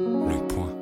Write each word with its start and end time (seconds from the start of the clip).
Le 0.00 0.46
point. 0.46 0.72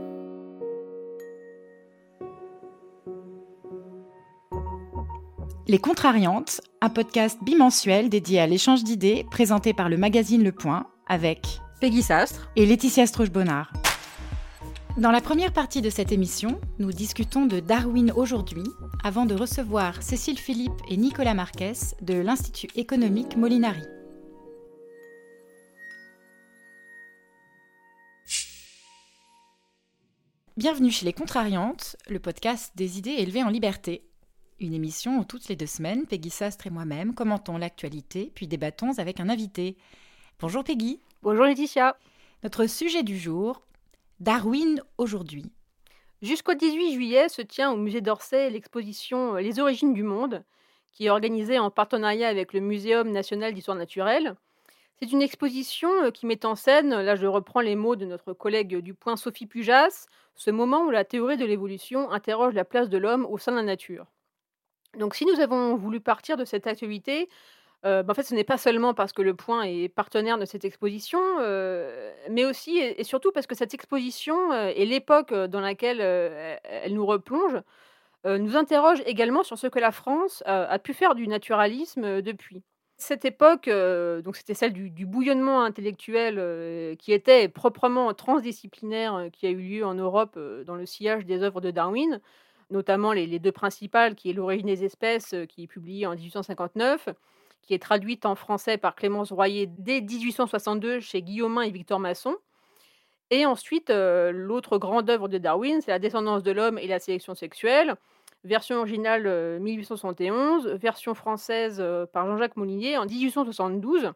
Les 5.66 5.78
Contrariantes, 5.78 6.60
un 6.82 6.90
podcast 6.90 7.38
bimensuel 7.42 8.10
dédié 8.10 8.40
à 8.40 8.46
l'échange 8.46 8.84
d'idées 8.84 9.24
présenté 9.30 9.72
par 9.72 9.88
le 9.88 9.96
magazine 9.96 10.44
Le 10.44 10.52
Point 10.52 10.86
avec 11.08 11.60
Peggy 11.80 12.02
Sastre. 12.02 12.50
et 12.56 12.66
Laetitia 12.66 13.06
Stroche-Bonnard. 13.06 13.72
Dans 14.98 15.10
la 15.10 15.22
première 15.22 15.54
partie 15.54 15.80
de 15.80 15.88
cette 15.88 16.12
émission, 16.12 16.60
nous 16.78 16.92
discutons 16.92 17.46
de 17.46 17.60
Darwin 17.60 18.12
aujourd'hui 18.14 18.64
avant 19.02 19.24
de 19.24 19.34
recevoir 19.34 20.02
Cécile 20.02 20.38
Philippe 20.38 20.82
et 20.90 20.98
Nicolas 20.98 21.34
Marques 21.34 21.72
de 22.02 22.14
l'Institut 22.20 22.68
économique 22.76 23.38
Molinari. 23.38 23.82
Bienvenue 30.56 30.90
chez 30.90 31.04
Les 31.04 31.12
Contrariantes, 31.12 31.96
le 32.08 32.18
podcast 32.18 32.72
des 32.76 32.96
idées 32.96 33.16
élevées 33.18 33.42
en 33.42 33.50
liberté. 33.50 34.08
Une 34.58 34.72
émission 34.72 35.18
où 35.18 35.24
toutes 35.24 35.48
les 35.48 35.54
deux 35.54 35.66
semaines, 35.66 36.06
Peggy 36.06 36.30
Sastre 36.30 36.66
et 36.66 36.70
moi-même 36.70 37.14
commentons 37.14 37.58
l'actualité 37.58 38.32
puis 38.34 38.48
débattons 38.48 38.96
avec 38.96 39.20
un 39.20 39.28
invité. 39.28 39.76
Bonjour 40.40 40.64
Peggy. 40.64 40.98
Bonjour 41.22 41.44
Laetitia. 41.44 41.98
Notre 42.42 42.64
sujet 42.64 43.02
du 43.02 43.18
jour, 43.18 43.60
Darwin 44.20 44.80
aujourd'hui. 44.96 45.52
Jusqu'au 46.22 46.54
18 46.54 46.94
juillet 46.94 47.28
se 47.28 47.42
tient 47.42 47.70
au 47.70 47.76
musée 47.76 48.00
d'Orsay 48.00 48.48
l'exposition 48.48 49.34
Les 49.34 49.60
origines 49.60 49.92
du 49.92 50.04
monde, 50.04 50.42
qui 50.90 51.04
est 51.04 51.10
organisée 51.10 51.58
en 51.58 51.70
partenariat 51.70 52.28
avec 52.28 52.54
le 52.54 52.60
Muséum 52.60 53.10
national 53.10 53.52
d'histoire 53.52 53.76
naturelle. 53.76 54.36
C'est 55.00 55.12
une 55.12 55.22
exposition 55.22 55.90
euh, 56.04 56.10
qui 56.10 56.26
met 56.26 56.46
en 56.46 56.54
scène, 56.54 56.90
là 57.00 57.16
je 57.16 57.26
reprends 57.26 57.60
les 57.60 57.76
mots 57.76 57.96
de 57.96 58.06
notre 58.06 58.32
collègue 58.32 58.76
du 58.78 58.94
point 58.94 59.16
Sophie 59.16 59.46
Pujas, 59.46 60.06
ce 60.34 60.50
moment 60.50 60.84
où 60.84 60.90
la 60.90 61.04
théorie 61.04 61.36
de 61.36 61.44
l'évolution 61.44 62.10
interroge 62.10 62.54
la 62.54 62.64
place 62.64 62.88
de 62.88 62.98
l'homme 62.98 63.26
au 63.26 63.38
sein 63.38 63.52
de 63.52 63.56
la 63.58 63.62
nature. 63.62 64.06
Donc 64.98 65.14
si 65.14 65.26
nous 65.26 65.40
avons 65.40 65.76
voulu 65.76 66.00
partir 66.00 66.36
de 66.36 66.44
cette 66.44 66.66
euh, 67.84 68.02
bah, 68.02 68.12
en 68.12 68.14
fait 68.14 68.22
ce 68.22 68.34
n'est 68.34 68.44
pas 68.44 68.58
seulement 68.58 68.94
parce 68.94 69.12
que 69.12 69.22
le 69.22 69.34
point 69.34 69.62
est 69.64 69.88
partenaire 69.88 70.38
de 70.38 70.44
cette 70.46 70.64
exposition, 70.64 71.20
euh, 71.40 72.12
mais 72.30 72.44
aussi 72.44 72.78
et, 72.78 73.04
surtout 73.04 73.32
parce 73.32 73.46
que 73.46 73.54
cette 73.54 73.74
exposition 73.74 74.52
euh, 74.52 74.72
et 74.74 74.86
l'époque 74.86 75.32
euh, 75.32 75.46
dans 75.46 75.60
laquelle 75.60 76.00
euh, 76.00 76.56
elle 76.64 76.94
nous 76.94 77.06
replonge 77.06 77.60
euh, 78.26 78.38
nous 78.38 78.56
interroge 78.56 79.02
également 79.06 79.44
sur 79.44 79.58
ce 79.58 79.68
que 79.68 79.78
la 79.78 79.92
France 79.92 80.42
euh, 80.48 80.66
a 80.68 80.78
pu 80.78 80.94
faire 80.94 81.14
du 81.14 81.28
naturalisme 81.28 82.04
euh, 82.04 82.22
depuis. 82.22 82.62
Cette 82.98 83.26
époque, 83.26 83.68
euh, 83.68 84.22
donc 84.22 84.36
c'était 84.36 84.54
celle 84.54 84.72
du, 84.72 85.04
bouillonnement 85.04 85.62
intellectuel 85.62 86.36
euh, 86.38 86.94
qui 86.94 87.12
était 87.12 87.46
proprement 87.46 88.14
transdisciplinaire, 88.14 89.14
euh, 89.14 89.28
qui 89.28 89.46
a 89.46 89.50
eu 89.50 89.60
lieu 89.60 89.84
en 89.84 89.92
Europe 89.94 90.38
dans 90.64 90.74
le 90.76 90.86
sillage 90.86 91.26
des 91.26 91.42
œuvres 91.42 91.60
de 91.60 91.70
Darwin, 91.70 92.20
notamment 92.70 93.12
les, 93.12 93.26
les 93.26 93.38
deux 93.38 93.52
principales, 93.52 94.14
qui 94.14 94.30
est 94.30 94.32
L'origine 94.32 94.66
des 94.66 94.82
espèces, 94.82 95.34
qui 95.50 95.64
est 95.64 95.66
publiée 95.66 96.06
en 96.06 96.14
1859, 96.14 97.10
qui 97.60 97.74
est 97.74 97.78
traduite 97.82 98.24
en 98.24 98.34
français 98.34 98.78
par 98.78 98.94
Clémence 98.94 99.30
Royer 99.30 99.66
dès 99.66 100.00
1862 100.00 101.00
chez 101.00 101.20
Guillaumin 101.20 101.62
et 101.62 101.70
Victor 101.70 102.00
Masson. 102.00 102.34
Et 103.30 103.44
ensuite, 103.44 103.90
l'autre 103.90 104.78
grande 104.78 105.10
œuvre 105.10 105.28
de 105.28 105.36
Darwin, 105.36 105.80
c'est 105.82 105.90
La 105.90 105.98
descendance 105.98 106.42
de 106.42 106.52
l'homme 106.52 106.78
et 106.78 106.86
la 106.86 107.00
sélection 107.00 107.34
sexuelle, 107.34 107.96
version 108.44 108.76
originale 108.76 109.26
euh, 109.26 109.58
1871, 109.58 110.68
version 110.68 111.14
française 111.14 111.82
par 112.12 112.26
Jean-Jacques 112.26 112.56
Molinier 112.56 112.98
en 112.98 113.06
1872, 113.06 114.12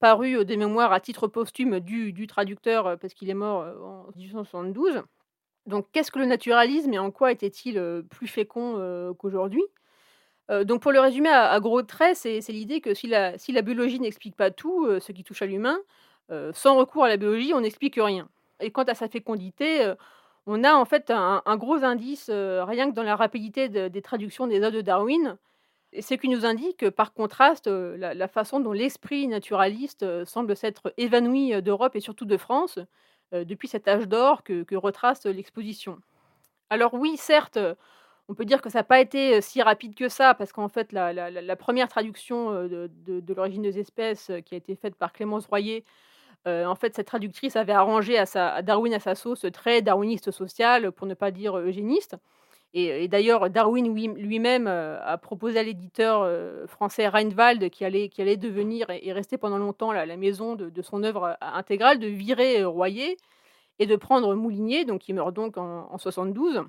paru 0.00 0.38
euh, 0.38 0.44
de 0.44 0.54
mémoire 0.56 0.92
à 0.92 1.00
titre 1.00 1.26
posthume 1.28 1.80
du, 1.80 2.12
du 2.12 2.26
traducteur 2.26 2.98
parce 2.98 3.14
qu'il 3.14 3.30
est 3.30 3.34
mort 3.34 3.66
en 3.82 4.06
1872. 4.16 5.02
Donc, 5.66 5.88
qu'est-ce 5.92 6.12
que 6.12 6.18
le 6.18 6.26
naturalisme 6.26 6.92
et 6.92 6.98
en 6.98 7.10
quoi 7.10 7.32
était-il 7.32 8.04
plus 8.08 8.28
fécond 8.28 9.14
qu'aujourd'hui? 9.18 9.64
Donc, 10.48 10.80
pour 10.80 10.92
le 10.92 11.00
résumer 11.00 11.28
à, 11.28 11.58
gros 11.58 11.82
traits, 11.82 12.16
c'est 12.16 12.40
l'idée 12.50 12.80
que 12.80 12.94
si 12.94 13.08
la, 13.08 13.36
si 13.36 13.50
la 13.50 13.62
biologie 13.62 13.98
n'explique 13.98 14.36
pas 14.36 14.52
tout 14.52 14.86
ce 15.00 15.10
qui 15.10 15.24
touche 15.24 15.42
à 15.42 15.46
l'humain, 15.46 15.80
sans 16.52 16.76
recours 16.76 17.02
à 17.02 17.08
la 17.08 17.16
biologie, 17.16 17.52
on 17.52 17.62
n'explique 17.62 17.96
rien. 17.96 18.28
Et 18.60 18.70
quant 18.70 18.84
à 18.84 18.94
sa 18.94 19.08
fécondité, 19.08 19.92
on 20.46 20.62
a 20.64 20.74
en 20.74 20.84
fait 20.84 21.10
un, 21.10 21.56
gros 21.56 21.82
indice, 21.84 22.28
euh, 22.30 22.64
rien 22.64 22.88
que 22.88 22.94
dans 22.94 23.02
la 23.02 23.16
rapidité 23.16 23.68
de- 23.68 23.88
des 23.88 24.02
traductions 24.02 24.46
des 24.46 24.62
œuvres 24.62 24.76
de 24.76 24.80
Darwin, 24.80 25.36
ce 26.00 26.14
qui 26.14 26.28
nous 26.28 26.46
indique, 26.46 26.90
par 26.90 27.12
contraste, 27.14 27.66
euh, 27.68 27.96
la, 27.96 28.28
façon 28.28 28.60
dont 28.60 28.72
l'esprit 28.72 29.26
naturaliste 29.28 30.02
euh, 30.02 30.24
semble 30.24 30.56
s'être 30.56 30.92
évanoui 30.96 31.60
d'Europe 31.62 31.96
et 31.96 32.00
surtout 32.00 32.24
de 32.26 32.36
France 32.36 32.78
depuis 33.32 33.66
cet 33.66 33.88
âge 33.88 34.06
d'or 34.06 34.44
que, 34.44 34.76
retrace 34.76 35.26
l'exposition. 35.26 35.98
Alors 36.70 36.94
oui, 36.94 37.16
certes, 37.16 37.58
on 38.28 38.34
peut 38.34 38.44
dire 38.44 38.62
que 38.62 38.70
ça 38.70 38.78
n'a 38.80 38.84
pas 38.84 39.00
été 39.00 39.40
si 39.40 39.62
rapide 39.62 39.96
que 39.96 40.08
ça, 40.08 40.32
parce 40.34 40.52
qu'en 40.52 40.68
fait, 40.68 40.92
la, 40.92 41.56
première 41.56 41.88
traduction 41.88 42.52
de, 42.52 42.88
de- 43.04 43.34
l'origine 43.34 43.62
des 43.62 43.80
espèces, 43.80 44.30
qui 44.44 44.54
a 44.54 44.58
été 44.58 44.76
faite 44.76 44.94
par 44.94 45.12
Clémence 45.12 45.46
Royer, 45.46 45.84
euh, 46.46 46.64
en 46.66 46.74
fait, 46.76 46.94
cette 46.94 47.06
traductrice 47.08 47.56
avait 47.56 47.72
arrangé 47.72 48.18
à, 48.18 48.62
Darwin 48.62 48.94
à 48.94 49.00
sa 49.00 49.14
sauce 49.14 49.46
très 49.52 49.82
darwiniste 49.82 50.30
social, 50.30 50.92
pour 50.92 51.06
ne 51.06 51.14
pas 51.14 51.30
dire 51.30 51.56
euh, 51.58 51.66
eugéniste. 51.66 52.16
Et, 52.74 53.08
d'ailleurs, 53.08 53.48
Darwin 53.48 53.92
lui- 53.94 54.08
lui-même 54.08 54.66
euh, 54.66 54.98
a 55.02 55.16
proposé 55.18 55.58
à 55.58 55.62
l'éditeur 55.62 56.22
euh, 56.22 56.66
français 56.66 57.08
Reinwald, 57.08 57.70
qui 57.70 57.84
allait, 57.84 58.08
qui 58.10 58.20
allait 58.22 58.36
devenir 58.36 58.86
et, 58.90 59.12
rester 59.12 59.38
pendant 59.38 59.58
longtemps 59.58 59.92
la, 59.92 60.04
la 60.04 60.16
maison 60.16 60.56
de, 60.56 60.82
son 60.82 61.02
œuvre 61.02 61.24
euh, 61.24 61.34
intégrale, 61.40 61.98
de 61.98 62.06
virer 62.08 62.60
euh, 62.62 62.68
Royer 62.68 63.16
et 63.78 63.86
de 63.86 63.96
prendre 63.96 64.34
Moulinier, 64.34 64.84
donc 64.84 65.00
qui 65.02 65.12
meurt 65.14 65.32
donc 65.34 65.56
en, 65.56 65.88
en 65.90 65.98
72, 65.98 66.64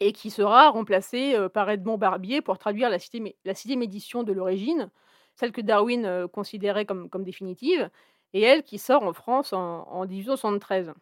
et 0.00 0.12
qui 0.12 0.30
sera 0.30 0.70
remplacé 0.70 1.34
euh, 1.34 1.48
par 1.48 1.70
Edmond 1.70 1.96
Barbier 1.98 2.42
pour 2.42 2.58
traduire 2.58 2.90
la, 2.90 2.98
sixième- 2.98 3.82
édition 3.82 4.24
de 4.24 4.32
l'origine, 4.32 4.90
celle 5.36 5.52
que 5.52 5.60
Darwin 5.62 6.04
euh, 6.04 6.28
considérait 6.28 6.84
comme 7.08 7.24
définitive, 7.24 7.88
et 8.34 8.42
elle 8.42 8.62
qui 8.62 8.78
sort 8.78 9.04
en 9.04 9.14
France 9.14 9.54
en, 9.54 9.88
en 9.90 10.06
1873. 10.06 10.92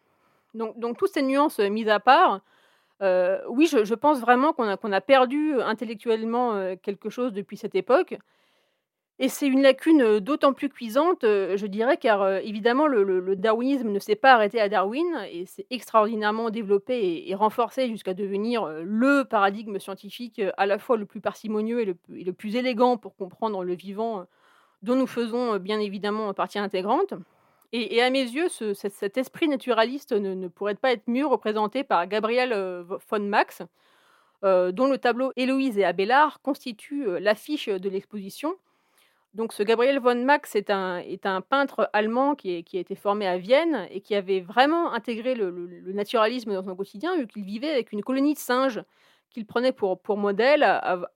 Donc, 0.53 0.97
toutes 0.97 1.13
ces 1.13 1.23
nuances 1.23 1.59
euh, 1.59 1.69
mises 1.69 1.89
à 1.89 1.99
part, 1.99 2.41
euh, 3.01 3.39
oui, 3.49 3.67
je, 3.67 3.93
pense 3.95 4.19
vraiment 4.21 4.53
qu'on 4.53 4.67
a, 4.69 5.01
perdu 5.01 5.59
intellectuellement 5.61 6.53
euh, 6.53 6.75
quelque 6.81 7.09
chose 7.09 7.33
depuis 7.33 7.57
cette 7.57 7.75
époque. 7.75 8.17
Et 9.19 9.29
c'est 9.29 9.47
une 9.47 9.61
lacune 9.61 10.19
d'autant 10.19 10.53
plus 10.53 10.69
cuisante, 10.69 11.19
je 11.21 11.65
dirais, 11.67 11.97
car 11.97 12.27
évidemment, 12.37 12.87
le, 12.87 13.35
darwinisme 13.35 13.89
ne 13.89 13.99
s'est 13.99 14.15
pas 14.15 14.33
arrêté 14.33 14.59
à 14.59 14.69
Darwin 14.69 15.05
et 15.31 15.45
s'est 15.45 15.67
extraordinairement 15.69 16.49
développé 16.49 17.29
et, 17.29 17.35
renforcé 17.35 17.87
jusqu'à 17.87 18.15
devenir 18.15 18.67
le 18.83 19.23
paradigme 19.23 19.77
scientifique 19.77 20.41
à 20.57 20.65
la 20.65 20.79
fois 20.79 20.97
le 20.97 21.05
plus 21.05 21.21
parcimonieux 21.21 21.81
et 21.81 21.85
le, 21.85 22.33
plus- 22.33 22.55
élégant 22.55 22.97
pour 22.97 23.15
comprendre 23.15 23.63
le 23.63 23.75
vivant, 23.75 24.25
dont 24.83 24.95
nous 24.95 25.07
faisons 25.07 25.55
euh, 25.55 25.59
bien 25.59 25.79
évidemment 25.79 26.33
partie 26.33 26.59
intégrante. 26.59 27.13
Et, 27.75 28.03
à 28.03 28.11
mes 28.11 28.21
yeux, 28.21 28.49
ce- 28.49 28.75
cet, 28.75 29.17
esprit 29.17 29.47
naturaliste 29.47 30.11
ne, 30.11 30.47
pourrait 30.47 30.75
pas 30.75 30.91
être 30.91 31.07
mieux 31.07 31.25
représenté 31.25 31.83
par 31.83 32.05
Gabriel 32.05 32.53
euh, 32.53 32.83
von 32.83 33.19
Max, 33.19 33.63
euh, 34.43 34.71
dont 34.71 34.87
le 34.87 34.99
tableau 34.99 35.31
Héloïse 35.35 35.79
et 35.79 35.83
Abélard 35.83 36.39
constitue 36.43 37.19
l'affiche 37.19 37.69
de 37.69 37.89
l'exposition. 37.89 38.53
Donc 39.33 39.53
ce 39.53 39.63
Gabriel 39.63 39.99
von 39.99 40.23
Max 40.23 40.55
est 40.55 40.69
un, 40.69 41.01
peintre 41.41 41.89
allemand 41.93 42.35
qui, 42.35 42.63
a 42.73 42.79
été 42.79 42.93
formé 42.93 43.25
à 43.25 43.39
Vienne 43.39 43.87
et 43.89 44.01
qui 44.01 44.13
avait 44.13 44.41
vraiment 44.41 44.93
intégré 44.93 45.33
le- 45.33 45.49
le 45.49 45.93
naturalisme 45.93 46.53
dans 46.53 46.61
son 46.61 46.75
quotidien, 46.75 47.17
vu 47.17 47.25
qu'il 47.25 47.43
vivait 47.43 47.71
avec 47.71 47.91
une 47.91 48.03
colonie 48.03 48.35
de 48.35 48.39
singes 48.39 48.83
qu'il 49.33 49.45
prenait 49.45 49.71
pour, 49.71 49.99
modèle 50.17 50.63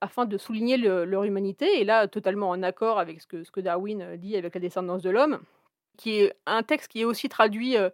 afin 0.01 0.25
de 0.25 0.37
souligner 0.37 0.77
le- 0.77 1.05
leur 1.05 1.23
humanité, 1.23 1.79
et 1.79 1.85
là 1.85 2.07
totalement 2.07 2.49
en 2.49 2.63
accord 2.63 2.99
avec 2.99 3.21
ce 3.21 3.27
que, 3.27 3.59
Darwin 3.61 4.01
euh, 4.01 4.17
dit 4.17 4.35
avec 4.35 4.55
la 4.55 4.59
descendance 4.59 5.03
de 5.03 5.09
l'homme, 5.09 5.39
qui 5.97 6.19
est 6.19 6.33
un 6.45 6.63
texte 6.63 6.89
qui 6.89 7.01
est 7.01 7.05
aussi 7.05 7.29
traduit 7.29 7.77
euh, 7.77 7.89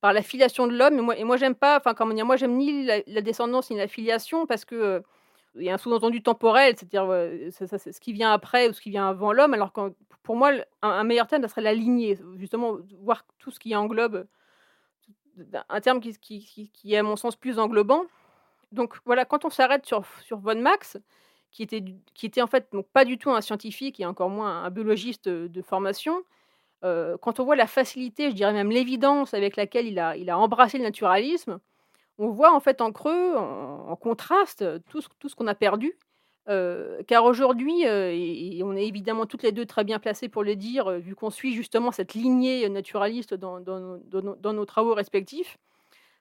par 0.00 0.12
la 0.12 0.22
filiation 0.22 0.66
de 0.66 0.76
l'homme. 0.76 0.98
Et 0.98 1.02
moi, 1.02 1.16
et 1.18 1.24
moi 1.24 1.36
j'aime 1.36 1.54
pas, 1.54 1.76
enfin 1.78 1.94
comment 1.94 2.14
dire, 2.14 2.26
moi 2.26 2.36
j'aime 2.36 2.56
ni 2.56 2.84
la, 2.84 3.20
descendance 3.20 3.70
ni 3.70 3.76
la 3.76 3.88
filiation 3.88 4.46
parce 4.46 4.64
que 4.64 4.74
euh, 4.74 5.00
il 5.56 5.62
y 5.64 5.70
a 5.70 5.74
un 5.74 5.78
sous-entendu 5.78 6.22
temporel, 6.22 6.74
c'est-à-dire 6.76 7.06
ce 7.50 8.00
qui 8.00 8.12
vient 8.12 8.30
après 8.32 8.68
ou 8.68 8.74
ce 8.74 8.80
qui 8.80 8.90
vient 8.90 9.08
avant 9.08 9.32
l'homme, 9.32 9.54
alors 9.54 9.72
que 9.72 9.94
pour 10.22 10.36
moi, 10.36 10.50
un, 10.82 11.04
meilleur 11.04 11.28
terme, 11.28 11.40
ça 11.42 11.48
serait 11.48 11.62
la 11.62 11.72
lignée, 11.72 12.18
justement, 12.36 12.76
voir 13.00 13.24
tout 13.38 13.50
ce 13.50 13.58
qui 13.58 13.74
englobe, 13.74 14.26
un 15.68 15.80
terme 15.80 16.00
qui 16.00 16.68
est 16.84 16.96
à 16.96 17.02
mon 17.02 17.16
sens 17.16 17.36
plus 17.36 17.58
englobant. 17.58 18.04
Donc 18.72 18.96
voilà, 19.04 19.24
quand 19.24 19.44
on 19.44 19.50
s'arrête 19.50 19.86
sur, 19.86 20.04
sur 20.22 20.38
von 20.38 20.60
Max, 20.60 20.98
qui 21.50 21.62
était, 21.62 21.82
qui 22.14 22.26
était 22.26 22.42
en 22.42 22.46
fait 22.46 22.68
donc, 22.72 22.86
pas 22.92 23.04
du 23.04 23.18
tout 23.18 23.30
un 23.30 23.40
scientifique 23.40 24.00
et 24.00 24.06
encore 24.06 24.28
moins 24.28 24.64
un 24.64 24.70
biologiste 24.70 25.28
de, 25.28 25.62
formation, 25.62 26.22
euh, 26.84 27.16
quand 27.18 27.40
on 27.40 27.44
voit 27.44 27.56
la 27.56 27.66
facilité, 27.66 28.30
je 28.30 28.34
dirais 28.34 28.52
même 28.52 28.70
l'évidence 28.70 29.34
avec 29.34 29.56
laquelle 29.56 29.86
il 29.86 29.98
a, 29.98 30.16
il 30.16 30.28
a 30.30 30.38
embrassé 30.38 30.78
le 30.78 30.84
naturalisme, 30.84 31.58
on 32.18 32.28
voit 32.28 32.54
en 32.54 32.60
fait 32.60 32.80
en 32.80 32.92
creux, 32.92 33.36
en, 33.36 33.96
contraste, 33.96 34.64
tout 34.88 35.00
ce, 35.00 35.08
tout 35.18 35.28
ce 35.28 35.34
qu'on 35.34 35.46
a 35.46 35.54
perdu. 35.54 35.94
Euh, 36.48 37.02
car 37.08 37.24
aujourd'hui, 37.24 37.86
euh, 37.86 38.12
et, 38.14 38.62
on 38.62 38.76
est 38.76 38.86
évidemment 38.86 39.26
toutes 39.26 39.42
les 39.42 39.52
deux 39.52 39.66
très 39.66 39.82
bien 39.82 39.98
placées 39.98 40.28
pour 40.28 40.44
le 40.44 40.56
dire, 40.56 40.90
vu 40.92 41.14
qu'on 41.14 41.30
suit 41.30 41.54
justement 41.54 41.90
cette 41.90 42.14
lignée 42.14 42.68
naturaliste 42.68 43.34
dans, 43.34 43.60
dans 43.60 43.98
dans 44.06 44.52
nos 44.52 44.64
travaux 44.64 44.94
respectifs, 44.94 45.58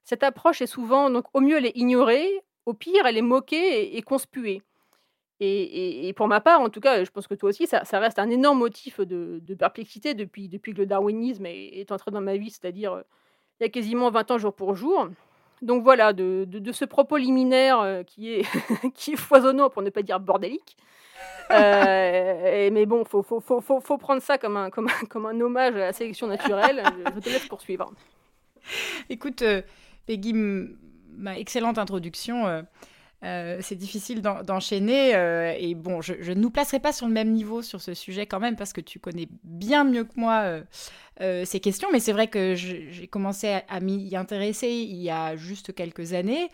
Cette 0.05 0.21
approche 0.21 0.61
est 0.61 0.67
souvent, 0.67 1.09
donc, 1.09 1.25
au 1.33 1.41
mieux, 1.41 1.57
elle 1.57 1.65
est 1.65 1.75
ignorée, 1.75 2.29
au 2.67 2.73
pire, 2.73 3.07
elle 3.07 3.17
est 3.17 3.23
moquée 3.23 3.97
et, 3.97 4.01
conspuée. 4.03 4.61
Et, 5.39 6.13
pour 6.15 6.27
ma 6.27 6.39
part, 6.41 6.61
en 6.61 6.69
tout 6.69 6.79
cas, 6.79 7.03
je 7.03 7.09
pense 7.09 7.27
que 7.27 7.33
toi 7.33 7.49
aussi, 7.49 7.65
ça, 7.65 7.99
reste 7.99 8.19
un 8.19 8.29
énorme 8.29 8.59
motif 8.59 9.01
de, 9.01 9.41
perplexité 9.55 10.13
depuis, 10.13 10.47
que 10.47 10.71
le 10.71 10.85
darwinisme 10.85 11.47
est, 11.47 11.91
entré 11.91 12.11
dans 12.11 12.21
ma 12.21 12.37
vie, 12.37 12.51
c'est-à-dire 12.51 12.93
euh, 12.93 13.01
il 13.59 13.63
y 13.63 13.65
a 13.65 13.69
quasiment 13.69 14.11
20 14.11 14.31
ans 14.31 14.37
jour 14.37 14.53
pour 14.53 14.75
jour. 14.75 15.09
Donc 15.63 15.83
voilà, 15.83 16.13
de, 16.13 16.71
ce 16.71 16.85
propos 16.85 17.17
liminaire 17.17 17.79
euh, 17.79 18.03
qui, 18.03 18.35
est 18.35 19.15
foisonnant, 19.15 19.71
pour 19.71 19.81
ne 19.81 19.89
pas 19.89 20.03
dire 20.03 20.19
bordélique. 20.19 20.77
Euh, 21.49 22.69
mais 22.71 22.85
bon, 22.85 23.01
il 23.01 23.23
faut, 23.23 23.97
prendre 23.97 24.21
ça 24.21 24.37
comme 24.37 24.55
un 24.55 25.41
hommage 25.41 25.75
à 25.75 25.79
la 25.79 25.93
sélection 25.93 26.27
naturelle. 26.27 26.83
je, 27.15 27.19
te 27.19 27.29
laisse 27.29 27.47
poursuivre. 27.47 27.91
Écoute, 29.09 29.43
Peggy, 30.05 30.33
ma 31.17 31.37
excellente 31.37 31.77
introduction. 31.77 32.47
Euh, 32.47 32.61
euh, 33.23 33.57
c'est 33.61 33.75
difficile 33.75 34.21
d'enchaîner 34.21 35.15
euh, 35.15 35.55
et 35.57 35.73
bon, 35.73 36.01
je, 36.01 36.13
ne 36.13 36.35
nous 36.35 36.51
placerai 36.51 36.79
pas 36.79 36.91
sur 36.91 37.07
le 37.07 37.13
même 37.13 37.31
niveau 37.31 37.61
sur 37.63 37.81
ce 37.81 37.93
sujet 37.93 38.27
quand 38.27 38.39
même 38.39 38.55
parce 38.55 38.71
que 38.71 38.81
tu 38.81 38.99
connais 38.99 39.27
bien 39.43 39.83
mieux 39.83 40.03
que 40.03 40.13
moi 40.17 40.59
ces 41.19 41.59
questions, 41.61 41.87
mais 41.93 42.01
c'est 42.01 42.11
vrai 42.11 42.27
que 42.27 42.55
j'ai 42.55 43.07
commencé 43.07 43.61
à, 43.69 43.79
m'y 43.79 44.15
intéresser 44.15 44.67
il 44.67 45.01
y 45.01 45.09
a 45.09 45.37
juste 45.37 45.73
quelques 45.73 46.13
années. 46.13 46.49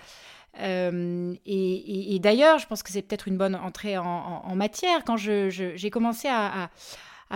et, 0.56 2.20
d'ailleurs, 2.22 2.60
je 2.60 2.68
pense 2.68 2.84
que 2.84 2.92
c'est 2.92 3.02
peut-être 3.02 3.28
une 3.28 3.38
bonne 3.38 3.56
entrée 3.56 3.98
en, 3.98 4.56
matière. 4.56 5.04
Quand 5.04 5.18
j'ai 5.18 5.90
commencé 5.90 6.28
à, 6.28 6.66
à 6.66 6.70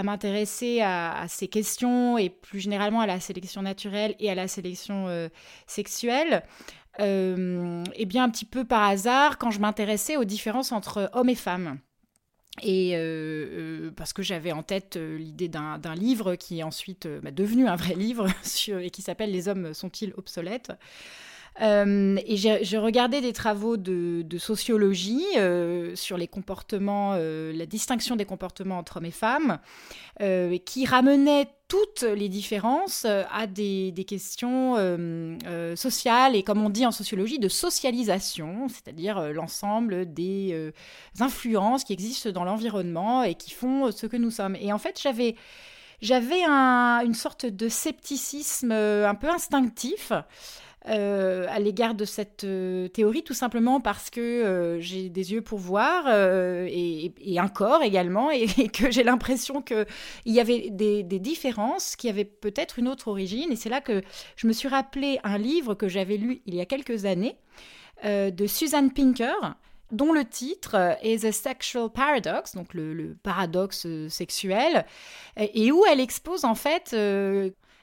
m'intéresser 0.03 0.81
à, 0.81 1.25
ces 1.27 1.47
questions 1.47 2.17
et 2.17 2.29
plus 2.29 2.59
généralement 2.59 3.01
à 3.01 3.07
la 3.07 3.19
sélection 3.19 3.61
naturelle 3.61 4.15
et 4.19 4.29
à 4.29 4.35
la 4.35 4.47
sélection 4.47 5.29
sexuelle 5.67 6.43
euh, 6.99 7.83
et 7.95 8.05
bien 8.05 8.23
un 8.23 8.29
petit 8.29 8.45
peu 8.45 8.63
par 8.63 8.83
hasard 8.83 9.37
quand 9.37 9.51
je 9.51 9.59
m'intéressais 9.59 10.17
aux 10.17 10.23
différences 10.23 10.71
entre 10.71 11.09
hommes 11.13 11.29
et 11.29 11.35
femmes. 11.35 11.79
Et 12.61 12.95
euh, 12.95 12.99
euh, 13.01 13.91
parce 13.91 14.13
que 14.13 14.23
j'avais 14.23 14.53
en 14.53 14.63
tête 14.63 14.95
l'idée 14.95 15.49
d'un 15.49 15.95
livre 15.95 16.35
qui 16.35 16.59
est 16.59 16.63
ensuite 16.63 17.07
bah, 17.21 17.31
devenu 17.31 17.67
un 17.67 17.75
vrai 17.75 17.95
livre 17.95 18.27
et 18.81 18.89
qui 18.89 19.01
s'appelle 19.01 19.31
Les 19.31 19.47
hommes 19.47 19.73
sont-ils 19.73 20.13
obsolètes? 20.15 20.71
Euh, 21.61 22.17
et 22.25 22.35
j'ai 22.35 22.77
regardé 22.77 23.21
des 23.21 23.31
travaux 23.31 23.77
de, 23.77 24.37
sociologie 24.37 25.23
euh, 25.37 25.95
sur 25.95 26.17
les 26.17 26.27
comportements, 26.27 27.13
euh, 27.15 27.53
la 27.53 27.65
distinction 27.65 28.15
des 28.15 28.25
comportements 28.25 28.77
entre 28.77 28.97
hommes 28.97 29.05
et 29.05 29.11
femmes, 29.11 29.59
qui 30.65 30.85
ramenaient 30.85 31.49
toutes 31.67 32.03
les 32.03 32.29
différences 32.29 33.05
à 33.05 33.47
des, 33.47 34.05
questions 34.07 34.75
sociales 35.75 36.35
et, 36.35 36.43
comme 36.43 36.63
on 36.63 36.69
dit 36.69 36.85
en 36.85 36.91
sociologie, 36.91 37.39
de 37.39 37.49
socialisation, 37.49 38.67
c'est-à-dire 38.69 39.33
l'ensemble 39.33 40.13
des 40.13 40.71
influences 41.19 41.83
qui 41.83 41.93
existent 41.93 42.31
dans 42.31 42.45
l'environnement 42.45 43.23
et 43.23 43.35
qui 43.35 43.51
font 43.51 43.91
ce 43.91 44.07
que 44.07 44.15
nous 44.15 44.31
sommes. 44.31 44.55
Et 44.55 44.71
en 44.71 44.77
fait, 44.77 44.99
j'avais 45.01 45.35
j'avais 46.01 46.43
un, 46.45 47.01
une 47.05 47.13
sorte 47.13 47.45
de 47.45 47.69
scepticisme 47.69 48.71
un 48.71 49.15
peu 49.15 49.29
instinctif 49.29 50.11
euh, 50.87 51.47
à 51.49 51.59
l'égard 51.59 51.95
de 51.95 52.05
cette 52.05 52.43
euh, 52.43 52.87
théorie, 52.89 53.23
tout 53.23 53.33
simplement 53.33 53.81
parce 53.81 54.11
que 54.11 54.21
euh, 54.21 54.79
j'ai 54.79 55.09
des 55.09 55.33
yeux 55.33 55.41
pour 55.41 55.57
voir 55.57 56.07
et, 56.07 57.11
un 57.39 57.47
corps 57.47 57.81
également, 57.81 58.29
et, 58.29 58.47
que 58.73 58.91
j'ai 58.91 59.03
l'impression 59.03 59.63
qu'il 59.63 59.85
y 60.27 60.39
avait 60.39 60.69
des, 60.69 61.03
différences 61.03 61.95
qui 61.95 62.07
avaient 62.07 62.25
peut-être 62.25 62.77
une 62.77 62.87
autre 62.87 63.07
origine. 63.07 63.51
Et 63.51 63.55
c'est 63.55 63.69
là 63.69 63.81
que 63.81 64.03
je 64.35 64.45
me 64.45 64.53
suis 64.53 64.67
rappelé 64.67 65.19
un 65.23 65.39
livre 65.39 65.73
que 65.73 65.87
j'avais 65.87 66.17
lu 66.17 66.41
il 66.45 66.53
y 66.53 66.61
a 66.61 66.65
quelques 66.65 67.05
années 67.05 67.37
de 68.03 68.45
Susan 68.45 68.89
Pinker 68.89 69.55
dont 69.91 70.11
le 70.11 70.25
titre 70.25 70.97
est 71.01 71.23
The 71.23 71.31
Sexual 71.31 71.89
Paradox, 71.89 72.53
donc 72.53 72.73
le, 72.73 73.15
paradoxe 73.23 73.87
sexuel, 74.09 74.85
et 75.37 75.71
où 75.71 75.83
elle 75.89 75.99
expose 75.99 76.43
en 76.45 76.55
fait 76.55 76.95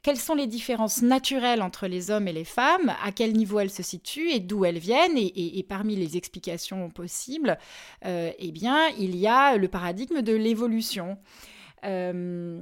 quelles 0.03 0.19
sont 0.19 0.35
les 0.35 0.49
différences 0.49 1.01
naturelles 1.01 1.63
entre 1.63 1.87
les 1.87 2.11
hommes 2.11 2.27
et 2.27 2.33
les 2.33 2.45
femmes, 2.45 2.93
à 3.05 3.13
quel 3.13 3.33
niveau 3.33 3.61
elles 3.61 3.71
se 3.71 3.85
situent 3.85 4.31
et 4.31 4.41
d'où 4.41 4.65
elles 4.65 4.79
viennent? 4.79 5.17
Et, 5.17 5.65
parmi 5.69 5.95
les 5.95 6.17
explications 6.17 6.91
possibles, 6.91 7.57
euh, 8.05 8.33
eh 8.39 8.51
bien, 8.51 8.89
il 8.99 9.17
y 9.17 9.29
a 9.29 9.57
le 9.57 9.69
paradigme 9.69 10.21
de 10.23 10.33
l'évolution. 10.33 11.19
Euh, 11.85 12.61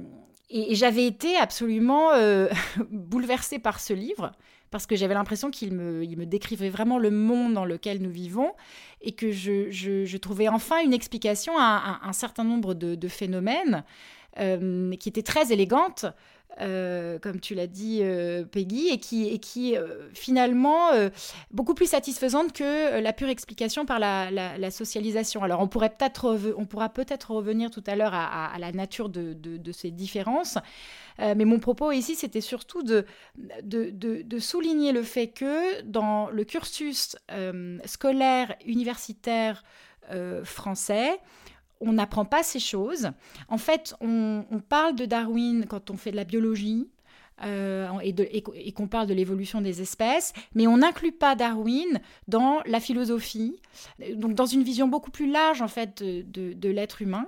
et, 0.51 0.75
j'avais 0.75 1.07
été 1.07 1.35
absolument 1.35 2.11
euh, 2.13 2.47
bouleversée 2.91 3.57
par 3.57 3.79
ce 3.79 3.93
livre 3.93 4.31
parce 4.69 4.85
que 4.85 4.95
j'avais 4.95 5.15
l'impression 5.15 5.49
qu'il 5.51 5.73
me, 5.73 6.05
me 6.05 6.25
décrivait 6.25 6.69
vraiment 6.69 6.97
le 6.97 7.11
monde 7.11 7.55
dans 7.55 7.65
lequel 7.65 8.01
nous 8.01 8.11
vivons 8.11 8.53
et 9.01 9.13
que 9.13 9.31
je, 9.31 10.15
trouvais 10.17 10.47
enfin 10.47 10.81
une 10.81 10.93
explication 10.93 11.53
à, 11.57 11.99
un 12.03 12.13
certain 12.13 12.45
nombre 12.45 12.73
de, 12.73 13.07
phénomènes 13.09 13.83
qui 14.37 15.09
étaient 15.09 15.23
très 15.23 15.51
élégantes 15.51 16.05
euh, 16.59 17.17
comme 17.17 17.39
tu 17.39 17.55
l'as 17.55 17.67
dit, 17.67 17.99
euh, 18.01 18.43
Peggy, 18.43 18.89
et 18.89 18.97
qui, 18.97 19.29
et 19.29 19.39
qui 19.39 19.77
euh, 19.77 20.09
finalement 20.13 20.89
beaucoup 21.51 21.73
plus 21.73 21.87
satisfaisante 21.87 22.53
que 22.53 22.99
la 22.99 23.13
pure 23.13 23.29
explication 23.29 23.85
par 23.85 23.99
la, 23.99 24.71
socialisation. 24.71 25.43
Alors 25.43 25.61
on 25.61 25.67
pourrait 25.67 25.89
peut-être, 25.89 26.37
on 26.57 26.65
pourra 26.65 26.89
peut-être 26.89 27.31
revenir 27.31 27.71
tout 27.71 27.83
à 27.87 27.95
l'heure 27.95 28.13
à, 28.13 28.55
la 28.59 28.71
nature 28.71 29.09
de, 29.09 29.71
ces 29.71 29.91
différences, 29.91 30.57
mais 31.19 31.45
mon 31.45 31.59
propos 31.59 31.91
ici, 31.91 32.15
c'était 32.15 32.41
surtout 32.41 32.83
de, 32.83 33.05
de, 33.63 34.39
souligner 34.39 34.91
le 34.91 35.03
fait 35.03 35.27
que 35.27 35.81
dans 35.83 36.29
le 36.29 36.43
cursus 36.43 37.15
scolaire 37.85 38.55
universitaire 38.65 39.63
français, 40.43 41.19
on 41.81 41.93
n'apprend 41.93 42.25
pas 42.25 42.43
ces 42.43 42.59
choses. 42.59 43.11
En 43.49 43.57
fait, 43.57 43.95
on, 44.01 44.43
parle 44.69 44.95
de 44.95 45.05
Darwin 45.05 45.65
quand 45.67 45.89
on 45.89 45.97
fait 45.97 46.11
de 46.11 46.15
la 46.15 46.23
biologie, 46.23 46.87
euh, 47.43 47.87
et, 48.03 48.71
qu'on 48.73 48.87
parle 48.87 49.07
de 49.07 49.13
l'évolution 49.13 49.61
des 49.61 49.81
espèces, 49.81 50.33
mais 50.55 50.67
on 50.67 50.77
n'inclut 50.77 51.11
pas 51.11 51.35
Darwin 51.35 51.99
dans 52.27 52.59
la 52.65 52.79
philosophie, 52.79 53.55
donc 54.15 54.33
dans 54.33 54.45
une 54.45 54.63
vision 54.63 54.87
beaucoup 54.87 55.11
plus 55.11 55.29
large 55.29 55.61
en 55.61 55.67
fait 55.67 56.03
de 56.03 56.69
l'être 56.69 57.01
humain. 57.01 57.27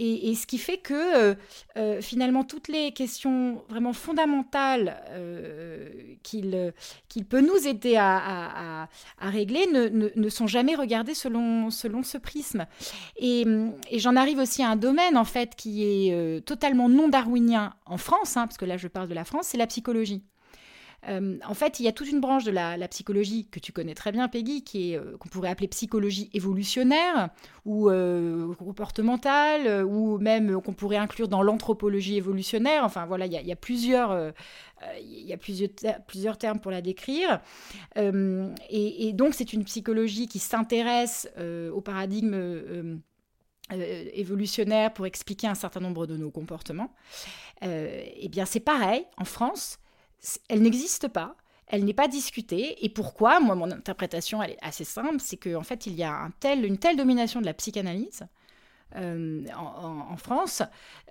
Et, 0.00 0.34
ce 0.36 0.46
qui 0.46 0.58
fait 0.58 0.76
que 0.76 0.94
euh, 0.94 1.34
euh, 1.76 2.00
finalement 2.00 2.44
toutes 2.44 2.68
les 2.68 2.92
questions 2.92 3.64
vraiment 3.68 3.92
fondamentales 3.92 5.02
euh, 5.10 5.88
qu'il 6.22 7.24
peut 7.28 7.40
nous 7.40 7.66
aider 7.66 7.96
à, 7.98 8.88
régler 9.20 9.66
ne, 9.66 10.28
sont 10.28 10.46
jamais 10.46 10.76
regardées 10.76 11.14
selon, 11.14 11.70
selon 11.70 12.04
ce 12.04 12.16
prisme. 12.16 12.66
Et, 13.16 13.44
j'en 13.96 14.14
arrive 14.14 14.38
aussi 14.38 14.62
à 14.62 14.70
un 14.70 14.76
domaine 14.76 15.16
en 15.16 15.24
fait 15.24 15.56
qui 15.56 15.84
est 15.84 16.44
totalement 16.46 16.88
non 16.88 17.08
darwinien 17.08 17.74
en 17.84 17.98
France, 17.98 18.36
hein, 18.36 18.46
parce 18.46 18.58
que 18.58 18.64
là 18.64 18.76
je 18.76 18.86
parle 18.86 19.08
de 19.08 19.14
la 19.14 19.24
France, 19.24 19.47
c'est 19.48 19.58
la 19.58 19.66
psychologie. 19.66 20.22
Euh, 21.08 21.38
en 21.46 21.54
fait, 21.54 21.78
il 21.78 21.84
y 21.84 21.88
a 21.88 21.92
toute 21.92 22.10
une 22.10 22.20
branche 22.20 22.44
de 22.44 22.50
la, 22.50 22.76
psychologie 22.88 23.46
que 23.50 23.60
tu 23.60 23.72
connais 23.72 23.94
très 23.94 24.10
bien, 24.10 24.28
Peggy, 24.28 24.64
qui 24.64 24.92
est 24.92 24.98
euh, 24.98 25.16
qu'on 25.16 25.28
pourrait 25.28 25.48
appeler 25.48 25.68
psychologie 25.68 26.28
évolutionnaire 26.34 27.30
ou 27.64 27.88
euh, 27.88 28.52
comportementale, 28.54 29.84
ou 29.84 30.18
même 30.18 30.60
qu'on 30.60 30.72
pourrait 30.72 30.96
inclure 30.96 31.28
dans 31.28 31.42
l'anthropologie 31.42 32.16
évolutionnaire. 32.16 32.84
Enfin 32.84 33.06
voilà, 33.06 33.26
il 33.26 33.32
y 33.32 33.52
a, 33.52 33.56
plusieurs 33.56 34.32
il 35.00 35.26
y 35.26 35.32
a 35.32 35.36
plusieurs, 35.36 35.70
plusieurs, 36.06 36.38
termes 36.38 36.60
pour 36.60 36.70
la 36.70 36.82
décrire. 36.82 37.40
et, 37.96 39.12
donc, 39.12 39.34
c'est 39.34 39.52
une 39.52 39.64
psychologie 39.64 40.26
qui 40.26 40.38
s'intéresse 40.38 41.28
au 41.72 41.80
paradigme 41.80 43.00
évolutionnaire 43.70 44.92
pour 44.92 45.06
expliquer 45.06 45.46
un 45.46 45.54
certain 45.54 45.80
nombre 45.80 46.06
de 46.06 46.16
nos 46.16 46.30
comportements. 46.30 46.92
eh 47.62 48.28
bien, 48.28 48.44
c'est 48.44 48.60
pareil 48.60 49.04
en 49.16 49.24
France 49.24 49.78
elle 50.48 50.62
n'existe 50.62 51.08
pas, 51.08 51.36
elle 51.66 51.84
n'est 51.84 51.94
pas 51.94 52.08
discutée. 52.08 52.84
Et 52.84 52.88
pourquoi? 52.88 53.40
Moi, 53.40 53.54
mon 53.54 53.70
interprétation, 53.70 54.42
elle 54.42 54.52
est 54.52 54.58
assez 54.62 54.84
simple, 54.84 55.18
c'est 55.18 55.36
qu'en 55.36 55.62
fait, 55.62 55.86
il 55.86 55.94
y 55.94 56.02
a 56.02 56.30
une 56.44 56.78
telle 56.78 56.96
domination 56.96 57.40
de 57.40 57.46
la 57.46 57.54
psychanalyse 57.54 58.24
euh, 58.96 59.44
en, 59.54 60.16
France 60.16 60.62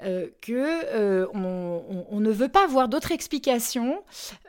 euh, 0.02 0.30
que 0.42 0.52
euh, 0.96 1.28
on, 1.34 2.20
ne 2.20 2.32
veut 2.32 2.50
pas 2.50 2.64
avoir 2.64 2.90
d'autre 2.90 3.12
explication 3.12 4.04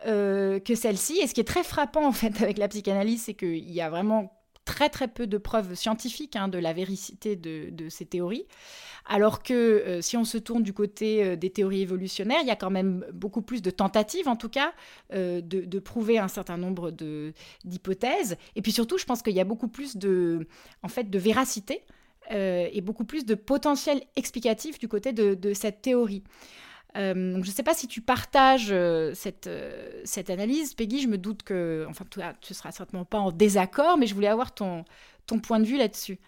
que 0.05 0.75
celle-ci. 0.75 1.19
Et 1.19 1.27
ce 1.27 1.35
qui 1.35 1.41
est 1.41 1.49
très 1.49 1.65
frappant 1.65 2.07
en 2.07 2.13
fait 2.13 2.41
avec 2.43 2.59
la 2.59 2.69
psychanalyse, 2.69 3.25
c'est 3.25 3.35
qu'il 3.35 3.71
y 3.71 3.81
a 3.81 3.91
vraiment 3.91 4.38
très 4.69 4.91
très 4.91 5.09
peu 5.09 5.27
de 5.27 5.39
preuves 5.39 5.75
scientifiques 5.75 6.37
hein, 6.37 6.47
de 6.47 6.59
la 6.59 6.75
véracité 6.75 7.37
de, 7.37 7.89
ces 7.89 8.05
théories. 8.05 8.45
Alors 9.07 9.43
que 9.43 9.55
euh, 9.55 10.03
si 10.03 10.19
on 10.19 10.25
se 10.25 10.37
tourne 10.37 10.63
du 10.63 10.75
côté 10.75 11.25
euh, 11.25 11.37
des 11.37 11.49
théories 11.49 11.81
évolutionnaires, 11.81 12.41
il 12.43 12.49
y 12.49 12.51
a 12.51 12.57
quand 12.57 12.69
même 12.69 13.07
beaucoup 13.15 13.41
plus 13.41 13.63
de 13.63 13.71
tentatives, 13.71 14.29
en 14.29 14.37
tout 14.37 14.51
cas, 14.51 14.75
euh, 15.15 15.41
de, 15.41 15.79
prouver 15.79 16.19
un 16.19 16.29
certain 16.29 16.59
nombre 16.59 16.91
d'hypothèses. 17.65 18.37
Et 18.57 18.63
puis 18.63 18.73
surtout, 18.73 18.99
je 18.99 19.07
pense 19.07 19.23
qu'il 19.23 19.33
y 19.33 19.41
a 19.41 19.45
beaucoup 19.45 19.69
plus 19.69 19.97
de, 19.97 20.47
en 20.83 20.89
fait, 20.89 21.09
de 21.09 21.19
véracité 21.19 21.83
et 22.31 22.83
beaucoup 22.83 23.05
plus 23.05 23.25
de 23.25 23.35
potentiel 23.35 24.03
explicatif 24.15 24.79
du 24.79 24.87
côté 24.87 25.15
de, 25.15 25.55
cette 25.55 25.81
théorie. 25.81 26.23
Je 26.95 27.39
ne 27.39 27.45
sais 27.45 27.63
pas 27.63 27.75
si 27.75 27.87
tu 27.87 28.01
partages 28.01 28.75
cette, 29.15 29.49
cette 30.05 30.31
analyse, 30.31 30.75
Peggy. 30.75 31.01
Je 31.01 31.09
me 31.09 31.19
doute 31.19 31.43
que, 31.43 31.87
enfin, 31.89 32.05
tu 32.11 32.21
ne 32.21 32.55
seras 32.55 32.73
certainement 32.73 33.05
pas 33.05 33.19
en 33.19 33.31
désaccord, 33.31 33.99
mais 33.99 34.07
je 34.07 34.15
voulais 34.15 34.29
avoir 34.29 34.55
ton 34.55 34.85
point 35.43 35.61
de 35.61 35.65
vue 35.65 35.77
là-dessus. 35.77 36.19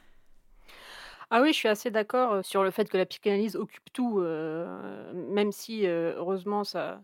Ah 1.33 1.41
oui, 1.43 1.53
je 1.53 1.59
suis 1.59 1.69
assez 1.69 1.93
d'accord, 1.93 2.45
sur 2.45 2.65
le 2.65 2.73
fait 2.73 2.89
que 2.89 2.97
la 2.97 3.07
psychanalyse 3.07 3.55
occupe 3.55 3.93
tout, 3.93 4.19
même 4.19 5.53
si, 5.53 5.87
heureusement 5.87 6.65
ça 6.65 7.03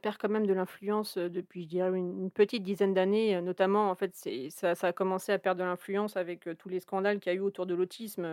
perd 0.00 0.16
quand 0.16 0.30
même 0.30 0.46
de 0.46 0.54
l'influence, 0.54 1.18
depuis 1.18 1.64
je 1.64 1.68
dirais 1.68 1.90
une 1.98 2.30
petite 2.30 2.62
dizaine 2.62 2.94
d'années, 2.94 3.38
notamment 3.42 3.90
en 3.90 3.94
fait 3.94 4.14
ça 4.48 4.72
a 4.80 4.92
commencé 4.94 5.32
à 5.32 5.38
perdre 5.38 5.60
de 5.60 5.64
l'influence 5.66 6.16
avec, 6.16 6.48
tous 6.58 6.70
les 6.70 6.80
scandales 6.80 7.20
qu'il 7.20 7.30
y 7.34 7.36
a 7.36 7.38
eu 7.38 7.42
autour 7.42 7.66
de 7.66 7.74
l'autisme, 7.74 8.26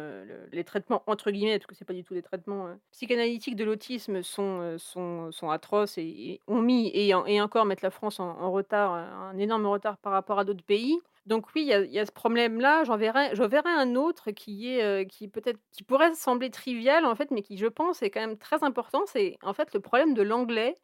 les 0.53 0.63
«traitements» 0.63 1.03
entre 1.07 1.29
guillemets, 1.31 1.57
parce 1.59 1.67
que 1.67 1.75
c'est 1.75 1.83
pas 1.83 1.93
du 1.93 2.05
tout 2.05 2.13
des 2.13 2.21
traitements, 2.23 2.69
psychanalytiques 2.91 3.57
de 3.57 3.65
l'autisme 3.65 4.23
sont, 4.23 4.77
sont 4.79 5.49
atroces 5.49 5.97
et 5.97 6.39
ont 6.47 6.61
mis 6.61 6.87
et 6.87 7.09
et 7.09 7.41
encore 7.41 7.65
mettent 7.65 7.81
la 7.81 7.91
France 7.91 8.21
en 8.21 8.49
retard, 8.51 8.93
un 8.93 9.37
énorme 9.37 9.65
retard 9.65 9.97
par 9.97 10.13
rapport 10.13 10.39
à 10.39 10.45
d'autres 10.45 10.63
pays. 10.63 10.97
Donc 11.27 11.45
oui, 11.55 11.69
il 11.69 11.91
y 11.91 11.99
a 11.99 12.05
ce 12.05 12.11
problème-là. 12.11 12.83
J'en 12.85 12.97
verrai 12.97 13.35
je 13.35 13.43
verrai 13.43 13.69
un 13.69 13.95
autre 13.95 14.31
qui 14.31 14.69
est, 14.73 15.05
qui 15.11 15.27
peut-être 15.27 15.59
qui 15.71 15.83
pourrait 15.83 16.13
sembler 16.15 16.49
trivial, 16.49 17.05
en 17.05 17.15
fait, 17.15 17.31
mais 17.31 17.41
qui, 17.41 17.57
je 17.57 17.67
pense, 17.67 18.01
est 18.01 18.09
quand 18.09 18.21
même 18.21 18.37
très 18.37 18.63
important. 18.63 19.03
C'est, 19.05 19.37
en 19.43 19.53
fait, 19.53 19.73
le 19.73 19.81
problème 19.81 20.13
de 20.13 20.21
l'anglais. 20.23 20.77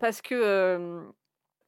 parce 0.00 0.20
que, 0.20 1.02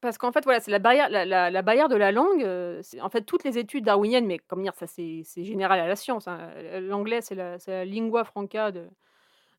parce 0.00 0.18
qu'en 0.18 0.32
fait, 0.32 0.44
voilà, 0.44 0.60
c'est 0.60 0.72
la 0.72 0.80
barrière 0.80 1.08
la 1.08 1.62
barrière 1.62 1.88
de 1.88 1.96
la 1.96 2.12
langue, 2.12 2.44
c'est 2.82 3.00
en 3.00 3.10
fait, 3.10 3.22
toutes 3.22 3.44
les 3.44 3.58
études 3.58 3.84
darwiniennes, 3.84 4.26
mais 4.26 4.38
comme 4.38 4.62
dire, 4.62 4.74
ça, 4.74 4.86
c'est 4.86 5.22
général 5.36 5.78
à 5.80 5.86
la 5.86 5.96
science, 5.96 6.28
hein. 6.28 6.50
L'anglais, 6.80 7.20
c'est 7.22 7.36
la 7.36 7.58
c'est 7.58 7.70
la 7.70 7.84
lingua 7.84 8.24
franca 8.24 8.72
de 8.72 8.88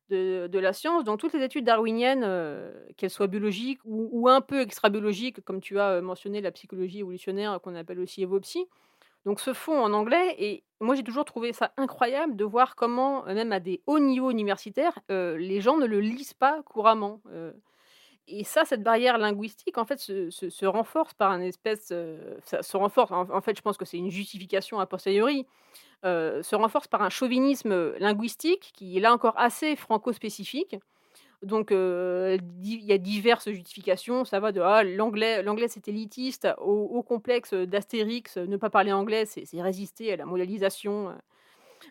de, 0.08 0.58
la 0.58 0.72
science. 0.72 1.04
Donc 1.04 1.18
toutes 1.18 1.32
les 1.32 1.42
études 1.42 1.64
darwiniennes, 1.64 2.24
euh, 2.24 2.72
qu'elles 2.96 3.10
soient 3.10 3.26
biologiques 3.26 3.80
ou, 3.84 4.28
un 4.28 4.40
peu 4.40 4.60
extra-biologiques, 4.60 5.44
comme 5.44 5.60
tu 5.60 5.78
as 5.78 5.90
euh, 5.90 6.02
mentionné 6.02 6.40
la 6.40 6.50
psychologie 6.50 7.00
évolutionnaire 7.00 7.60
qu'on 7.60 7.74
appelle 7.74 8.00
aussi 8.00 8.22
Evopsy, 8.22 8.66
donc 9.24 9.40
se 9.40 9.52
font 9.52 9.80
en 9.80 9.92
anglais. 9.92 10.34
Et 10.38 10.64
moi 10.80 10.94
j'ai 10.94 11.04
toujours 11.04 11.24
trouvé 11.24 11.52
ça 11.52 11.72
incroyable 11.76 12.36
de 12.36 12.44
voir 12.44 12.76
comment, 12.76 13.26
euh, 13.26 13.34
même 13.34 13.52
à 13.52 13.60
des 13.60 13.82
hauts 13.86 14.00
niveaux 14.00 14.30
universitaires, 14.30 14.98
les 15.08 15.60
gens 15.60 15.76
ne 15.76 15.86
le 15.86 16.00
lisent 16.00 16.34
pas 16.34 16.62
couramment. 16.64 17.20
Et 18.28 18.44
ça, 18.44 18.64
cette 18.64 18.82
barrière 18.82 19.18
linguistique, 19.18 19.78
en 19.78 19.84
fait, 19.84 19.98
se, 19.98 20.66
renforce 20.66 21.14
par 21.14 21.30
un 21.30 21.40
espèce... 21.40 21.92
ça 22.44 22.62
se 22.62 22.76
renforce, 22.76 23.10
en 23.10 23.40
fait, 23.40 23.56
je 23.56 23.62
pense 23.62 23.76
que 23.76 23.84
c'est 23.84 23.96
une 23.96 24.10
justification 24.10 24.80
a 24.80 24.86
posteriori. 24.86 25.46
Euh, 26.04 26.44
se 26.44 26.54
renforce 26.54 26.86
par 26.86 27.02
un 27.02 27.10
chauvinisme 27.10 27.92
linguistique 27.98 28.70
qui 28.72 28.96
est 28.96 29.00
là 29.00 29.12
encore 29.12 29.34
assez 29.36 29.74
franco-spécifique. 29.74 30.76
Donc, 31.42 31.70
il 31.70 32.84
y 32.84 32.92
a 32.92 32.98
diverses 32.98 33.50
justifications. 33.50 34.24
Ça 34.24 34.38
va 34.38 34.52
de 34.52 34.60
ah, 34.60 34.84
l'anglais, 34.84 35.42
l'anglais 35.42 35.68
c'est 35.68 35.88
élitiste, 35.88 36.48
au, 36.58 37.02
complexe 37.02 37.52
d'Astérix, 37.54 38.36
ne 38.36 38.56
pas 38.56 38.70
parler 38.70 38.92
anglais, 38.92 39.24
c'est, 39.26 39.44
résister 39.60 40.12
à 40.12 40.16
la 40.16 40.24
mondialisation, 40.24 41.14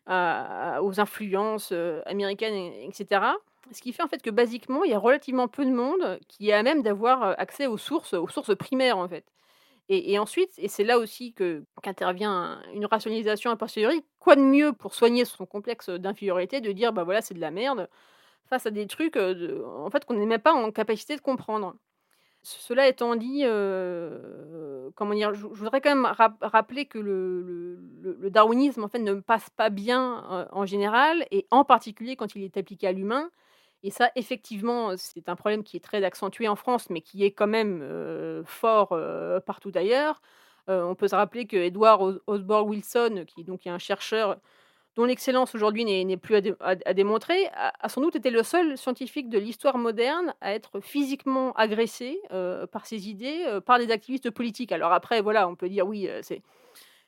aux 0.07 0.99
influences 0.99 1.73
américaines, 2.05 2.73
etc. 2.83 3.21
Ce 3.71 3.81
qui 3.81 3.93
fait 3.93 4.03
en 4.03 4.07
fait 4.07 4.21
que 4.21 4.29
basiquement, 4.29 4.83
il 4.83 4.91
y 4.91 4.93
a 4.93 4.99
relativement 4.99 5.47
peu 5.47 5.65
de 5.65 5.71
monde 5.71 6.19
qui 6.27 6.49
est 6.49 6.53
à 6.53 6.63
même 6.63 6.83
d'avoir 6.83 7.39
accès 7.39 7.67
aux 7.67 7.77
sources, 7.77 8.13
aux 8.13 8.27
sources 8.27 8.55
primaires 8.55 8.97
en 8.97 9.07
fait. 9.07 9.25
Et, 9.89 10.19
ensuite, 10.19 10.51
et 10.57 10.67
c'est 10.67 10.83
là 10.83 10.97
aussi 10.99 11.33
qu'intervient 11.33 12.61
une 12.73 12.85
rationalisation 12.85 13.51
a 13.51 13.55
posteriori, 13.55 14.03
quoi 14.19 14.35
de 14.35 14.41
mieux 14.41 14.73
pour 14.73 14.93
soigner 14.93 15.23
son 15.23 15.45
complexe 15.45 15.89
d'infériorité 15.89 16.59
de 16.59 16.73
dire 16.73 16.91
bah 16.91 17.05
voilà 17.05 17.21
c'est 17.21 17.33
de 17.33 17.39
la 17.39 17.51
merde 17.51 17.87
face 18.49 18.65
à 18.65 18.71
des 18.71 18.85
trucs 18.87 19.15
en 19.17 19.89
fait 19.89 20.03
qu'on 20.05 20.15
n'est 20.15 20.25
même 20.25 20.41
pas 20.41 20.53
en 20.53 20.71
capacité 20.71 21.15
de 21.15 21.21
comprendre. 21.21 21.75
Cela 22.43 22.87
étant 22.87 23.15
dit, 23.15 23.43
comment 24.95 25.13
dire, 25.13 25.33
je, 25.33 25.47
voudrais 25.47 25.81
quand 25.81 25.95
même 25.95 26.05
rappeler 26.41 26.85
que 26.85 26.99
le, 26.99 27.79
le, 28.01 28.29
darwinisme 28.29 28.83
en 28.83 28.87
fait 28.89 28.99
ne 28.99 29.13
passe 29.15 29.49
pas 29.51 29.69
bien 29.69 30.47
en 30.51 30.65
général 30.65 31.25
et 31.31 31.47
en 31.51 31.63
particulier 31.65 32.15
quand 32.15 32.35
il 32.35 32.43
est 32.43 32.57
appliqué 32.57 32.87
à 32.87 32.91
l'humain. 32.91 33.29
Et 33.83 33.91
ça, 33.91 34.11
effectivement, 34.15 34.97
c'est 34.97 35.29
un 35.29 35.35
problème 35.35 35.63
qui 35.63 35.77
est 35.77 35.83
très 35.83 36.03
accentué 36.03 36.47
en 36.47 36.55
France, 36.55 36.89
mais 36.89 37.01
qui 37.01 37.23
est 37.23 37.31
quand 37.31 37.47
même 37.47 38.43
fort 38.45 38.97
partout 39.45 39.71
ailleurs. 39.75 40.21
on 40.67 40.95
peut 40.95 41.07
se 41.07 41.15
rappeler 41.15 41.45
que 41.45 41.57
Edward 41.57 42.21
Osborne 42.27 42.69
Wilson, 42.69 43.25
qui 43.27 43.43
donc 43.43 43.67
est 43.67 43.69
un 43.69 43.77
chercheur 43.77 44.37
dont 44.95 45.05
l'excellence 45.05 45.53
aujourd'hui 45.53 45.85
n'est 45.85 46.17
plus 46.17 46.35
à, 46.59 46.93
démontrer, 46.95 47.47
a, 47.53 47.87
sans 47.87 48.01
doute 48.01 48.15
été 48.15 48.31
le 48.31 48.41
seul 48.41 48.77
scientifique 48.79 49.29
de 49.29 49.37
l'histoire 49.37 49.77
moderne 49.77 50.33
à 50.41 50.53
être 50.53 50.79
physiquement 50.79 51.53
agressé 51.53 52.19
par 52.71 52.87
ses 52.87 53.07
idées 53.09 53.59
par 53.65 53.77
des 53.77 53.91
activistes 53.91 54.31
politiques. 54.31 54.71
Alors 54.71 54.91
après, 54.91 55.21
voilà, 55.21 55.47
on 55.47 55.55
peut 55.55 55.69
dire 55.69 55.87
oui, 55.87 56.09
c'est 56.23 56.41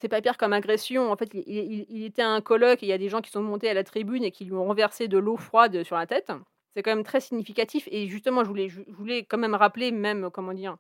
c'est 0.02 0.08
pas 0.08 0.22
pire 0.22 0.38
comme 0.38 0.54
agression. 0.54 1.12
En 1.12 1.18
fait, 1.18 1.30
il, 1.34 1.86
il, 1.90 2.06
était 2.06 2.22
à 2.22 2.30
un 2.30 2.42
colloque 2.42 2.84
et 2.84 2.86
il 2.86 2.90
y 2.90 2.94
a 2.94 2.98
des 2.98 3.10
gens 3.10 3.22
qui 3.22 3.32
sont 3.32 3.42
montés 3.44 3.70
à 3.70 3.74
la 3.74 3.84
tribune 3.84 4.24
et 4.24 4.32
qui 4.32 4.46
lui 4.46 4.54
ont 4.54 4.66
renversé 4.66 5.08
de 5.08 5.18
l'eau 5.18 5.38
froide 5.38 5.84
sur 5.84 5.98
la 5.98 6.08
tête. 6.08 6.32
C'est 6.76 6.84
quand 6.84 6.96
même 6.96 7.04
très 7.04 7.22
significatif 7.22 7.88
et 7.92 8.08
justement, 8.08 8.44
je 8.44 8.50
voulais 8.50 8.70
je 8.70 8.82
voulais 8.90 9.26
quand 9.26 9.38
même 9.38 9.56
rappeler 9.56 9.92
même, 9.92 10.30
comment 10.32 10.54
dire? 10.54 10.78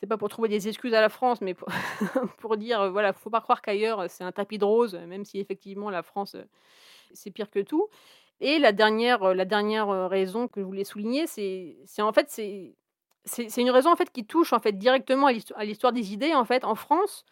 C'est 0.00 0.06
pas 0.06 0.18
pour 0.18 0.28
trouver 0.28 0.48
des 0.48 0.68
excuses 0.68 0.94
à 0.94 1.00
la 1.00 1.08
France, 1.08 1.40
mais 1.40 1.54
pour 1.54 1.68
dire, 2.58 2.90
voilà, 2.92 3.12
faut 3.14 3.30
pas 3.30 3.40
croire 3.40 3.62
qu'ailleurs, 3.62 4.10
c'est 4.10 4.24
un 4.24 4.32
tapis 4.32 4.58
de 4.58 4.64
rose, 4.64 4.94
même 4.94 5.24
si 5.24 5.38
effectivement 5.40 5.90
la 5.90 6.02
France, 6.02 6.36
c'est 7.12 7.30
pire 7.30 7.50
que 7.50 7.60
tout 7.60 7.88
et 8.40 8.58
la 8.58 8.72
dernière, 8.72 9.34
la 9.34 9.46
dernière, 9.46 9.88
raison 10.10 10.46
que 10.48 10.60
je 10.60 10.66
voulais 10.66 10.84
souligner, 10.84 11.26
c'est 11.26 11.76
en 12.00 12.12
fait, 12.12 12.30
c'est 12.30 12.76
c'est 13.24 13.60
une 13.60 13.70
raison, 13.70 13.90
en 13.92 13.96
fait, 13.96 14.10
qui 14.12 14.24
touche, 14.26 14.52
en 14.52 14.60
fait, 14.60 14.72
directement 14.78 15.26
à 15.28 15.64
l'histoire 15.64 15.92
des 15.92 16.12
idées. 16.12 16.34
En 16.34 16.44
fait, 16.44 16.64
en 16.64 16.76
France, 16.76 17.24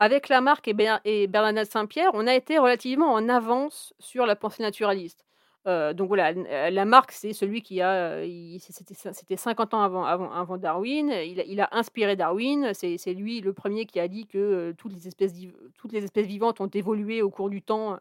avec 0.00 0.28
Lamarck 0.28 0.68
et 0.68 0.76
et 1.04 1.26
Bernadette 1.28 1.72
Saint-Pierre, 1.72 2.10
on 2.14 2.26
a 2.28 2.34
été 2.34 2.58
relativement 2.58 3.12
en 3.14 3.28
avance 3.28 3.94
sur 4.00 4.26
la 4.26 4.36
pensée 4.36 4.62
naturaliste 4.62 5.24
donc 5.66 6.08
voilà, 6.08 6.32
Lamarck, 6.70 7.12
c'est 7.12 7.32
celui 7.32 7.62
qui 7.62 7.80
a, 7.80 8.22
c'était 8.58 9.36
50 9.36 9.74
ans 9.74 9.82
avant 9.82 10.04
avant 10.04 10.58
Darwin. 10.58 11.10
Il 11.10 11.60
a 11.60 11.68
inspiré 11.72 12.16
Darwin. 12.16 12.72
C'est 12.74 13.14
lui 13.14 13.40
le 13.40 13.52
premier 13.52 13.86
qui 13.86 13.98
a 14.00 14.08
dit 14.08 14.26
que, 14.26 14.72
toutes 14.76 14.92
les 14.92 15.08
espèces 15.08 15.32
toutes 15.78 15.92
les 15.92 16.04
espèces 16.04 16.26
vivantes 16.26 16.60
ont 16.60 16.68
évolué 16.68 17.22
au 17.22 17.30
cours 17.30 17.48
du 17.48 17.62
temps, 17.62 17.98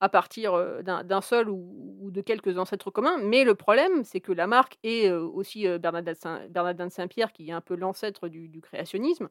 à 0.00 0.08
partir, 0.08 0.82
d'un 0.82 1.20
seul 1.20 1.48
ou 1.48 2.10
de 2.10 2.20
quelques 2.20 2.58
ancêtres 2.58 2.90
communs. 2.90 3.18
Mais 3.18 3.44
le 3.44 3.54
problème, 3.54 4.02
c'est 4.04 4.20
que 4.20 4.32
Lamarck 4.32 4.78
et 4.82 5.10
aussi, 5.12 5.66
Bernardin 5.78 6.86
de 6.86 6.90
Saint-Pierre, 6.90 7.32
qui 7.32 7.50
est 7.50 7.52
un 7.52 7.60
peu 7.60 7.76
l'ancêtre 7.76 8.28
du 8.28 8.60
créationnisme 8.60 9.28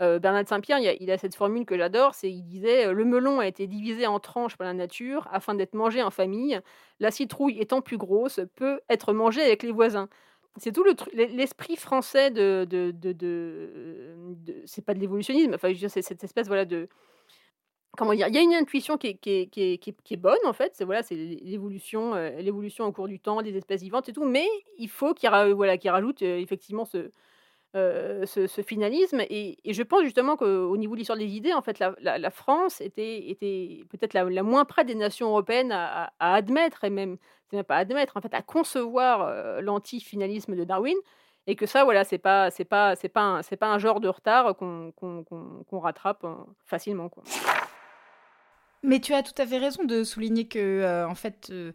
Bernard 0.00 0.44
de 0.44 0.48
Saint-Pierre, 0.48 0.78
il, 0.80 1.10
a 1.10 1.18
cette 1.18 1.34
formule 1.34 1.64
que 1.64 1.78
j'adore, 1.78 2.14
c'est 2.14 2.30
il 2.30 2.42
disait 2.42 2.92
le 2.92 3.04
melon 3.04 3.40
a 3.40 3.46
été 3.46 3.66
divisé 3.66 4.06
en 4.06 4.20
tranches 4.20 4.56
par 4.56 4.66
la 4.66 4.74
nature 4.74 5.28
afin 5.32 5.54
d'être 5.54 5.74
mangé 5.74 6.02
en 6.02 6.10
famille. 6.10 6.60
La 7.00 7.10
citrouille 7.10 7.60
étant 7.60 7.80
plus 7.80 7.96
grosse 7.96 8.40
peut 8.56 8.80
être 8.88 9.12
mangée 9.12 9.42
avec 9.42 9.62
les 9.62 9.72
voisins. 9.72 10.08
C'est 10.56 10.72
tout 10.72 10.84
l'esprit 11.14 11.76
français 11.76 12.30
de, 12.30 12.66
de, 12.68 12.92
de, 12.92 13.70
c'est 14.66 14.84
pas 14.84 14.94
de 14.94 15.00
l'évolutionnisme, 15.00 15.54
enfin 15.54 15.72
c'est 15.88 16.02
cette 16.02 16.22
espèce 16.22 16.46
voilà 16.46 16.64
de 16.64 16.88
comment 17.96 18.14
dire, 18.14 18.28
il 18.28 18.34
y 18.34 18.38
a 18.38 18.42
une 18.42 18.54
intuition 18.54 18.96
qui 18.98 19.18
est, 19.24 20.16
bonne 20.16 20.38
en 20.44 20.52
fait, 20.52 20.72
c'est 20.74 20.84
voilà, 20.84 21.02
c'est 21.02 21.14
l'évolution, 21.14 22.14
l'évolution 22.38 22.84
au 22.84 22.92
cours 22.92 23.08
du 23.08 23.20
temps 23.20 23.42
des 23.42 23.56
espèces 23.56 23.82
vivantes 23.82 24.08
et 24.08 24.12
tout, 24.12 24.24
mais 24.24 24.46
il 24.78 24.88
faut 24.88 25.14
qu'il 25.14 25.28
voilà, 25.54 25.78
qu'il 25.78 25.90
rajoute 25.90 26.22
effectivement 26.22 26.84
ce, 26.84 27.10
euh, 27.76 28.24
ce, 28.26 28.62
finalisme. 28.62 29.20
Et, 29.28 29.58
je 29.68 29.82
pense 29.82 30.02
justement 30.04 30.36
qu'au 30.36 30.76
niveau 30.76 30.94
de 30.94 30.98
l'histoire 30.98 31.18
des 31.18 31.26
idées, 31.26 31.52
en 31.52 31.62
fait, 31.62 31.80
la, 31.80 32.30
France 32.30 32.80
était, 32.80 33.36
peut-être 33.90 34.14
la, 34.14 34.42
moins 34.42 34.64
près 34.64 34.84
des 34.84 34.94
nations 34.94 35.28
européennes 35.30 35.72
à, 35.72 36.12
admettre, 36.20 36.84
et 36.84 36.90
même, 36.90 37.16
même 37.52 37.64
pas 37.64 37.76
admettre, 37.76 38.16
en 38.16 38.20
fait, 38.20 38.32
à 38.32 38.42
concevoir 38.42 39.22
euh, 39.22 39.60
l'anti-finalisme 39.60 40.54
de 40.54 40.62
Darwin. 40.62 40.96
Et 41.46 41.56
que 41.56 41.66
ça, 41.66 41.84
voilà, 41.84 42.04
c'est 42.04 42.18
pas, 42.18 42.50
c'est 42.50 42.64
pas, 42.64 42.94
c'est 42.96 43.08
pas, 43.08 43.20
un, 43.22 43.42
c'est 43.42 43.56
pas 43.56 43.66
un 43.66 43.78
genre 43.78 44.00
de 44.00 44.08
retard 44.08 44.56
qu'on, 44.56 44.92
rattrape 45.72 46.24
euh, 46.24 46.34
facilement, 46.64 47.08
quoi. 47.08 47.24
Mais 48.84 49.00
tu 49.00 49.14
as 49.14 49.22
tout 49.22 49.34
à 49.38 49.46
fait 49.46 49.58
raison 49.58 49.82
de 49.84 50.04
souligner 50.04 50.46
que, 50.46 51.06
en 51.06 51.14
fait, 51.14 51.48
euh, 51.50 51.72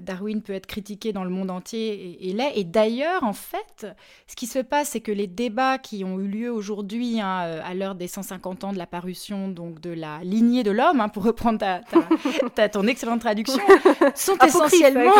Darwin 0.00 0.42
peut 0.42 0.52
être 0.52 0.66
critiqué 0.66 1.12
dans 1.12 1.24
le 1.24 1.30
monde 1.30 1.50
entier 1.50 2.28
et, 2.28 2.32
l'est. 2.32 2.52
Et 2.54 2.62
d'ailleurs, 2.62 3.24
en 3.24 3.32
fait, 3.32 3.86
ce 4.28 4.36
qui 4.36 4.46
se 4.46 4.60
passe, 4.60 4.90
c'est 4.90 5.00
que 5.00 5.10
les 5.10 5.26
débats 5.26 5.78
qui 5.78 6.04
ont 6.04 6.20
eu 6.20 6.28
lieu 6.28 6.52
aujourd'hui, 6.52 7.20
hein, 7.20 7.42
euh, 7.42 7.60
à 7.64 7.74
l'heure 7.74 7.96
des 7.96 8.06
150 8.06 8.62
ans 8.62 8.72
de 8.72 8.78
la 8.78 8.86
parution 8.86 9.48
donc 9.48 9.80
de 9.80 9.90
la 9.90 10.20
lignée 10.22 10.62
de 10.62 10.70
l'homme, 10.70 11.00
hein, 11.00 11.08
pour 11.08 11.24
reprendre 11.24 11.58
ta, 11.58 12.68
ton 12.68 12.86
excellente 12.86 13.20
traduction, 13.20 13.62
sont 14.14 14.38
essentiellement. 14.38 15.14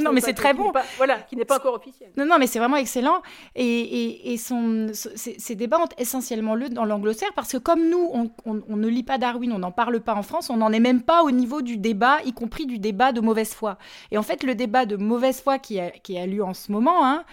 non, 0.00 0.12
mais 0.12 0.20
c'est 0.20 0.34
très 0.34 0.54
bon. 0.54 0.72
voilà, 0.96 1.18
qui 1.22 1.34
n'est 1.36 1.44
pas 1.44 1.56
encore 1.56 1.74
officiel. 1.74 2.10
Non, 2.16 2.26
non, 2.26 2.36
mais 2.38 2.46
c'est 2.46 2.60
vraiment 2.60 2.76
excellent. 2.76 3.22
Et, 3.56 4.32
et, 4.32 4.36
sont, 4.36 4.92
ces, 4.92 5.54
débats 5.56 5.80
ont 5.80 5.88
essentiellement 5.98 6.54
lieu 6.54 6.68
dans 6.68 6.84
l'anglo-saxon 6.84 7.32
parce 7.34 7.52
que 7.52 7.58
comme 7.58 7.88
nous, 7.88 8.08
on, 8.12 8.30
on 8.46 8.76
ne 8.76 8.88
lit 8.88 9.02
pas 9.02 9.18
Darwin, 9.18 9.52
on 9.52 9.58
n'en 9.58 9.72
parle 9.72 10.00
pas 10.00 10.14
en 10.14 10.22
France, 10.22 10.48
on 10.48 10.58
n'en 10.58 10.72
est 10.72 10.80
même 10.80 11.02
pas 11.02 11.24
au 11.24 11.32
niveau 11.32 11.60
du 11.60 11.76
débat, 11.76 12.18
y 12.24 12.32
compris 12.32 12.66
du 12.66 12.78
débat 12.78 13.10
de 13.10 13.20
mauvaise 13.20 13.52
foi 13.52 13.63
Et 14.10 14.18
en 14.18 14.22
fait, 14.22 14.42
le 14.42 14.54
débat 14.54 14.86
de 14.86 14.96
mauvaise 14.96 15.40
foi 15.40 15.58
qui 15.58 15.80
a, 15.80 15.90
qui 15.90 16.18
a 16.18 16.26
lieu 16.26 16.44
en 16.44 16.54
ce 16.54 16.72
moment, 16.72 17.04
hein, 17.04 17.24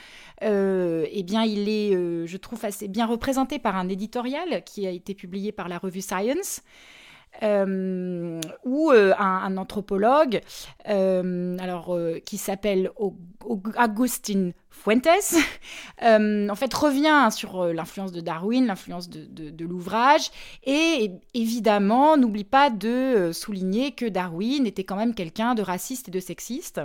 euh, 0.44 1.06
eh 1.12 1.24
bien, 1.24 1.44
il 1.44 1.70
est, 1.70 1.96
euh, 1.96 2.26
je 2.26 2.38
trouve, 2.38 2.64
assez 2.66 2.88
bien 2.88 3.06
représenté 3.06 3.60
par 3.60 3.76
un 3.76 3.90
éditorial 3.90 4.64
qui 4.64 4.88
a 4.88 4.92
été 4.92 5.14
publié 5.14 5.52
par 5.52 5.68
la 5.68 5.78
revue 5.78 6.02
Science. 6.02 6.62
Euh, 7.44 8.40
ou 8.66 8.92
un, 8.92 9.58
anthropologue 9.58 10.42
alors, 10.86 11.98
qui 12.26 12.38
s'appelle 12.38 12.92
Agustin 13.76 14.52
Fuentes, 14.70 15.08
en 16.02 16.56
fait, 16.56 16.74
revient 16.74 17.30
sur 17.32 17.66
l'influence 17.74 18.12
de 18.12 18.22
Darwin, 18.22 18.68
l'influence 18.68 19.10
de, 19.10 19.50
de 19.50 19.66
l'ouvrage, 19.66 20.30
et 20.66 21.12
évidemment, 21.34 22.18
n'oublie 22.18 22.44
pas 22.44 22.70
de 22.70 23.32
souligner 23.34 23.92
que 23.94 24.06
Darwin 24.06 24.66
était 24.68 24.84
quand 24.84 24.98
même 24.98 25.16
quelqu'un 25.16 25.56
de 25.56 25.62
raciste 25.62 26.10
et 26.10 26.12
de 26.12 26.20
sexiste. 26.20 26.82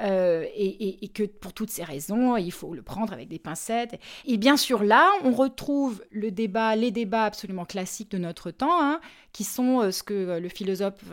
Euh, 0.00 0.44
et, 0.56 1.08
que 1.14 1.22
pour 1.22 1.52
toutes 1.52 1.70
ces 1.70 1.84
raisons, 1.84 2.36
il 2.36 2.50
faut 2.50 2.74
le 2.74 2.82
prendre 2.82 3.12
avec 3.12 3.28
des 3.28 3.38
pincettes. 3.38 4.00
Et 4.24 4.36
bien 4.36 4.56
sûr, 4.56 4.82
là, 4.82 5.08
on 5.22 5.32
retrouve 5.32 6.02
le 6.10 6.30
débat, 6.30 6.74
les 6.74 6.90
débats 6.90 7.24
absolument 7.24 7.64
classiques 7.64 8.10
de 8.10 8.18
notre 8.18 8.50
temps, 8.50 8.82
hein, 8.82 9.00
qui 9.32 9.44
sont 9.44 9.80
euh, 9.80 9.90
ce 9.92 10.02
que 10.02 10.14
euh, 10.14 10.40
le 10.40 10.48
philosophe 10.48 11.04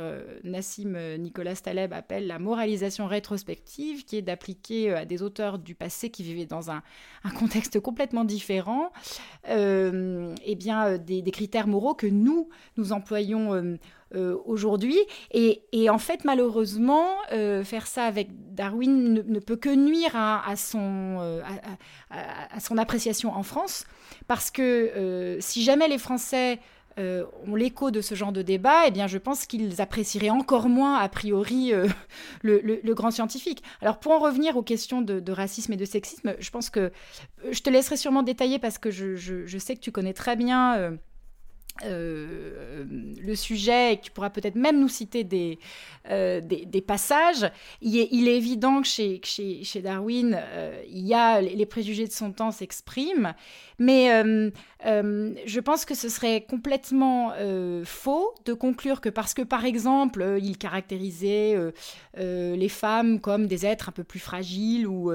Nassim 0.44 0.98
Nicolas 1.18 1.56
Taleb 1.56 1.94
appelle 1.94 2.26
la 2.26 2.40
moralisation 2.40 3.06
rétrospective, 3.06 4.06
qui 4.06 4.18
est 4.18 4.22
d'appliquer 4.22 4.94
à 4.94 5.06
des 5.06 5.22
auteurs 5.22 5.60
du 5.60 5.76
passé 5.76 6.10
qui 6.10 6.24
vivaient 6.24 6.46
dans 6.46 6.72
un, 6.72 6.82
contexte 7.38 7.80
complètement 7.80 8.24
différent, 8.24 8.92
et 9.48 10.56
bien 10.56 10.98
des, 10.98 11.22
des, 11.22 11.32
critères 11.32 11.68
moraux 11.68 11.94
que 11.94 12.08
nous, 12.08 12.50
nous 12.78 12.94
employons 12.94 13.78
euh, 14.14 14.38
aujourd'hui. 14.46 14.98
Et, 15.32 15.90
en 15.90 15.98
fait, 15.98 16.26
malheureusement, 16.26 17.08
euh, 17.32 17.64
faire 17.64 17.88
ça 17.88 18.04
avec 18.04 18.28
Darwin 18.54 19.24
ne, 19.26 19.40
peut 19.40 19.56
que 19.56 19.74
nuire 19.74 20.16
à, 20.16 20.56
son, 20.58 21.18
euh, 21.22 21.42
à, 22.10 22.60
son 22.60 22.78
appréciation 22.78 23.34
en 23.34 23.44
France, 23.44 23.86
parce 24.28 24.52
que 24.52 25.38
si 25.40 25.64
jamais 25.64 25.88
les 25.88 25.98
Français 25.98 26.60
ont 26.98 27.56
l'écho 27.56 27.90
de 27.90 28.02
ce 28.02 28.16
genre 28.16 28.34
de 28.34 28.42
débat, 28.42 28.88
eh 28.88 28.92
bien, 28.92 29.08
je 29.08 29.18
pense 29.18 29.46
qu'ils 29.46 29.82
apprécieraient 29.82 30.30
encore 30.30 30.68
moins, 30.68 30.98
a 30.98 31.08
priori, 31.08 31.72
le, 32.42 32.94
grand 32.94 33.12
scientifique. 33.12 33.64
Alors, 33.82 34.00
pour 34.00 34.12
en 34.12 34.20
revenir 34.20 34.58
aux 34.58 34.64
questions 34.64 35.02
de, 35.02 35.32
racisme 35.32 35.72
et 35.72 35.78
de 35.78 35.86
sexisme, 35.86 36.36
je 36.38 36.50
pense 36.50 36.70
que 36.70 36.92
je 37.50 37.62
te 37.62 37.70
laisserai 37.70 37.96
sûrement 37.96 38.24
détailler 38.24 38.60
parce 38.60 38.78
que 38.78 38.92
je, 38.92 39.58
sais 39.58 39.76
que 39.76 39.82
tu 39.82 39.94
connais 39.94 40.14
très 40.14 40.36
bien 40.36 40.98
le 41.84 43.36
sujet 43.36 43.94
et 43.94 43.98
que 43.98 44.04
tu 44.04 44.12
pourras 44.12 44.30
peut-être 44.30 44.56
même 44.56 44.80
nous 44.80 44.88
citer 44.88 45.24
des, 45.24 45.60
euh, 46.10 46.42
passages, 46.86 47.50
il 47.82 48.28
est, 48.28 48.38
évident 48.38 48.82
que 48.82 48.88
chez, 48.88 49.82
Darwin, 49.82 50.38
euh, 50.40 50.82
il 50.90 51.06
y 51.06 51.14
a 51.14 51.42
les, 51.42 51.66
préjugés 51.66 52.08
de 52.08 52.12
son 52.12 52.32
temps 52.32 52.52
s'expriment, 52.52 53.34
mais 53.80 54.10
je 54.84 55.60
pense 55.60 55.86
que 55.86 55.96
ce 55.96 56.10
serait 56.10 56.42
complètement 56.42 57.34
faux 57.86 58.34
de 58.46 58.54
conclure 58.54 59.02
que 59.02 59.10
parce 59.10 59.34
que, 59.34 59.42
par 59.42 59.66
exemple, 59.66 60.38
il 60.42 60.58
caractérisait 60.58 61.56
les 62.18 62.70
femmes 62.70 63.20
comme 63.20 63.48
des 63.48 63.66
êtres 63.66 63.90
un 63.90 63.94
peu 63.94 64.04
plus 64.04 64.20
fragiles 64.20 64.88
ou 64.88 65.12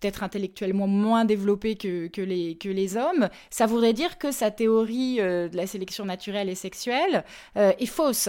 peut-être 0.00 0.22
intellectuellement 0.22 0.86
moins 0.86 1.24
développés 1.24 1.76
que 1.76 2.70
les 2.70 2.96
hommes, 2.96 3.28
ça 3.50 3.66
voudrait 3.66 3.92
dire 3.92 4.18
que 4.18 4.30
sa 4.30 4.50
théorie 4.50 5.16
de 5.16 5.56
la 5.56 5.66
sélection 5.66 5.97
naturelle 6.04 6.48
et 6.48 6.54
sexuelle 6.54 7.24
euh, 7.56 7.72
est 7.78 7.86
fausse. 7.86 8.28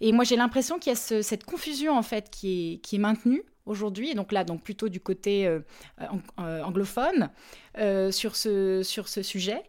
Et 0.00 0.12
moi, 0.12 0.24
j'ai 0.24 0.36
l'impression 0.36 0.78
qu'il 0.78 0.92
y 0.92 0.96
a 0.96 1.22
cette 1.22 1.44
confusion 1.44 1.96
en 1.96 2.02
fait 2.02 2.30
qui 2.30 2.74
est, 2.74 2.76
qui 2.78 2.96
est 2.96 2.98
maintenue 2.98 3.42
aujourd'hui, 3.66 4.10
et 4.10 4.14
donc 4.14 4.32
là, 4.32 4.44
donc 4.44 4.62
plutôt 4.62 4.88
du 4.88 4.98
côté 4.98 5.46
euh, 5.46 5.60
euh, 6.00 6.62
anglophone, 6.62 7.30
sur, 8.10 8.34
ce, 8.34 8.82
sur 8.82 9.08
ce 9.08 9.22
sujet. 9.22 9.62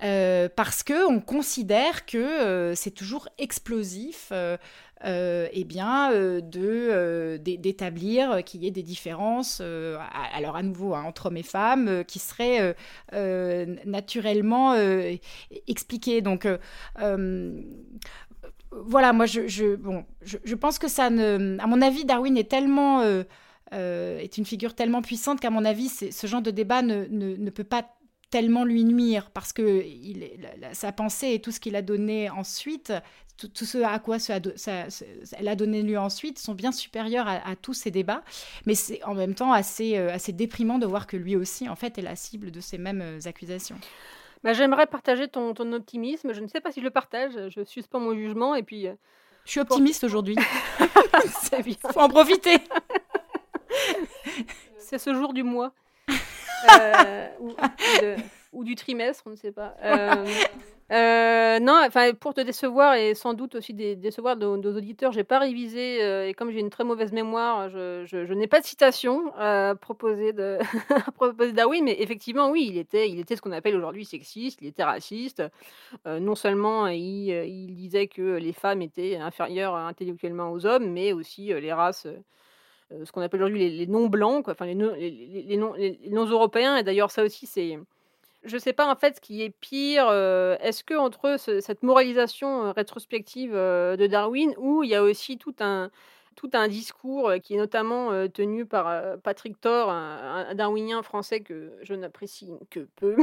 parce 0.00 0.82
que 0.82 1.06
on 1.08 1.20
considère 1.20 2.04
que 2.04 2.72
c'est 2.74 2.90
toujours 2.90 3.28
explosif 3.38 4.32
euh, 5.04 5.48
eh 5.52 5.64
bien, 5.64 6.10
euh, 6.12 6.40
euh, 6.56 7.36
d'établir 7.38 8.42
qu'il 8.44 8.64
y 8.64 8.66
ait 8.66 8.70
des 8.70 8.82
différences, 8.82 9.60
alors 10.34 10.56
à 10.56 10.62
nouveau, 10.62 10.94
hein, 10.94 11.02
entre 11.04 11.26
hommes 11.26 11.36
et 11.36 11.42
femmes, 11.42 12.04
qui 12.06 12.18
seraient 12.18 12.74
naturellement 13.84 14.74
expliquées. 15.66 16.22
Donc, 16.22 16.48
voilà, 18.72 19.12
moi, 19.12 19.26
je, 19.26 19.74
bon, 19.76 20.04
je, 20.22 20.54
pense 20.54 20.78
que 20.78 20.88
ça 20.88 21.10
ne... 21.10 21.58
À 21.60 21.66
mon 21.66 21.82
avis, 21.82 22.04
Darwin 22.04 22.36
est 22.36 22.50
tellement... 22.50 23.02
est 23.72 24.38
une 24.38 24.46
figure 24.46 24.74
tellement 24.74 25.02
puissante 25.02 25.40
qu'à 25.40 25.50
mon 25.50 25.64
avis, 25.64 25.88
ce 25.88 26.26
genre 26.26 26.42
de 26.42 26.50
débat 26.50 26.82
ne, 26.82 27.06
ne, 27.10 27.36
ne 27.36 27.50
peut 27.50 27.64
pas 27.64 27.84
tellement 28.30 28.64
lui 28.64 28.84
nuire 28.84 29.30
parce 29.30 29.52
que 29.52 29.84
il, 29.86 30.28
sa 30.72 30.92
pensée 30.92 31.34
et 31.34 31.40
tout 31.40 31.52
ce 31.52 31.60
qu'il 31.60 31.76
a 31.76 31.82
donné 31.82 32.28
ensuite, 32.28 32.92
tout, 33.36 33.64
ce 33.64 33.78
à 33.78 33.98
quoi 33.98 34.18
ça, 34.18 34.38
elle 35.38 35.48
a 35.48 35.56
donné 35.56 35.82
lieu 35.82 35.98
ensuite 35.98 36.38
sont 36.38 36.54
bien 36.54 36.72
supérieurs 36.72 37.28
à, 37.28 37.56
tous 37.56 37.74
ces 37.74 37.90
débats. 37.90 38.22
Mais 38.66 38.74
c'est 38.74 39.02
en 39.04 39.14
même 39.14 39.34
temps 39.34 39.52
assez, 39.52 39.98
euh, 39.98 40.12
assez 40.12 40.32
déprimant 40.32 40.78
de 40.78 40.86
voir 40.86 41.06
que 41.06 41.16
lui 41.16 41.36
aussi, 41.36 41.68
en 41.68 41.76
fait, 41.76 41.98
est 41.98 42.02
la 42.02 42.16
cible 42.16 42.50
de 42.50 42.60
ces 42.60 42.78
mêmes 42.78 43.02
euh, 43.02 43.18
accusations. 43.26 43.76
Bah, 44.42 44.52
J'aimerais 44.52 44.86
partager 44.86 45.28
ton, 45.28 45.54
ton, 45.54 45.72
optimisme. 45.72 46.32
Je 46.32 46.40
ne 46.40 46.48
sais 46.48 46.60
pas 46.60 46.72
si 46.72 46.80
je 46.80 46.84
le 46.84 46.90
partage. 46.90 47.32
Je 47.48 47.64
suspends 47.64 48.00
mon 48.00 48.14
jugement 48.14 48.54
et 48.54 48.62
puis. 48.62 48.86
Euh, 48.86 48.94
je 49.44 49.52
suis 49.52 49.60
optimiste 49.60 50.02
aujourd'hui. 50.04 50.36
Il 51.66 51.76
faut 51.76 52.00
en 52.00 52.08
profiter. 52.08 52.58
c'est 54.78 54.98
ce 54.98 55.14
jour 55.14 55.32
du 55.32 55.42
mois. 55.42 55.72
Ou, 58.52 58.64
du 58.64 58.74
trimestre, 58.74 59.24
on 59.26 59.30
ne 59.30 59.36
sait 59.36 59.52
pas. 59.52 59.76
Euh, 60.92 61.58
non, 61.58 61.82
enfin, 61.84 62.14
pour 62.14 62.32
te 62.32 62.40
décevoir 62.40 62.94
et 62.94 63.14
sans 63.14 63.34
doute 63.34 63.56
aussi 63.56 63.74
décevoir 63.74 64.36
nos, 64.36 64.56
nos 64.56 64.76
auditeurs, 64.76 65.10
j'ai 65.10 65.24
pas 65.24 65.40
révisé 65.40 66.00
euh, 66.00 66.28
et 66.28 66.34
comme 66.34 66.52
j'ai 66.52 66.60
une 66.60 66.70
très 66.70 66.84
mauvaise 66.84 67.12
mémoire, 67.12 67.68
je, 67.70 68.32
n'ai 68.34 68.46
pas 68.46 68.60
de 68.60 68.66
citation 68.66 69.32
à 69.36 69.70
à 69.70 69.74
proposer 69.74 70.32
Darwin, 70.32 71.84
mais 71.84 71.96
effectivement, 72.00 72.50
oui, 72.50 72.68
il 72.70 72.78
était, 72.78 73.08
il 73.08 73.18
était 73.18 73.34
ce 73.34 73.42
qu'on 73.42 73.52
appelle 73.52 73.74
aujourd'hui 73.76 74.04
sexiste, 74.04 74.60
il 74.62 74.68
était 74.68 74.84
raciste. 74.84 75.42
Euh, 76.06 76.20
non 76.20 76.34
seulement 76.34 76.86
il, 76.86 77.74
disait 77.74 78.06
que 78.06 78.36
les 78.36 78.52
femmes 78.52 78.82
étaient 78.82 79.16
inférieures 79.16 79.74
intellectuellement 79.74 80.52
aux 80.52 80.66
hommes, 80.66 80.90
mais 80.90 81.12
aussi 81.12 81.46
les 81.46 81.72
races. 81.72 82.06
Ce 83.04 83.10
qu'on 83.12 83.20
appelle 83.20 83.42
aujourd'hui 83.42 83.70
les, 83.70 83.86
non 83.86 84.06
blancs, 84.06 84.48
enfin 84.48 84.66
les, 84.66 84.74
les, 84.74 85.42
les 85.42 85.56
non, 85.56 85.72
les 85.74 85.98
non 86.10 86.26
européens. 86.26 86.76
Et 86.76 86.82
d'ailleurs, 86.82 87.10
ça 87.10 87.24
aussi, 87.24 87.46
c'est 87.46 87.78
je 88.46 88.58
sais 88.58 88.72
pas 88.72 88.90
en 88.90 88.96
fait 88.96 89.16
ce 89.16 89.20
qui 89.20 89.42
est 89.42 89.50
pire. 89.50 90.06
Euh, 90.08 90.56
est-ce 90.60 90.84
que 90.84 90.94
entre 90.94 91.36
cette 91.38 91.82
moralisation 91.82 92.66
euh, 92.66 92.72
rétrospective 92.72 93.52
euh, 93.54 93.96
de 93.96 94.06
Darwin, 94.06 94.54
où 94.58 94.82
il 94.82 94.90
y 94.90 94.94
a 94.94 95.02
aussi 95.02 95.36
tout 95.36 95.54
un 95.60 95.90
tout 96.36 96.50
un 96.52 96.68
discours 96.68 97.32
qui 97.42 97.54
est 97.54 97.58
notamment 97.58 98.28
tenu 98.28 98.66
par 98.66 99.18
Patrick 99.22 99.60
Thor, 99.60 99.90
un, 99.90 100.54
darwinien 100.54 101.02
français 101.02 101.40
que 101.40 101.72
je 101.82 101.94
n'apprécie 101.94 102.52
que 102.70 102.86
peu, 102.96 103.16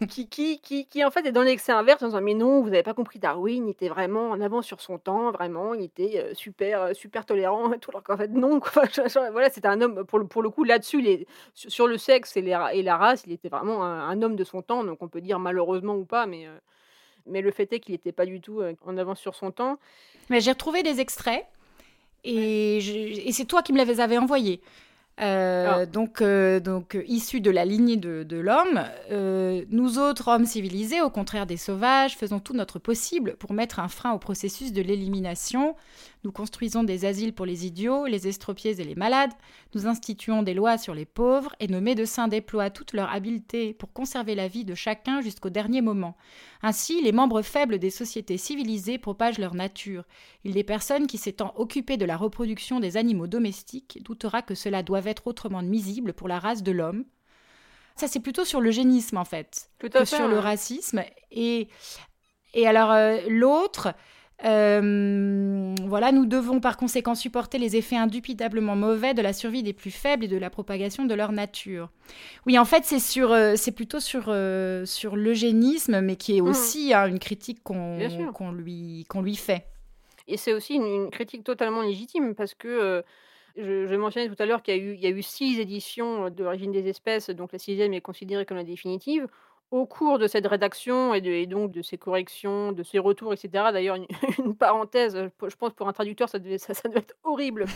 qui, 0.08 0.28
qui, 0.28 0.60
qui, 0.60 0.86
qui, 0.86 1.04
en 1.04 1.10
fait 1.10 1.26
est 1.26 1.32
dans 1.32 1.42
l'excès 1.42 1.72
inverse 1.72 2.02
en 2.02 2.08
disant 2.08 2.20
mais 2.20 2.34
non, 2.34 2.60
vous 2.60 2.68
n'avez 2.68 2.82
pas 2.82 2.92
compris 2.92 3.18
Darwin, 3.18 3.66
il 3.66 3.70
était 3.70 3.88
vraiment 3.88 4.30
en 4.30 4.40
avant 4.40 4.60
sur 4.60 4.80
son 4.82 4.98
temps, 4.98 5.32
vraiment, 5.32 5.72
il 5.72 5.84
était 5.84 6.32
super 6.34 6.94
super 6.94 7.24
tolérant, 7.24 7.70
tout 7.80 7.90
alors 7.90 8.02
qu'en 8.02 8.18
fait 8.18 8.28
non, 8.28 8.60
voilà, 9.32 9.50
c'était 9.50 9.68
un 9.68 9.80
homme 9.80 10.04
pour 10.04 10.18
le, 10.18 10.26
pour 10.26 10.42
le 10.42 10.50
coup 10.50 10.64
là-dessus, 10.64 11.26
sur 11.54 11.86
le 11.86 11.96
sexe 11.96 12.36
et, 12.36 12.42
les, 12.42 12.56
et, 12.74 12.82
la 12.82 12.96
race, 12.98 13.24
il 13.26 13.32
était 13.32 13.48
vraiment 13.48 13.82
un, 13.82 14.22
homme 14.22 14.36
de 14.36 14.44
son 14.44 14.60
temps, 14.60 14.84
donc 14.84 15.02
on 15.02 15.08
peut 15.08 15.22
dire 15.22 15.38
malheureusement 15.38 15.94
ou 15.94 16.04
pas, 16.04 16.26
mais 16.26 16.46
mais 17.26 17.40
le 17.40 17.50
fait 17.50 17.72
est 17.72 17.80
qu'il 17.80 17.92
n'était 17.92 18.12
pas 18.12 18.26
du 18.26 18.40
tout 18.40 18.62
en 18.84 18.98
avance 18.98 19.20
sur 19.20 19.34
son 19.34 19.50
temps. 19.52 19.78
Mais 20.28 20.40
j'ai 20.40 20.50
retrouvé 20.50 20.82
des 20.82 21.00
extraits 21.00 21.46
et, 22.24 23.30
c'est 23.32 23.44
toi 23.44 23.62
qui 23.62 23.72
me 23.72 23.84
les 23.84 24.00
avais 24.00 24.18
envoyés. 24.18 24.60
Euh, 25.20 25.82
ah. 25.82 25.86
Donc, 25.86 26.22
euh, 26.22 26.58
donc 26.58 26.98
issus 27.06 27.40
de 27.40 27.50
la 27.50 27.64
lignée 27.64 27.96
de, 27.96 28.36
l'homme, 28.36 28.84
euh, 29.10 29.64
nous 29.70 29.98
autres 29.98 30.28
hommes 30.28 30.46
civilisés, 30.46 31.02
au 31.02 31.10
contraire 31.10 31.46
des 31.46 31.56
sauvages, 31.56 32.16
faisons 32.16 32.40
tout 32.40 32.54
notre 32.54 32.78
possible 32.78 33.36
pour 33.36 33.52
mettre 33.52 33.78
un 33.78 33.88
frein 33.88 34.12
au 34.12 34.18
processus 34.18 34.72
de 34.72 34.82
l'élimination 34.82 35.76
nous 36.24 36.30
construisons 36.30 36.84
des 36.84 37.04
asiles 37.04 37.34
pour 37.34 37.46
les 37.46 37.66
idiots, 37.66 38.06
les 38.06 38.28
estropiés 38.28 38.80
et 38.80 38.84
les 38.84 38.94
malades. 38.94 39.32
Nous 39.74 39.88
instituons 39.88 40.42
des 40.42 40.54
lois 40.54 40.78
sur 40.78 40.94
les 40.94 41.04
pauvres 41.04 41.54
et 41.58 41.66
nos 41.66 41.80
médecins 41.80 42.28
déploient 42.28 42.70
toute 42.70 42.92
leur 42.92 43.10
habileté 43.10 43.74
pour 43.74 43.92
conserver 43.92 44.36
la 44.36 44.46
vie 44.46 44.64
de 44.64 44.74
chacun 44.74 45.20
jusqu'au 45.20 45.50
dernier 45.50 45.80
moment. 45.80 46.16
Ainsi, 46.62 47.02
les 47.02 47.10
membres 47.10 47.42
faibles 47.42 47.80
des 47.80 47.90
sociétés 47.90 48.38
civilisées 48.38 48.98
propagent 48.98 49.38
leur 49.38 49.54
nature. 49.54 50.04
Il 50.44 50.54
des 50.54 50.62
personnes 50.62 51.08
qui 51.08 51.18
s'étant 51.18 51.54
occupées 51.56 51.96
de 51.96 52.04
la 52.04 52.16
reproduction 52.16 52.78
des 52.78 52.96
animaux 52.96 53.26
domestiques 53.26 53.98
doutera 54.02 54.42
que 54.42 54.54
cela 54.54 54.84
doit 54.84 55.04
être 55.04 55.26
autrement 55.26 55.62
nuisible 55.62 56.12
pour 56.12 56.28
la 56.28 56.38
race 56.38 56.62
de 56.62 56.72
l'homme. 56.72 57.04
Ça, 57.96 58.06
c'est 58.06 58.20
plutôt 58.20 58.44
sur 58.44 58.60
le 58.60 58.70
génisme, 58.70 59.16
en 59.16 59.24
fait, 59.24 59.70
que 59.78 60.04
sur 60.04 60.28
le 60.28 60.38
racisme. 60.38 61.02
Et, 61.30 61.68
et 62.54 62.66
alors, 62.66 62.90
euh, 62.90 63.18
l'autre, 63.28 63.94
Euh, 64.44 65.74
voilà, 65.86 66.10
nous 66.10 66.26
devons 66.26 66.60
par 66.60 66.76
conséquent 66.76 67.14
supporter 67.14 67.58
les 67.58 67.76
effets 67.76 67.96
indubitablement 67.96 68.74
mauvais 68.74 69.14
de 69.14 69.22
la 69.22 69.32
survie 69.32 69.62
des 69.62 69.72
plus 69.72 69.90
faibles 69.90 70.24
et 70.24 70.28
de 70.28 70.36
la 70.36 70.50
propagation 70.50 71.04
de 71.04 71.14
leur 71.14 71.32
nature. 71.32 71.90
Oui, 72.46 72.58
en 72.58 72.64
fait, 72.64 72.84
c'est 72.84 72.98
sur, 72.98 73.32
euh, 73.32 73.54
c'est 73.56 73.72
plutôt 73.72 74.00
sur, 74.00 74.24
euh, 74.28 74.84
sur 74.84 75.14
l'eugénisme, 75.14 76.00
mais 76.00 76.16
qui 76.16 76.36
est 76.36 76.40
mmh. 76.40 76.48
aussi 76.48 76.92
hein, 76.92 77.06
une 77.06 77.20
critique 77.20 77.62
qu'on 77.62 77.98
lui, 78.52 79.06
qu'on 79.08 79.22
lui 79.22 79.36
fait. 79.36 79.66
Et 80.26 80.36
c'est 80.36 80.52
aussi 80.52 80.74
une, 80.74 81.10
critique 81.10 81.44
totalement 81.44 81.82
légitime 81.82 82.34
parce 82.34 82.54
que 82.54 83.02
je, 83.56 83.86
je, 83.86 83.94
mentionnais 83.96 84.28
tout 84.28 84.40
à 84.40 84.46
l'heure 84.46 84.62
qu'il 84.62 84.74
y, 84.74 84.78
a 84.78 84.80
eu, 84.80 84.94
il 84.94 85.00
y 85.00 85.06
a 85.06 85.10
eu 85.10 85.22
six 85.22 85.60
éditions 85.60 86.30
de 86.30 86.42
l'origine 86.42 86.72
des 86.72 86.88
espèces, 86.88 87.30
donc 87.30 87.52
la 87.52 87.58
sixième 87.58 87.92
est 87.92 88.00
considérée 88.00 88.46
comme 88.46 88.56
la 88.56 88.64
définitive 88.64 89.28
au 89.72 89.86
cours 89.86 90.18
de 90.18 90.26
cette 90.26 90.46
rédaction 90.46 91.14
et, 91.14 91.46
donc 91.46 91.72
de 91.72 91.80
ces 91.80 91.96
corrections, 91.96 92.72
de 92.72 92.82
ces 92.82 92.98
retours, 92.98 93.32
etc. 93.32 93.64
D'ailleurs, 93.72 93.96
une, 93.96 94.54
parenthèse, 94.56 95.16
je 95.16 95.56
pense 95.56 95.72
pour 95.72 95.88
un 95.88 95.92
traducteur, 95.94 96.28
ça 96.28 96.38
devait, 96.38 96.56
être 96.56 97.14
horrible. 97.24 97.64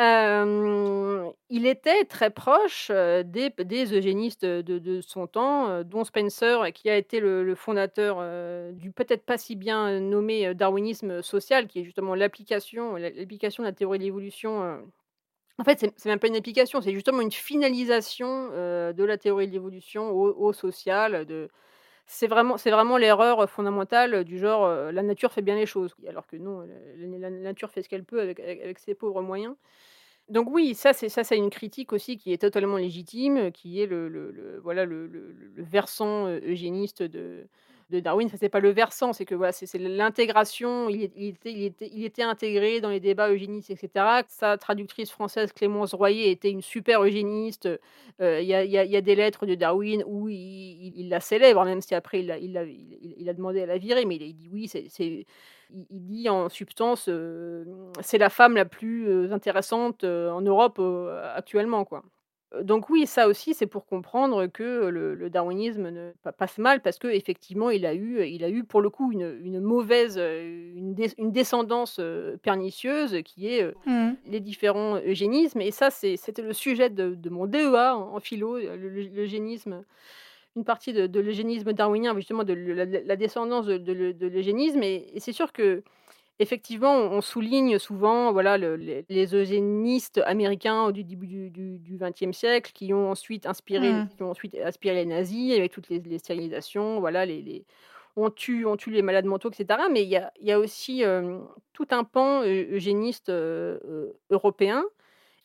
Euh, 0.00 1.30
il 1.50 1.66
était 1.66 2.04
très 2.04 2.30
proche 2.30 2.88
euh, 2.90 3.22
des, 3.22 3.94
eugénistes 3.94 4.44
de, 4.44 5.00
son 5.00 5.26
temps, 5.26 5.68
euh, 5.68 5.84
dont 5.84 6.04
Spencer, 6.04 6.72
qui 6.74 6.90
a 6.90 6.96
été 6.96 7.20
le, 7.20 7.54
fondateur 7.54 8.16
du 8.72 8.90
peut-être 8.90 9.24
pas 9.24 9.38
si 9.38 9.54
bien 9.54 10.00
nommé 10.00 10.52
darwinisme 10.54 11.22
social, 11.22 11.68
qui 11.68 11.80
est 11.80 11.84
justement 11.84 12.14
l'application 12.14 12.96
de 12.96 13.62
la 13.62 13.72
théorie 13.72 13.98
de 13.98 14.04
l'évolution 14.04 14.82
en 15.58 15.64
fait, 15.64 15.80
c'est 15.96 16.08
même 16.08 16.18
pas 16.18 16.28
une 16.28 16.36
application, 16.36 16.80
c'est 16.80 16.92
justement 16.92 17.20
une 17.20 17.32
finalisation, 17.32 18.48
de 18.50 19.04
la 19.04 19.16
théorie 19.18 19.48
de 19.48 19.52
l'évolution 19.52 20.10
au 20.12 20.52
social, 20.52 21.26
c'est 22.06 22.26
vraiment 22.26 22.96
l'erreur, 22.98 23.48
fondamentale, 23.50 24.24
du 24.24 24.38
genre, 24.38 24.68
la 24.92 25.02
nature 25.02 25.32
fait 25.32 25.42
bien 25.42 25.56
les 25.56 25.66
choses, 25.66 25.94
alors 26.08 26.26
que 26.26 26.36
non, 26.36 26.66
la 26.98 27.30
nature 27.30 27.70
fait 27.70 27.82
ce 27.82 27.88
qu'elle 27.88 28.04
peut 28.04 28.20
avec 28.20 28.78
ses 28.78 28.94
pauvres 28.94 29.22
moyens. 29.22 29.54
Donc 30.28 30.48
oui, 30.50 30.74
ça 30.74 30.92
c'est 30.92 31.08
ça 31.08 31.36
une 31.36 31.50
critique 31.50 31.92
aussi 31.92 32.18
qui 32.18 32.32
est 32.32 32.38
totalement 32.38 32.76
légitime, 32.76 33.52
qui 33.52 33.80
est 33.80 33.86
le 33.86 34.60
versant, 35.56 36.28
eugéniste 36.28 37.02
de 37.02 37.46
de 37.90 38.00
Darwin, 38.00 38.28
ça 38.28 38.36
c'est 38.36 38.48
pas 38.48 38.60
le 38.60 38.70
versant, 38.70 39.12
c'est 39.12 39.24
que 39.24 39.34
voilà, 39.34 39.52
c'est 39.52 39.78
l'intégration, 39.78 40.88
il, 40.88 41.02
était, 41.04 42.22
intégré 42.22 42.80
dans 42.80 42.90
les 42.90 42.98
débats 42.98 43.30
eugénistes, 43.30 43.70
etc. 43.70 44.22
Sa 44.28 44.56
traductrice 44.58 45.10
française 45.10 45.52
Clémence 45.52 45.94
Royer 45.94 46.30
était 46.30 46.50
une 46.50 46.62
super 46.62 47.04
eugéniste. 47.04 47.68
Euh, 48.20 48.40
il 48.40 48.48
y, 48.48 48.54
a, 48.96 49.00
des 49.00 49.14
lettres 49.14 49.46
de 49.46 49.54
Darwin 49.54 50.02
où 50.06 50.28
il, 50.28 51.08
la 51.08 51.20
célèbre, 51.20 51.64
même 51.64 51.80
si 51.80 51.94
après 51.94 52.22
il 52.22 52.30
a, 52.58 53.32
demandé 53.34 53.62
à 53.62 53.66
la 53.66 53.78
virer, 53.78 54.04
mais 54.04 54.16
il, 54.16 54.34
dit 54.34 54.50
oui, 54.52 54.70
il, 54.98 55.24
dit 55.90 56.28
en 56.28 56.48
substance, 56.48 57.06
euh, 57.08 57.64
c'est 58.00 58.18
la 58.18 58.30
femme 58.30 58.56
la 58.56 58.64
plus 58.64 59.08
euh, 59.08 59.32
intéressante 59.32 60.02
en 60.02 60.40
Europe 60.40 60.80
actuellement, 61.36 61.84
quoi 61.84 62.02
donc 62.62 62.90
oui, 62.90 63.06
ça 63.06 63.28
aussi, 63.28 63.54
c'est 63.54 63.66
pour 63.66 63.86
comprendre 63.86 64.46
que 64.46 64.86
le, 64.88 65.30
darwinisme 65.30 65.90
ne 65.90 66.12
passe 66.38 66.58
mal 66.58 66.80
parce 66.80 66.98
que 66.98 67.08
effectivement, 67.08 67.70
il 67.70 67.86
a 67.86 67.94
eu, 67.94 68.24
il 68.26 68.44
a 68.44 68.48
eu 68.48 68.64
pour 68.64 68.80
le 68.80 68.90
coup 68.90 69.12
une, 69.12 69.60
mauvaise, 69.60 70.18
une, 70.18 70.94
descendance 71.32 72.00
pernicieuse 72.42 73.22
qui 73.24 73.48
est 73.48 73.72
mmh. 73.86 74.10
les 74.26 74.40
différents 74.40 74.96
eugénismes. 74.98 75.60
Et 75.60 75.70
ça, 75.70 75.90
c'était 75.90 76.42
le 76.42 76.52
sujet 76.52 76.90
de, 76.90 77.28
mon 77.30 77.46
DEA 77.46 77.96
en, 77.96 78.20
philo, 78.20 78.58
l'eugénisme, 78.58 79.84
une 80.56 80.64
partie 80.64 80.92
de, 80.92 81.20
l'eugénisme 81.20 81.72
darwinien, 81.72 82.14
justement 82.14 82.44
de 82.44 82.54
la, 82.54 83.16
descendance 83.16 83.66
de, 83.66 84.28
l'eugénisme. 84.28 84.82
et 84.82 85.12
c'est 85.18 85.32
sûr 85.32 85.52
que 85.52 85.82
Effectivement, 86.38 86.94
on 86.94 87.22
souligne 87.22 87.78
souvent 87.78 88.30
voilà, 88.30 88.58
les, 88.58 89.34
eugénistes 89.34 90.20
américains 90.26 90.82
au 90.82 90.92
début 90.92 91.26
du 91.26 91.98
XXe 91.98 92.36
siècle 92.36 92.72
qui 92.74 92.92
ont 92.92 93.10
ensuite 93.10 93.46
inspiré, 93.46 93.90
mmh. 93.90 94.08
ont 94.20 94.30
ensuite 94.30 94.54
inspiré 94.62 94.96
les 94.96 95.06
nazis 95.06 95.56
avec 95.56 95.72
toutes 95.72 95.88
les, 95.88 96.18
stérilisations, 96.18 97.00
voilà, 97.00 97.24
les, 97.24 97.64
on, 98.16 98.28
tue, 98.28 98.66
on 98.66 98.76
tue 98.76 98.90
les 98.90 99.00
malades 99.00 99.24
mentaux, 99.24 99.48
etc. 99.50 99.80
Mais 99.90 100.02
il 100.02 100.10
y 100.10 100.52
a, 100.52 100.58
aussi 100.58 101.02
tout 101.72 101.86
un 101.90 102.04
pan 102.04 102.42
eugéniste 102.44 103.32
européen 104.30 104.84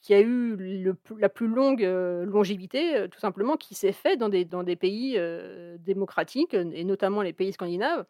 qui 0.02 0.14
a 0.14 0.20
eu 0.20 0.94
la 1.18 1.30
plus 1.30 1.48
longue 1.48 1.84
longévité, 1.84 3.08
tout 3.10 3.20
simplement, 3.20 3.56
qui 3.56 3.76
s'est 3.76 3.94
fait 3.94 4.18
dans 4.18 4.28
des, 4.28 4.44
dans 4.44 4.64
des 4.64 4.76
pays 4.76 5.18
démocratiques, 5.80 6.54
et 6.54 6.84
notamment 6.84 7.22
les 7.22 7.32
pays 7.32 7.54
scandinaves. 7.54 8.06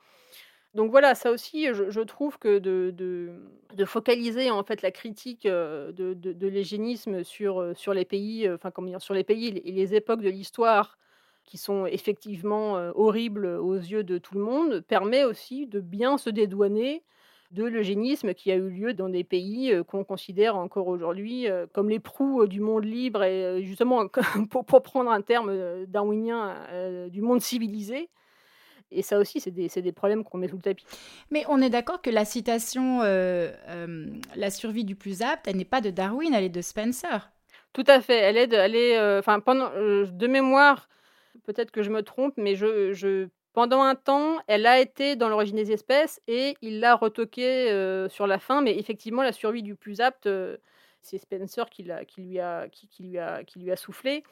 Donc 0.74 0.90
voilà, 0.90 1.16
ça 1.16 1.32
aussi, 1.32 1.68
je, 1.74 2.00
trouve 2.02 2.38
que 2.38 2.60
de, 2.60 3.86
focaliser 3.86 4.52
en 4.52 4.64
fait 4.64 4.82
la 4.82 4.92
critique 4.92 5.46
de, 5.46 5.92
de, 5.92 6.48
l'égénisme 6.48 7.24
sur, 7.26 7.74
sur 7.76 7.94
les 7.94 8.06
pays, 8.06 8.50
enfin 8.50 8.72
comment 8.72 8.88
dire, 8.88 9.02
sur 9.02 9.14
les 9.14 9.26
pays 9.26 9.48
et 9.48 9.72
les 9.72 9.96
époques 9.96 10.22
de 10.22 10.30
l'histoire 10.30 10.98
qui 11.44 11.58
sont 11.58 11.86
effectivement 11.86 12.76
horribles 12.96 13.46
aux 13.46 13.76
yeux 13.76 14.04
de 14.06 14.18
tout 14.18 14.36
le 14.36 14.42
monde, 14.42 14.80
permet 14.80 15.26
aussi 15.26 15.68
de 15.68 15.82
bien 15.82 16.18
se 16.18 16.30
dédouaner 16.30 17.04
de 17.52 17.66
l'eugénisme 17.66 18.34
qui 18.34 18.50
a 18.50 18.56
eu 18.56 18.70
lieu 18.70 18.94
dans 18.94 19.10
des 19.10 19.26
pays 19.26 19.74
qu'on 19.90 20.06
considère 20.06 20.56
encore 20.56 20.88
aujourd'hui 20.88 21.48
comme 21.74 21.90
les 21.90 22.00
proues 22.00 22.48
du 22.48 22.62
monde 22.62 22.86
libre 22.86 23.24
et 23.24 23.62
justement, 23.64 24.08
pour 24.50 24.82
prendre 24.84 25.12
un 25.12 25.22
terme 25.22 25.86
darwinien, 25.88 26.56
du 27.10 27.22
monde 27.22 27.42
civilisé. 27.42 28.10
Et 28.92 29.02
ça 29.02 29.18
aussi, 29.20 29.40
c'est 29.40 29.52
des, 29.52 29.68
des, 29.70 29.92
problèmes 29.92 30.24
qu'on 30.24 30.38
met 30.38 30.48
sous 30.48 30.58
le 30.58 30.62
tapis. 30.62 30.86
Mais 31.30 31.44
on 31.48 31.62
est 31.62 31.70
d'accord 31.70 32.02
que 32.02 32.10
la 32.10 32.26
citation 32.26 33.02
euh, 33.02 33.52
euh, 33.70 34.08
La 34.36 34.50
survie 34.50 34.84
du 34.84 34.96
plus 34.96 35.22
apte, 35.22 35.48
elle 35.48 35.58
n'est 35.58 35.66
pas 35.66 35.82
de 35.82 35.90
Darwin, 35.90 36.34
elle 36.34 36.44
est 36.44 36.50
de 36.50 36.62
Spencer. 36.62 37.32
Tout 37.74 37.86
à 37.88 38.02
fait. 38.02 38.18
Elle 38.18 38.38
est, 38.38 38.48
de, 38.48 38.56
elle 38.56 38.76
est, 38.76 38.98
euh, 38.98 39.20
enfin, 39.20 39.40
pendant, 39.40 39.70
de 39.70 40.28
mémoire, 40.28 40.90
peut-être 41.46 41.72
que 41.72 41.84
je 41.84 41.90
me 41.90 42.04
trompe, 42.04 42.34
mais 42.36 42.56
je, 42.56 42.92
je, 42.92 43.30
pendant 43.54 43.82
un 43.82 43.96
temps, 43.96 44.40
elle 44.48 44.66
a 44.66 44.80
été 44.80 45.16
dans 45.16 45.30
l'origine 45.30 45.56
des 45.56 45.72
espèces 45.72 46.22
et 46.28 46.56
il 46.62 46.82
l'a 46.82 46.96
retoqué 46.96 47.68
sur 48.10 48.28
la 48.28 48.40
fin. 48.40 48.62
Mais 48.62 48.78
effectivement, 48.78 49.24
la 49.24 49.32
survie 49.32 49.64
du 49.64 49.76
plus 49.76 50.02
apte, 50.02 50.28
c'est 51.02 51.18
Spencer 51.18 51.70
qui, 51.70 51.88
qui, 52.08 52.22
lui 52.22 52.40
a, 52.40 52.68
qui, 52.68 52.88
qui, 52.88 53.04
lui 53.04 53.18
a, 53.18 53.44
qui 53.46 53.60
lui 53.60 53.72
a 53.72 53.78
soufflé. 53.78 54.24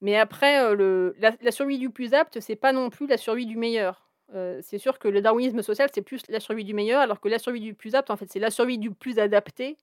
Mais 0.00 0.16
après, 0.16 0.62
euh, 0.62 0.74
le, 0.74 1.16
la, 1.18 1.50
survie 1.50 1.78
du 1.78 1.90
plus 1.90 2.14
apte, 2.14 2.40
c'est 2.40 2.56
pas 2.56 2.72
non 2.72 2.90
plus 2.90 3.06
la 3.06 3.16
survie 3.16 3.46
du 3.46 3.56
meilleur. 3.56 4.08
Euh, 4.34 4.60
c'est 4.62 4.78
sûr 4.78 4.98
que 4.98 5.08
le 5.08 5.20
darwinisme 5.20 5.62
social, 5.62 5.88
c'est 5.94 6.02
plus 6.02 6.22
la 6.28 6.40
survie 6.40 6.64
du 6.64 6.74
meilleur, 6.74 7.00
alors 7.00 7.20
que 7.20 7.28
la 7.28 7.38
survie 7.38 7.60
du 7.60 7.74
plus 7.74 7.94
apte, 7.94 8.10
en 8.10 8.16
fait, 8.16 8.26
c'est 8.30 8.38
la 8.38 8.50
survie 8.50 8.78
du 8.78 8.90
plus 8.90 9.18
adapté. 9.18 9.76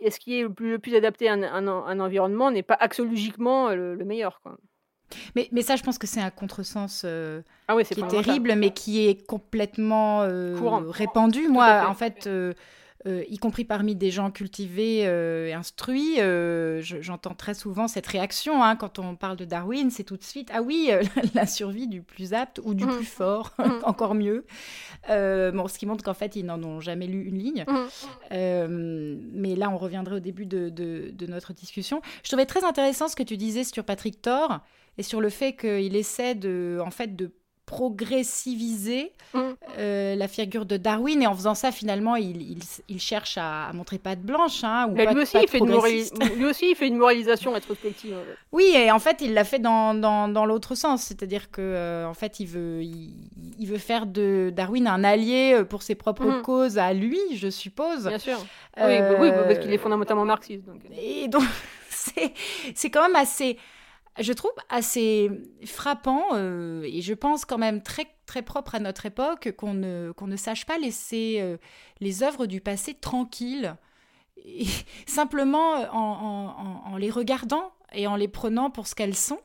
Et 0.00 0.10
ce 0.10 0.18
qui 0.18 0.38
est 0.38 0.42
le 0.42 0.78
plus, 0.78 0.94
adapté 0.94 1.28
à 1.28 1.34
un, 1.34 2.00
environnement 2.00 2.50
n'est 2.50 2.62
pas 2.62 2.74
axiologiquement 2.74 3.70
le, 3.70 3.96
meilleur. 4.04 4.40
Quoi. 4.42 4.58
Mais, 5.34 5.48
mais, 5.52 5.62
ça, 5.62 5.76
je 5.76 5.82
pense 5.82 5.96
que 5.96 6.06
c'est 6.06 6.20
un 6.20 6.30
contresens 6.30 7.02
euh, 7.04 7.40
ah 7.68 7.76
qui 7.82 8.00
est 8.00 8.08
terrible, 8.08 8.54
mais 8.56 8.70
qui 8.70 9.06
est 9.06 9.26
complètement 9.26 10.20
répandu. 10.90 11.48
Moi, 11.48 11.86
en 11.86 11.94
fait, 11.94 12.26
euh, 12.26 12.52
y 13.28 13.38
compris 13.38 13.64
parmi 13.64 13.94
des 13.94 14.10
gens 14.10 14.30
cultivés 14.30 15.06
euh, 15.06 15.48
et 15.48 15.52
instruits, 15.52 16.20
euh, 16.20 16.80
j'entends 16.82 17.34
très 17.34 17.54
souvent 17.54 17.88
cette 17.88 18.06
réaction 18.06 18.62
hein, 18.62 18.76
quand 18.76 18.98
on 18.98 19.16
parle 19.16 19.36
de 19.36 19.44
Darwin, 19.44 19.90
c'est 19.90 20.04
tout 20.04 20.16
de 20.16 20.22
suite 20.22 20.50
ah 20.52 20.62
oui 20.62 20.90
la 21.34 21.46
survie 21.46 21.86
du 21.88 22.02
plus 22.02 22.34
apte 22.34 22.60
ou 22.64 22.74
du 22.74 22.84
mmh. 22.84 22.96
plus 22.96 23.04
fort, 23.04 23.52
mmh. 23.58 23.64
encore 23.84 24.14
mieux. 24.14 24.44
bon, 25.08 25.68
ce 25.68 25.78
qui 25.78 25.86
montre 25.86 26.04
qu'en 26.04 26.14
fait 26.14 26.36
ils 26.36 26.44
n'en 26.44 26.62
ont 26.62 26.80
jamais 26.80 27.06
lu 27.06 27.24
une 27.24 27.38
ligne. 27.38 27.64
Mmh. 27.68 29.16
mais 29.32 29.56
là, 29.56 29.70
on 29.70 29.76
reviendrait 29.76 30.16
au 30.16 30.20
début 30.20 30.46
de, 30.46 30.68
de, 30.68 31.26
notre 31.26 31.52
discussion. 31.52 32.00
Je 32.22 32.28
trouvais 32.28 32.46
très 32.46 32.64
intéressant 32.64 33.08
ce 33.08 33.16
que 33.16 33.22
tu 33.22 33.36
disais 33.36 33.64
sur 33.64 33.84
Patrick 33.84 34.22
Thor 34.22 34.60
et 34.98 35.02
sur 35.02 35.20
le 35.20 35.28
fait 35.28 35.54
qu'il 35.54 35.96
essaie 35.96 36.34
de 36.34 36.80
en 36.84 36.90
fait 36.90 37.16
de 37.16 37.32
progressiviser 37.66 39.12
mm. 39.34 39.40
euh, 39.78 40.14
la 40.14 40.28
figure 40.28 40.66
de 40.66 40.76
Darwin 40.76 41.20
et 41.20 41.26
en 41.26 41.34
faisant 41.34 41.56
ça 41.56 41.72
finalement 41.72 42.14
il, 42.14 42.60
il, 42.88 43.00
cherche 43.00 43.36
à, 43.38 43.72
montrer 43.74 43.98
pas 43.98 44.14
de 44.14 44.22
blanche 44.22 44.62
hein, 44.62 44.86
ou 44.88 44.94
pas, 44.94 45.12
lui, 45.12 45.22
aussi, 45.22 45.36
il 45.42 45.48
fait 45.48 45.58
une 45.58 45.66
lui 46.36 46.44
aussi 46.44 46.70
il 46.70 46.76
fait 46.76 46.86
une 46.86 46.96
moralisation 46.96 47.52
rétrospective 47.52 48.16
oui 48.52 48.72
et 48.76 48.92
en 48.92 49.00
fait 49.00 49.20
il 49.20 49.34
l'a 49.34 49.42
fait 49.42 49.58
dans, 49.58 49.94
dans, 49.94 50.28
dans 50.28 50.46
l'autre 50.46 50.76
sens 50.76 51.02
c'est-à-dire 51.02 51.50
que 51.50 51.60
euh, 51.60 52.06
en 52.06 52.14
fait 52.14 52.38
il 52.38 52.46
veut 52.46 52.84
il, 52.84 53.66
veut 53.66 53.78
faire 53.78 54.06
de 54.06 54.52
Darwin 54.54 54.86
un 54.86 55.02
allié 55.02 55.54
euh, 55.54 55.64
pour 55.64 55.82
ses 55.82 55.96
propres 55.96 56.38
mm. 56.38 56.42
causes 56.42 56.78
à 56.78 56.92
lui 56.92 57.18
je 57.34 57.50
suppose 57.50 58.06
bien 58.06 58.18
sûr 58.18 58.38
oui, 58.78 58.98
oui, 59.18 59.30
parce 59.32 59.58
qu'il 59.58 59.72
est 59.72 59.78
fondamentalement 59.78 60.24
marxiste 60.24 60.64
donc. 60.66 60.82
et 60.96 61.26
donc 61.26 61.42
c'est 62.74 62.90
quand 62.90 63.02
même 63.02 63.16
assez 63.16 63.58
je 64.18 64.32
trouve 64.32 64.52
assez 64.68 65.30
frappant 65.64 66.22
euh, 66.32 66.82
et 66.84 67.02
je 67.02 67.14
pense 67.14 67.44
quand 67.44 67.58
même 67.58 67.82
très, 67.82 68.06
très 68.24 68.42
propre 68.42 68.74
à 68.74 68.78
notre 68.78 69.06
époque 69.06 69.52
qu'on 69.56 69.74
ne, 69.74 70.12
qu'on 70.12 70.26
ne 70.26 70.36
sache 70.36 70.64
pas 70.64 70.78
laisser 70.78 71.38
euh, 71.40 71.56
les 72.00 72.22
œuvres 72.22 72.46
du 72.46 72.60
passé 72.60 72.94
tranquilles, 72.94 73.76
simplement 75.06 75.74
en, 75.92 76.92
en, 76.92 76.96
les 76.96 77.10
regardant 77.10 77.72
et 77.92 78.06
en 78.06 78.16
les 78.16 78.28
prenant 78.28 78.70
pour 78.70 78.86
ce 78.86 78.94
qu'elles 78.94 79.16
sont, 79.16 79.40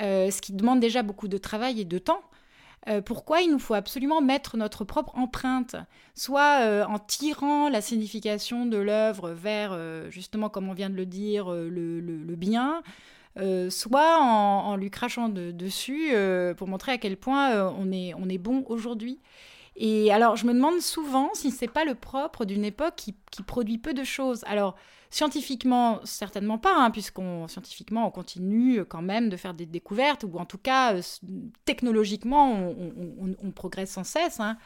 euh, 0.00 0.30
ce 0.30 0.40
qui 0.40 0.52
demande 0.52 0.80
déjà 0.80 1.02
beaucoup 1.02 1.28
de 1.28 1.38
travail 1.38 1.80
et 1.80 1.84
de 1.84 1.98
temps. 1.98 2.22
pourquoi 3.04 3.42
il 3.42 3.50
nous 3.52 3.60
faut 3.60 3.74
absolument 3.74 4.20
mettre 4.20 4.56
notre 4.56 4.84
propre 4.84 5.16
empreinte, 5.16 5.76
soit 6.16 6.84
en 6.88 6.98
tirant 6.98 7.68
la 7.68 7.80
signification 7.80 8.66
de 8.66 8.76
l'œuvre 8.76 9.30
vers, 9.30 9.78
justement, 10.10 10.48
comme 10.48 10.68
on 10.68 10.74
vient 10.74 10.90
de 10.90 10.96
le 10.96 11.06
dire, 11.06 11.48
le, 11.52 12.34
bien, 12.34 12.82
soit 13.70 14.18
en, 14.20 14.76
lui 14.76 14.90
crachant 14.90 15.28
dessus 15.28 16.12
pour 16.56 16.68
montrer 16.68 16.92
à 16.92 16.98
quel 16.98 17.16
point 17.16 17.68
on, 17.78 17.90
est, 17.92 18.14
on 18.14 18.28
est 18.28 18.38
bon 18.38 18.64
aujourd'hui. 18.68 19.20
Et 19.76 20.12
alors, 20.12 20.36
je 20.36 20.46
me 20.46 20.52
demande 20.52 20.80
souvent 20.80 21.30
si 21.34 21.50
c'est 21.50 21.68
pas 21.68 21.84
le 21.84 21.94
propre 21.94 22.44
d'une 22.44 22.64
époque 22.64 22.94
qui, 22.96 23.14
produit 23.46 23.78
peu 23.78 23.94
de 23.94 24.04
choses. 24.04 24.44
Alors, 24.46 24.76
scientifiquement, 25.10 26.00
certainement 26.04 26.58
pas, 26.58 26.74
hein, 26.76 26.90
puisqu'on 26.90 27.48
scientifiquement 27.48 28.06
on 28.06 28.10
continue 28.10 28.84
quand 28.84 29.02
même 29.02 29.30
de 29.30 29.36
faire 29.36 29.54
des 29.54 29.66
découvertes, 29.66 30.24
ou 30.24 30.38
en 30.38 30.44
tout 30.44 30.58
cas, 30.58 30.94
euh, 30.94 31.02
technologiquement, 31.64 32.52
on, 32.52 33.34
on, 33.42 33.50
progresse 33.50 33.92
sans 33.92 34.04
cesse. 34.04 34.40
Hein. 34.40 34.58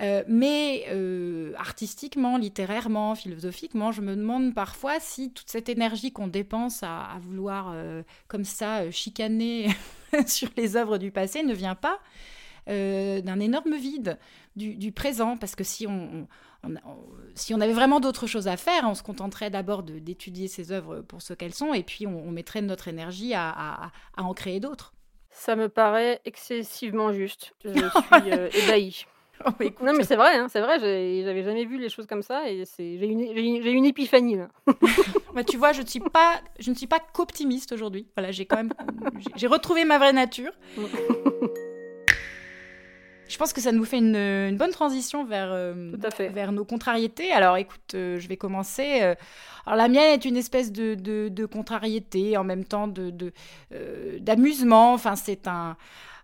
Euh, 0.00 0.24
mais 0.26 0.86
euh, 0.88 1.52
artistiquement, 1.56 2.36
littérairement, 2.36 3.14
philosophiquement, 3.14 3.92
je 3.92 4.00
me 4.00 4.16
demande 4.16 4.54
parfois 4.54 4.98
si 4.98 5.32
toute 5.32 5.48
cette 5.48 5.68
énergie 5.68 6.12
qu'on 6.12 6.26
dépense 6.26 6.82
à, 6.82 7.04
à 7.04 7.18
vouloir 7.20 7.74
comme 8.28 8.44
ça 8.44 8.90
chicaner 8.90 9.68
sur 10.26 10.48
les 10.56 10.76
œuvres 10.76 10.98
du 10.98 11.10
passé 11.10 11.42
ne 11.42 11.54
vient 11.54 11.76
pas 11.76 12.00
euh, 12.70 13.20
d'un 13.20 13.40
énorme 13.40 13.76
vide 13.76 14.18
du, 14.56 14.90
présent, 14.92 15.36
parce 15.36 15.54
que 15.54 15.64
si 15.64 15.86
on, 15.86 16.26
si 17.34 17.52
on 17.52 17.60
avait 17.60 17.74
vraiment 17.74 18.00
d'autres 18.00 18.26
choses 18.26 18.48
à 18.48 18.56
faire, 18.56 18.84
on 18.84 18.94
se 18.94 19.02
contenterait 19.02 19.50
d'abord 19.50 19.82
d'étudier 19.82 20.48
ces 20.48 20.72
œuvres 20.72 21.00
pour 21.00 21.20
ce 21.20 21.34
qu'elles 21.34 21.52
sont, 21.52 21.74
et 21.74 21.82
puis 21.82 22.06
on, 22.06 22.30
mettrait 22.30 22.62
notre 22.62 22.88
énergie 22.88 23.34
à, 23.34 23.90
en 24.16 24.32
créer 24.32 24.60
d'autres. 24.60 24.94
Ça 25.28 25.56
me 25.56 25.68
paraît 25.68 26.22
excessivement 26.24 27.12
juste. 27.12 27.54
Je 27.64 27.70
suis 27.72 28.30
euh, 28.32 28.48
ébahie. 28.54 29.04
Oh, 29.46 29.50
non 29.82 29.92
mais 29.92 30.04
c'est 30.04 30.16
vrai, 30.16 30.36
hein, 30.36 30.46
c'est 30.48 30.60
vrai, 30.60 30.78
j'avais 30.78 31.42
jamais 31.42 31.64
vu 31.64 31.78
les 31.78 31.88
choses 31.88 32.06
comme 32.06 32.22
ça 32.22 32.48
et 32.48 32.64
j'ai 32.78 33.04
une, 33.04 33.66
une, 33.66 33.84
épiphanie 33.84 34.36
là. 34.36 34.48
bah, 35.34 35.44
tu 35.44 35.56
vois, 35.56 35.72
je 35.72 35.82
ne 35.82 35.86
suis 35.86 36.00
pas, 36.00 36.40
je 36.58 36.70
ne 36.70 36.74
suis 36.76 36.86
pas 36.86 37.00
qu'optimiste 37.00 37.72
aujourd'hui. 37.72 38.06
Voilà, 38.16 38.30
j'ai 38.30 38.46
quand 38.46 38.56
même, 38.56 38.72
j'ai 39.36 39.46
retrouvé 39.46 39.84
ma 39.84 39.98
vraie 39.98 40.12
nature. 40.12 40.52
Je 43.34 43.38
pense 43.38 43.52
que 43.52 43.60
ça 43.60 43.72
nous 43.72 43.84
fait 43.84 43.98
une, 43.98 44.56
bonne 44.56 44.70
transition 44.70 45.24
vers, 45.24 45.50
euh, 45.50 45.92
vers 46.32 46.52
nos 46.52 46.64
contrariétés. 46.64 47.32
Alors 47.32 47.56
écoute, 47.56 47.94
euh, 47.94 48.18
je 48.20 48.28
vais 48.28 48.36
commencer. 48.36 49.00
Euh, 49.02 49.14
alors 49.66 49.76
la 49.76 49.88
mienne 49.88 50.12
est 50.12 50.24
une 50.24 50.36
espèce 50.36 50.70
de, 50.70 50.94
de, 50.94 51.46
contrariété, 51.46 52.36
en 52.36 52.44
même 52.44 52.64
temps 52.64 52.86
de, 52.86 53.32
d'amusement. 54.20 54.92
enfin, 54.92 55.16
c'est 55.16 55.48
un. 55.48 55.76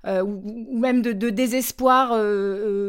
Ou, 0.06 0.78
même 0.78 1.02
de, 1.02 1.30
désespoir 1.30 2.10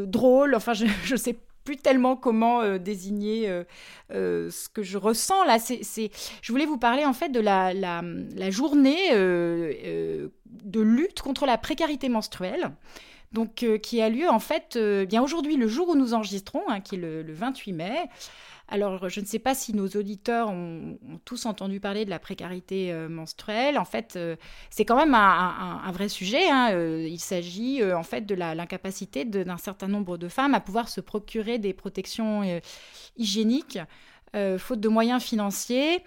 drôle. 0.08 0.56
Enfin, 0.56 0.74
je 0.74 0.86
ne 1.12 1.18
sais 1.18 1.38
plus 1.64 1.78
tellement 1.78 2.16
comment 2.16 2.78
désigner 2.78 3.64
ce 4.10 4.70
que 4.70 4.84
je 4.84 4.98
ressens 4.98 5.44
là. 5.46 5.60
C'est, 5.60 6.12
Je 6.42 6.52
voulais 6.52 6.66
vous 6.66 6.78
parler 6.78 7.06
en 7.06 7.14
fait 7.14 7.30
de 7.30 7.40
la, 7.40 8.50
journée 8.50 9.12
de 9.14 10.82
lutte 10.82 11.22
contre 11.22 11.46
la 11.46 11.58
précarité 11.58 12.10
menstruelle 12.10 12.72
donc 13.32 13.64
euh, 13.64 13.78
qui 13.78 14.02
a 14.02 14.10
lieu 14.10 14.30
en 14.30 14.40
fait 14.40 14.76
euh, 14.76 15.06
bien 15.06 15.22
aujourd'hui, 15.22 15.56
le 15.56 15.68
jour 15.68 15.90
où 15.90 15.96
nous 15.96 16.14
enregistrons, 16.14 16.64
hein, 16.68 16.82
qui 16.82 16.96
est 16.96 16.98
le, 16.98 17.34
28 17.34 17.74
mai. 17.74 18.10
Alors, 18.72 19.10
je 19.10 19.20
ne 19.20 19.26
sais 19.26 19.38
pas 19.38 19.54
si 19.54 19.76
nos 19.76 19.88
auditeurs 19.90 20.50
ont, 20.50 20.98
tous 21.26 21.46
entendu 21.46 21.80
parler 21.80 22.06
de 22.06 22.10
la 22.10 22.20
précarité 22.20 22.92
euh, 22.92 23.10
menstruelle. 23.10 23.78
En 23.78 23.86
fait, 23.86 24.18
c'est 24.70 24.86
quand 24.86 24.96
même 24.96 25.14
un, 25.14 25.92
vrai 25.92 26.10
sujet. 26.10 26.50
Hein. 26.50 26.72
il 26.74 27.20
s'agit 27.20 27.84
en 27.94 28.04
fait 28.04 28.22
de 28.22 28.34
l'incapacité 28.34 29.26
d'un 29.26 29.58
certain 29.58 29.88
nombre 29.88 30.18
de 30.18 30.28
femmes 30.30 30.54
à 30.54 30.62
pouvoir 30.62 30.90
se 30.90 31.02
procurer 31.02 31.60
des 31.60 31.74
protections 31.74 32.62
hygiéniques 33.18 33.78
euh, 34.34 34.58
faute 34.58 34.80
de 34.80 34.88
moyens 34.88 35.22
financiers. 35.22 36.04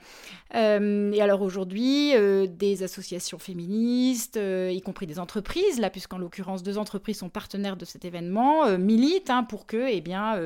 Euh, 0.55 1.13
et 1.13 1.21
alors 1.21 1.43
aujourd'hui, 1.43 2.17
euh, 2.17 2.47
des 2.47 2.83
associations 2.83 3.39
féministes, 3.39 4.39
y 4.39 4.81
compris 4.81 5.07
des 5.07 5.19
entreprises, 5.19 5.79
là, 5.79 5.91
puisqu'en 5.91 6.17
l'occurrence 6.17 6.63
deux 6.63 6.79
entreprises 6.79 7.19
sont 7.19 7.29
partenaires 7.29 7.77
de 7.77 7.85
cet 7.85 8.07
événement, 8.07 8.79
militent 8.79 9.29
hein, 9.29 9.45
pour 9.45 9.67
que 9.67 9.89
eh 9.91 10.01
bien, 10.01 10.41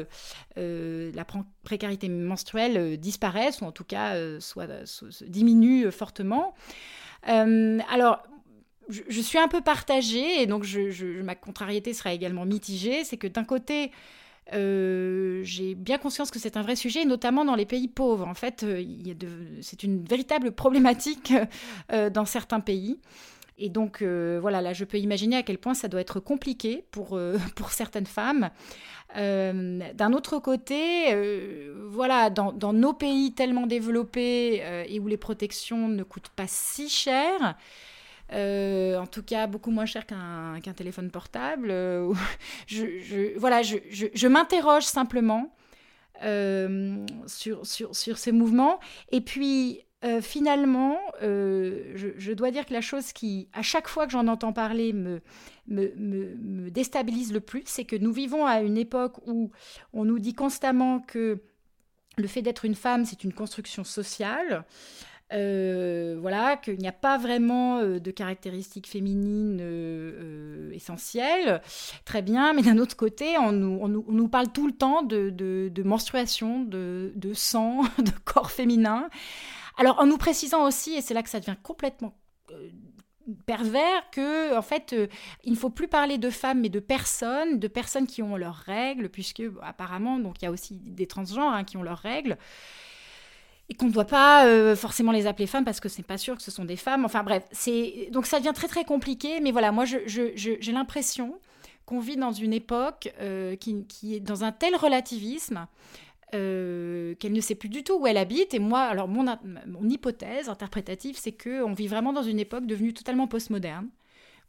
la 0.57 1.27
précarité 1.63 2.09
menstruelle 2.09 2.99
disparaisse, 2.99 3.61
ou 3.61 3.65
en 3.65 3.73
tout 3.73 3.85
cas 3.85 4.17
soit, 4.41 4.67
diminue 5.29 5.93
fortement. 5.93 6.55
alors, 7.23 8.23
je, 8.89 9.21
suis 9.21 9.39
un 9.39 9.49
peu 9.49 9.61
partagée, 9.61 10.43
et 10.43 10.47
donc 10.47 10.65
ma 11.23 11.35
contrariété 11.35 11.93
sera 11.93 12.13
également 12.13 12.45
mitigée. 12.45 13.05
C'est 13.05 13.19
que 13.19 13.27
d'un 13.27 13.45
côté, 13.45 13.93
euh, 14.55 15.41
j'ai 15.45 15.75
bien 15.75 15.99
conscience 15.99 16.31
que 16.31 16.39
c'est 16.39 16.57
un 16.57 16.63
vrai 16.63 16.77
sujet, 16.77 17.05
notamment 17.05 17.45
dans 17.45 17.55
les 17.55 17.67
pays 17.67 17.89
pauvres. 17.89 18.27
En 18.27 18.35
fait, 18.35 18.63
euh, 18.63 18.83
c'est 19.61 19.83
une 19.83 20.05
véritable 20.05 20.53
problématique 20.53 21.33
euh, 21.93 22.11
dans 22.11 22.25
certains 22.25 22.61
pays. 22.61 23.01
Et 23.61 23.71
donc, 23.71 24.05
voilà, 24.05 24.63
là, 24.63 24.73
je 24.73 24.85
peux 24.85 24.99
imaginer 24.99 25.35
à 25.35 25.43
quel 25.43 25.59
point 25.59 25.75
ça 25.75 25.89
doit 25.89 26.01
être 26.01 26.21
compliqué 26.21 26.85
pour, 26.93 27.19
pour 27.57 27.73
certaines 27.73 28.07
femmes. 28.07 28.51
D'un 29.17 30.13
autre 30.13 30.39
côté, 30.39 31.13
voilà, 31.89 32.31
dans, 32.31 32.53
dans, 32.53 32.73
nos 32.73 32.93
pays 32.93 33.33
tellement 33.33 33.67
développés 33.67 34.63
et 34.89 35.01
où 35.01 35.09
les 35.09 35.17
protections 35.17 35.89
ne 35.89 36.05
coûtent 36.05 36.29
pas 36.37 36.47
si 36.47 36.89
cher, 36.89 37.57
en 38.33 39.07
tout 39.07 39.23
cas 39.23 39.47
beaucoup 39.47 39.71
moins 39.71 39.87
cher 39.87 40.07
qu'un 40.07 40.61
téléphone 40.77 41.11
portable. 41.11 41.71
Euh, 41.71 42.13
je, 42.67 43.39
voilà, 43.39 43.63
je, 43.63 44.27
m'interroge 44.27 44.85
simplement 44.85 45.55
euh, 46.25 47.05
sur, 47.27 47.67
sur, 47.67 47.95
sur, 47.95 48.19
ces 48.19 48.33
mouvements. 48.33 48.81
Et 49.11 49.21
puis, 49.21 49.85
finalement, 50.21 50.99
je, 51.21 52.33
dois 52.33 52.51
dire 52.51 52.67
que 52.67 52.73
la 52.73 52.81
chose 52.81 53.13
qui, 53.13 53.49
à 53.53 53.63
chaque 53.63 53.89
fois 53.89 54.07
que 54.07 54.13
j'en 54.13 54.29
entends 54.29 54.53
parler, 54.53 54.93
me 54.93 56.71
déstabilise 56.71 57.33
le 57.33 57.41
plus, 57.41 57.63
c'est 57.67 57.85
que 57.85 57.97
nous 57.97 58.13
vivons 58.13 58.47
à 58.47 58.61
une 58.61 58.77
époque 58.77 59.27
où 59.27 59.51
on 59.93 60.05
nous 60.05 60.19
dit 60.19 60.35
constamment 60.35 61.01
que 61.01 61.41
le 62.19 62.27
fait 62.27 62.43
d'être 62.43 62.65
une 62.65 62.75
femme, 62.75 63.05
c'est 63.05 63.25
une 63.25 63.33
construction 63.33 63.85
sociale. 63.85 64.65
Euh, 65.35 66.17
voilà, 66.21 66.57
qu'il 66.57 66.79
n'y 66.79 66.89
a 66.89 66.93
pas 66.93 67.19
vraiment 67.19 67.79
euh, 67.79 67.99
de 67.99 68.11
caractéristiques 68.11 68.87
féminines 68.87 69.59
euh, 69.61 70.71
essentielles. 70.73 71.61
Très 72.07 72.23
bien, 72.23 72.55
mais 72.55 72.63
d'un 72.63 72.79
autre 72.79 72.97
côté, 72.97 73.37
on 73.37 73.53
nous, 73.53 73.79
on, 73.83 73.89
nous, 73.89 74.29
parle 74.29 74.51
tout 74.51 74.67
le 74.67 74.73
temps 74.73 75.03
de, 75.03 75.29
de, 75.29 75.83
menstruation, 75.83 76.63
de, 76.63 77.13
de, 77.15 77.35
sang, 77.35 77.83
de 77.99 78.11
corps 78.25 78.51
féminin. 78.51 79.11
Alors, 79.77 80.01
en 80.01 80.07
nous 80.07 80.17
précisant 80.17 80.67
aussi, 80.67 80.95
et 80.95 81.03
c'est 81.03 81.15
là 81.15 81.23
que 81.23 81.31
ça 81.31 81.41
devient 81.41 81.57
complètement 81.63 82.15
pervers 83.45 84.09
que 84.11 84.57
en 84.57 84.63
fait 84.63 84.97
il 85.45 85.53
ne 85.53 85.57
faut 85.57 85.69
plus 85.69 85.87
parler 85.87 86.17
de 86.17 86.31
femmes 86.31 86.63
mais 86.63 86.71
de 86.71 86.81
personnes 86.81 87.59
de 87.59 87.69
personnes 87.69 88.07
qui 88.07 88.23
ont 88.23 88.39
leurs 88.39 88.55
règles 88.55 89.11
puisque 89.11 89.43
apparemment 89.61 90.19
donc 90.19 90.41
il 90.41 90.47
y 90.47 90.49
a 90.49 90.51
aussi 90.51 90.79
des 90.79 91.07
transgenres 91.07 91.53
hein, 91.53 91.65
qui 91.65 91.77
ont 91.77 91.83
leurs 91.83 91.99
règles 91.99 92.39
et 93.69 93.75
qu'on 93.75 93.87
ne 93.87 93.93
doit 93.93 94.07
pas 94.07 94.47
euh, 94.47 94.75
forcément 94.75 95.13
les 95.13 95.27
appeler 95.27 95.47
femmes 95.47 95.65
parce 95.65 95.81
que 95.81 95.89
c'est 95.89 96.03
pas 96.03 96.19
sûr 96.19 96.37
que 96.37 96.43
ce 96.43 96.51
sont 96.51 96.65
des 96.65 96.77
femmes. 96.77 97.05
Enfin 97.05 97.23
bref, 97.23 97.45
c'est 97.53 98.09
donc 98.13 98.27
ça 98.27 98.39
devient 98.39 98.53
très 98.55 98.69
très 98.69 98.85
compliqué. 98.85 99.41
Mais 99.41 99.51
voilà, 99.51 99.73
moi 99.73 99.85
j'ai 99.85 100.73
l'impression 100.73 101.39
qu'on 101.85 102.01
vit 102.01 102.17
dans 102.17 102.33
une 102.33 102.53
époque 102.53 103.13
euh, 103.21 103.57
qui, 103.57 104.15
est 104.15 104.21
dans 104.21 104.45
un 104.45 104.53
tel 104.53 104.75
relativisme 104.75 105.67
euh, 106.35 107.15
qu'elle 107.17 107.33
ne 107.33 107.41
sait 107.41 107.55
plus 107.55 107.69
du 107.69 107.85
tout 107.85 107.95
où 107.95 108.07
elle 108.07 108.17
habite. 108.17 108.55
Et 108.55 108.59
moi, 108.59 108.81
alors 108.81 109.09
mon, 109.09 109.27
hypothèse 109.83 110.49
interprétative, 110.49 111.19
c'est 111.19 111.33
que 111.33 111.63
on 111.63 111.75
vit 111.75 111.89
vraiment 111.89 112.15
dans 112.15 112.23
une 112.23 112.41
époque 112.41 112.67
devenue 112.67 112.95
totalement 112.95 113.27
postmoderne 113.27 113.89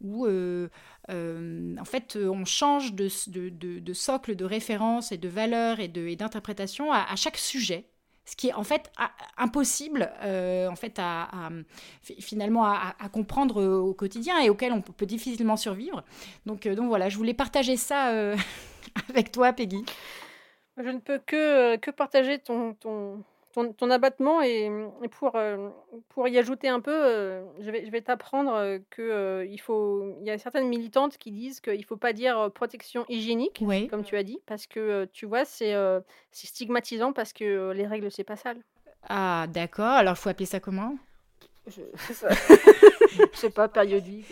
où 0.01 0.25
en 0.25 1.85
fait 1.85 2.15
on 2.15 2.45
change 2.45 2.93
de, 2.93 3.09
socle 3.93 4.37
de 4.37 4.45
référence 4.45 5.11
et 5.11 5.17
de 5.17 5.27
valeur 5.27 5.81
et 5.81 5.89
d'interprétation 5.89 6.93
à, 6.93 7.13
chaque 7.17 7.37
sujet 7.37 7.89
ce 8.29 8.35
qui 8.35 8.49
est 8.49 8.53
en 8.53 8.63
fait 8.63 8.91
impossible 9.37 10.11
euh, 10.21 10.69
en 10.69 10.75
fait 10.75 10.99
à, 10.99 11.29
finalement 12.19 12.63
à, 12.63 13.09
comprendre 13.11 13.63
au 13.63 13.93
quotidien 13.95 14.39
et 14.39 14.51
auquel 14.51 14.71
on 14.71 14.81
peut 14.81 15.07
difficilement 15.07 15.57
survivre. 15.57 16.03
Donc, 16.45 16.67
euh, 16.67 16.75
donc 16.75 16.89
voilà, 16.89 17.09
je 17.09 17.17
voulais 17.17 17.33
partager 17.33 17.75
ça 17.75 18.11
euh, 18.11 18.37
avec 19.09 19.31
toi, 19.31 19.51
Peggy. 19.51 19.83
Je 20.77 20.89
ne 20.89 20.99
peux 20.99 21.19
que, 21.25 21.77
que 21.77 21.89
partager 21.89 22.37
ton, 22.37 22.75
ton, 22.75 23.23
ton, 23.53 23.89
abattement 23.89 24.41
et, 24.41 24.69
pour, 25.11 25.35
euh, 25.35 25.69
pour 26.09 26.27
y 26.27 26.37
ajouter 26.37 26.69
un 26.69 26.79
peu, 26.79 26.93
euh, 26.93 27.43
je 27.59 27.71
vais, 27.71 27.85
je 27.85 27.91
vais 27.91 28.01
t'apprendre 28.01 28.53
euh, 28.53 28.79
que 28.89 29.45
il 29.49 29.59
faut, 29.59 30.15
il 30.21 30.27
y 30.27 30.31
a 30.31 30.37
certaines 30.37 30.67
militantes 30.67 31.17
qui 31.17 31.31
disent 31.31 31.59
qu'il 31.59 31.79
ne 31.79 31.85
faut 31.85 31.97
pas 31.97 32.13
dire 32.13 32.49
protection 32.53 33.05
hygiénique, 33.09 33.63
comme 33.89 34.03
tu 34.03 34.15
as 34.15 34.23
dit, 34.23 34.39
parce 34.45 34.67
que 34.67 35.05
tu 35.13 35.25
vois, 35.25 35.45
c'est 35.45 35.73
c'est 36.31 36.47
stigmatisant 36.47 37.13
parce 37.13 37.33
que 37.33 37.71
les 37.71 37.87
règles, 37.87 38.11
c'est 38.11 38.23
pas 38.23 38.35
sale. 38.35 38.57
Ah, 39.07 39.45
d'accord. 39.47 39.85
Alors, 39.85 40.15
il 40.17 40.19
faut 40.19 40.29
appeler 40.29 40.45
ça 40.45 40.59
comment? 40.59 40.95
Je 41.67 41.81
sais 43.33 43.49
pas, 43.55 43.67
périodique. 43.67 44.25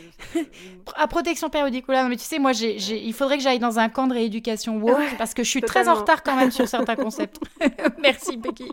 à 0.95 1.07
protection 1.07 1.49
périodique, 1.49 1.85
voilà. 1.85 2.07
Mais 2.07 2.15
tu 2.15 2.23
sais, 2.23 2.39
moi, 2.39 2.51
il 2.53 3.13
faudrait 3.13 3.37
que 3.37 3.43
j'aille 3.43 3.59
dans 3.59 3.79
un 3.79 3.89
camp 3.89 4.07
de 4.07 4.13
rééducation 4.13 4.77
woke 4.77 5.17
parce 5.17 5.33
que 5.33 5.43
je 5.43 5.49
suis 5.49 5.61
très 5.61 5.87
en 5.87 5.95
retard 5.95 6.23
quand 6.23 6.35
même 6.35 6.51
sur 6.51 6.67
certains 6.67 6.95
concepts. 7.03 7.39
Merci, 7.99 8.37
Becky. 8.37 8.71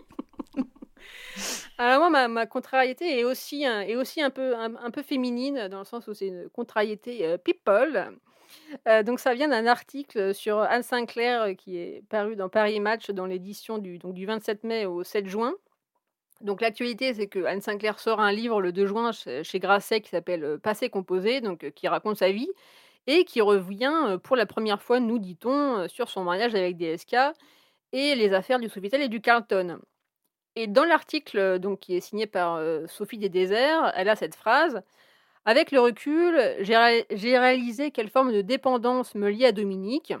Alors 1.77 2.09
moi, 2.09 2.27
ma, 2.29 2.45
contrariété 2.45 3.19
est 3.19 3.23
aussi, 3.25 3.65
un, 3.65 3.83
peu, 4.29 5.01
féminine, 5.03 5.67
dans 5.67 5.79
le 5.79 5.85
sens 5.85 6.07
où 6.07 6.13
c'est 6.13 6.27
une 6.27 6.49
contrariété 6.49 7.25
euh, 7.25 7.37
people. 7.37 8.17
Euh, 8.87 9.03
donc 9.03 9.19
ça 9.19 9.33
vient 9.33 9.49
d'un 9.49 9.65
article 9.67 10.33
sur 10.33 10.59
Anne 10.59 10.83
Sinclair 10.83 11.41
euh, 11.41 11.53
qui 11.53 11.77
est 11.77 12.03
paru 12.07 12.37
dans 12.37 12.47
Paris 12.47 12.79
Match 12.79 13.11
dans 13.11 13.25
l'édition 13.25 13.77
du 13.77 14.25
27 14.25 14.63
mai 14.63 14.85
au 14.85 15.03
7 15.03 15.27
juin. 15.27 15.53
Donc 16.39 16.61
l'actualité, 16.61 17.13
c'est 17.13 17.27
que 17.27 17.43
Anne 17.43 17.61
Sinclair 17.61 17.99
sort 17.99 18.21
un 18.21 18.31
livre 18.31 18.61
le 18.61 18.71
2 18.71 18.85
juin 18.85 19.11
chez, 19.11 19.59
Grasset 19.59 19.99
qui 19.99 20.09
s'appelle 20.09 20.59
Passé 20.63 20.89
composé, 20.89 21.41
donc 21.41 21.69
qui 21.71 21.87
raconte 21.89 22.17
sa 22.17 22.31
vie 22.31 22.49
et 23.07 23.25
qui 23.25 23.41
revient 23.41 24.17
pour 24.23 24.35
la 24.37 24.45
première 24.45 24.81
fois, 24.81 24.99
nous 24.99 25.19
dit-on, 25.19 25.87
sur 25.89 26.09
son 26.09 26.23
mariage 26.23 26.55
avec 26.55 26.77
DSK 26.77 27.15
et 27.91 28.15
les 28.15 28.33
affaires 28.33 28.59
du 28.59 28.69
Sofitel 28.69 29.01
et 29.01 29.09
du 29.09 29.21
Carlton. 29.21 29.79
Et 30.55 30.67
dans 30.67 30.85
l'article 30.85 31.59
donc 31.59 31.81
qui 31.81 31.95
est 31.95 32.01
signé 32.01 32.27
par 32.27 32.61
Sophie 32.87 33.17
des 33.17 33.29
Déserts, 33.29 33.91
elle 33.95 34.09
a 34.09 34.15
cette 34.15 34.35
phrase 34.35 34.81
Avec 35.45 35.71
le 35.71 35.81
recul, 35.81 36.39
j'ai 36.59 37.37
réalisé 37.37 37.91
quelle 37.91 38.09
forme 38.09 38.31
de 38.33 38.41
dépendance 38.41 39.15
me 39.15 39.29
liait 39.29 39.47
à 39.47 39.51
Dominique. 39.51 40.13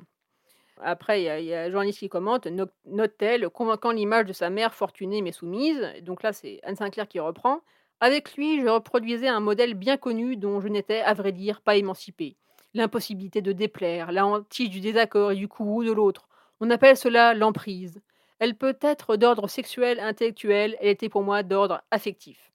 Après, 0.81 1.21
il 1.21 1.45
y, 1.45 1.53
a 1.53 1.61
un 1.63 1.71
journaliste 1.71 1.99
qui 1.99 2.09
commente 2.09 2.47
Note-t-elle, 2.85 3.49
convainquant 3.49 3.91
l'image 3.91 4.25
de 4.25 4.33
sa 4.33 4.49
mère 4.49 4.73
fortunée 4.73 5.21
mais 5.21 5.31
soumise. 5.31 5.87
Donc 6.01 6.21
là, 6.21 6.33
c'est 6.33 6.59
Anne 6.63 6.75
Sinclair 6.75 7.07
qui 7.07 7.19
reprend. 7.19 7.61
Avec 8.01 8.35
lui, 8.35 8.61
je 8.61 8.67
reproduisais 8.67 9.29
un 9.29 9.39
modèle 9.39 9.73
bien 9.73 9.95
connu 9.95 10.35
dont 10.35 10.59
je 10.59 10.67
n'étais, 10.67 10.99
à 11.01 11.13
vrai 11.13 11.31
dire, 11.31 11.61
pas 11.61 11.77
émancipée. 11.77 12.35
L'impossibilité 12.73 13.41
de 13.41 13.53
déplaire, 13.53 14.11
la 14.11 14.27
hantise 14.27 14.69
du 14.69 14.81
désaccord 14.81 15.31
et 15.31 15.35
du 15.35 15.47
coup 15.47 15.83
de 15.83 15.93
l'autre. 15.93 16.27
On 16.59 16.69
appelle 16.69 16.97
cela 16.97 17.33
l'emprise. 17.33 18.01
Elle 18.39 18.55
peut 18.55 18.77
être 18.81 19.15
d'ordre 19.17 19.47
sexuel, 19.47 19.99
intellectuel, 19.99 20.77
elle 20.81 20.89
était 20.89 21.09
pour 21.09 21.23
moi 21.23 21.43
d'ordre 21.43 21.81
affectif. 21.91 22.51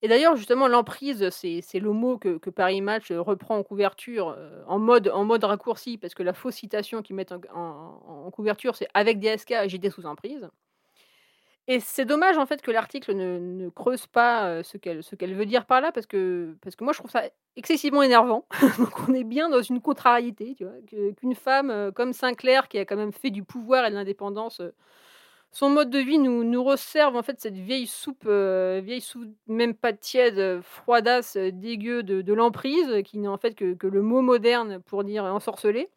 Et 0.00 0.08
d'ailleurs, 0.08 0.36
justement, 0.36 0.68
l'emprise, 0.68 1.28
c'est 1.30 1.80
le 1.80 1.92
mot 1.92 2.18
que, 2.18 2.50
Paris 2.50 2.80
Match 2.80 3.10
reprend 3.10 3.58
en 3.58 3.62
couverture, 3.64 4.34
euh, 4.38 4.62
en, 4.66 4.78
mode, 4.78 5.08
raccourci, 5.44 5.98
parce 5.98 6.14
que 6.14 6.22
la 6.22 6.32
fausse 6.32 6.54
citation 6.54 7.02
qu'ils 7.02 7.16
mettent 7.16 7.32
en, 7.32 8.30
couverture, 8.30 8.76
c'est 8.76 8.88
avec 8.94 9.18
DSK, 9.18 9.66
j'étais 9.66 9.90
sous 9.90 10.06
emprise. 10.06 10.48
Et 11.70 11.80
c'est 11.80 12.06
dommage 12.06 12.38
en 12.38 12.46
fait 12.46 12.62
que 12.62 12.70
l'article 12.70 13.14
ne, 13.14 13.68
creuse 13.68 14.06
pas 14.06 14.46
euh, 14.46 14.62
ce 14.62 14.78
qu'elle 14.78 15.34
veut 15.34 15.44
dire 15.44 15.66
par 15.66 15.82
là, 15.82 15.92
parce 15.92 16.06
que, 16.06 16.56
moi 16.80 16.94
je 16.94 16.98
trouve 16.98 17.10
ça 17.10 17.24
excessivement 17.56 18.02
énervant. 18.02 18.46
Donc 18.78 19.06
on 19.06 19.12
est 19.12 19.22
bien 19.24 19.50
dans 19.50 19.60
une 19.60 19.82
contrariété, 19.82 20.56
qu'une 20.56 21.34
femme 21.34 21.70
euh, 21.70 21.92
comme 21.92 22.14
Sinclair, 22.14 22.68
qui 22.68 22.78
a 22.78 22.86
quand 22.86 22.96
même 22.96 23.12
fait 23.12 23.30
du 23.30 23.44
pouvoir 23.44 23.84
et 23.84 23.90
de 23.90 23.94
l'indépendance 23.94 24.62
son 25.50 25.70
mode 25.70 25.88
de 25.90 25.98
vie 25.98 26.18
nous, 26.18 26.44
nous 26.44 26.62
resserve 26.62 27.16
en 27.16 27.22
fait 27.22 27.40
cette 27.40 27.56
vieille 27.56 27.86
soupe, 27.86 28.24
euh, 28.26 28.82
vieille 28.84 29.00
soupe 29.00 29.28
même 29.46 29.74
pas 29.74 29.92
tiède, 29.92 30.60
froidasse, 30.62 31.36
dégueu 31.36 32.02
de, 32.02 32.32
l'emprise, 32.34 33.02
qui 33.04 33.18
n'est 33.18 33.28
en 33.28 33.38
fait 33.38 33.54
que, 33.54 33.74
que, 33.74 33.86
le 33.86 34.02
mot 34.02 34.20
moderne 34.20 34.80
pour 34.84 35.04
dire 35.04 35.24
ensorceler. 35.24 35.88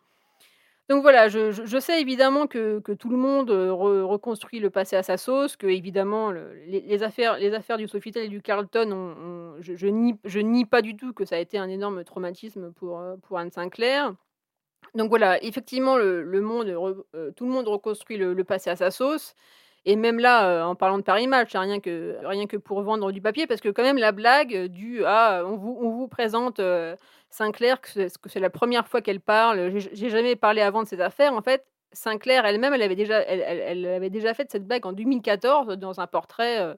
Donc 0.92 1.04
voilà, 1.04 1.30
je, 1.30 1.80
sais 1.80 2.02
évidemment 2.02 2.48
que, 2.48 2.82
tout 2.96 3.08
le 3.08 3.16
monde 3.16 3.50
euh, 3.50 3.72
reconstruit 3.72 4.60
le 4.60 4.70
passé 4.70 4.98
à 4.98 5.04
sa 5.04 5.16
sauce, 5.16 5.56
que 5.56 5.68
évidemment 5.68 6.32
les, 6.68 7.02
affaires, 7.02 7.38
les 7.38 7.54
affaires 7.54 7.78
du 7.78 7.88
Sofitel 7.88 8.26
et 8.26 8.28
du 8.28 8.42
Carlton, 8.42 9.56
je, 9.62 9.88
nie, 9.88 10.66
pas 10.66 10.82
du 10.82 10.98
tout 10.98 11.14
que 11.14 11.24
ça 11.24 11.38
a 11.38 11.40
été 11.40 11.58
un 11.58 11.70
énorme 11.70 12.04
traumatisme 12.04 12.74
pour, 12.74 13.00
euh, 13.00 13.16
Anne 13.38 13.52
Sinclair. 13.52 14.14
Donc 14.94 15.08
voilà, 15.08 15.42
effectivement, 15.42 15.96
euh, 15.98 16.24
tout 17.38 17.46
le 17.46 17.52
monde 17.52 17.70
reconstruit 17.70 18.18
le, 18.18 18.44
passé 18.44 18.70
à 18.70 18.76
sa 18.76 18.92
sauce. 18.92 19.34
Et 19.86 19.96
même 19.96 20.20
là, 20.20 20.68
en 20.68 20.76
parlant 20.76 20.98
de 20.98 21.04
Paris 21.04 21.28
Match, 21.28 21.56
rien 21.56 21.80
que, 21.80 22.18
rien 22.26 22.48
que 22.48 22.58
pour 22.58 22.82
vendre 22.82 23.14
du 23.14 23.22
papier, 23.22 23.48
parce 23.48 23.62
que 23.62 23.70
quand 23.70 23.84
même 23.84 23.98
la 23.98 24.12
blague 24.12 24.66
du 24.66 25.06
ah, 25.06 25.44
on 25.46 25.56
vous, 25.56 26.10
présente 26.10 26.60
Sinclair, 27.32 27.82
que 27.82 28.08
c'est 28.28 28.40
la 28.40 28.50
première 28.50 28.88
fois 28.88 29.02
qu'elle 29.02 29.20
parle, 29.22 29.72
j'ai 29.78 30.10
jamais 30.10 30.36
parlé 30.36 30.62
avant 30.62 30.84
de 30.84 30.88
ces 30.88 31.02
affaires. 31.02 31.34
En 31.34 31.42
fait, 31.42 31.66
Sinclair 31.92 32.46
elle-même, 32.46 32.74
elle 32.74 32.82
avait 32.84 32.96
déjà, 32.96 33.20
elle, 33.22 33.42
elle, 33.42 33.86
avait 33.86 34.10
déjà 34.10 34.34
fait 34.34 34.52
cette 34.52 34.68
blague 34.68 34.86
en 34.86 34.94
2014 34.94 35.78
dans 35.78 36.00
un 36.00 36.08
portrait 36.08 36.76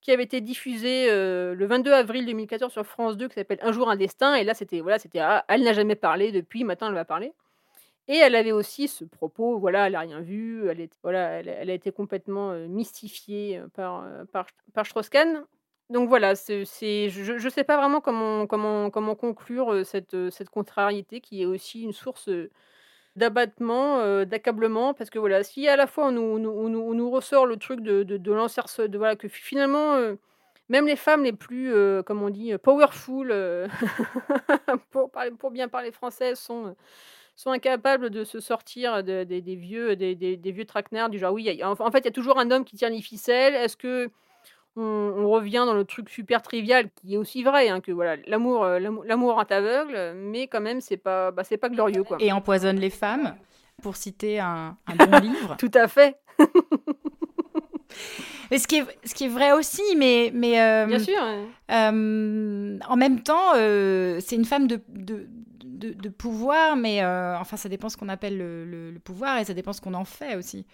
qui 0.00 0.12
avait 0.12 0.22
été 0.22 0.40
diffusé 0.40 1.06
euh, 1.10 1.54
le 1.54 1.66
22 1.66 1.92
avril 1.92 2.26
2014 2.26 2.72
sur 2.72 2.86
France 2.86 3.16
2, 3.16 3.28
qui 3.28 3.34
s'appelle 3.34 3.58
Un 3.62 3.72
jour 3.72 3.90
un 3.90 3.96
destin. 3.96 4.34
Et 4.34 4.44
là, 4.44 4.54
c'était 4.54 4.80
voilà, 4.80 4.98
c'était 4.98 5.18
ah, 5.18 5.44
elle 5.48 5.62
n'a 5.62 5.72
jamais 5.72 5.96
parlé 5.96 6.32
depuis, 6.32 6.64
maintenant 6.64 6.88
elle 6.88 6.94
va 6.94 7.04
parler. 7.04 7.32
Et 8.06 8.16
elle 8.16 8.34
avait 8.36 8.52
aussi 8.52 8.88
ce 8.88 9.04
propos, 9.04 9.58
voilà, 9.58 9.86
elle 9.86 9.92
n'a 9.92 10.00
rien 10.00 10.20
vu, 10.20 10.66
elle, 10.68 10.88
voilà, 11.02 11.40
elle, 11.40 11.68
a 11.68 11.74
été 11.74 11.92
complètement 11.92 12.52
euh, 12.52 12.66
mystifiée 12.66 13.58
euh, 13.58 13.68
par, 13.74 14.06
par, 14.32 14.46
par 14.72 14.86
Strauss-Kahn. 14.86 15.44
Donc 15.90 16.08
voilà, 16.08 16.34
c'est, 16.34 16.64
je 16.64 17.32
ne 17.32 17.50
sais 17.50 17.64
pas 17.64 17.78
vraiment 17.78 18.00
comment, 18.00 18.46
comment, 18.46 18.90
comment 18.90 19.14
conclure 19.14 19.86
cette, 19.86 20.30
cette 20.30 20.50
contrariété 20.50 21.20
qui 21.20 21.42
est 21.42 21.46
aussi 21.46 21.82
une 21.82 21.94
source 21.94 22.28
d'abattement, 23.16 24.24
d'accablement, 24.24 24.92
parce 24.92 25.08
que 25.10 25.18
voilà, 25.18 25.42
si 25.42 25.66
à 25.66 25.76
la 25.76 25.86
fois 25.86 26.08
on 26.08 26.12
nous, 26.12 26.38
nous, 26.38 26.94
nous 26.94 27.10
ressort 27.10 27.46
le 27.46 27.56
truc 27.56 27.80
de, 27.80 28.02
de, 28.02 28.18
de 28.18 28.86
de 28.86 28.98
voilà, 28.98 29.16
que 29.16 29.28
finalement, 29.28 29.96
même 30.68 30.86
les 30.86 30.96
femmes 30.96 31.24
les 31.24 31.32
plus, 31.32 31.72
euh, 31.72 32.02
comme 32.02 32.22
on 32.22 32.30
dit, 32.30 32.56
powerful, 32.58 33.34
pour, 34.90 35.10
pour 35.38 35.50
bien 35.50 35.68
parler 35.68 35.90
français, 35.90 36.34
sont, 36.34 36.76
sont 37.36 37.50
incapables 37.50 38.10
de 38.10 38.24
se 38.24 38.40
sortir 38.40 39.02
des 39.02 39.56
vieux, 39.56 39.96
des, 39.96 40.14
des, 40.14 40.52
vieux 40.52 40.66
traquenards 40.66 41.08
du 41.08 41.18
genre, 41.18 41.32
oui, 41.32 41.62
en, 41.64 41.90
fait, 41.90 42.00
il 42.00 42.04
y 42.04 42.08
a 42.08 42.12
toujours 42.12 42.38
un 42.38 42.50
homme 42.50 42.64
qui 42.64 42.76
tient 42.76 42.90
les 42.90 43.00
ficelles, 43.00 43.54
est-ce 43.54 43.76
que 43.76 44.10
on, 44.78 45.28
revient 45.28 45.64
dans 45.66 45.74
le 45.74 45.84
truc 45.84 46.08
super 46.08 46.42
trivial 46.42 46.88
qui 46.96 47.14
est 47.14 47.16
aussi 47.16 47.42
vrai, 47.42 47.68
hein, 47.68 47.80
que 47.80 47.92
voilà, 47.92 48.16
l'amour, 48.26 48.64
euh, 48.64 48.78
l'amour 48.78 49.34
rend 49.34 49.42
aveugle, 49.42 50.14
mais 50.16 50.46
quand 50.46 50.60
même, 50.60 50.80
c'est 50.80 50.96
pas, 50.96 51.30
bah, 51.30 51.44
c'est 51.44 51.56
pas 51.56 51.68
glorieux. 51.68 52.04
Quoi. 52.04 52.16
Et 52.20 52.32
empoisonne 52.32 52.78
les 52.78 52.90
femmes, 52.90 53.34
pour 53.82 53.96
citer 53.96 54.40
un, 54.40 54.76
bon 54.86 55.18
livre. 55.22 55.56
Tout 55.58 55.70
à 55.74 55.88
fait. 55.88 56.16
Mais 58.50 58.56
ce 58.58 58.66
qui 58.66 58.76
est, 58.76 58.84
ce 59.04 59.14
qui 59.14 59.24
est 59.24 59.28
vrai 59.28 59.52
aussi, 59.52 59.82
mais. 59.94 60.30
mais 60.32 60.58
euh, 60.58 60.86
Bien 60.86 60.98
sûr. 60.98 61.20
Euh, 61.70 62.78
en 62.88 62.96
même 62.96 63.20
temps, 63.20 63.52
c'est 63.52 64.36
une 64.36 64.46
femme 64.46 64.66
de, 64.66 64.80
de, 64.88 65.28
de, 65.92 66.08
pouvoir, 66.08 66.74
mais 66.74 67.04
enfin, 67.04 67.58
ça 67.58 67.68
dépend 67.68 67.90
ce 67.90 67.98
qu'on 67.98 68.08
appelle 68.08 68.38
le, 68.38 68.90
le, 68.90 68.98
pouvoir 69.00 69.38
et 69.38 69.44
ça 69.44 69.52
dépend 69.52 69.74
ce 69.74 69.82
qu'on 69.82 69.92
en 69.92 70.06
fait 70.06 70.34
aussi. 70.34 70.64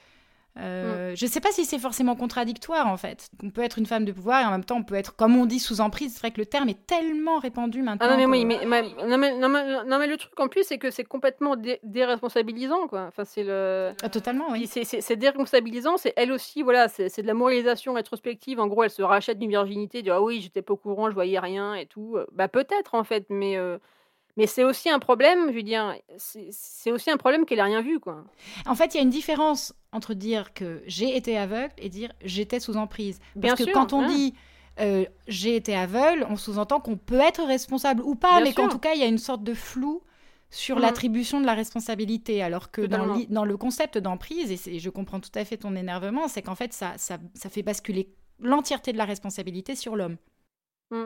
Euh, 0.58 1.12
mm. 1.12 1.16
Je 1.16 1.24
ne 1.24 1.30
sais 1.30 1.40
pas 1.40 1.50
si 1.50 1.64
c'est 1.64 1.78
forcément 1.78 2.14
contradictoire 2.14 2.86
en 2.86 2.96
fait. 2.96 3.28
On 3.42 3.50
peut 3.50 3.62
être 3.62 3.78
une 3.78 3.86
femme 3.86 4.04
de 4.04 4.12
pouvoir 4.12 4.42
et 4.42 4.44
en 4.44 4.50
même 4.50 4.64
temps 4.64 4.76
on 4.76 4.84
peut 4.84 4.94
être, 4.94 5.16
comme 5.16 5.36
on 5.36 5.46
dit, 5.46 5.58
sous 5.58 5.80
emprise. 5.80 6.12
C'est 6.14 6.20
vrai 6.20 6.30
que 6.30 6.38
le 6.38 6.46
terme 6.46 6.68
est 6.68 6.86
tellement 6.86 7.38
répandu 7.38 7.82
maintenant. 7.82 8.06
Ah 8.08 8.16
non 8.16 8.28
mais 8.28 8.38
oui, 8.38 8.44
mais, 8.44 8.64
non, 8.64 9.18
mais, 9.18 9.36
non, 9.36 9.98
mais, 9.98 10.06
le 10.06 10.16
truc 10.16 10.38
en 10.38 10.48
plus 10.48 10.64
c'est 10.64 10.78
que 10.78 10.90
c'est 10.90 11.04
complètement 11.04 11.56
déresponsabilisant 11.82 12.86
quoi. 12.86 13.06
Enfin 13.08 13.24
c'est 13.24 13.42
le. 13.42 13.92
Ah, 14.02 14.08
totalement 14.08 14.46
oui. 14.52 14.66
C'est 14.66 15.16
déresponsabilisant. 15.16 15.96
C'est 15.96 16.12
elle 16.16 16.32
aussi 16.32 16.62
voilà. 16.62 16.88
C'est 16.88 17.22
de 17.22 17.26
la 17.26 17.34
moralisation 17.34 17.94
rétrospective. 17.94 18.60
En 18.60 18.68
gros 18.68 18.84
elle 18.84 18.90
se 18.90 19.02
rachète 19.02 19.38
d'une 19.38 19.50
virginité. 19.50 20.02
Dit 20.02 20.10
ah 20.10 20.22
oui 20.22 20.40
j'étais 20.40 20.62
pas 20.62 20.74
au 20.74 20.76
courant, 20.76 21.08
je 21.08 21.14
voyais 21.14 21.38
rien 21.38 21.74
et 21.74 21.86
tout. 21.86 22.16
Bah 22.32 22.48
peut-être 22.48 22.94
en 22.94 23.04
fait, 23.04 23.26
mais. 23.28 23.56
Euh, 23.56 23.78
mais 24.36 24.46
c'est 24.46 24.64
aussi 24.64 24.90
un 24.90 24.98
problème, 24.98 25.50
je 25.50 25.54
veux 25.54 25.62
dire, 25.62 25.94
c'est 26.16 26.90
aussi 26.90 27.10
un 27.10 27.16
problème 27.16 27.46
qu'elle 27.46 27.58
n'a 27.58 27.64
rien 27.64 27.82
vu, 27.82 28.00
quoi. 28.00 28.24
En 28.66 28.74
fait, 28.74 28.94
il 28.94 28.96
y 28.96 29.00
a 29.00 29.02
une 29.02 29.10
différence 29.10 29.74
entre 29.92 30.14
dire 30.14 30.52
que 30.54 30.82
j'ai 30.86 31.16
été 31.16 31.38
aveugle 31.38 31.72
et 31.78 31.88
dire 31.88 32.12
j'étais 32.22 32.58
sous 32.58 32.76
emprise. 32.76 33.20
Parce 33.40 33.64
que 33.64 33.70
quand 33.70 33.92
on 33.92 34.02
hein. 34.02 34.08
dit 34.08 34.34
euh, 34.80 35.04
j'ai 35.28 35.54
été 35.54 35.76
aveugle, 35.76 36.26
on 36.28 36.36
sous-entend 36.36 36.80
qu'on 36.80 36.96
peut 36.96 37.20
être 37.20 37.44
responsable 37.44 38.02
ou 38.02 38.16
pas, 38.16 38.40
mais 38.40 38.52
qu'en 38.52 38.68
tout 38.68 38.80
cas, 38.80 38.94
il 38.94 39.00
y 39.00 39.04
a 39.04 39.08
une 39.08 39.18
sorte 39.18 39.44
de 39.44 39.54
flou 39.54 40.02
sur 40.50 40.76
mmh. 40.76 40.80
l'attribution 40.80 41.40
de 41.40 41.46
la 41.46 41.54
responsabilité. 41.54 42.42
Alors 42.42 42.72
que 42.72 42.82
dans, 42.82 43.16
dans, 43.28 43.44
le 43.44 43.56
concept 43.56 43.98
d'emprise, 43.98 44.68
et, 44.68 44.78
je 44.80 44.90
comprends 44.90 45.20
tout 45.20 45.30
à 45.36 45.44
fait 45.44 45.58
ton 45.58 45.76
énervement, 45.76 46.26
c'est 46.26 46.42
qu'en 46.42 46.56
fait, 46.56 46.72
ça, 46.72 46.94
ça, 46.96 47.18
ça, 47.34 47.48
fait 47.48 47.62
basculer 47.62 48.08
l'entièreté 48.40 48.92
de 48.92 48.98
la 48.98 49.04
responsabilité 49.04 49.76
sur 49.76 49.94
l'homme. 49.94 50.16
Mmh. 50.90 51.04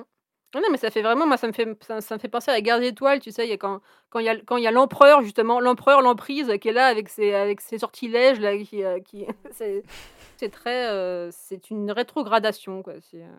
Non, 0.55 0.63
mais 0.71 0.79
ça 0.79 0.91
fait 0.91 1.03
vraiment, 1.03 1.27
moi, 1.27 1.37
ça 1.37 1.47
me 1.47 1.53
fait, 1.53 1.69
ça, 1.83 2.15
me 2.15 2.19
fait 2.19 2.29
penser 2.29 2.51
à 2.51 2.55
la 2.55 2.63
guerre 2.63 2.81
des 2.81 2.89
étoiles, 2.89 3.21
tu 3.21 3.31
sais, 3.31 3.47
y 3.47 3.53
a 3.53 3.59
quand, 3.59 3.81
il 4.17 4.23
y 4.23 4.29
a, 4.31 4.37
quand 4.37 4.57
y 4.57 4.67
a 4.67 4.71
l'empereur, 4.71 5.21
justement, 5.21 5.61
l'empereur, 5.61 6.01
l'emprise, 6.01 6.51
qui 6.61 6.69
est 6.69 6.73
là 6.73 6.87
avec 6.87 7.11
ses, 7.11 7.35
avec 7.35 7.61
ses 7.61 7.79
sortilèges, 7.79 8.41
là, 8.41 8.57
qui, 8.57 8.83
euh, 8.83 8.99
qui 9.01 9.27
c'est, 9.51 10.51
très, 10.51 10.89
euh, 10.89 11.31
c'est 11.31 11.71
une 11.71 11.91
rétrogradation, 11.91 12.83
quoi. 12.83 12.95
C'est, 13.11 13.23
euh. 13.23 13.35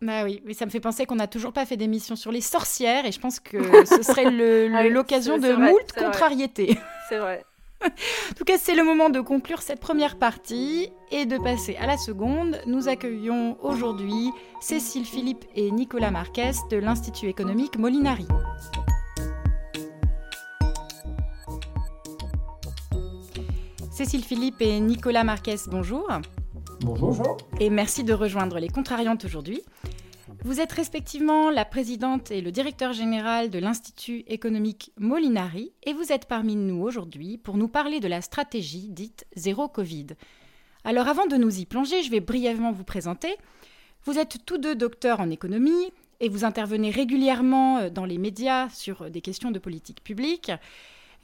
Bah 0.00 0.24
oui, 0.24 0.42
mais 0.44 0.52
ça 0.52 0.66
me 0.66 0.70
fait 0.70 0.80
penser 0.80 1.06
qu'on 1.06 1.14
n'a 1.14 1.28
toujours 1.28 1.52
pas 1.52 1.64
fait 1.64 1.76
d'émission 1.76 2.16
sur 2.16 2.32
les 2.32 2.40
sorcières, 2.40 3.06
et 3.06 3.12
je 3.12 3.20
pense 3.20 3.38
que 3.38 3.58
ce 3.86 4.02
serait 4.02 4.26
ah 4.26 4.88
l'occasion 4.88 5.38
de 5.38 5.52
moult 5.52 5.92
contrariétés. 5.92 6.76
C'est 7.08 7.18
vrai. 7.18 7.44
En 7.84 8.34
tout 8.34 8.44
cas, 8.44 8.58
c'est 8.58 8.74
le 8.74 8.84
moment 8.84 9.10
de 9.10 9.20
conclure 9.20 9.62
cette 9.62 9.80
première 9.80 10.18
partie 10.18 10.90
et 11.10 11.26
de 11.26 11.38
passer 11.38 11.76
à 11.76 11.86
la 11.86 11.96
seconde. 11.96 12.60
Nous 12.66 12.88
accueillons 12.88 13.56
aujourd'hui 13.62 14.30
Cécile 14.60 15.04
Philippe 15.04 15.44
et 15.54 15.70
Nicolas 15.70 16.10
Marquez 16.10 16.52
de 16.70 16.76
l'Institut 16.76 17.28
économique 17.28 17.78
Molinari. 17.78 18.26
Cécile 23.90 24.24
Philippe 24.24 24.60
et 24.60 24.80
Nicolas 24.80 25.22
Marquez, 25.22 25.56
bonjour. 25.70 26.08
Bonjour. 26.80 27.36
Et 27.60 27.70
merci 27.70 28.04
de 28.04 28.12
rejoindre 28.12 28.58
les 28.58 28.68
Contrariantes 28.68 29.24
aujourd'hui. 29.24 29.62
Vous 30.44 30.60
êtes 30.60 30.72
respectivement 30.72 31.50
la 31.50 31.64
présidente 31.64 32.32
et 32.32 32.40
le 32.40 32.50
directeur 32.50 32.92
général 32.92 33.48
de 33.48 33.60
l'Institut 33.60 34.24
économique 34.26 34.90
Molinari 34.98 35.72
et 35.84 35.92
vous 35.92 36.10
êtes 36.10 36.26
parmi 36.26 36.56
nous 36.56 36.82
aujourd'hui 36.82 37.38
pour 37.38 37.56
nous 37.56 37.68
parler 37.68 38.00
de 38.00 38.08
la 38.08 38.20
stratégie 38.20 38.88
dite 38.88 39.24
zéro 39.36 39.68
Covid. 39.68 40.08
Alors 40.82 41.06
avant 41.06 41.26
de 41.26 41.36
nous 41.36 41.60
y 41.60 41.64
plonger, 41.64 42.02
je 42.02 42.10
vais 42.10 42.18
brièvement 42.18 42.72
vous 42.72 42.82
présenter. 42.82 43.36
Vous 44.04 44.18
êtes 44.18 44.44
tous 44.44 44.58
deux 44.58 44.74
docteurs 44.74 45.20
en 45.20 45.30
économie 45.30 45.92
et 46.18 46.28
vous 46.28 46.44
intervenez 46.44 46.90
régulièrement 46.90 47.78
euh, 47.78 47.90
dans 47.90 48.04
les 48.04 48.18
médias 48.18 48.68
sur 48.70 49.12
des 49.12 49.20
questions 49.20 49.52
de 49.52 49.60
politique 49.60 50.02
publique. 50.02 50.50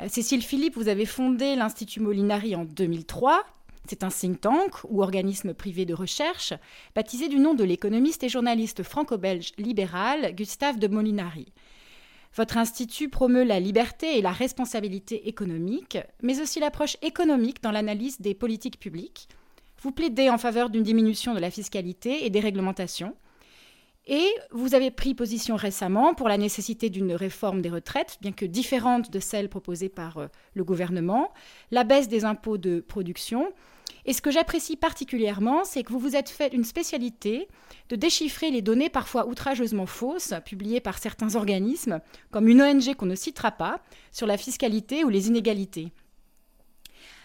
Euh, 0.01 0.07
Cécile 0.09 0.43
Philippe, 0.43 0.77
vous 0.77 0.89
avez 0.89 1.07
fondé 1.07 1.57
l'Institut 1.57 1.99
Molinari 1.99 2.55
en 2.55 2.64
2003 2.64 3.45
c'est 3.87 4.05
un 4.05 4.09
think 4.09 4.41
tank 4.41 4.85
ou 4.89 5.03
organisme 5.03 5.55
privé 5.55 5.85
de 5.85 5.95
recherche, 5.95 6.53
baptisé 6.95 7.29
du 7.29 7.39
nom 7.39 7.55
de 7.55 7.64
l'économiste 7.64 8.22
et 8.22 8.29
journaliste 8.29 8.83
franco-belge 8.83 9.53
libéral 9.59 10.35
Gustave 10.35 10.79
de 10.79 10.89
Molinari. 10.89 11.53
Votre 12.37 12.59
institut 12.59 13.09
promeut 13.09 13.45
la 13.45 13.61
liberté 13.61 14.18
et 14.18 14.22
la 14.22 14.33
responsabilité 14.33 15.29
économique, 15.29 15.99
mais 16.22 16.41
aussi 16.41 16.61
l'approche 16.61 16.97
économique 17.03 17.62
dans 17.62 17.72
l'analyse 17.72 18.20
des 18.20 18.35
politiques 18.35 18.79
publiques. 18.79 19.29
Vous 19.81 19.93
plaidez 19.93 20.29
en 20.29 20.39
faveur 20.39 20.70
d'une 20.70 20.83
diminution 20.83 21.35
de 21.35 21.41
la 21.41 21.51
fiscalité 21.51 22.26
et 22.26 22.31
des 22.31 22.41
réglementations. 22.41 23.14
Et 24.11 24.26
vous 24.50 24.74
avez 24.74 24.90
pris 24.90 25.14
position 25.14 25.54
récemment 25.54 26.14
pour 26.14 26.28
la 26.28 26.38
nécessité 26.38 26.88
d'une 26.88 27.12
réforme 27.12 27.61
des 27.61 27.68
retraites, 27.68 28.16
bien 28.22 28.32
que 28.32 28.46
différente 28.46 29.12
de 29.12 29.20
celle 29.20 29.50
proposée 29.50 29.90
par 29.90 30.16
euh, 30.16 30.26
le 30.54 30.64
gouvernement, 30.64 31.30
la 31.70 31.84
baisse 31.84 32.09
des 32.09 32.24
impôts 32.24 32.56
de 32.56 32.80
production 32.80 33.52
et 34.04 34.14
ce 34.14 34.22
que 34.22 34.30
j'apprécie 34.30 34.76
particulièrement, 34.76 35.64
c'est 35.64 35.82
que 35.82 35.92
vous 35.92 35.98
vous 35.98 36.16
êtes 36.16 36.30
fait 36.30 36.54
une 36.54 36.64
spécialité 36.64 37.46
de 37.90 37.96
déchiffrer 37.96 38.50
les 38.50 38.62
données 38.62 38.88
parfois 38.88 39.26
outrageusement 39.26 39.84
fausses, 39.84 40.32
publiées 40.46 40.80
par 40.80 40.98
certains 40.98 41.34
organismes, 41.36 42.00
comme 42.30 42.48
une 42.48 42.62
ONG 42.62 42.94
qu'on 42.94 43.06
ne 43.06 43.14
citera 43.14 43.50
pas, 43.50 43.80
sur 44.11 44.26
la 44.26 44.38
fiscalité 44.38 45.04
ou 45.04 45.11
les 45.11 45.28
inégalités. 45.28 45.92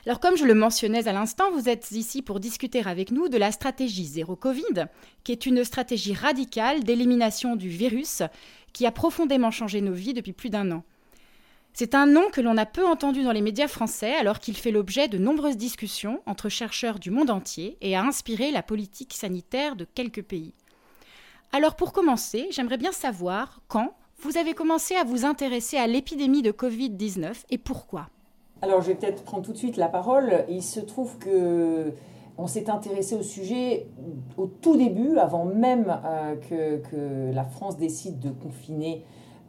Alors 0.05 0.19
comme 0.19 0.35
je 0.35 0.43
le 0.43 0.53
mentionnais 0.53 1.07
à 1.07 1.13
l'instant, 1.13 1.49
vous 1.51 1.69
êtes 1.69 1.91
ici 1.91 2.21
pour 2.21 2.41
discuter 2.41 2.85
avec 2.85 3.11
nous 3.11 3.29
de 3.29 3.37
la 3.37 3.53
stratégie 3.53 4.05
zéro 4.05 4.35
Covid, 4.35 4.87
qui 5.23 5.31
est 5.31 5.45
une 5.45 5.63
stratégie 5.63 6.13
radicale 6.13 6.83
d'élimination 6.83 7.55
du 7.55 7.69
virus 7.69 8.21
qui 8.73 8.85
a 8.85 8.91
profondément 8.91 9.49
changé 9.49 9.79
nos 9.79 9.93
vies 9.93 10.13
depuis 10.13 10.33
plus 10.33 10.49
d'un 10.49 10.71
an. 10.71 10.83
C'est 11.73 11.95
un 11.95 12.05
nom 12.05 12.29
que 12.31 12.41
l'on 12.41 12.57
a 12.57 12.65
peu 12.65 12.85
entendu 12.85 13.23
dans 13.23 13.31
les 13.31 13.41
médias 13.41 13.69
français 13.69 14.13
alors 14.13 14.39
qu'il 14.39 14.57
fait 14.57 14.71
l'objet 14.71 15.07
de 15.07 15.17
nombreuses 15.17 15.57
discussions 15.57 16.21
entre 16.25 16.49
chercheurs 16.49 16.99
du 16.99 17.09
monde 17.09 17.29
entier 17.29 17.77
et 17.79 17.95
a 17.95 18.03
inspiré 18.03 18.51
la 18.51 18.61
politique 18.61 19.13
sanitaire 19.13 19.77
de 19.77 19.85
quelques 19.85 20.21
pays. 20.21 20.53
Alors 21.53 21.77
pour 21.77 21.93
commencer, 21.93 22.47
j'aimerais 22.51 22.77
bien 22.77 22.91
savoir 22.91 23.61
quand 23.69 23.95
vous 24.19 24.37
avez 24.37 24.53
commencé 24.53 24.95
à 24.95 25.05
vous 25.05 25.23
intéresser 25.23 25.77
à 25.77 25.87
l'épidémie 25.87 26.41
de 26.41 26.51
Covid-19 26.51 27.45
et 27.49 27.57
pourquoi. 27.57 28.09
Alors 28.63 28.81
je 28.81 28.87
vais 28.87 28.95
peut-être 28.95 29.25
prendre 29.25 29.43
tout 29.43 29.51
de 29.51 29.57
suite 29.57 29.75
la 29.75 29.89
parole. 29.89 30.45
Il 30.47 30.63
se 30.63 30.79
trouve 30.79 31.17
que 31.17 31.91
on 32.37 32.47
s'est 32.47 32.69
intéressé 32.69 33.13
au 33.13 33.21
sujet 33.21 33.87
au 34.37 34.45
tout 34.47 34.77
début, 34.77 35.17
avant 35.17 35.43
même 35.43 35.93
euh, 36.05 36.79
que, 36.79 37.33
la 37.33 37.43
France 37.43 37.75
décide 37.75 38.19
de 38.19 38.29
confiner 38.29 39.03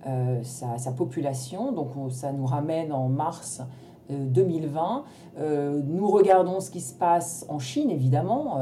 euh, 0.08 0.42
sa, 0.42 0.90
population. 0.90 1.70
Donc 1.70 1.90
ça 2.10 2.32
nous 2.32 2.44
ramène 2.44 2.92
en 2.92 3.08
mars 3.08 3.62
2020. 4.10 5.04
Euh, 5.38 5.40
euh, 5.40 5.82
nous 5.86 6.08
regardons 6.08 6.58
ce 6.58 6.72
qui 6.72 6.80
se 6.80 6.92
passe 6.92 7.46
en 7.48 7.60
Chine, 7.60 7.90
évidemment, 7.90 8.58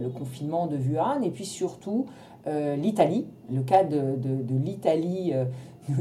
le, 0.00 0.08
confinement 0.10 0.68
de 0.68 0.76
Wuhan, 0.76 1.22
et 1.22 1.30
puis 1.30 1.44
surtout 1.44 2.06
l'Italie. 2.46 3.26
Le 3.52 3.62
cas 3.62 3.82
de, 3.82 4.16
l'Italie 4.64 5.34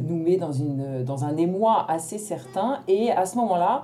nous 0.07 0.17
met 0.17 0.37
dans, 0.37 0.51
une, 0.51 1.03
dans 1.03 1.25
un 1.25 1.37
émoi 1.37 1.85
assez 1.89 2.17
certain. 2.17 2.79
Et 2.87 3.11
à 3.11 3.25
ce 3.25 3.37
moment-là, 3.37 3.83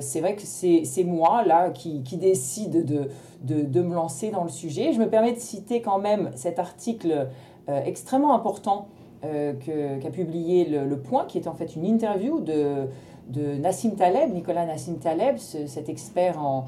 c'est 0.00 0.20
vrai 0.20 0.36
que 0.36 0.42
c'est 0.42 1.04
moi 1.04 1.44
là 1.44 1.70
qui, 1.70 2.02
qui 2.04 2.16
décide 2.16 2.84
de, 2.84 3.08
de, 3.42 3.62
de, 3.62 3.82
me 3.82 3.94
lancer 3.94 4.30
dans 4.30 4.44
le 4.44 4.50
sujet. 4.50 4.92
Je 4.92 5.00
me 5.00 5.08
permets 5.08 5.32
de 5.32 5.40
citer 5.40 5.80
quand 5.80 5.98
même 5.98 6.30
cet 6.36 6.60
article 6.60 7.28
extrêmement 7.66 8.34
important 8.34 8.86
euh, 9.24 9.54
qu'a 10.00 10.10
publié 10.10 10.64
le, 10.64 10.96
Point, 10.96 11.24
qui 11.26 11.38
est 11.38 11.48
en 11.48 11.54
fait 11.54 11.74
une 11.74 11.84
interview 11.84 12.38
de, 12.40 12.86
de 13.30 13.56
Nassim 13.56 13.96
Taleb, 13.96 14.32
Nicolas 14.32 14.64
Nassim 14.64 14.98
Taleb, 14.98 15.38
cet 15.38 15.88
expert 15.88 16.40
en, 16.40 16.66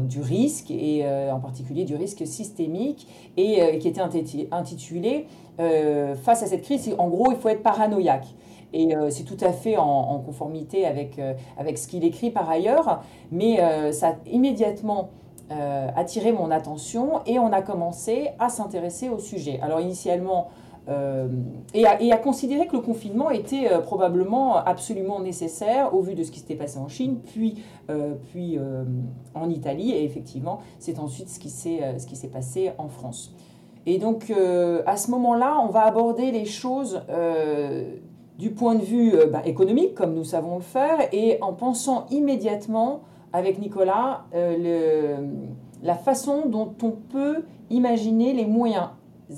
du 0.00 0.20
risque, 0.20 0.70
et 0.70 1.04
euh, 1.04 1.32
en 1.32 1.40
particulier 1.40 1.84
du 1.84 1.96
risque 1.96 2.26
systémique, 2.26 3.06
et 3.36 3.62
euh, 3.62 3.78
qui 3.78 3.88
était 3.88 4.00
intitulé 4.50 5.26
Face 5.58 6.42
à 6.42 6.46
cette 6.46 6.62
crise, 6.62 6.94
en 6.98 7.08
gros, 7.08 7.32
il 7.32 7.38
faut 7.38 7.48
être 7.48 7.62
paranoïaque. 7.62 8.26
Et 8.74 8.94
c'est 9.08 9.22
tout 9.22 9.38
à 9.40 9.52
fait 9.52 9.78
en, 9.78 10.18
conformité 10.18 10.84
avec, 10.84 11.18
avec 11.56 11.78
ce 11.78 11.88
qu'il 11.88 12.04
écrit 12.04 12.30
par 12.30 12.50
ailleurs, 12.50 13.00
mais 13.32 13.56
ça 13.90 14.08
a 14.08 14.14
immédiatement 14.30 15.08
attiré 15.48 16.32
mon 16.32 16.50
attention 16.50 17.20
et 17.24 17.38
on 17.38 17.54
a 17.54 17.62
commencé 17.62 18.32
à 18.38 18.50
s'intéresser 18.50 19.08
au 19.08 19.18
sujet. 19.18 19.58
Alors 19.62 19.80
initialement, 19.80 20.48
euh, 20.88 21.28
et, 21.74 21.84
à, 21.84 22.16
considérer 22.16 22.66
que 22.66 22.76
le 22.76 22.82
confinement 22.82 23.30
était 23.30 23.72
euh, 23.72 23.80
probablement 23.80 24.56
absolument 24.56 25.18
nécessaire 25.18 25.92
au 25.94 26.00
vu 26.00 26.14
de 26.14 26.22
ce 26.22 26.30
qui 26.30 26.38
s'était 26.38 26.54
passé 26.54 26.78
en 26.78 26.88
Chine, 26.88 27.18
puis, 27.24 27.64
euh, 27.90 28.14
puis 28.30 28.58
en 29.34 29.50
Italie, 29.50 29.92
et 29.92 30.04
effectivement, 30.04 30.60
c'est 30.78 30.98
ensuite 30.98 31.28
ce 31.28 31.38
qui 31.38 31.50
s'est 31.50 32.28
passé 32.28 32.72
en 32.78 32.88
France. 32.88 33.34
Et 33.84 33.98
donc, 33.98 34.32
à 34.86 34.96
ce 34.96 35.10
moment-là, 35.12 35.60
on 35.62 35.68
va 35.68 35.82
aborder 35.82 36.32
les 36.32 36.44
choses 36.44 37.00
du 38.38 38.50
point 38.50 38.74
de 38.74 38.82
vue 38.82 39.14
bah, 39.30 39.42
économique, 39.44 39.94
comme 39.94 40.14
nous 40.14 40.24
savons 40.24 40.56
le 40.56 40.62
faire, 40.62 40.98
et 41.12 41.38
en 41.40 41.52
pensant 41.52 42.06
immédiatement 42.10 43.02
avec 43.32 43.58
Nicolas 43.60 44.24
la 45.82 45.94
façon 45.94 46.46
dont 46.46 46.74
on 46.82 46.90
peut 46.90 47.44
imaginer 47.70 48.32
les 48.32 48.46
moyens 48.46 48.88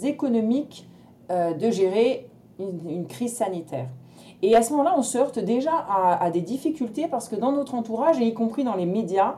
économiques 0.03 0.88
euh, 1.31 1.53
de 1.53 1.71
gérer 1.71 2.27
une, 2.59 3.07
crise 3.07 3.35
sanitaire. 3.35 3.89
Et 4.41 4.57
à 4.57 4.63
ce 4.63 4.71
moment-là, 4.73 4.95
on 4.97 5.03
se 5.03 5.19
heurte 5.19 5.39
déjà 5.39 5.73
à, 5.73 6.31
des 6.31 6.41
difficultés 6.41 7.07
parce 7.07 7.29
que 7.29 7.37
dans 7.37 7.53
notre 7.53 7.75
entourage, 7.75 8.19
et 8.19 8.25
y 8.25 8.33
compris 8.33 8.65
dans 8.65 8.77
les 8.77 8.87
médias, 8.87 9.37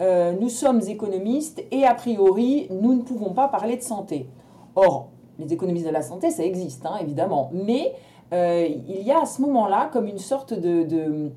euh, 0.00 0.32
nous 0.40 0.48
sommes 0.48 0.80
économistes 0.88 1.62
et 1.70 1.84
a 1.84 1.94
priori, 1.94 2.66
nous 2.70 2.92
ne 2.92 3.02
pouvons 3.02 3.34
pas 3.34 3.46
parler 3.46 3.76
de 3.76 3.82
santé. 3.82 4.28
Or, 4.74 5.10
les 5.38 5.52
économistes 5.52 5.86
de 5.86 5.92
la 5.92 6.02
santé, 6.02 6.30
ça 6.30 6.44
existe, 6.44 6.84
hein, 6.86 6.96
évidemment. 7.00 7.50
Mais 7.52 7.94
euh, 8.32 8.66
il 8.88 9.02
y 9.02 9.12
a 9.12 9.22
à 9.22 9.26
ce 9.26 9.40
moment-là 9.42 9.90
comme 9.92 10.08
une 10.08 10.18
sorte 10.18 10.54
de, 10.54 11.30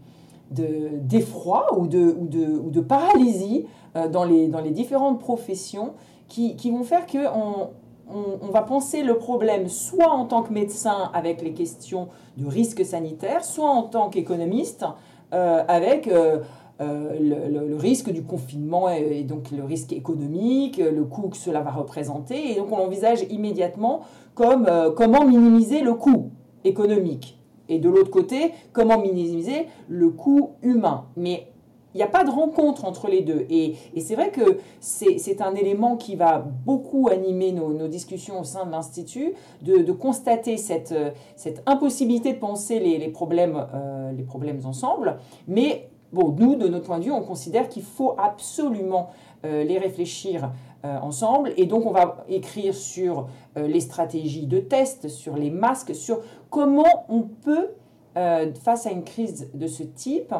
d'effroi 0.49 1.77
ou 1.77 1.85
de, 1.85 2.17
ou, 2.19 2.25
de, 2.25 2.45
ou 2.47 2.71
de 2.71 2.81
paralysie 2.81 3.67
dans, 4.09 4.23
les, 4.23 4.47
dans 4.47 4.61
les 4.61 4.71
différentes 4.71 5.19
professions 5.19 5.93
qui, 6.27 6.55
qui 6.55 6.71
vont 6.71 6.83
faire 6.83 7.05
qu'on 7.05 7.69
on, 8.14 8.47
va 8.47 8.62
penser 8.62 9.03
le 9.03 9.18
problème 9.18 9.68
soit 9.68 10.09
en 10.09 10.26
tant 10.26 10.43
que 10.43 10.53
médecin 10.53 11.09
avec 11.14 11.41
les 11.41 11.53
questions 11.53 12.07
de 12.38 12.45
risque 12.45 12.86
sanitaire, 12.86 13.43
soit 13.43 13.70
en 13.70 13.84
tant 13.84 14.09
qu'économiste 14.09 14.86
euh, 15.34 15.64
avec 15.68 16.07
euh, 16.07 16.39
euh, 16.82 17.18
le, 17.49 17.76
risque 17.76 18.12
du 18.12 18.24
confinement 18.24 18.89
et, 18.89 19.24
donc 19.24 19.51
le 19.51 19.64
risque 19.64 19.93
économique, 19.93 20.78
le 20.78 21.03
coût 21.03 21.30
que 21.30 21.38
cela 21.38 21.62
va 21.62 21.72
représenter. 21.72 22.51
Et 22.51 22.55
donc 22.55 22.72
on 22.72 22.78
envisage 22.78 23.26
immédiatement 23.30 24.01
comme 24.36 24.68
comment 24.95 25.26
minimiser 25.26 25.82
le 25.82 25.93
coût 25.93 26.32
économique. 26.64 27.38
Et 27.70 27.80
de 27.80 27.89
l'autre 27.89 28.12
côté, 28.12 28.51
comment 28.74 28.99
minimiser 28.99 29.68
le 29.88 30.09
coût 30.09 30.51
humain. 30.62 31.05
Mais 31.16 31.47
il 31.93 31.97
n'y 31.97 32.03
a 32.03 32.07
pas 32.07 32.23
de 32.23 32.29
rencontre 32.29 32.85
entre 32.85 33.07
les 33.07 33.21
deux. 33.21 33.45
Et, 33.49 33.75
c'est 33.99 34.15
vrai 34.15 34.31
que 34.31 34.59
c'est 34.79 35.41
un 35.41 35.55
élément 35.55 35.97
qui 35.97 36.15
va 36.15 36.39
beaucoup 36.39 37.09
animer 37.09 37.51
nos, 37.51 37.87
discussions 37.87 38.39
au 38.39 38.43
sein 38.43 38.65
de 38.65 38.71
l'Institut, 38.71 39.33
de, 39.61 39.91
constater 39.91 40.57
cette, 40.57 40.93
cette, 41.35 41.61
impossibilité 41.65 42.33
de 42.33 42.39
penser 42.39 42.79
les, 42.79 43.07
problèmes, 43.09 43.67
euh, 43.73 44.11
les 44.11 44.23
problèmes 44.23 44.59
ensemble. 44.65 45.17
Mais 45.47 45.89
bon, 46.13 46.35
nous, 46.37 46.55
de 46.55 46.67
notre 46.67 46.85
point 46.85 46.99
de 46.99 47.05
vue, 47.05 47.11
on 47.11 47.23
considère 47.23 47.67
qu'il 47.67 47.83
faut 47.83 48.15
absolument 48.17 49.09
euh, 49.45 49.63
les 49.63 49.77
réfléchir 49.77 50.51
euh, 50.85 50.97
ensemble. 50.99 51.51
Et 51.57 51.65
donc, 51.65 51.85
on 51.85 51.91
va 51.91 52.23
écrire 52.29 52.73
sur 52.73 53.27
les 53.55 53.81
stratégies 53.81 54.47
de 54.47 54.59
test, 54.59 55.09
sur 55.09 55.35
les 55.35 55.49
masques, 55.49 55.93
sur 55.93 56.21
comment 56.49 57.05
on 57.09 57.23
peut, 57.23 57.69
face 58.13 58.87
à 58.87 58.91
une 58.91 59.05
crise 59.05 59.49
de 59.53 59.67
ce 59.67 59.83
type, 59.83 60.33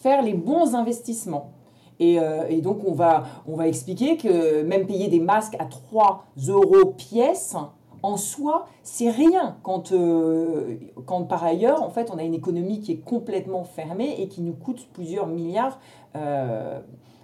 faire 0.00 0.22
les 0.22 0.34
bons 0.34 0.74
investissements. 0.74 1.52
Et, 1.98 2.18
et, 2.50 2.60
donc, 2.60 2.80
on 2.86 2.92
va, 2.92 3.24
on 3.46 3.56
va 3.56 3.68
expliquer 3.68 4.18
que 4.18 4.62
même 4.62 4.86
payer 4.86 5.08
des 5.08 5.18
masques 5.18 5.56
à 5.58 5.64
3 5.64 6.26
euros 6.46 6.92
pièce, 6.96 7.56
en 8.06 8.16
soi, 8.16 8.66
c'est 8.82 9.10
rien 9.10 9.56
quand, 9.62 9.92
euh, 9.92 10.76
quand 11.06 11.24
par 11.24 11.42
ailleurs, 11.44 11.82
en 11.82 11.90
fait, 11.90 12.10
on 12.12 12.18
a 12.18 12.22
une 12.22 12.34
économie 12.34 12.80
qui 12.80 12.92
est 12.92 13.04
complètement 13.04 13.64
fermée 13.64 14.14
et 14.20 14.28
qui 14.28 14.42
nous 14.42 14.52
coûte 14.52 14.88
plusieurs 14.92 15.26
milliards 15.26 15.78
euh, 16.14 16.80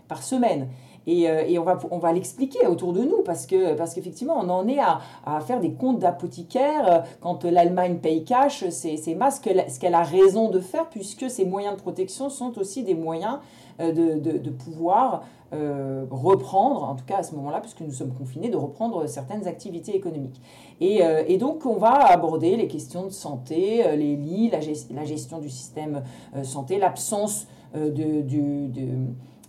par 0.08 0.22
semaine. 0.22 0.68
Et, 1.06 1.28
euh, 1.28 1.44
et, 1.46 1.58
on 1.58 1.64
va, 1.64 1.78
on 1.90 1.98
va 1.98 2.12
l'expliquer 2.12 2.66
autour 2.66 2.92
de 2.92 3.02
nous 3.02 3.22
parce 3.24 3.46
que 3.46 3.74
parce 3.74 3.94
qu'effectivement, 3.94 4.36
on 4.38 4.48
en 4.48 4.68
est 4.68 4.78
à, 4.78 5.00
à 5.24 5.40
faire 5.40 5.60
des 5.60 5.72
comptes 5.72 5.98
d'apothicaire. 5.98 7.04
Quand 7.20 7.44
l'Allemagne 7.44 7.98
paye 7.98 8.24
cash, 8.24 8.64
c'est 8.70 9.14
masques, 9.14 9.50
ce 9.68 9.78
qu'elle 9.78 9.94
a 9.94 10.02
raison 10.02 10.50
de 10.50 10.60
faire 10.60 10.88
puisque 10.88 11.30
ces 11.30 11.44
moyens 11.44 11.76
de 11.76 11.80
protection 11.80 12.30
sont 12.30 12.58
aussi 12.58 12.82
des 12.82 12.94
moyens 12.94 13.38
de, 13.78 14.18
de, 14.18 14.38
de 14.38 14.50
pouvoir 14.50 15.22
euh, 15.54 16.06
reprendre, 16.10 16.82
en 16.82 16.94
tout 16.94 17.04
cas 17.04 17.18
à 17.18 17.22
ce 17.22 17.34
moment-là, 17.34 17.60
puisque 17.60 17.82
nous 17.82 17.92
sommes 17.92 18.14
confinés, 18.14 18.48
de 18.48 18.56
reprendre 18.56 19.06
certaines 19.06 19.46
activités 19.46 19.94
économiques. 19.94 20.40
Et, 20.80 21.04
euh, 21.04 21.24
et 21.28 21.36
donc, 21.36 21.66
on 21.66 21.76
va 21.76 21.92
aborder 22.06 22.56
les 22.56 22.68
questions 22.68 23.04
de 23.04 23.10
santé, 23.10 23.86
euh, 23.86 23.94
les 23.94 24.16
lits, 24.16 24.50
la, 24.50 25.04
gestion 25.04 25.40
du 25.40 25.50
système 25.50 26.04
santé, 26.42 26.78
l'absence 26.78 27.46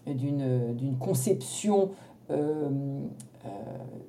d'une 0.07 0.97
conception 0.99 1.91
euh, 3.45 3.49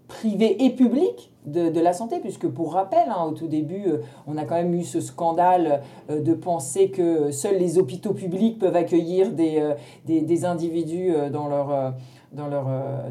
privée 0.06 0.64
et 0.64 0.70
publique 0.70 1.32
de, 1.44 1.68
de, 1.68 1.80
la 1.80 1.92
santé, 1.92 2.20
puisque 2.20 2.46
pour 2.46 2.74
rappel, 2.74 3.08
hein, 3.08 3.24
au 3.24 3.32
tout 3.32 3.48
début, 3.48 3.88
euh, 3.88 4.02
on 4.28 4.36
a 4.36 4.44
quand 4.44 4.54
même 4.54 4.72
eu 4.74 4.84
ce 4.84 5.00
scandale 5.00 5.82
euh, 6.08 6.20
de 6.20 6.34
penser 6.34 6.90
que 6.90 7.32
seuls 7.32 7.58
les 7.58 7.76
hôpitaux 7.78 8.12
publics 8.14 8.60
peuvent 8.60 8.76
accueillir 8.76 9.32
des, 9.32 9.74
des, 10.04 10.20
des 10.20 10.44
individus 10.44 11.12
dans, 11.32 11.48
leur, 11.48 11.94
dans, 12.32 12.46
leur, 12.46 12.66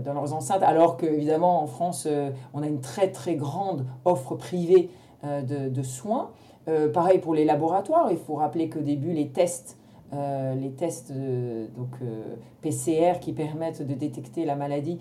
dans 0.06 0.14
leurs 0.14 0.34
enceintes, 0.34 0.64
alors 0.64 0.96
qu'évidemment, 0.96 1.62
en 1.62 1.68
France, 1.68 2.08
on 2.54 2.64
a 2.64 2.68
une 2.68 2.80
très 2.80 3.12
très 3.12 3.36
grande 3.36 3.86
offre 4.06 4.36
privée 4.36 4.90
de, 5.24 5.68
de, 5.68 5.84
soins. 5.84 6.30
pareil 6.94 7.20
pour 7.20 7.34
les 7.34 7.44
laboratoires, 7.44 8.12
il 8.12 8.18
faut 8.18 8.36
rappeler 8.36 8.70
qu'au 8.70 8.82
début, 8.82 9.12
les 9.12 9.28
tests 9.28 9.78
les 10.56 10.72
tests 10.72 11.12
donc, 11.12 11.90
PCR 12.62 13.20
qui 13.20 13.34
permettent 13.34 13.82
de 13.82 13.94
détecter 13.94 14.46
la 14.46 14.56
maladie 14.56 15.00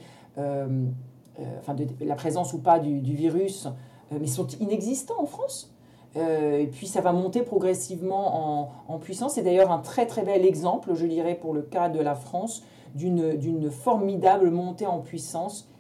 euh, 1.40 1.44
enfin 1.60 1.72
de, 1.72 1.86
la 2.00 2.14
présence 2.14 2.52
ou 2.52 2.58
pas 2.58 2.78
du, 2.78 3.00
virus, 3.00 3.66
euh, 3.66 4.18
mais 4.20 4.26
sont 4.26 4.46
inexistants 4.60 5.18
en 5.18 5.26
France. 5.26 5.72
Euh, 6.16 6.58
et 6.58 6.66
puis 6.66 6.86
ça 6.86 7.00
va 7.00 7.12
monter 7.12 7.40
progressivement 7.40 8.74
en, 8.86 8.98
puissance. 8.98 9.34
C'est 9.34 9.42
d'ailleurs 9.42 9.72
un 9.72 9.78
très 9.78 10.06
très 10.06 10.22
bel 10.22 10.44
exemple, 10.44 10.94
je 10.94 11.06
dirais, 11.06 11.34
pour 11.34 11.54
le 11.54 11.62
cas 11.62 11.88
de 11.88 12.00
la 12.00 12.14
France, 12.14 12.62
d'une 12.94 13.70
formidable 13.70 14.50
montée 14.50 14.86
en 14.86 14.98
puissance 14.98 15.71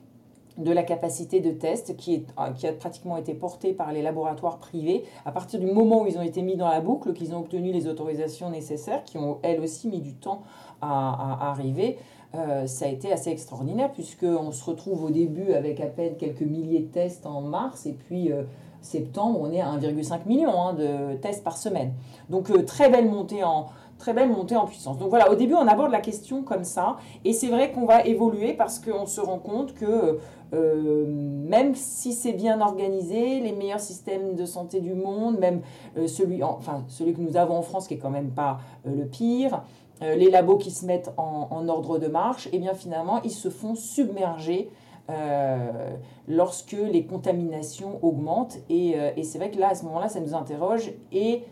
de 0.58 0.70
la 0.70 0.82
capacité 0.82 1.40
de 1.40 1.50
test 1.50 1.96
qui, 1.96 2.14
est, 2.14 2.26
qui 2.56 2.66
a 2.66 2.72
pratiquement 2.72 3.16
été 3.16 3.34
portée 3.34 3.72
par 3.72 3.92
les 3.92 4.02
laboratoires 4.02 4.58
privés 4.58 5.04
à 5.24 5.32
partir 5.32 5.60
du 5.60 5.66
moment 5.66 6.02
où 6.02 6.06
ils 6.06 6.18
ont 6.18 6.22
été 6.22 6.42
mis 6.42 6.56
dans 6.56 6.68
la 6.68 6.80
boucle, 6.80 7.12
qu'ils 7.12 7.34
ont 7.34 7.38
obtenu 7.38 7.72
les 7.72 7.86
autorisations 7.86 8.50
nécessaires, 8.50 9.04
qui 9.04 9.18
ont 9.18 9.38
elles 9.42 9.60
aussi 9.60 9.88
mis 9.88 10.00
du 10.00 10.14
temps 10.14 10.42
à 10.80 11.50
arriver. 11.50 11.98
Euh, 12.34 12.66
ça 12.66 12.86
a 12.86 12.88
été 12.88 13.12
assez 13.12 13.30
extraordinaire 13.30 13.92
puisqu'on 13.92 14.52
se 14.52 14.64
retrouve 14.64 15.04
au 15.04 15.10
début 15.10 15.52
avec 15.52 15.80
à 15.80 15.86
peine 15.86 16.16
quelques 16.16 16.42
milliers 16.42 16.80
de 16.80 16.86
tests 16.86 17.26
en 17.26 17.42
mars 17.42 17.84
et 17.84 17.92
puis 17.92 18.32
euh, 18.32 18.44
septembre 18.80 19.38
on 19.42 19.52
est 19.52 19.60
à 19.60 19.66
1,5 19.66 20.26
million 20.26 20.58
hein, 20.58 20.72
de 20.72 21.16
tests 21.16 21.44
par 21.44 21.58
semaine. 21.58 21.92
Donc 22.30 22.50
euh, 22.50 22.62
très 22.62 22.88
belle 22.88 23.10
montée 23.10 23.44
en 23.44 23.66
très 24.02 24.12
belle 24.12 24.28
montée 24.28 24.56
en 24.56 24.66
puissance. 24.66 24.98
Donc 24.98 25.10
voilà, 25.10 25.30
au 25.30 25.34
début 25.34 25.54
on 25.54 25.66
aborde 25.66 25.92
la 25.92 26.00
question 26.00 26.42
comme 26.42 26.64
ça 26.64 26.96
et 27.24 27.32
c'est 27.32 27.48
vrai 27.48 27.72
qu'on 27.72 27.86
va 27.86 28.04
évoluer 28.04 28.52
parce 28.52 28.78
qu'on 28.78 29.06
se 29.06 29.20
rend 29.20 29.38
compte 29.38 29.74
que 29.74 30.18
même 30.52 31.74
si 31.74 32.12
c'est 32.12 32.34
bien 32.34 32.60
organisé, 32.60 33.40
les 33.40 33.52
meilleurs 33.52 33.80
systèmes 33.80 34.34
de 34.34 34.44
santé 34.44 34.80
du 34.80 34.92
monde, 34.92 35.38
même 35.38 35.62
celui, 36.06 36.42
enfin, 36.42 36.84
celui 36.88 37.14
que 37.14 37.22
nous 37.22 37.38
avons 37.38 37.56
en 37.56 37.62
France 37.62 37.88
qui 37.88 37.94
est 37.94 37.98
quand 37.98 38.10
même 38.10 38.32
pas 38.32 38.58
le 38.84 39.06
pire, 39.06 39.62
euh, 40.02 40.16
les 40.16 40.30
labos 40.30 40.56
qui 40.56 40.70
se 40.70 40.84
mettent 40.84 41.12
en, 41.16 41.68
ordre 41.68 41.98
de 41.98 42.08
marche, 42.08 42.46
et 42.48 42.50
eh 42.54 42.58
bien 42.58 42.74
finalement, 42.74 43.22
ils 43.22 43.30
se 43.30 43.48
font 43.48 43.74
submerger 43.74 44.68
euh, 45.10 45.96
lorsque 46.26 46.72
les 46.72 47.04
contaminations 47.04 47.98
augmentent. 48.02 48.58
Euh, 48.70 49.10
et, 49.16 49.22
c'est 49.22 49.38
vrai 49.38 49.50
que 49.50 49.58
là, 49.58 49.68
à 49.68 49.74
ce 49.74 49.84
moment-là, 49.84 50.08
ça 50.08 50.20
nous 50.20 50.34
interroge. 50.34 50.92
Et 51.12 51.44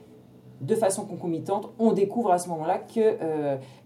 de 0.61 0.75
façon 0.75 1.05
concomitante, 1.05 1.71
on 1.79 1.93
découvre 1.93 2.33
à 2.33 2.39
ce 2.39 2.49
moment-là 2.51 2.79
que 2.79 3.17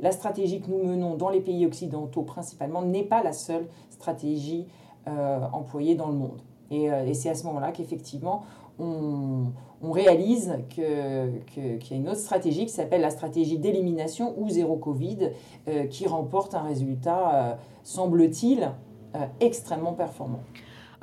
la 0.01 0.12
stratégie 0.12 0.61
que 0.61 0.70
nous 0.70 0.83
menons 0.83 1.14
dans 1.14 1.29
les 1.29 1.41
pays 1.41 1.64
occidentaux 1.66 2.22
principalement 2.22 2.83
n'est 2.83 3.05
pas 3.05 3.22
la 3.22 3.33
seule 3.33 3.66
stratégie 3.91 4.66
employée 5.07 5.95
dans 5.95 6.09
le 6.09 6.14
monde. 6.14 6.41
Et, 6.70 6.85
et 6.85 7.14
c'est 7.14 7.29
à 7.31 7.35
ce 7.35 7.45
moment-là 7.45 7.70
qu'effectivement, 7.70 8.43
on, 8.79 9.53
réalise 9.93 10.55
qu'il 10.70 10.85
y 10.85 11.95
a 11.95 11.97
une 11.97 12.09
autre 12.09 12.18
stratégie 12.18 12.66
qui 12.66 12.72
s'appelle 12.72 13.03
la 13.03 13.11
stratégie 13.11 13.59
d'élimination 13.59 14.35
ou 14.39 14.49
zéro 14.49 14.77
Covid, 14.77 15.31
euh, 15.68 15.87
qui 15.87 16.07
remporte 16.07 16.55
un 16.55 16.62
résultat, 16.62 17.35
euh, 17.35 17.55
semble-t-il, 17.83 18.70
euh, 19.14 19.18
extrêmement 19.41 19.93
performant. 19.93 20.41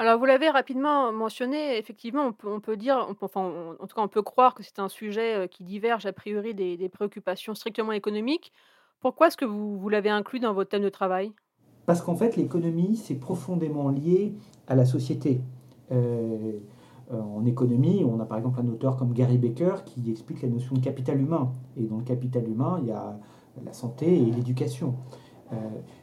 Alors, 0.02 0.18
vous 0.18 0.26
l'avez 0.26 0.50
rapidement 0.50 1.12
mentionné, 1.12 1.78
effectivement, 1.78 2.34
on 2.44 2.60
peut, 2.60 2.76
dire, 2.76 3.08
enfin, 3.22 3.54
en 3.80 3.86
tout 3.86 3.96
cas, 3.96 4.02
on 4.02 4.08
peut 4.08 4.24
croire 4.24 4.56
que 4.56 4.64
c'est 4.64 4.80
un 4.80 4.90
sujet 4.90 5.48
qui 5.48 5.64
diverge 5.64 6.08
a 6.08 6.12
priori 6.12 6.56
des, 6.56 6.90
préoccupations 6.90 7.54
strictement 7.54 7.92
économiques. 7.92 8.52
Pourquoi 9.00 9.28
est-ce 9.28 9.38
que 9.38 9.46
vous, 9.46 9.90
l'avez 9.90 10.10
inclus 10.10 10.40
dans 10.40 10.56
votre 10.56 10.72
thème 10.72 10.82
de 10.82 10.90
travail? 10.90 11.34
Parce 11.86 12.02
qu'en 12.02 12.16
fait, 12.16 12.36
l'économie, 12.36 12.96
c'est 12.96 13.14
profondément 13.14 13.90
lié 13.90 14.34
à 14.68 14.74
la 14.74 14.86
société. 14.86 15.40
Euh, 15.92 16.54
en 17.12 17.46
économie, 17.46 18.04
on 18.04 18.20
a 18.20 18.26
par 18.26 18.40
exemple 18.40 18.60
un 18.60 18.68
auteur 18.70 18.98
comme 18.98 19.14
Gary 19.14 19.38
Becker 19.38 19.84
qui 19.86 20.10
explique 20.10 20.42
la 20.42 20.50
notion 20.50 20.74
de 20.74 20.80
capital 20.80 21.22
humain. 21.22 21.54
Et 21.78 21.84
dans 21.84 21.98
le 21.98 22.04
capital 22.04 22.50
humain, 22.50 22.80
il 22.82 22.88
y 22.88 22.92
a 22.92 23.20
la 23.64 23.74
santé 23.74 24.08
et 24.12 24.32
l'éducation. 24.32 24.96
Euh, 25.54 25.58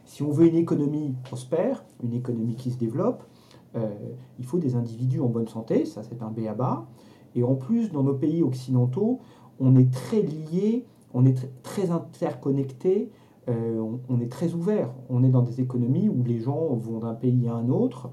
si 0.05 0.23
on 0.23 0.31
veut 0.31 0.47
une 0.47 0.55
économie 0.55 1.15
prospère, 1.25 1.83
une 2.01 2.13
économie 2.13 2.55
qui 2.55 2.71
se 2.71 2.77
développe, 2.77 3.23
euh, 3.23 3.38
il 3.75 4.45
faut 4.45 4.57
des 4.57 4.75
individus 4.75 5.19
en 5.19 5.27
bonne 5.27 5.47
santé, 5.47 5.85
ça 5.85 6.01
c'est 6.03 6.21
un 6.21 6.29
B 6.29 6.47
à 6.47 6.53
bas. 6.53 6.87
Et 7.35 7.43
en 7.43 7.55
plus, 7.55 7.91
dans 7.91 8.03
nos 8.03 8.15
pays 8.15 8.41
occidentaux, 8.41 9.19
on 9.59 9.75
est 9.75 9.91
très 9.91 10.21
liés, 10.21 10.85
on 11.13 11.25
est 11.25 11.49
très 11.61 11.91
interconnectés, 11.91 13.11
on, 13.47 14.19
est 14.19 14.31
très 14.31 14.53
ouvert. 14.53 14.89
On 15.09 15.23
est 15.23 15.29
dans 15.29 15.41
des 15.41 15.61
économies 15.61 16.09
où 16.09 16.23
les 16.23 16.39
gens 16.39 16.75
vont 16.75 16.99
d'un 16.99 17.13
pays 17.13 17.47
à 17.47 17.53
un 17.53 17.69
autre 17.69 18.09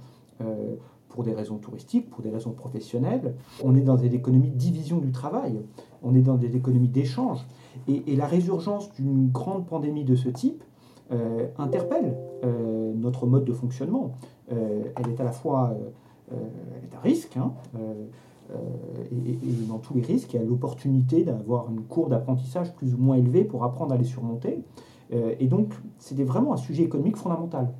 pour 1.16 1.24
des 1.24 1.32
raisons 1.32 1.56
touristiques, 1.56 2.10
pour 2.10 2.22
des 2.22 2.28
raisons 2.28 2.52
professionnelles. 2.52 3.34
On 3.64 3.74
est 3.74 3.80
dans 3.80 3.96
des 3.96 4.14
économies 4.14 4.50
de 4.50 4.56
division 4.56 4.98
du 4.98 5.12
travail, 5.12 5.62
on 6.02 6.14
est 6.14 6.20
dans 6.20 6.36
des 6.36 6.56
économies 6.56 6.88
d'échange. 6.88 7.46
Et, 7.88 8.14
la 8.14 8.26
résurgence 8.26 8.92
d'une 8.92 9.30
grande 9.30 9.66
pandémie 9.66 10.04
de 10.04 10.14
ce 10.14 10.28
type 10.28 10.62
euh, 11.12 11.46
interpelle 11.56 12.16
euh, 12.44 12.92
notre 12.94 13.26
mode 13.26 13.44
de 13.44 13.52
fonctionnement. 13.54 14.12
Euh, 14.52 14.84
elle 14.96 15.10
est 15.10 15.20
à 15.20 15.24
la 15.24 15.32
fois 15.32 15.76
elle 16.30 16.90
est 16.90 16.96
un 16.96 17.00
risque, 17.00 17.36
hein, 17.36 17.52
et, 19.12 19.30
et, 19.30 19.66
dans 19.68 19.78
tous 19.78 19.94
les 19.94 20.02
risques, 20.02 20.34
il 20.34 20.40
y 20.40 20.42
a 20.42 20.44
l'opportunité 20.44 21.22
d'avoir 21.22 21.70
une 21.70 21.82
cour 21.82 22.08
d'apprentissage 22.08 22.74
plus 22.74 22.94
ou 22.94 22.98
moins 22.98 23.16
élevée 23.16 23.44
pour 23.44 23.62
apprendre 23.62 23.92
à 23.92 23.96
les 23.96 24.04
surmonter. 24.04 24.64
et 25.12 25.46
donc, 25.46 25.72
c'est 25.98 26.20
vraiment 26.24 26.52
un 26.52 26.56
sujet 26.56 26.82
économique 26.82 27.16
fondamental. 27.16 27.72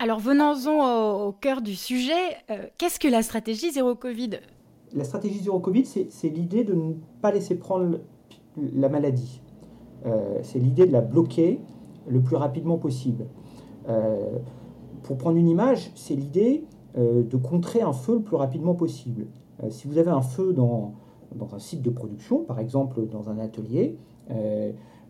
Alors 0.00 0.20
venons-en 0.20 1.26
au, 1.26 1.32
cœur 1.32 1.60
du 1.60 1.74
sujet. 1.74 2.12
Euh, 2.50 2.66
qu'est-ce 2.78 3.00
que 3.00 3.08
la 3.08 3.22
stratégie 3.22 3.72
zéro 3.72 3.96
Covid? 3.96 4.30
La 4.92 5.02
stratégie 5.02 5.40
zéro 5.40 5.58
Covid, 5.58 5.84
c'est 5.84 6.28
l'idée 6.28 6.62
de 6.62 6.74
ne 6.74 6.92
pas 7.20 7.32
laisser 7.32 7.56
prendre 7.56 7.98
la 8.56 8.88
maladie. 8.88 9.42
Euh, 10.06 10.38
c'est 10.42 10.60
l'idée 10.60 10.86
de 10.86 10.92
la 10.92 11.00
bloquer 11.00 11.60
le 12.08 12.20
plus 12.20 12.36
rapidement 12.36 12.78
possible. 12.78 13.26
Euh, 13.88 14.38
pour 15.02 15.18
prendre 15.18 15.36
une 15.36 15.48
image, 15.48 15.90
c'est 15.94 16.14
l'idée 16.14 16.64
de 16.96 17.36
contrer 17.36 17.80
un 17.80 17.92
feu 17.92 18.14
le 18.14 18.22
plus 18.22 18.36
rapidement 18.36 18.74
possible. 18.74 19.26
si 19.68 19.86
vous 19.86 19.98
avez 19.98 20.10
un 20.10 20.22
feu 20.22 20.52
dans, 20.52 20.94
dans, 21.36 21.54
un 21.54 21.58
site 21.58 21.82
de 21.82 21.90
production, 21.90 22.44
par 22.44 22.58
exemple 22.58 23.06
dans 23.06 23.28
un 23.30 23.38
atelier, 23.38 23.96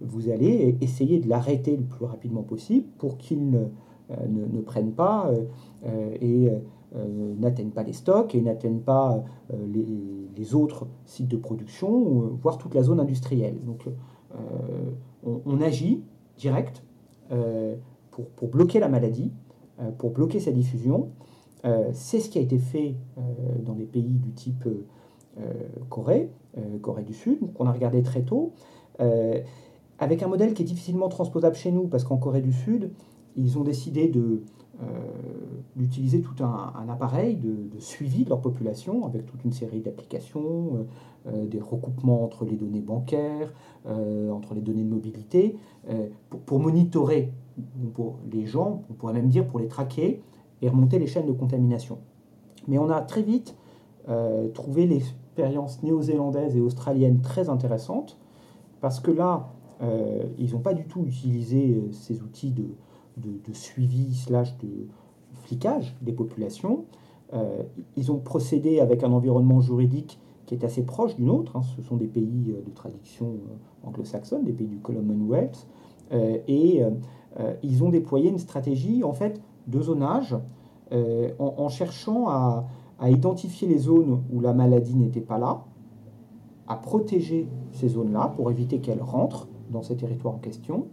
vous 0.01 0.29
allez 0.29 0.77
essayer 0.81 1.19
de 1.19 1.29
l'arrêter 1.29 1.77
le 1.77 1.85
plus 1.85 2.05
rapidement 2.05 2.43
possible 2.43 2.87
pour 2.99 3.17
qu'il 3.17 3.51
ne 3.51 3.69
euh, 4.11 4.27
ne, 4.27 4.63
prennent 4.63 4.93
pas 4.93 5.29
euh, 5.29 5.45
euh, 5.87 6.17
et 6.23 6.51
n'atteignent 7.39 7.73
pas 7.73 7.83
les 7.83 7.93
stocks 7.93 8.35
et 8.35 8.41
n'atteignent 8.41 8.81
pas 8.81 9.23
les, 9.53 10.55
autres 10.55 10.87
sites 11.05 11.29
de 11.29 11.37
production, 11.37 11.93
voire 12.41 12.57
toute 12.57 12.75
la 12.75 12.83
zone 12.83 13.01
industrielle. 13.01 13.57
Donc 13.67 13.85
on, 15.23 15.61
agit 15.61 16.01
direct 16.39 16.83
pour, 18.11 18.29
pour, 18.29 18.49
bloquer 18.49 18.81
la 18.81 18.89
maladie, 18.89 19.31
pour 19.99 20.11
bloquer 20.11 20.41
sa 20.41 20.51
diffusion. 20.51 21.11
c'est 21.93 22.21
ce 22.21 22.29
qui 22.29 22.39
a 22.39 22.43
été 22.43 22.59
fait 22.59 22.97
dans 23.65 23.75
les 23.75 23.87
pays 23.87 24.19
du 24.19 24.33
type 24.33 24.69
Corée, 25.89 26.31
Corée 26.83 27.05
du 27.05 27.15
Sud, 27.15 27.39
qu'on 27.55 27.67
a 27.67 27.73
regardé 27.73 28.03
très 28.03 28.23
tôt. 28.23 28.53
avec 29.99 30.23
un 30.23 30.29
modèle 30.29 30.55
qui 30.55 30.63
est 30.63 30.67
difficilement 30.67 31.09
transposable 31.09 31.57
chez 31.57 31.71
nous, 31.71 31.87
parce 31.87 32.05
qu'en 32.05 32.17
Corée 32.17 32.43
du 32.43 32.53
Sud, 32.53 32.91
ils 33.37 33.59
ont 33.59 33.65
décidé 33.65 34.09
de, 34.09 34.43
euh, 34.81 34.85
d'utiliser 35.75 36.21
tout 36.21 36.45
un, 36.45 36.89
appareil 36.89 37.35
de, 37.35 37.81
suivi 37.81 38.23
de 38.23 38.29
leur 38.29 38.41
population 38.41 39.05
avec 39.07 39.27
toute 39.27 39.45
une 39.45 39.53
série 39.53 39.81
d'applications, 39.81 40.87
euh, 41.27 41.33
euh, 41.33 41.47
des 41.47 41.61
recoupements 41.61 42.23
entre 42.23 42.45
les 42.45 42.55
données 42.55 42.81
bancaires, 42.81 43.53
entre 43.85 44.55
les 44.55 44.61
données 44.61 44.85
de 44.85 44.91
mobilité, 44.91 45.57
pour, 46.47 46.61
monitorer 46.61 47.33
pour 47.95 48.19
les 48.31 48.47
gens, 48.47 48.83
on 48.91 48.95
pourrait 48.95 49.13
même 49.13 49.29
dire 49.29 49.47
pour 49.47 49.59
les 49.59 49.69
traquer 49.69 50.23
et 50.63 50.69
remonter 50.69 50.99
les 50.99 51.07
chaînes 51.07 51.27
de 51.27 51.33
contamination. 51.33 51.99
Mais 52.67 52.79
on 52.79 52.91
a 52.91 53.01
très 53.01 53.23
vite 53.23 53.57
trouvé 54.55 54.87
l'expérience 54.87 55.83
néo-zélandaise 55.83 56.57
et 56.57 56.61
australienne 56.61 57.21
très 57.21 57.51
intéressante 57.51 58.19
parce 58.81 59.01
que 59.01 59.11
là, 59.11 59.51
ils 60.39 60.53
n'ont 60.53 60.61
pas 60.61 60.73
du 60.73 60.87
tout 60.87 61.05
utilisé 61.05 61.83
ces 61.93 62.23
outils 62.23 62.53
de, 62.53 62.69
de, 63.19 63.53
suivi 63.53 64.15
slash 64.15 64.57
de 64.59 64.87
flicage 65.45 65.97
des 66.03 66.13
populations. 66.13 66.85
Euh, 67.35 67.63
ils 67.97 68.11
ont 68.11 68.19
procédé 68.19 68.81
avec 68.81 69.03
un 69.05 69.13
environnement 69.13 69.61
juridique 69.61 70.19
qui 70.47 70.55
est 70.55 70.65
assez 70.65 70.83
proche 70.83 71.17
du 71.17 71.25
nôtre. 71.25 71.57
Hein. 71.57 71.63
Ce 71.77 71.83
sont 71.83 71.97
des 71.97 72.07
pays 72.07 72.47
euh, 72.51 72.63
de 72.65 72.71
tradition 72.75 73.27
euh, 73.27 73.87
anglo-saxonne, 73.87 74.45
des 74.45 74.53
pays 74.53 74.67
du 74.67 74.79
Commonwealth. 74.79 75.67
et 76.11 76.83
ils 77.63 77.85
ont 77.85 77.91
déployé 77.91 78.31
une 78.31 78.39
stratégie 78.39 79.05
en 79.05 79.13
fait 79.13 79.41
de 79.67 79.81
zonage 79.81 80.37
en, 81.39 81.69
cherchant 81.69 82.29
à, 82.29 82.65
identifier 83.09 83.69
les 83.69 83.79
zones 83.79 84.23
où 84.33 84.41
la 84.41 84.53
maladie 84.53 84.97
n'était 84.97 85.21
pas 85.21 85.39
là, 85.39 85.65
à 86.67 86.77
protéger 86.77 87.49
ces 87.73 87.89
zones-là 87.89 88.33
pour 88.37 88.51
éviter 88.51 88.81
qu'elles 88.81 89.03
rentrent 89.03 89.49
dans 89.71 89.83
ces 89.83 89.97
territoires 89.97 90.35
en 90.35 90.39
question, 90.39 90.87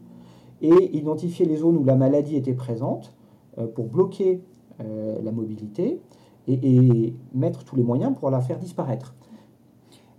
et 0.62 0.98
identifier 0.98 1.46
les 1.46 1.58
zones 1.58 1.78
où 1.78 1.84
la 1.84 1.96
maladie 1.96 2.36
était 2.36 2.54
présente 2.54 3.14
euh, 3.58 3.68
pour 3.68 3.88
bloquer 3.88 4.42
euh, 4.82 5.22
la 5.22 5.32
mobilité 5.32 6.02
et, 6.48 7.14
mettre 7.34 7.64
tous 7.64 7.76
les 7.76 7.84
moyens 7.84 8.16
pour 8.16 8.30
la 8.30 8.40
faire 8.40 8.60
disparaître. 8.60 9.16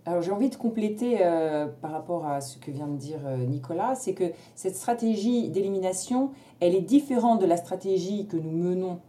Alors 0.06 0.22
j'ai 0.22 0.30
envie 0.30 0.48
de 0.48 0.56
compléter 0.56 1.18
euh, 1.20 1.66
par 1.66 1.90
rapport 1.90 2.26
à 2.26 2.40
ce 2.40 2.58
que 2.58 2.70
vient 2.70 2.86
de 2.86 2.96
dire 2.96 3.20
Nicolas, 3.48 3.94
c'est 3.96 4.14
que 4.14 4.32
cette 4.54 4.76
stratégie 4.76 5.50
d'élimination, 5.50 6.30
elle 6.60 6.74
est 6.74 6.80
différente 6.80 7.40
de 7.40 7.46
la 7.46 7.56
stratégie 7.56 8.26
que 8.26 8.36
nous 8.36 8.50
menons 8.50 9.00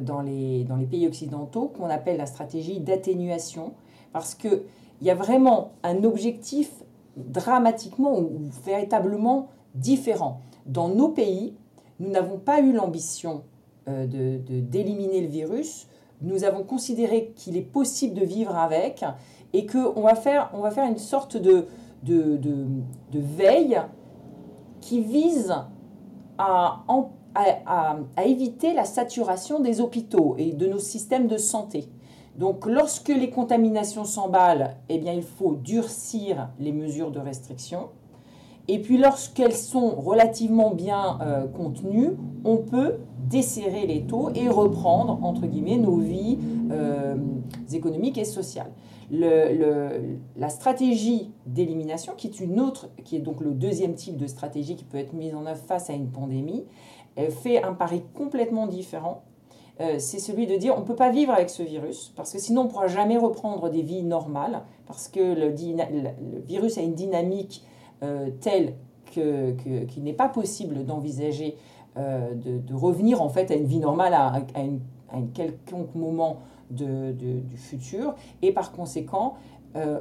dans, 0.00 0.20
les, 0.20 0.62
dans 0.62 0.76
les 0.76 0.86
pays 0.86 1.08
occidentaux, 1.08 1.66
qu'on 1.66 1.90
appelle 1.90 2.16
la 2.16 2.26
stratégie 2.26 2.78
d'atténuation, 2.78 3.72
parce 4.12 4.34
qu'il 4.34 4.62
y 5.00 5.10
a 5.10 5.14
vraiment 5.14 5.72
un 5.82 6.04
objectif 6.04 6.70
dramatiquement 7.16 8.18
ou 8.18 8.30
véritablement 8.64 9.48
différent. 9.74 10.40
Dans 10.66 10.88
nos 10.88 11.08
pays, 11.08 11.54
nous 12.00 12.10
n'avons 12.10 12.38
pas 12.38 12.60
eu 12.60 12.72
l'ambition 12.72 13.44
euh, 13.88 14.06
de, 14.06 14.60
d'éliminer 14.60 15.20
le 15.20 15.28
virus. 15.28 15.88
Nous 16.20 16.44
avons 16.44 16.62
considéré 16.62 17.32
qu'il 17.34 17.56
est 17.56 17.62
possible 17.62 18.14
de 18.14 18.24
vivre 18.24 18.56
avec 18.56 19.04
et 19.52 19.66
qu'on 19.66 20.00
va 20.00 20.14
faire, 20.14 20.50
va 20.54 20.70
faire 20.70 20.88
une 20.88 20.98
sorte 20.98 21.36
de, 21.36 21.66
de, 22.02 22.36
de, 22.36 23.18
veille 23.18 23.80
qui 24.80 25.00
vise 25.00 25.54
à, 26.38 26.84
à, 26.88 27.96
à, 28.16 28.24
éviter 28.24 28.74
la 28.74 28.84
saturation 28.84 29.60
des 29.60 29.80
hôpitaux 29.80 30.34
et 30.38 30.52
de 30.52 30.66
nos 30.66 30.78
systèmes 30.78 31.26
de 31.26 31.36
santé. 31.36 31.88
Donc 32.38 32.66
lorsque 32.66 33.08
les 33.08 33.30
contaminations 33.30 34.04
s'emballent, 34.04 34.76
eh 34.88 34.98
bien, 34.98 35.12
il 35.12 35.22
faut 35.22 35.54
durcir 35.54 36.48
les 36.58 36.72
mesures 36.72 37.10
de 37.10 37.20
restriction. 37.20 37.90
Et 38.68 38.78
puis 38.78 38.96
lorsqu'elles 38.96 39.54
sont 39.54 39.90
relativement 39.90 40.70
bien 40.70 41.18
euh, 41.20 41.46
contenues, 41.46 42.12
on 42.44 42.58
peut 42.58 42.94
desserrer 43.28 43.86
les 43.86 44.02
taux 44.02 44.30
et 44.34 44.48
reprendre, 44.48 45.18
entre 45.22 45.46
guillemets, 45.46 45.78
nos 45.78 45.96
vies 45.96 46.38
euh, 46.70 47.16
économiques 47.72 48.18
et 48.18 48.24
sociales. 48.24 48.70
La 49.12 50.48
stratégie 50.48 51.30
d'élimination, 51.46 52.14
qui 52.16 52.28
est 52.28 52.40
une 52.40 52.58
autre, 52.60 52.88
qui 53.04 53.16
est 53.16 53.20
donc 53.20 53.40
le 53.40 53.52
deuxième 53.52 53.94
type 53.94 54.16
de 54.16 54.26
stratégie 54.26 54.74
qui 54.74 54.84
peut 54.84 54.98
être 54.98 55.12
mise 55.12 55.34
en 55.34 55.46
œuvre 55.46 55.60
face 55.60 55.90
à 55.90 55.92
une 55.92 56.08
pandémie, 56.08 56.64
fait 57.28 57.62
un 57.62 57.74
pari 57.74 58.02
complètement 58.14 58.66
différent. 58.66 59.22
Euh, 59.80 59.98
c'est 59.98 60.18
celui 60.18 60.46
de 60.46 60.56
dire 60.56 60.74
on 60.76 60.80
ne 60.80 60.84
peut 60.84 60.96
pas 60.96 61.10
vivre 61.10 61.32
avec 61.32 61.48
ce 61.48 61.62
virus, 61.62 62.12
parce 62.14 62.32
que 62.32 62.38
sinon 62.38 62.62
on 62.62 62.64
ne 62.64 62.70
pourra 62.70 62.88
jamais 62.88 63.16
reprendre 63.16 63.70
des 63.70 63.82
vies 63.82 64.02
normales, 64.02 64.62
parce 64.86 65.08
que 65.08 65.20
le, 65.20 65.54
virus 66.46 66.76
a 66.76 66.82
une 66.82 66.94
dynamique 66.94 67.64
euh, 68.02 68.28
tel 68.40 68.74
que, 69.14 69.52
qu'il 69.84 70.02
n'est 70.04 70.12
pas 70.12 70.28
possible 70.28 70.84
d'envisager 70.84 71.56
euh, 71.96 72.34
de, 72.34 72.74
revenir 72.74 73.22
en 73.22 73.28
fait 73.28 73.50
à 73.50 73.54
une 73.54 73.66
vie 73.66 73.78
normale 73.78 74.14
à, 74.14 74.42
un 75.14 75.22
quelconque 75.34 75.94
moment 75.94 76.38
du 76.72 77.42
futur 77.56 78.14
et 78.42 78.52
par 78.52 78.72
conséquent 78.72 79.34
euh, 79.76 80.00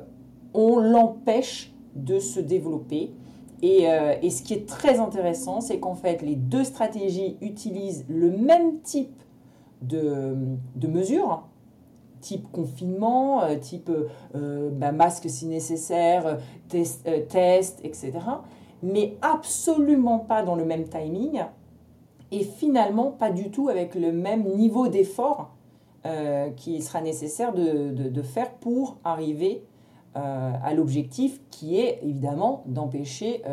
on 0.53 0.79
l'empêche 0.79 1.73
de 1.95 2.19
se 2.19 2.39
développer 2.39 3.11
et, 3.63 3.83
et, 4.23 4.29
ce 4.31 4.41
qui 4.41 4.55
est 4.55 4.67
très 4.67 4.99
intéressant 4.99 5.61
c'est 5.61 5.79
qu'en 5.79 5.93
fait 5.93 6.23
les 6.23 6.35
deux 6.35 6.63
stratégies 6.63 7.37
utilisent 7.41 8.05
le 8.09 8.31
même 8.31 8.79
type 8.81 9.21
de, 9.83 10.35
de 10.75 10.87
mesures 10.87 11.43
type 12.21 12.49
confinement, 12.51 13.43
euh, 13.43 13.57
type 13.57 13.89
euh, 13.89 14.07
euh, 14.35 14.69
bah, 14.71 14.91
masque 14.91 15.29
si 15.29 15.47
nécessaire, 15.47 16.37
test, 16.69 17.09
test, 17.27 17.79
etc. 17.83 18.13
Mais 18.83 19.17
absolument 19.21 20.19
pas 20.19 20.43
dans 20.43 20.55
le 20.55 20.63
même 20.63 20.87
timing 20.87 21.43
et 22.31 22.43
finalement 22.43 23.11
pas 23.11 23.29
du 23.29 23.51
tout 23.51 23.67
avec 23.67 23.93
le 23.95 24.11
même 24.11 24.43
niveau 24.55 24.87
d'effort 24.87 25.51
qui 26.55 26.81
sera 26.81 27.01
nécessaire 27.01 27.53
de, 27.53 27.91
de, 27.91 28.21
faire 28.21 28.51
pour 28.55 28.97
arriver 29.03 29.63
à 30.15 30.73
l'objectif 30.73 31.39
qui 31.51 31.79
est 31.79 31.99
évidemment 32.01 32.63
d'empêcher 32.65 33.43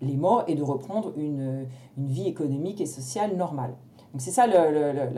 les 0.00 0.16
morts 0.16 0.44
et 0.48 0.54
de 0.54 0.62
reprendre 0.62 1.12
une, 1.16 1.66
une, 1.98 2.06
vie 2.06 2.26
économique 2.26 2.80
et 2.80 2.86
sociale 2.86 3.36
normale. 3.36 3.74
Donc 4.12 4.22
c'est 4.22 4.30
ça 4.30 4.46
le, 4.46 5.10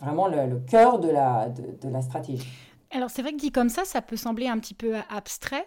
vraiment 0.00 0.28
le, 0.28 0.58
cœur 0.60 0.98
de 0.98 1.08
la, 1.08 1.48
de, 1.48 1.88
la 1.88 2.02
stratégie. 2.02 2.48
Alors 2.90 3.10
c'est 3.10 3.22
vrai 3.22 3.32
que 3.32 3.38
dit 3.38 3.52
comme 3.52 3.68
ça, 3.68 3.84
ça 3.84 4.02
peut 4.02 4.16
sembler 4.16 4.46
un 4.46 4.58
petit 4.58 4.74
peu 4.74 4.94
abstrait. 5.10 5.66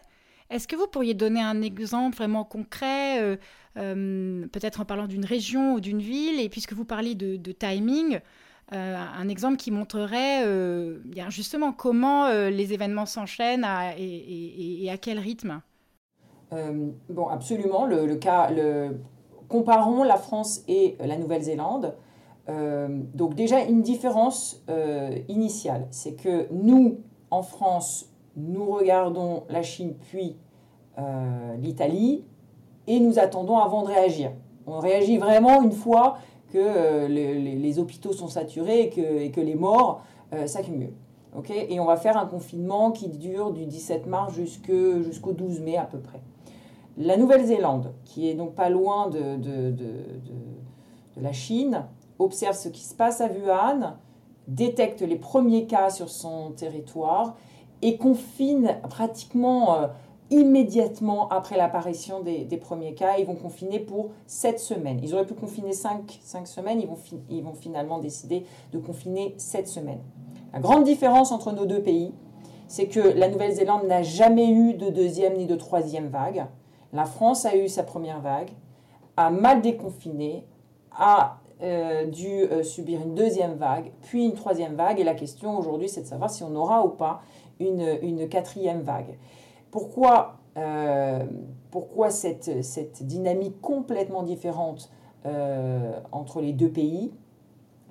Est-ce 0.52 0.68
que 0.68 0.76
vous 0.76 0.88
pourriez 0.88 1.14
donner 1.14 1.42
un 1.42 1.62
exemple 1.62 2.18
vraiment 2.18 2.44
concret, 2.44 3.22
euh, 3.22 3.38
euh, 3.78 4.46
peut-être 4.48 4.82
en 4.82 4.86
parlant 4.86 5.08
d'une 5.08 5.24
région 5.24 5.76
ou 5.76 5.80
d'une 5.80 6.02
ville, 6.02 6.42
et 6.42 6.50
puisque 6.50 6.74
vous 6.74 6.84
parlez 6.84 7.16
de, 7.16 7.52
timing, 7.54 8.16
euh, 8.16 8.20
un 8.72 9.28
exemple 9.28 9.58
qui 9.58 9.72
montrerait 9.72 10.46
bien 11.04 11.30
justement 11.30 11.74
comment 11.74 12.30
les 12.30 12.74
événements 12.74 13.06
s'enchaînent 13.06 13.68
et, 13.98 14.90
à 14.92 14.98
quel 14.98 15.20
rythme 15.20 15.62
Bon, 17.10 17.28
absolument. 17.28 17.88
Comparons 19.50 20.04
la 20.04 20.16
France 20.16 20.64
et 20.70 20.96
la 21.04 21.18
Nouvelle-Zélande. 21.18 21.96
Euh, 22.50 22.88
donc 23.14 23.36
déjà 23.36 23.62
une 23.62 23.82
différence 23.82 24.62
euh, 24.70 25.16
initiale, 25.28 25.88
c'est 25.92 26.14
que 26.14 26.48
nous, 26.52 27.00
en 27.30 27.44
France, 27.44 28.10
nous 28.36 28.66
regardons 28.72 29.44
la 29.50 29.62
Chine 29.62 29.94
puis 30.10 30.38
euh, 30.98 31.56
l'Italie 31.58 32.24
et 32.88 33.00
nous 33.00 33.20
attendons 33.20 33.58
avant 33.58 33.84
de 33.84 33.88
réagir. 33.88 34.32
On 34.66 34.80
réagit 34.80 35.18
vraiment 35.18 35.62
une 35.62 35.72
fois 35.72 36.18
que 36.52 37.08
les, 37.08 37.80
hôpitaux 37.80 38.14
sont 38.14 38.28
saturés 38.28 38.82
et 38.82 39.32
que, 39.32 39.42
les 39.42 39.56
morts 39.56 40.04
s'accumulent. 40.46 40.94
et 41.50 41.80
on 41.80 41.86
va 41.86 41.98
faire 41.98 42.18
un 42.18 42.26
confinement 42.26 42.92
qui 42.92 43.10
dure 43.10 43.52
du 43.52 43.66
17 43.66 44.08
mars 44.08 44.34
jusqu'au 44.34 45.34
12 45.34 45.60
mai 45.62 45.78
à 45.78 45.86
peu 45.86 46.00
près. 46.00 46.22
La 46.98 47.18
Nouvelle-Zélande, 47.18 47.94
qui 48.06 48.30
est 48.30 48.34
donc 48.34 48.54
pas 48.54 48.70
loin 48.70 49.10
de, 49.10 49.38
de 49.38 51.22
la 51.22 51.32
Chine, 51.32 51.86
observe 52.20 52.56
ce 52.56 52.70
qui 52.70 52.84
se 52.84 52.96
passe 52.96 53.22
à 53.22 53.28
Wuhan, 53.28 53.96
détecte 54.48 55.02
les 55.02 55.16
premiers 55.16 55.66
cas 55.66 55.90
sur 55.90 56.10
son 56.10 56.52
territoire 56.52 57.36
et 57.82 57.98
confine 57.98 58.78
pratiquement 58.90 59.76
euh, 59.76 59.88
immédiatement 60.32 61.28
après 61.28 61.58
l'apparition 61.58 62.22
des, 62.22 62.58
premiers 62.58 62.94
cas. 62.94 63.18
Ils 63.20 63.26
vont 63.26 63.36
confiner 63.36 63.80
pour 63.80 64.12
7 64.26 64.60
semaines. 64.60 65.00
Ils 65.04 65.14
auraient 65.14 65.26
pu 65.26 65.34
confiner 65.34 65.74
5, 65.74 66.20
semaines, 66.46 66.82
ils 66.82 67.44
vont, 67.44 67.54
finalement 67.54 68.00
décider 68.00 68.46
de 68.72 68.80
confiner 68.80 69.36
7 69.38 69.68
semaines. 69.68 70.02
La 70.54 70.60
grande 70.60 70.86
différence 70.86 71.32
entre 71.32 71.52
nos 71.52 71.66
deux 71.66 71.82
pays, 71.82 72.14
c'est 72.68 72.88
que 72.88 73.00
la 73.00 73.28
Nouvelle-Zélande 73.28 73.86
n'a 73.86 74.02
jamais 74.02 74.50
eu 74.50 74.74
de 74.74 74.90
deuxième 74.90 75.36
ni 75.38 75.46
de 75.46 75.56
troisième 75.56 76.08
vague. 76.08 76.46
La 76.94 77.06
France 77.06 77.46
a 77.46 77.56
eu 77.56 77.68
sa 77.68 77.84
première 77.84 78.22
vague, 78.22 78.52
a 79.18 79.30
mal 79.30 79.62
déconfiné, 79.62 80.46
a 80.98 81.40
euh, 81.62 82.06
dû 82.06 82.28
euh, 82.28 82.64
subir 82.64 83.02
une 83.02 83.16
deuxième 83.16 83.56
vague, 83.56 83.92
puis 84.02 84.26
une 84.26 84.34
troisième 84.34 84.76
vague. 84.76 85.00
Et 85.00 85.04
la 85.04 85.14
question 85.14 85.58
aujourd'hui, 85.60 85.90
c'est 85.90 86.02
de 86.02 86.08
savoir 86.08 86.30
si 86.30 86.44
on 86.44 86.56
aura 86.56 86.86
ou 86.86 86.90
pas 86.90 87.22
une 87.60 88.28
quatrième 88.28 88.82
vague. 88.82 89.16
Pourquoi 89.72 90.38
pourquoi 91.72 92.10
cette, 92.10 93.04
dynamique 93.04 93.62
complètement 93.62 94.24
différente 94.24 94.92
entre 96.12 96.42
les 96.42 96.52
deux 96.52 96.70
pays 96.70 97.14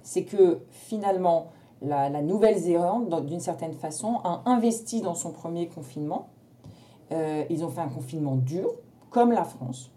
C'est 0.03 0.25
que 0.25 0.61
finalement, 0.69 1.47
la, 1.81 2.11
Nouvelle-Zélande, 2.23 3.25
d'une 3.25 3.41
certaine 3.41 3.73
façon, 3.73 4.21
a 4.25 4.43
investi 4.45 5.01
dans 5.01 5.15
son 5.15 5.33
premier 5.33 5.69
confinement. 5.69 6.29
ils 7.11 7.65
ont 7.65 7.71
fait 7.71 7.81
un 7.81 7.89
confinement 7.89 8.37
dur, 8.37 8.75
comme 9.09 9.33
la 9.33 9.45
France. 9.45 9.91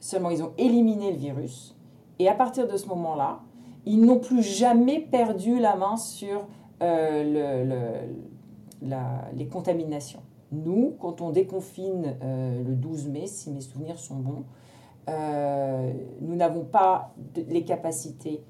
Seulement, 0.00 0.30
ils 0.30 0.42
ont 0.42 0.52
éliminé 0.58 1.12
le 1.12 1.18
virus. 1.18 1.76
Et 2.18 2.28
à 2.28 2.34
partir 2.34 2.66
de 2.66 2.76
ce 2.76 2.86
moment-là, 2.88 3.40
ils 3.86 4.00
n'ont 4.00 4.18
plus 4.18 4.42
jamais 4.42 5.00
perdu 5.00 5.58
la 5.58 5.76
main 5.76 5.96
sur 5.96 6.46
euh, 6.82 8.06
les 8.82 9.46
contaminations. 9.46 10.22
Nous, 10.52 10.94
quand 10.98 11.20
on 11.20 11.30
déconfine 11.30 12.16
euh, 12.22 12.62
le 12.62 12.74
12 12.74 13.08
mai, 13.08 13.26
si 13.26 13.50
mes 13.50 13.60
souvenirs 13.60 13.98
sont 13.98 14.16
bons, 14.16 14.44
euh, 15.08 15.92
nous 16.20 16.34
n'avons 16.36 16.64
pas 16.64 17.14
les 17.48 17.64
capacités 17.64 18.42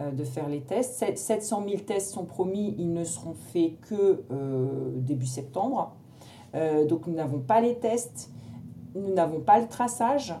de 0.00 0.24
faire 0.24 0.48
les 0.48 0.60
tests. 0.60 1.04
700 1.14 1.64
000 1.68 1.82
tests 1.82 2.12
sont 2.12 2.24
promis, 2.24 2.74
ils 2.78 2.92
ne 2.92 3.04
seront 3.04 3.34
faits 3.34 3.80
que 3.82 4.24
début 4.96 5.26
septembre. 5.26 5.94
donc 6.88 7.06
nous 7.06 7.14
n'avons 7.14 7.38
pas 7.38 7.60
les 7.60 7.78
tests, 7.78 8.32
nous 8.96 9.14
n'avons 9.14 9.38
pas 9.38 9.60
le 9.60 9.68
traçage. 9.68 10.34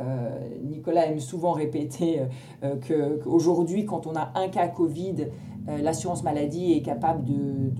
Euh, 0.00 0.30
Nicolas 0.64 1.06
aime 1.06 1.20
souvent 1.20 1.52
répéter 1.52 2.20
euh, 2.64 2.76
qu'aujourd'hui, 3.22 3.84
quand 3.84 4.06
on 4.06 4.14
a 4.16 4.32
un 4.34 4.48
cas 4.48 4.68
Covid, 4.68 5.26
euh, 5.68 5.78
l'assurance 5.78 6.22
maladie 6.22 6.72
est 6.72 6.82
capable 6.82 7.24
de, 7.24 7.70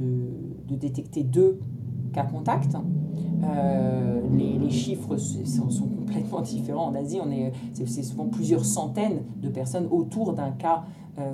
détecter 0.70 1.24
deux 1.24 1.58
cas 2.12 2.24
contacts. 2.24 2.76
Les, 4.32 4.70
chiffres 4.70 5.16
sont, 5.16 5.88
complètement 5.88 6.40
différents. 6.42 6.86
En 6.86 6.94
Asie, 6.94 7.18
on 7.20 7.30
est, 7.30 7.52
c'est, 7.72 8.02
souvent 8.02 8.26
plusieurs 8.26 8.64
centaines 8.64 9.22
de 9.36 9.48
personnes 9.48 9.88
autour 9.90 10.32
d'un 10.32 10.52
cas 10.52 10.84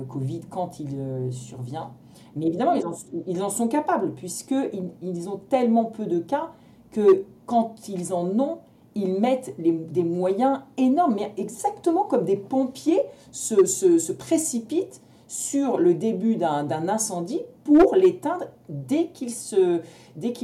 Covid 0.09 0.41
quand 0.49 0.79
il 0.79 0.97
survient. 1.31 1.91
Mais 2.35 2.47
évidemment, 2.47 2.73
ils 2.73 2.85
en, 2.85 2.93
ils 3.27 3.43
en 3.43 3.49
sont 3.49 3.67
capables, 3.67 4.13
puisqu'ils 4.13 4.89
ils 5.01 5.29
ont 5.29 5.39
tellement 5.49 5.85
peu 5.85 6.05
de 6.05 6.19
cas 6.19 6.51
que 6.91 7.25
quand 7.45 7.87
ils 7.87 8.13
en 8.13 8.27
ont, 8.39 8.57
ils 8.97 9.19
mettent 9.19 9.55
des 9.59 10.03
moyens 10.03 10.61
énormes, 10.77 11.15
mais 11.15 11.31
exactement 11.37 12.03
comme 12.03 12.25
des 12.25 12.35
pompiers 12.35 13.01
se, 13.31 14.11
précipitent 14.11 15.01
sur 15.27 15.77
le 15.77 15.93
début 15.93 16.35
d'un 16.35 16.89
incendie 16.89 17.41
pour 17.63 17.95
l'éteindre 17.95 18.45
dès 18.69 19.07
qu'il 19.07 19.31
se, 19.31 19.81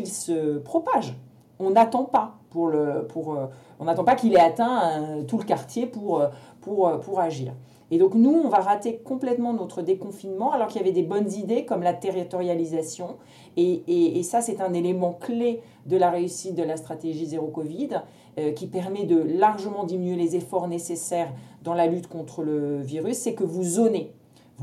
se 0.05 0.57
propage. 0.59 1.15
On 1.59 1.71
n'attend 1.71 2.03
pas 2.03 2.35
pour 2.49 2.71
pour, 3.09 3.33
euh, 3.33 3.47
on 3.79 3.85
n'attend 3.85 4.03
pas 4.03 4.15
qu'il 4.15 4.33
ait 4.33 4.39
atteint 4.39 5.01
euh, 5.01 5.23
tout 5.23 5.37
le 5.37 5.43
quartier 5.43 5.87
pour, 5.87 6.21
euh, 6.21 6.27
pour, 6.61 6.99
pour 6.99 7.19
agir. 7.19 7.53
Et 7.91 7.97
donc 7.97 8.13
nous, 8.13 8.31
on 8.31 8.47
va 8.47 8.59
rater 8.59 8.97
complètement 8.97 9.53
notre 9.53 9.81
déconfinement 9.81 10.51
alors 10.51 10.67
qu'il 10.67 10.79
y 10.79 10.83
avait 10.83 10.93
des 10.93 11.03
bonnes 11.03 11.31
idées 11.31 11.65
comme 11.65 11.83
la 11.83 11.93
territorialisation. 11.93 13.17
Et, 13.57 14.19
et 14.19 14.23
ça, 14.23 14.41
c'est 14.41 14.61
un 14.61 14.73
élément 14.73 15.13
clé 15.13 15.61
de 15.85 15.97
la 15.97 16.09
réussite 16.09 16.55
de 16.55 16.63
la 16.63 16.77
stratégie 16.77 17.25
zéro 17.25 17.47
Covid. 17.47 18.01
Qui 18.55 18.65
permet 18.65 19.03
de 19.03 19.21
largement 19.21 19.83
diminuer 19.83 20.15
les 20.15 20.35
efforts 20.35 20.67
nécessaires 20.67 21.31
dans 21.61 21.75
la 21.75 21.85
lutte 21.85 22.07
contre 22.07 22.41
le 22.41 22.81
virus, 22.81 23.17
c'est 23.17 23.35
que 23.35 23.43
vous 23.43 23.63
zonez, 23.63 24.11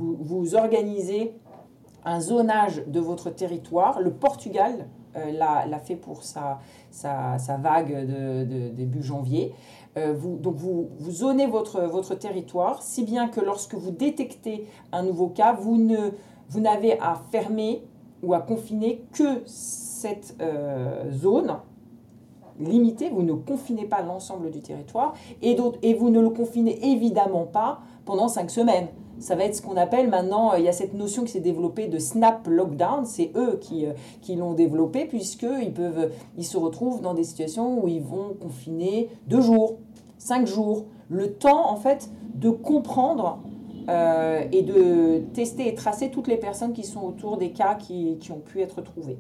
vous, 0.01 0.55
organisez 0.55 1.35
un 2.05 2.21
zonage 2.21 2.83
de 2.87 3.01
votre 3.01 3.31
territoire. 3.31 4.01
Le 4.01 4.11
Portugal 4.11 4.89
euh, 5.17 5.33
l'a 5.33 5.79
fait 5.79 5.97
pour 5.97 6.23
sa, 6.23 6.61
sa, 6.91 7.37
vague 7.61 8.07
de, 8.07 8.69
début 8.71 9.03
janvier. 9.03 9.55
Euh, 9.97 10.15
vous, 10.17 10.37
donc 10.37 10.57
vous, 10.57 10.91
vous 10.99 11.11
zonez 11.11 11.47
votre, 11.47 11.83
votre 11.83 12.15
territoire, 12.15 12.83
si 12.83 13.05
bien 13.05 13.29
que 13.29 13.41
lorsque 13.41 13.75
vous 13.75 13.91
détectez 13.91 14.67
un 14.93 15.03
nouveau 15.03 15.29
cas, 15.29 15.53
vous 15.53 15.77
n'avez 15.77 16.95
vous 16.95 17.03
à 17.03 17.21
fermer 17.31 17.85
ou 18.23 18.35
à 18.35 18.41
confiner 18.41 19.05
que 19.13 19.43
cette 19.47 20.37
zone 21.11 21.57
limité, 22.61 23.11
vous 23.11 23.23
ne 23.23 23.33
confinez 23.33 23.87
pas 23.87 24.03
l'ensemble 24.03 24.51
du 24.51 24.61
territoire 24.61 25.15
et 25.43 25.55
vous 25.55 26.11
ne 26.11 26.21
le 26.21 26.31
confinez 26.31 26.93
évidemment 26.93 27.47
pas 27.47 27.81
pendant 28.05 28.29
cinq 28.29 28.51
semaines. 28.51 28.89
Ça 29.21 29.37
va 29.37 29.45
être 29.45 29.55
ce 29.55 29.63
qu'on 29.63 29.77
appelle 29.77 30.09
maintenant, 30.09 30.55
il 30.55 30.65
y 30.65 30.69
a 30.69 30.73
cette 30.73 30.95
notion 30.95 31.25
qui 31.25 31.31
s'est 31.31 31.41
développée 31.41 31.89
de 31.89 31.99
snap 31.99 32.47
lockdown, 32.47 33.05
c'est 33.05 33.31
eux 33.37 33.59
qui, 33.61 33.87
euh, 33.87 33.93
qui 34.23 34.35
l'ont 34.35 34.55
développé 34.55 35.05
puisqu'ils 35.05 35.73
peuvent, 35.73 36.11
ils 36.39 36.45
se 36.45 36.57
retrouvent 36.57 37.03
dans 37.03 37.15
des 37.15 37.25
situations 37.25 37.85
où 37.85 37.87
ils 37.87 38.03
vont 38.03 38.35
confiner 38.41 39.11
deux 39.29 39.43
jours, 39.43 39.77
cinq 40.19 40.47
jours, 40.47 40.87
le 41.11 41.35
temps 41.35 41.71
en 41.71 41.77
fait 41.77 42.11
de 42.35 42.49
comprendre 42.49 43.41
euh, 43.91 44.43
et 44.53 44.63
de 44.63 45.23
tester 45.35 45.69
et 45.69 45.75
tracer 45.75 46.11
toutes 46.11 46.27
les 46.27 46.39
personnes 46.39 46.73
qui 46.73 46.85
sont 46.85 47.03
autour 47.03 47.37
des 47.37 47.51
cas 47.51 47.75
qui, 47.75 48.17
qui 48.19 48.33
ont 48.33 48.41
pu 48.41 48.61
être 48.61 48.81
trouvés. 48.81 49.19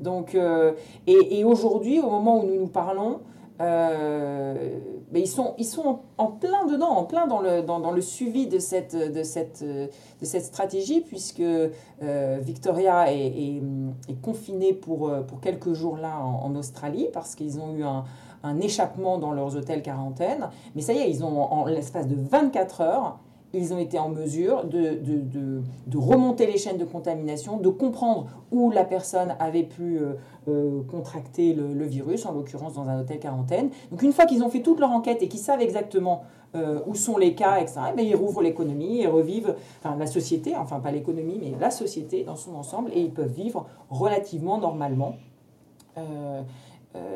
Donc, 0.00 0.34
euh, 0.34 0.72
et, 1.06 1.44
aujourd'hui, 1.44 2.00
au 2.00 2.10
moment 2.10 2.42
où 2.42 2.46
nous 2.46 2.58
nous 2.58 2.68
parlons, 2.68 3.20
euh, 3.60 4.78
ils, 5.14 5.28
sont, 5.28 5.54
ils 5.58 5.66
sont 5.66 6.00
en, 6.16 6.26
plein 6.28 6.66
dedans, 6.66 6.88
en 6.88 7.04
plein 7.04 7.26
dans 7.26 7.40
le, 7.40 7.62
dans, 7.62 7.90
le 7.90 8.00
suivi 8.00 8.46
de 8.46 8.58
cette, 8.58 8.96
de 8.96 9.22
cette, 9.22 9.62
de 9.62 9.88
cette 10.22 10.44
stratégie, 10.44 11.00
puisque 11.00 11.40
euh, 11.40 12.38
Victoria 12.40 13.12
est, 13.12 13.60
est, 14.08 14.20
confinée 14.22 14.72
pour, 14.72 15.12
pour 15.26 15.40
quelques 15.40 15.72
jours 15.74 15.96
là 15.96 16.18
en, 16.20 16.54
Australie, 16.54 17.08
parce 17.12 17.34
qu'ils 17.34 17.58
ont 17.60 17.74
eu 17.74 17.84
un, 17.84 18.04
un, 18.42 18.60
échappement 18.60 19.18
dans 19.18 19.32
leurs 19.32 19.56
hôtels 19.56 19.82
quarantaine. 19.82 20.48
Mais 20.74 20.82
ça 20.82 20.92
y 20.92 20.98
est, 20.98 21.10
ils 21.10 21.22
ont, 21.24 21.42
en 21.42 21.66
l'espace 21.66 22.06
de 22.06 22.16
24 22.16 22.80
heures, 22.80 23.18
ils 23.52 23.74
ont 23.74 23.78
été 23.78 23.98
en 23.98 24.08
mesure 24.08 24.64
de, 24.64 24.94
de, 24.94 25.62
de, 25.86 25.98
remonter 25.98 26.46
les 26.46 26.56
chaînes 26.56 26.78
de 26.78 26.84
contamination, 26.84 27.56
de 27.56 27.68
comprendre 27.68 28.26
où 28.52 28.70
la 28.70 28.84
personne 28.84 29.34
avait 29.40 29.64
pu 29.64 29.98
euh, 29.98 30.14
euh, 30.48 30.82
contracter 30.88 31.52
le, 31.54 31.84
virus, 31.84 32.26
en 32.26 32.32
l'occurrence 32.32 32.74
dans 32.74 32.88
un 32.88 33.00
hôtel 33.00 33.18
quarantaine. 33.18 33.70
Donc 33.90 34.02
une 34.02 34.12
fois 34.12 34.26
qu'ils 34.26 34.42
ont 34.44 34.50
fait 34.50 34.62
toute 34.62 34.78
leur 34.78 34.90
enquête 34.90 35.22
et 35.22 35.28
qu'ils 35.28 35.40
savent 35.40 35.60
exactement 35.60 36.22
euh, 36.54 36.80
où 36.86 36.94
sont 36.94 37.16
les 37.16 37.34
cas, 37.34 37.58
etc., 37.58 37.80
eh 37.96 38.02
ils 38.02 38.16
rouvrent 38.16 38.42
l'économie 38.42 39.00
et 39.00 39.06
revivent 39.06 39.54
enfin, 39.82 39.96
la 39.96 40.06
société, 40.06 40.54
enfin 40.56 40.78
pas 40.78 40.92
l'économie, 40.92 41.38
mais 41.40 41.52
la 41.60 41.70
société 41.70 42.22
dans 42.22 42.36
son 42.36 42.54
ensemble, 42.54 42.90
et 42.94 43.00
ils 43.00 43.12
peuvent 43.12 43.32
vivre 43.32 43.66
relativement 43.90 44.58
normalement. 44.58 45.16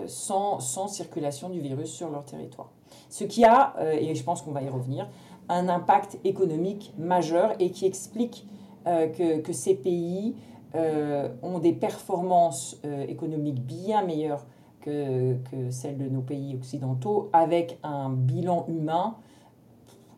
sans, 0.07 0.61
sans 0.61 0.89
circulation 0.89 1.49
du 1.49 1.61
virus 1.61 1.91
sur 1.91 2.11
leur 2.11 2.25
territoire. 2.25 2.71
Ce 3.09 3.25
qui 3.25 3.45
a, 3.45 3.75
et 3.99 4.15
je 4.15 4.23
pense 4.23 4.43
qu'on 4.43 4.53
va 4.53 4.63
y 4.63 4.69
revenir, 4.69 5.09
un 5.49 5.69
impact 5.69 6.19
économique 6.25 6.93
majeur 6.99 7.55
et 7.59 7.71
qui 7.71 7.87
explique 7.87 8.47
euh, 8.87 9.09
que, 9.41 9.53
ces 9.53 9.75
pays 9.75 10.35
euh, 10.75 11.29
ont 11.43 11.59
des 11.59 11.73
performances 11.73 12.77
euh, 12.85 13.07
économiques 13.07 13.61
bien 13.61 14.03
meilleures 14.03 14.45
que, 14.81 15.37
celles 15.71 15.97
de 15.97 16.09
nos 16.09 16.21
pays 16.21 16.55
occidentaux, 16.55 17.31
avec 17.33 17.79
un 17.83 18.11
bilan 18.11 18.67
humain 18.69 19.17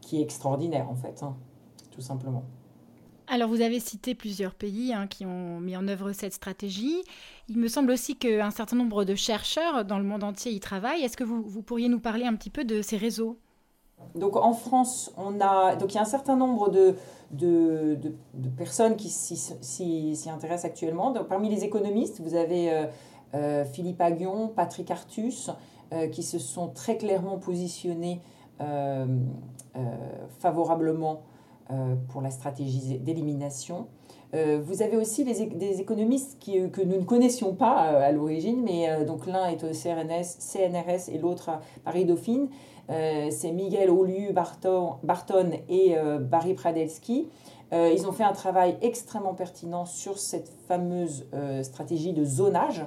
qui 0.01 0.18
est 0.18 0.22
extraordinaire 0.22 0.91
en 0.91 0.97
fait, 0.97 1.22
hein, 1.22 1.37
tout 1.93 2.01
simplement. 2.01 2.43
Alors 3.29 3.49
vous 3.49 3.61
avez 3.61 3.79
cité 3.79 4.16
plusieurs 4.16 4.55
pays 4.55 4.93
hein, 4.93 5.07
qui 5.07 5.27
ont 5.27 5.61
mis 5.61 5.77
en 5.77 5.87
œuvre 5.87 6.12
cette 6.12 6.33
stratégie. 6.33 7.03
Il 7.49 7.59
me 7.59 7.68
semble 7.68 7.93
aussi 7.93 8.16
qu'un 8.16 8.51
certain 8.51 8.77
nombre 8.77 9.05
de 9.05 9.14
chercheurs 9.14 9.85
dans 9.85 9.99
le 9.99 10.05
monde 10.05 10.24
entier 10.24 10.53
y 10.53 10.61
travaillent. 10.61 11.03
Est-ce 11.03 11.16
que 11.16 11.24
vous, 11.24 11.43
vous 11.43 11.62
pourriez 11.62 11.89
nous 11.89 12.01
parler 12.01 12.24
un 12.24 12.35
petit 12.35 12.51
peu 12.51 12.64
de 12.64 12.83
ces 12.83 12.97
réseaux? 12.97 13.39
Donc 14.14 14.36
en 14.36 14.53
France, 14.53 15.12
on 15.16 15.40
a, 15.40 15.76
donc 15.76 15.92
il 15.92 15.97
y 15.97 15.99
a 15.99 16.03
un 16.03 16.07
certain 16.07 16.36
nombre 16.36 16.70
de, 16.70 16.97
de, 17.30 17.99
personnes 18.57 18.97
qui 18.97 19.11
s'y 19.11 20.30
intéressent 20.30 20.64
actuellement. 20.64 21.11
Donc, 21.11 21.28
parmi 21.28 21.49
les 21.49 21.64
économistes, 21.64 22.20
vous 22.20 22.34
avez 22.34 22.72
euh, 22.72 22.86
euh, 23.34 23.64
Philippe 23.64 24.01
Aguillon, 24.01 24.49
Patrick 24.49 24.90
Artus, 24.90 25.51
euh, 25.92 26.09
qui 26.09 26.22
se 26.22 26.38
sont 26.38 26.68
très 26.68 26.97
clairement 26.97 27.38
positionnés 27.38 28.20
favorablement 30.38 31.20
pour 32.09 32.22
la 32.22 32.30
stratégie 32.30 32.99
d'élimination. 32.99 33.86
vous 34.32 34.80
avez 34.80 34.97
aussi 34.97 35.24
des 35.24 35.80
économistes 35.80 36.38
qui, 36.40 36.70
que 36.70 36.80
nous 36.80 36.97
ne 36.97 37.05
connaissions 37.05 37.53
pas 37.53 37.74
à 37.74 38.11
l'origine, 38.12 38.62
mais 38.64 39.05
donc 39.05 39.26
l'un 39.26 39.44
est 39.49 39.62
au 39.62 39.72
CRNS, 39.72 40.38
CNRS 40.38 41.11
et 41.12 41.18
l'autre 41.18 41.51
à 41.51 41.61
Paris-Dauphine, 41.84 42.49
euh, 42.49 42.51
c'est 42.89 43.53
Miguel 43.53 43.91
Olu 43.91 44.32
Barton, 44.32 45.51
et 45.68 45.97
euh, 45.97 46.18
Barry 46.18 46.55
Pradelski. 46.55 47.28
Euh, 47.72 47.93
ils 47.93 48.07
ont 48.07 48.12
fait 48.12 48.24
un 48.24 48.32
travail 48.32 48.76
extrêmement 48.80 49.34
pertinent 49.34 49.84
sur 49.87 50.18
cette 50.18 50.53
fameuse 50.68 51.26
stratégie 51.62 52.12
de 52.12 52.24
zonage. 52.24 52.87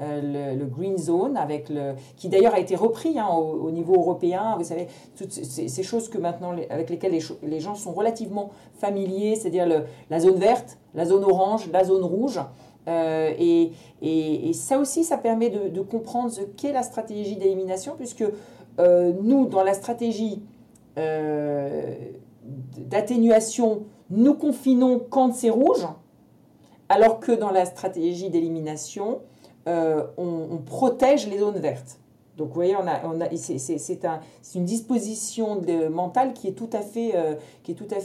le, 0.00 0.64
Green 0.66 0.98
Zone, 0.98 1.36
avec 1.36 1.70
le, 1.70 1.94
qui 2.16 2.28
d'ailleurs 2.28 2.54
a 2.54 2.60
été 2.60 2.76
repris 2.76 3.18
hein, 3.18 3.28
au, 3.28 3.70
niveau 3.70 3.94
européen. 3.94 4.54
Vous 4.58 4.64
savez, 4.64 4.86
toutes 5.16 5.32
ces, 5.32 5.82
choses 5.82 6.08
que 6.08 6.18
maintenant, 6.18 6.54
avec 6.70 6.90
lesquelles 6.90 7.12
les, 7.12 7.24
les 7.42 7.60
gens 7.60 7.74
sont 7.74 7.92
relativement 7.92 8.50
familiers, 8.78 9.34
c'est-à-dire 9.34 9.66
la 10.10 10.20
zone 10.20 10.36
verte, 10.36 10.78
la 10.94 11.04
zone 11.06 11.24
orange, 11.24 11.68
la 11.72 11.84
zone 11.84 12.04
rouge. 12.04 12.38
et, 12.86 13.72
et, 14.02 14.52
ça 14.52 14.78
aussi, 14.78 15.04
ça 15.04 15.16
permet 15.16 15.50
de, 15.50 15.68
de 15.68 15.80
comprendre 15.80 16.30
ce 16.30 16.42
qu'est 16.42 16.72
la 16.72 16.82
stratégie 16.82 17.36
d'élimination, 17.36 17.94
puisque 17.96 18.24
nous, 18.78 19.46
dans 19.46 19.62
la 19.62 19.74
stratégie 19.74 20.42
d'atténuation, 22.76 23.82
nous 24.10 24.34
confinons 24.34 25.00
quand 25.10 25.34
c'est 25.34 25.50
rouge, 25.50 25.86
alors 26.88 27.20
que 27.20 27.32
dans 27.32 27.50
la 27.50 27.64
stratégie 27.64 28.30
d'élimination, 28.30 29.20
euh, 29.66 30.04
on, 30.16 30.58
protège 30.64 31.28
les 31.28 31.38
zones 31.38 31.58
vertes. 31.58 31.98
Donc 32.36 32.48
vous 32.48 32.54
voyez, 32.54 32.76
c'est 33.36 34.04
un, 34.04 34.20
une 34.54 34.64
disposition 34.64 35.60
mentale 35.90 36.32
qui 36.32 36.48
est 36.48 36.52
tout 36.52 36.70
à 36.72 36.80
fait, 36.80 37.12
euh, 37.14 37.34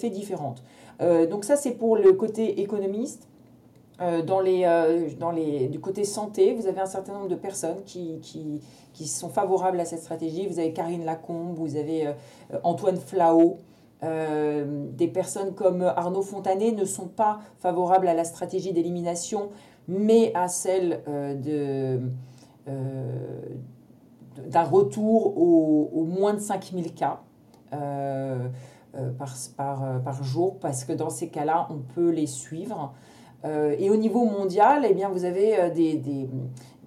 différente. 0.10 0.64
Euh, 1.02 1.28
donc 1.28 1.46
ça, 1.46 1.56
c'est 1.56 1.72
pour 1.72 1.96
le 1.96 2.14
côté 2.14 2.62
économiste. 2.62 3.28
dans 4.26 4.42
les, 4.42 4.66
dans 5.20 5.32
les, 5.32 5.68
du 5.70 5.80
côté 5.80 6.04
santé, 6.04 6.54
vous 6.54 6.68
avez 6.68 6.82
un 6.82 6.88
certain 6.88 7.14
nombre 7.14 7.30
de 7.30 7.36
personnes 7.36 7.84
qui, 7.86 8.60
qui 8.94 9.08
sont 9.08 9.30
favorables 9.30 9.80
à 9.80 9.86
cette 9.86 10.02
stratégie. 10.02 10.48
Vous 10.48 10.60
avez 10.60 10.72
Karine 10.72 11.04
Lacombe, 11.04 11.56
vous 11.56 11.76
avez 11.76 12.14
Antoine 12.64 12.98
Flao, 12.98 13.58
euh, 14.04 14.66
des 14.92 15.08
personnes 15.08 15.54
comme 15.54 15.82
Arnaud 15.82 16.24
Fontanet 16.24 16.74
ne 16.74 16.84
sont 16.84 17.08
pas 17.08 17.40
favorables 17.60 18.08
à 18.08 18.14
la 18.14 18.26
stratégie 18.26 18.74
d'élimination, 18.74 19.50
mais 19.88 20.34
à 20.36 20.50
celle 20.50 21.02
euh, 21.08 21.36
de, 21.36 22.02
euh, 22.68 23.42
d'un 24.50 24.64
retour 24.64 25.38
au, 25.38 26.04
moins 26.04 26.34
de 26.34 26.40
5000 26.40 26.94
cas 26.94 27.22
par, 27.72 29.34
par, 29.58 30.02
par, 30.04 30.24
jour, 30.24 30.60
parce 30.60 30.84
que 30.84 30.92
dans 30.92 31.10
ces 31.10 31.30
cas-là, 31.30 31.68
on 31.72 31.80
peut 31.80 32.10
les 32.10 32.28
suivre. 32.28 32.94
et 33.46 33.90
au 33.90 33.96
niveau 33.96 34.26
mondial, 34.26 34.86
eh 34.88 34.94
bien, 34.94 35.10
vous 35.10 35.26
avez 35.26 35.72
des, 35.72 35.98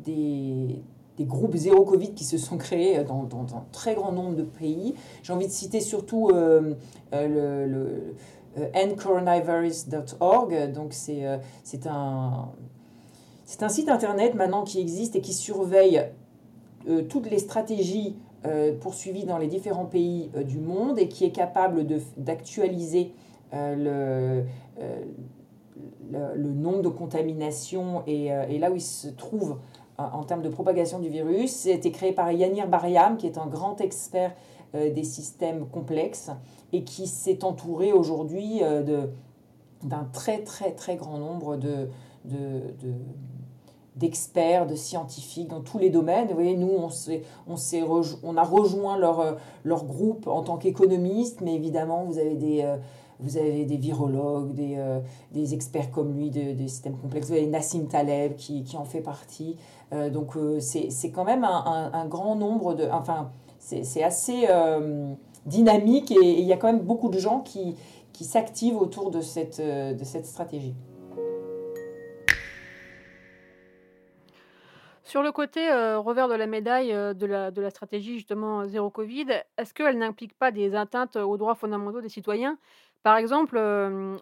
des 0.04 0.82
des 1.16 1.24
groupes 1.24 1.56
zéro 1.56 1.84
Covid 1.84 2.12
qui 2.14 2.24
se 2.24 2.38
sont 2.38 2.58
créés 2.58 3.02
dans, 3.04 3.22
dans, 3.24 3.56
un 3.56 3.64
très 3.72 3.94
grand 3.94 4.12
nombre 4.12 4.34
de 4.34 4.42
pays. 4.42 4.94
J'ai 5.22 5.32
envie 5.32 5.46
de 5.46 5.52
citer 5.52 5.80
surtout 5.80 6.28
euh, 6.28 6.74
euh, 7.12 7.66
le, 7.66 7.72
le 7.72 8.14
euh, 8.58 8.68
endcoronavirus.org. 8.74 10.72
Donc 10.72 10.92
c'est 10.92 11.24
un, 11.86 12.48
c'est 13.44 13.62
un 13.62 13.68
site 13.68 13.88
internet 13.88 14.34
maintenant 14.34 14.62
qui 14.62 14.80
existe 14.80 15.16
et 15.16 15.20
qui 15.20 15.32
surveille 15.32 16.02
toutes 17.08 17.28
les 17.28 17.38
stratégies 17.38 18.16
poursuivies 18.80 19.24
dans 19.24 19.38
les 19.38 19.48
différents 19.48 19.86
pays 19.86 20.30
du 20.46 20.60
monde 20.60 21.00
et 21.00 21.08
qui 21.08 21.24
est 21.24 21.32
capable 21.32 21.84
d'actualiser 22.16 23.12
le, 23.52 24.44
le, 24.78 26.34
le, 26.36 26.48
nombre 26.52 26.82
de 26.82 26.88
contaminations 26.88 28.04
et, 28.06 28.26
et 28.26 28.60
là 28.60 28.70
où 28.70 28.76
il 28.76 28.80
se 28.80 29.08
trouve 29.08 29.58
en 29.98 30.24
termes 30.24 30.42
de 30.42 30.48
propagation 30.48 30.98
du 30.98 31.08
virus. 31.08 31.50
C'était 31.50 31.90
créé 31.90 32.12
par 32.12 32.30
Yanir 32.32 32.68
Bariam, 32.68 33.16
qui 33.16 33.26
est 33.26 33.38
un 33.38 33.46
grand 33.46 33.80
expert 33.80 34.34
euh, 34.74 34.92
des 34.92 35.04
systèmes 35.04 35.66
complexes 35.66 36.30
et 36.72 36.84
qui 36.84 37.06
s'est 37.06 37.44
entouré 37.44 37.92
aujourd'hui 37.92 38.62
euh, 38.62 39.06
d'un 39.82 40.04
très 40.12 40.42
très 40.42 40.72
très 40.72 40.96
grand 40.96 41.18
nombre 41.18 41.56
de, 41.56 41.88
de, 42.24 42.60
d'experts, 43.94 44.66
de 44.66 44.74
scientifiques 44.74 45.48
dans 45.48 45.60
tous 45.60 45.78
les 45.78 45.90
domaines. 45.90 46.28
Vous 46.28 46.34
voyez, 46.34 46.56
nous, 46.56 46.72
on, 46.76 46.88
on, 47.48 48.02
on 48.22 48.36
a 48.36 48.42
rejoint 48.44 48.98
leur, 48.98 49.20
euh, 49.20 49.32
leur 49.64 49.84
groupe 49.84 50.26
en 50.26 50.42
tant 50.42 50.56
qu'économistes, 50.58 51.40
mais 51.40 51.54
évidemment, 51.54 52.04
vous 52.04 52.18
avez 52.18 52.34
des, 52.34 52.76
vous 53.20 53.36
avez 53.38 53.64
des 53.64 53.76
virologues, 53.76 54.52
des, 54.52 54.74
euh, 54.76 55.00
des 55.32 55.54
experts 55.54 55.90
comme 55.90 56.14
lui 56.14 56.30
de, 56.30 56.52
des 56.52 56.68
systèmes 56.68 56.96
complexes. 56.96 57.28
Vous 57.28 57.34
avez 57.34 57.46
Nassim 57.46 57.86
Taleb 57.86 58.36
qui, 58.36 58.62
qui 58.62 58.76
en 58.76 58.84
fait 58.84 59.00
partie. 59.00 59.56
Euh, 59.92 60.10
donc 60.10 60.36
euh, 60.36 60.58
c'est 60.60 61.10
quand 61.10 61.24
même 61.24 61.44
un, 61.44 61.90
un, 61.92 62.06
grand 62.06 62.34
nombre 62.34 62.74
de... 62.74 62.88
Enfin, 62.90 63.30
c'est 63.58 64.02
assez 64.02 64.48
dynamique 65.44 66.10
et, 66.10 66.40
il 66.40 66.44
y 66.44 66.52
a 66.52 66.56
quand 66.56 66.68
même 66.68 66.82
beaucoup 66.82 67.08
de 67.08 67.18
gens 67.18 67.40
qui, 67.40 67.76
qui 68.12 68.24
s'activent 68.24 68.76
autour 68.76 69.10
de 69.10 69.20
cette, 69.20 69.60
de 69.60 70.04
cette 70.04 70.26
stratégie. 70.26 70.74
Sur 75.02 75.22
le 75.22 75.32
côté 75.32 75.68
revers 75.96 76.28
de 76.28 76.34
la 76.34 76.46
médaille 76.46 76.92
de, 76.92 77.26
la, 77.26 77.50
de 77.50 77.60
la 77.60 77.70
stratégie 77.70 78.14
justement 78.14 78.66
zéro 78.66 78.90
Covid, 78.90 79.26
est-ce 79.56 79.74
qu'elle 79.74 79.98
n'implique 79.98 80.36
pas 80.36 80.52
des 80.52 80.74
atteintes 80.74 81.16
aux 81.16 81.36
droits 81.36 81.54
fondamentaux 81.54 82.00
des 82.00 82.08
citoyens? 82.08 82.58
Par 83.06 83.18
exemple, 83.18 83.56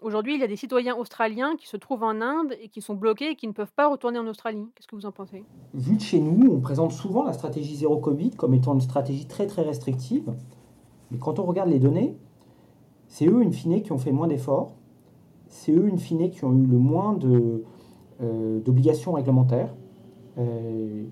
aujourd'hui, 0.03 0.35
il 0.35 0.39
y 0.39 0.43
a 0.43 0.47
des 0.47 0.55
citoyens 0.55 0.95
australiens 0.95 1.55
qui 1.57 1.67
se 1.67 1.75
trouvent 1.75 2.03
en 2.03 2.21
Inde 2.21 2.53
et 2.61 2.69
qui 2.69 2.81
sont 2.81 2.93
bloqués 2.93 3.31
et 3.31 3.35
qui 3.35 3.47
ne 3.47 3.51
peuvent 3.51 3.73
pas 3.75 3.89
retourner 3.89 4.19
en 4.19 4.27
Australie. 4.27 4.67
Qu'est-ce 4.75 4.87
que 4.87 4.95
vous 4.95 5.07
en 5.07 5.11
pensez? 5.11 5.43
Vu 5.73 5.95
de 5.95 6.01
chez 6.01 6.19
nous, 6.19 6.51
on 6.51 6.59
présente 6.59 6.91
souvent 6.91 7.23
la 7.23 7.33
stratégie 7.33 7.77
zéro 7.77 7.97
Covid 7.97 8.29
comme 8.29 8.53
étant 8.53 8.75
une 8.75 8.81
stratégie 8.81 9.25
très 9.25 9.47
très 9.47 9.63
restrictive. 9.63 10.31
Mais 11.09 11.17
quand 11.17 11.39
on 11.39 11.45
regarde 11.45 11.69
les 11.69 11.79
données, 11.79 12.15
c'est 13.07 13.25
eux, 13.25 13.41
in 13.41 13.49
fine, 13.49 13.81
qui 13.81 13.91
ont 13.91 13.97
fait 13.97 14.11
moins 14.11 14.27
d'efforts. 14.27 14.75
C'est 15.47 15.71
eux, 15.71 15.89
in 15.91 15.97
fine, 15.97 16.29
qui 16.29 16.45
ont 16.45 16.53
eu 16.53 16.67
le 16.67 16.77
moins 16.77 17.17
euh, 18.21 18.59
d'obligations 18.59 19.13
réglementaires. 19.13 19.73
Euh, 20.37 21.05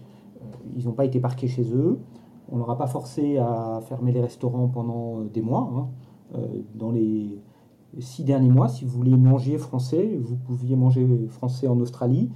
ils 0.76 0.86
n'ont 0.86 0.94
pas 0.94 1.06
été 1.06 1.20
parqués 1.20 1.48
chez 1.48 1.74
eux. 1.74 1.98
On 2.52 2.58
ne 2.58 2.60
leur 2.60 2.70
a 2.70 2.78
pas 2.78 2.86
forcé 2.86 3.40
à 3.40 3.82
fermer 3.90 4.12
les 4.12 4.22
restaurants 4.22 4.68
pendant 4.68 5.22
des 5.22 5.42
mois. 5.42 5.72
Hein. 5.76 5.88
Euh, 6.36 6.62
dans 6.76 6.92
les 6.92 7.42
six 8.00 8.24
derniers 8.24 8.50
mois, 8.50 8.68
si 8.68 8.86
vous 8.86 8.92
voulez 8.92 9.16
manger 9.16 9.58
français, 9.58 10.18
vous 10.22 10.36
pouviez 10.36 10.76
manger 10.76 11.08
français 11.30 11.68
en 11.68 11.80
Australie. 11.80 12.30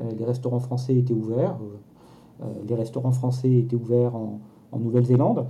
Euh, 0.00 0.10
les 0.18 0.24
restaurants 0.24 0.60
français 0.60 0.96
étaient 0.96 1.14
ouverts. 1.14 1.58
Euh, 2.42 2.46
les 2.66 2.74
restaurants 2.74 3.12
français 3.12 3.52
étaient 3.52 3.76
ouverts 3.76 4.14
en, 4.14 4.40
Nouvelle-Zélande. 4.74 5.46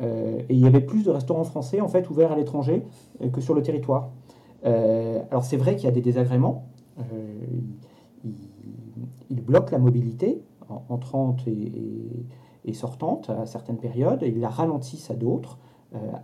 et 0.00 0.46
il 0.50 0.58
y 0.58 0.66
avait 0.66 0.80
plus 0.80 1.04
de 1.04 1.10
restaurants 1.10 1.44
français 1.44 1.80
en 1.80 1.86
fait 1.86 2.10
ouverts 2.10 2.32
à 2.32 2.36
l'étranger 2.36 2.82
que 3.32 3.40
sur 3.40 3.54
le 3.54 3.62
territoire. 3.62 4.10
alors 4.64 5.44
c'est 5.44 5.56
vrai 5.56 5.76
qu'il 5.76 5.84
y 5.84 5.88
a 5.88 5.92
des 5.92 6.00
désagréments. 6.00 6.66
ils, 9.30 9.42
bloquent 9.42 9.70
la 9.70 9.78
mobilité 9.78 10.42
entrante 10.88 11.46
et, 11.46 11.70
et, 12.64 12.72
sortante 12.72 13.30
à 13.30 13.46
certaines 13.46 13.78
périodes. 13.78 14.24
Ils 14.26 14.40
la 14.40 14.48
ralentissent 14.48 15.12
à 15.12 15.14
d'autres 15.14 15.58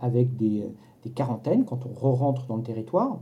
avec 0.01 0.35
des, 0.35 0.67
des 1.03 1.09
quarantaines 1.09 1.65
quand 1.65 1.85
on 1.85 1.93
re-rentre 1.93 2.45
dans 2.47 2.57
le 2.57 2.63
territoire. 2.63 3.19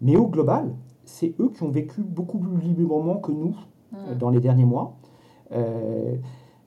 Mais 0.00 0.16
au 0.16 0.26
global, 0.26 0.74
c'est 1.04 1.34
eux 1.40 1.50
qui 1.54 1.62
ont 1.62 1.70
vécu 1.70 2.02
beaucoup 2.02 2.38
plus 2.38 2.60
librement 2.60 3.16
que 3.16 3.32
nous 3.32 3.54
euh, 3.94 4.14
dans 4.14 4.30
les 4.30 4.40
derniers 4.40 4.64
mois. 4.64 4.96
Euh, 5.52 6.16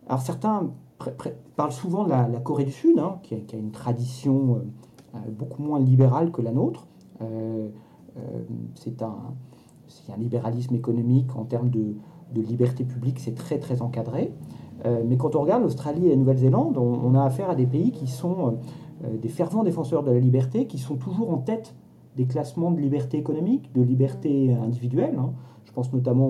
alors 0.08 0.22
certains 0.22 0.72
parlent 1.56 1.72
souvent 1.72 2.04
de 2.04 2.10
la, 2.10 2.26
Corée 2.44 2.66
du 2.66 2.72
Sud, 2.72 3.00
hein, 3.00 3.20
qui, 3.24 3.36
a, 3.36 3.58
une 3.58 3.72
tradition 3.72 4.62
euh, 5.16 5.18
beaucoup 5.30 5.62
moins 5.62 5.80
libérale 5.80 6.32
que 6.32 6.42
la 6.42 6.52
nôtre. 6.52 6.88
c'est 8.76 9.02
un, 9.02 9.16
un, 10.10 10.18
libéralisme 10.18 10.76
économique 10.76 11.36
en 11.36 11.46
termes 11.46 11.70
de, 11.70 11.96
de 12.34 12.42
liberté 12.42 12.84
publique, 12.84 13.20
c'est 13.20 13.36
très 13.36 13.60
très 13.60 13.82
encadré. 13.82 14.34
mais 15.06 15.18
quand 15.18 15.36
on 15.36 15.42
regarde 15.42 15.64
l'Australie 15.64 16.08
et 16.08 16.10
la 16.10 16.16
Nouvelle-Zélande, 16.18 16.78
on, 16.78 16.82
on, 16.82 17.16
a 17.16 17.24
affaire 17.24 17.50
à 17.50 17.56
des 17.56 17.66
pays 17.66 17.92
qui 17.92 18.08
sont 18.08 18.48
euh, 18.48 18.52
des 19.04 19.30
fervents 19.30 19.64
défenseurs 19.64 20.04
de 20.04 20.12
la 20.12 20.20
liberté 20.20 20.68
qui 20.68 20.78
sont 20.78 20.96
toujours 20.96 21.32
en 21.32 21.38
tête 21.38 21.76
des 22.16 22.26
classements 22.26 22.72
de 22.72 22.80
liberté 22.80 23.18
économique, 23.18 23.74
de 23.74 23.82
liberté 23.82 24.54
individuelle. 24.54 25.16
Hein. 25.18 25.34
Je 25.66 25.72
pense 25.72 25.92
notamment 25.94 26.30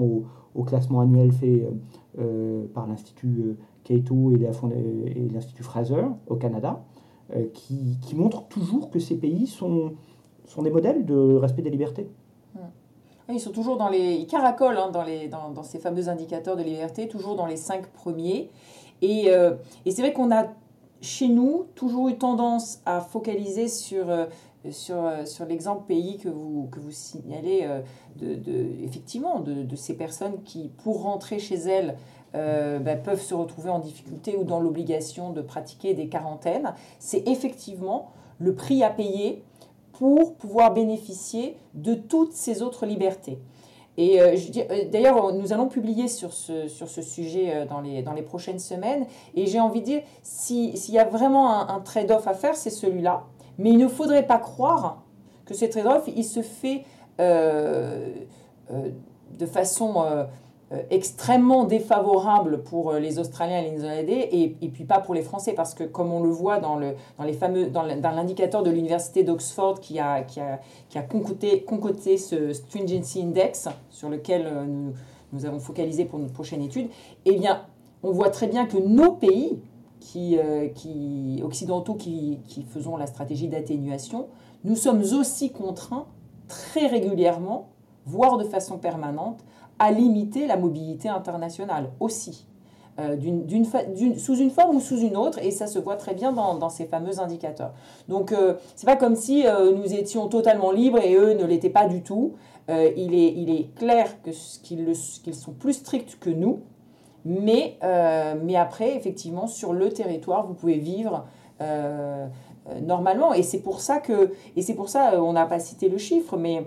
au, 0.56 0.64
classement 0.64 1.02
annuel 1.02 1.32
fait 1.32 1.66
euh, 1.66 1.72
euh, 2.20 2.66
par 2.74 2.88
l'Institut 2.88 3.58
Cato 3.84 4.32
et 4.32 5.30
l'Institut 5.34 5.64
Fraser 5.64 6.06
au 6.28 6.36
Canada, 6.36 6.84
qui, 7.54 7.98
qui 8.02 8.16
montrent 8.16 8.48
toujours 8.48 8.92
que 8.92 9.00
ces 9.00 9.18
pays 9.18 9.48
sont, 9.48 9.94
des 10.62 10.70
modèles 10.70 11.06
de 11.06 11.36
respect 11.36 11.64
des 11.64 11.72
libertés. 11.72 12.08
Ils 13.30 13.40
sont 13.40 13.52
toujours 13.52 13.78
dans 13.78 13.90
les. 13.90 14.14
Ils 14.16 14.28
caracolent 14.28 14.78
hein, 14.78 14.92
dans, 14.92 15.64
ces 15.64 15.80
fameux 15.80 16.10
indicateurs 16.10 16.56
de 16.56 16.62
liberté, 16.62 17.08
toujours 17.08 17.36
dans 17.36 17.48
les 17.48 17.58
cinq 17.58 17.88
premiers. 17.88 18.52
Et 19.02 19.32
c'est 19.86 20.02
vrai 20.02 20.14
qu'on 20.14 20.32
a 20.32 20.46
chez 21.04 21.28
nous, 21.28 21.66
toujours 21.76 22.08
eu 22.08 22.18
tendance 22.18 22.80
à 22.86 23.02
focaliser 23.02 23.68
sur, 23.68 24.10
euh, 24.10 24.26
euh, 24.90 25.26
l'exemple 25.48 25.84
pays 25.86 26.18
que 26.18 26.30
vous, 26.30 26.70
que 26.72 26.80
vous 26.80 26.92
signalez, 26.92 27.62
euh, 27.64 27.82
de, 28.16 28.84
effectivement, 28.84 29.42
de, 29.42 29.64
de, 29.64 29.76
ces 29.76 29.96
personnes 29.96 30.42
qui, 30.44 30.72
pour 30.84 31.04
rentrer 31.04 31.40
chez 31.40 31.56
elles, 31.56 31.98
bah, 32.34 32.96
peuvent 32.96 33.22
se 33.22 33.36
retrouver 33.36 33.70
en 33.70 33.78
difficulté 33.78 34.36
ou 34.36 34.44
dans 34.44 34.60
l'obligation 34.60 35.32
de 35.34 35.42
pratiquer 35.44 35.94
des 35.94 36.08
quarantaines. 36.08 36.74
C'est 36.98 37.28
effectivement 37.28 38.10
le 38.40 38.56
prix 38.56 38.82
à 38.82 38.90
payer 38.90 39.44
pour 39.92 40.34
pouvoir 40.34 40.74
bénéficier 40.74 41.58
de 41.76 41.94
toutes 41.94 42.34
ces 42.34 42.64
autres 42.64 42.88
libertés. 42.88 43.38
Et 43.98 44.22
euh, 44.22 44.36
euh, 44.58 44.86
d'ailleurs, 44.92 45.34
nous 45.34 45.54
allons 45.54 45.68
publier 45.68 46.08
sur 46.08 46.34
ce, 46.34 46.68
sur 46.68 46.90
ce 46.90 47.02
sujet 47.02 47.56
euh, 47.56 47.66
dans, 47.66 47.82
les, 47.82 48.02
dans 48.02 48.14
les 48.14 48.24
prochaines 48.24 48.60
semaines. 48.60 49.06
Et 49.36 49.46
j'ai 49.46 49.60
envie 49.60 49.82
de 49.82 49.86
dire, 49.86 50.02
s'il 50.24 50.76
y 50.90 51.00
a 51.00 51.06
vraiment 51.06 51.70
un, 51.70 51.80
trade-off 51.80 52.28
à 52.28 52.34
faire, 52.34 52.56
c'est 52.56 52.72
celui-là. 52.72 53.24
Mais 53.58 53.70
il 53.70 53.78
ne 53.78 53.88
faudrait 53.88 54.26
pas 54.26 54.40
croire 54.40 55.04
que 55.46 55.54
ce 55.54 55.66
trade-off, 55.66 56.04
il 56.08 56.26
se 56.26 56.42
fait 56.42 56.86
de 57.20 58.26
façon 59.46 60.26
extrêmement 60.90 61.66
défavorable 61.66 62.64
pour 62.64 62.94
les 62.94 63.20
Australiens 63.20 63.60
et 63.60 63.64
les 63.64 63.72
Néo-Zélandais 63.72 64.30
et, 64.32 64.58
et, 64.62 64.70
puis 64.70 64.86
pas 64.86 65.00
pour 65.00 65.14
les 65.14 65.22
Français 65.22 65.54
parce 65.54 65.74
que 65.74 65.84
comme 65.84 66.12
on 66.12 66.24
le 66.24 66.30
voit 66.30 66.60
dans, 66.60 66.76
le, 66.76 66.96
dans 67.18 67.24
les 67.24 67.34
fameux 67.34 67.68
dans 67.68 67.84
l'indicateur 67.84 68.64
de 68.64 68.72
l'université 68.72 69.24
d'Oxford 69.24 69.80
qui 69.80 70.00
a, 70.00 70.24
qui 70.24 70.40
a, 70.40 70.60
qui 70.90 70.98
a 70.98 71.02
concocté, 71.02 71.64
concocté, 71.64 72.18
ce 72.18 72.54
Stringency 72.54 73.22
Index 73.22 73.70
sur 73.90 74.10
lequel 74.10 74.52
nous, 74.68 74.94
nous 75.32 75.46
avons 75.46 75.60
focalisé 75.60 76.06
pour 76.06 76.20
notre 76.20 76.34
prochaine 76.34 76.62
étude, 76.62 76.88
eh 77.26 77.38
bien 77.38 77.62
on 78.02 78.12
voit 78.12 78.30
très 78.30 78.48
bien 78.48 78.66
que 78.66 78.78
nos 78.78 79.14
pays 79.14 79.60
qui, 80.00 80.38
qui 80.76 81.42
occidentaux 81.44 81.96
qui, 81.96 82.40
qui 82.48 82.64
faisons 82.64 82.98
la 82.98 83.08
stratégie 83.08 83.48
d'atténuation, 83.48 84.28
nous 84.64 84.76
sommes 84.76 85.02
aussi 85.02 85.52
contraints 85.52 86.06
très 86.48 86.88
régulièrement, 86.88 87.70
voire 88.06 88.38
de 88.38 88.44
façon 88.44 88.78
permanente, 88.78 89.44
à 89.80 89.92
limiter 89.92 90.48
la 90.48 90.58
mobilité 90.58 91.10
internationale 91.10 91.90
aussi, 92.00 92.46
euh, 93.00 93.18
sous 94.18 94.36
une 94.36 94.52
forme 94.52 94.76
ou 94.76 94.80
sous 94.80 95.00
une 95.00 95.18
autre, 95.18 95.40
et 95.42 95.50
ça 95.50 95.66
se 95.66 95.80
voit 95.80 95.96
très 95.96 96.14
bien 96.14 96.32
dans, 96.32 96.70
ces 96.70 96.86
fameux 96.86 97.20
indicateurs. 97.20 97.74
Donc, 98.08 98.32
euh, 98.32 98.54
c'est 98.76 98.86
pas 98.86 98.96
comme 98.96 99.16
si 99.16 99.48
euh, 99.48 99.72
nous 99.72 99.94
étions 99.94 100.28
totalement 100.28 100.72
libres 100.72 101.00
et 101.00 101.16
eux 101.16 101.34
ne 101.34 101.44
l'étaient 101.44 101.72
pas 101.72 101.88
du 101.88 102.04
tout. 102.04 102.34
il, 102.70 103.14
est, 103.14 103.34
il 103.34 103.50
est 103.50 103.76
clair 103.76 104.08
qu'ils 104.62 104.96
sont 105.34 105.52
plus 105.52 105.74
stricts 105.74 106.18
que 106.20 106.30
nous, 106.30 106.62
mais, 107.26 107.78
mais 108.44 108.56
après, 108.56 108.96
effectivement, 108.96 109.48
sur 109.48 109.74
le 109.74 109.90
territoire, 109.90 110.46
vous 110.48 110.54
pouvez 110.54 110.78
vivre 110.78 111.26
normalement, 112.82 113.34
et 113.34 113.44
c'est 113.44 113.60
pour 113.60 113.82
ça 113.82 113.98
que, 113.98 114.32
et 114.56 114.62
c'est 114.62 114.76
pour 114.76 114.88
ça, 114.88 115.22
on 115.22 115.34
n'a 115.34 115.46
pas 115.46 115.60
cité 115.60 115.90
le 115.90 115.98
chiffre, 115.98 116.38
mais, 116.38 116.66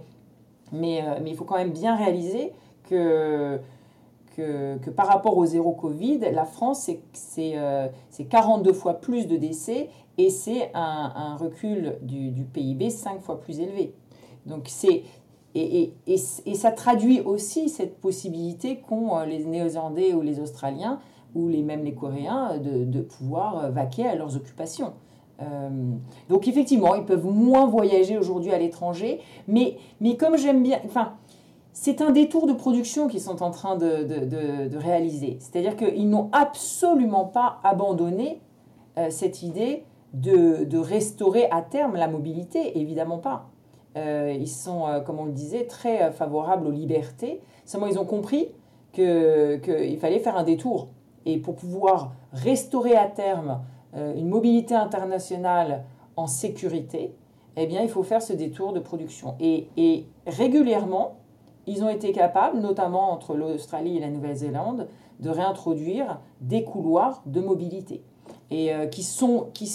mais, 0.71 1.03
mais 1.23 1.31
il 1.31 1.37
faut 1.37 1.45
quand 1.45 1.57
même 1.57 1.73
bien 1.73 1.97
réaliser 1.97 2.53
que, 2.89 3.61
que, 4.37 4.91
par 4.91 5.07
rapport 5.07 5.37
au 5.37 5.47
zéro 5.47 5.73
Covid, 5.73 6.19
la 6.33 6.45
France, 6.45 6.91
c'est 7.13 7.53
euh, 7.57 7.89
42 8.29 8.73
fois 8.73 8.95
plus 8.95 9.27
de 9.27 9.37
décès 9.37 9.89
et 10.19 10.31
c'est 10.31 10.71
un, 10.75 11.37
recul 11.37 11.97
du, 12.03 12.45
PIB 12.45 12.91
5 12.91 13.21
fois 13.21 13.41
plus 13.41 13.61
élevé. 13.61 13.95
Donc 14.47 14.65
c'est 14.67 15.03
et, 15.55 15.95
et, 16.07 16.17
et, 16.45 16.55
ça 16.55 16.71
traduit 16.71 17.21
aussi 17.21 17.71
cette 17.71 17.99
possibilité 17.99 18.81
qu'ont 18.81 19.17
euh, 19.17 19.25
les 19.25 19.43
Néo-Zélandais 19.43 20.13
ou 20.13 20.21
les 20.21 20.39
Australiens 20.39 21.01
ou 21.35 21.49
les, 21.49 21.63
même 21.63 21.83
les 21.83 21.95
Coréens 21.95 22.59
de, 22.59 22.85
de 22.85 23.01
pouvoir 23.01 23.71
vaquer 23.73 24.07
à 24.07 24.15
leurs 24.17 24.37
occupations. 24.37 24.93
Euh, 25.43 25.69
donc 26.29 26.49
effectivement, 26.49 26.95
ils 26.95 27.05
peuvent 27.05 27.27
moins 27.27 27.67
voyager 27.67 28.17
aujourd'hui 28.17 28.53
à 28.53 28.59
l'étranger, 28.59 29.21
mais, 29.49 29.77
mais 30.01 30.17
comme 30.17 30.37
j'aime 30.37 30.63
bien, 30.63 30.79
enfin, 30.87 31.13
c'est 31.79 32.01
un 32.01 32.11
détour 32.11 32.47
de 32.47 32.55
production 32.55 33.07
qu'ils 33.07 33.21
sont 33.21 33.43
en 33.43 33.51
train 33.51 33.77
de, 33.77 34.77
réaliser. 34.79 35.37
C'est-à-dire 35.41 35.77
qu'ils 35.77 36.09
n'ont 36.09 36.31
absolument 36.33 37.27
pas 37.27 37.61
abandonné 37.65 38.41
euh, 38.97 39.11
cette 39.11 39.43
idée 39.43 39.85
de, 40.15 40.79
restaurer 40.79 41.51
à 41.51 41.61
terme 41.61 41.97
la 41.97 42.09
mobilité, 42.09 42.81
évidemment 42.81 43.19
pas. 43.19 43.51
Euh, 43.99 44.35
ils 44.35 44.49
sont, 44.49 44.87
euh, 44.87 45.01
comme 45.01 45.21
on 45.21 45.27
le 45.27 45.33
disait, 45.33 45.67
très 45.67 46.11
favorables 46.13 46.67
aux 46.67 46.71
libertés. 46.71 47.43
Seulement, 47.67 47.89
ils 47.89 47.99
ont 47.99 48.07
compris 48.07 48.49
qu'il 48.95 49.99
fallait 50.01 50.21
faire 50.21 50.39
un 50.39 50.45
détour. 50.45 50.89
Et 51.27 51.37
pour 51.37 51.57
pouvoir 51.57 52.15
restaurer 52.33 52.97
à 52.97 53.05
terme 53.05 53.61
une 53.93 54.29
mobilité 54.29 54.75
internationale 54.75 55.85
en 56.17 56.27
sécurité, 56.27 57.15
eh 57.57 57.67
bien, 57.67 57.83
il 57.83 57.91
faut 57.91 58.03
faire 58.03 58.23
ce 58.23 58.33
détour 58.33 58.73
de 58.73 58.81
production. 58.81 59.35
Et, 59.41 59.69
et 59.77 60.07
régulièrement, 60.27 61.17
ils 61.67 61.83
ont 61.83 61.89
été 61.89 62.13
capables, 62.13 62.59
notamment 62.59 63.11
entre 63.11 63.35
l'Australie 63.35 63.97
et 63.97 64.01
la 64.01 64.09
Nouvelle-Zélande, 64.09 64.89
de 65.21 65.31
réintroduire 65.31 66.21
des 66.41 66.63
couloirs 66.63 67.23
de 67.27 67.41
mobilité. 67.41 68.03
Et 68.51 68.73
euh, 68.73 68.87
qui 68.87 69.03
sont. 69.03 69.49
Qui, 69.55 69.71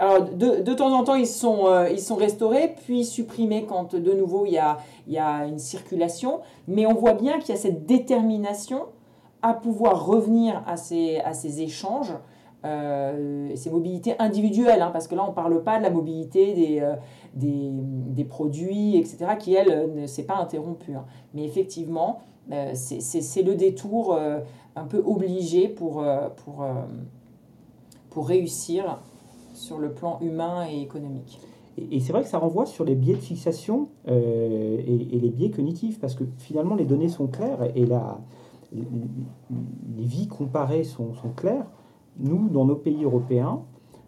alors, 0.00 0.24
de, 0.24 0.62
de, 0.62 0.74
temps 0.74 0.92
en 0.92 1.04
temps, 1.04 1.14
ils 1.14 1.28
sont, 1.28 1.66
euh, 1.66 1.88
ils 1.88 2.00
sont 2.00 2.16
restaurés, 2.16 2.74
puis 2.84 3.04
supprimés 3.04 3.64
quand 3.64 3.94
de 3.94 4.12
nouveau 4.12 4.46
il 4.46 4.52
y 4.52 4.58
a, 4.58 4.78
y 5.06 5.18
a 5.18 5.46
une 5.46 5.60
circulation. 5.60 6.40
Mais 6.66 6.86
on 6.86 6.94
voit 6.94 7.12
bien 7.14 7.38
qu'il 7.38 7.54
y 7.54 7.58
a 7.58 7.60
cette 7.60 7.86
détermination 7.86 8.86
à 9.42 9.54
pouvoir 9.54 10.06
revenir 10.06 10.62
à 10.66 10.76
ces, 10.76 11.18
à 11.18 11.34
ces 11.34 11.60
échanges 11.60 12.14
euh, 12.64 13.50
ces 13.56 13.68
mobilités 13.68 14.14
individuelles, 14.18 14.80
hein, 14.80 14.88
parce 14.90 15.06
que 15.06 15.14
là, 15.14 15.22
on 15.22 15.28
ne 15.28 15.34
parle 15.34 15.62
pas 15.62 15.76
de 15.76 15.82
la 15.82 15.90
mobilité 15.90 16.54
des, 16.54 16.94
des, 17.34 17.70
des, 17.72 18.24
produits, 18.24 18.96
etc., 18.96 19.26
qui, 19.38 19.54
elle, 19.54 19.92
ne 19.94 20.06
s'est 20.06 20.24
pas 20.24 20.36
interrompue. 20.36 20.94
Hein. 20.94 21.04
Mais 21.34 21.44
effectivement, 21.44 22.20
euh, 22.52 22.72
c'est 22.74 23.42
le 23.42 23.54
détour 23.54 24.18
un 24.76 24.84
peu 24.84 25.02
obligé 25.04 25.68
pour, 25.68 26.04
pour, 26.44 26.66
pour 28.10 28.28
réussir 28.28 29.00
sur 29.54 29.78
le 29.78 29.92
plan 29.92 30.18
humain 30.20 30.66
et 30.70 30.80
économique. 30.80 31.40
Et, 31.76 32.00
c'est 32.00 32.12
vrai 32.12 32.22
que 32.22 32.28
ça 32.28 32.38
renvoie 32.38 32.66
sur 32.66 32.84
les 32.84 32.94
biais 32.94 33.14
de 33.14 33.20
fixation 33.20 33.88
et, 34.06 35.18
les 35.20 35.30
biais 35.30 35.50
cognitifs, 35.50 35.98
parce 35.98 36.14
que 36.14 36.24
finalement, 36.38 36.74
les 36.74 36.84
données 36.84 37.08
sont 37.08 37.28
claires 37.28 37.60
et 37.74 37.86
la, 37.86 38.18
les 38.74 40.04
vies 40.04 40.28
comparées 40.28 40.84
sont, 40.84 41.14
sont 41.14 41.30
claires. 41.30 41.66
Nous, 42.18 42.48
dans 42.48 42.64
nos 42.64 42.76
pays 42.76 43.04
européens, 43.04 43.62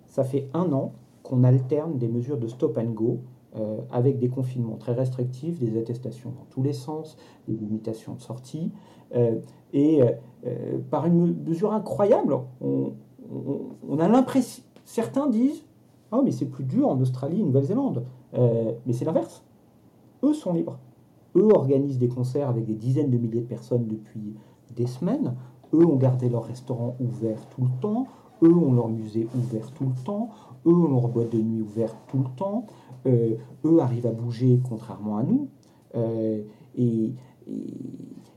ça 0.06 0.24
fait 0.24 0.48
un 0.54 0.72
an 0.72 0.92
qu'on 1.26 1.44
alterne 1.44 1.98
des 1.98 2.08
mesures 2.08 2.38
de 2.38 2.46
stop 2.46 2.78
and 2.78 2.92
go 2.92 3.20
euh, 3.56 3.78
avec 3.90 4.18
des 4.18 4.28
confinements 4.28 4.76
très 4.76 4.92
restrictifs, 4.92 5.58
des 5.58 5.78
attestations 5.78 6.30
dans 6.30 6.44
tous 6.50 6.62
les 6.62 6.72
sens, 6.72 7.16
des 7.48 7.54
limitations 7.54 8.14
de 8.14 8.20
sortie. 8.20 8.70
Euh, 9.14 9.36
et 9.72 10.02
euh, 10.02 10.78
par 10.90 11.06
une 11.06 11.42
mesure 11.42 11.72
incroyable, 11.72 12.36
on, 12.60 13.98
a 13.98 14.08
l'impression, 14.08 14.62
certains 14.84 15.26
disent, 15.26 15.64
ah 16.12 16.20
mais 16.22 16.30
c'est 16.32 16.46
plus 16.46 16.64
dur 16.64 16.88
en 16.88 17.00
Australie 17.00 17.40
et 17.40 17.44
Nouvelle-Zélande. 17.44 18.04
mais 18.34 18.92
c'est 18.92 19.04
l'inverse. 19.04 19.42
Eux 20.22 20.34
sont 20.34 20.52
libres. 20.52 20.78
Eux 21.34 21.48
organisent 21.54 21.98
des 21.98 22.08
concerts 22.08 22.48
avec 22.48 22.64
des 22.66 22.74
dizaines 22.74 23.10
de 23.10 23.18
milliers 23.18 23.40
de 23.40 23.46
personnes 23.46 23.86
depuis 23.86 24.34
des 24.74 24.86
semaines. 24.86 25.34
Eux 25.72 25.84
ont 25.84 25.96
gardé 25.96 26.28
leur 26.28 26.44
restaurant 26.44 26.96
ouvert 27.00 27.48
tout 27.48 27.62
le 27.62 27.80
temps. 27.80 28.06
Eux 28.42 28.54
ont 28.54 28.72
leur 28.72 28.88
musée 28.88 29.26
ouvert 29.34 29.72
tout 29.72 29.86
le 29.86 30.04
temps. 30.04 30.28
Eux 30.66 30.74
ont 30.74 30.88
leur 30.88 31.08
boîte 31.08 31.30
de 31.30 31.38
nuit 31.38 31.62
ouverte 31.62 31.96
tout 32.08 32.18
le 32.18 32.36
temps. 32.36 32.66
Euh, 33.06 33.36
eux 33.64 33.80
arrivent 33.80 34.06
à 34.06 34.12
bouger 34.12 34.60
contrairement 34.68 35.18
à 35.18 35.22
nous. 35.22 35.48
Euh, 35.94 36.42
et, 36.76 37.12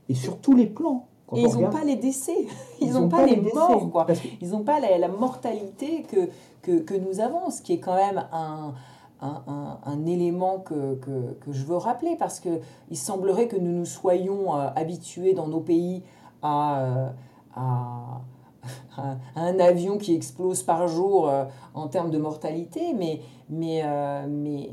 et, 0.08 0.14
sur 0.14 0.38
tous 0.38 0.54
les 0.54 0.66
plans. 0.66 1.06
et 1.34 1.42
ils 1.42 1.58
n'ont 1.58 1.70
pas 1.70 1.84
les 1.84 1.96
décès, 1.96 2.46
ils 2.80 2.92
n'ont 2.92 3.08
pas, 3.08 3.26
les, 3.26 3.36
morts, 3.36 3.90
quoi. 3.90 4.06
Ils 4.40 4.50
n'ont 4.50 4.64
pas 4.64 4.80
la, 4.80 5.08
mortalité 5.08 6.02
que, 6.02 6.28
que, 6.62 6.80
que, 6.80 6.94
nous 6.94 7.20
avons, 7.20 7.50
ce 7.50 7.62
qui 7.62 7.74
est 7.74 7.78
quand 7.78 7.94
même 7.94 8.24
un, 8.32 8.72
un, 9.20 9.78
un, 9.84 10.06
élément 10.06 10.58
que, 10.58 10.94
que, 10.96 11.32
que, 11.40 11.52
je 11.52 11.64
veux 11.64 11.76
rappeler, 11.76 12.16
parce 12.16 12.40
qu'il 12.40 12.96
semblerait 12.96 13.48
que 13.48 13.56
nous 13.56 13.72
nous 13.72 13.84
soyons 13.84 14.56
euh, 14.56 14.68
habitués 14.74 15.34
dans 15.34 15.46
nos 15.46 15.60
pays 15.60 16.02
à, 16.42 17.12
à, 17.54 18.20
un 19.36 19.58
avion 19.58 19.98
qui 19.98 20.14
explose 20.14 20.62
par 20.62 20.88
jour 20.88 21.28
euh, 21.28 21.44
en 21.74 21.88
termes 21.88 22.10
de 22.10 22.18
mortalité, 22.18 22.92
mais, 22.94 23.20
mais, 23.48 23.82
euh, 23.84 24.26
mais, 24.28 24.70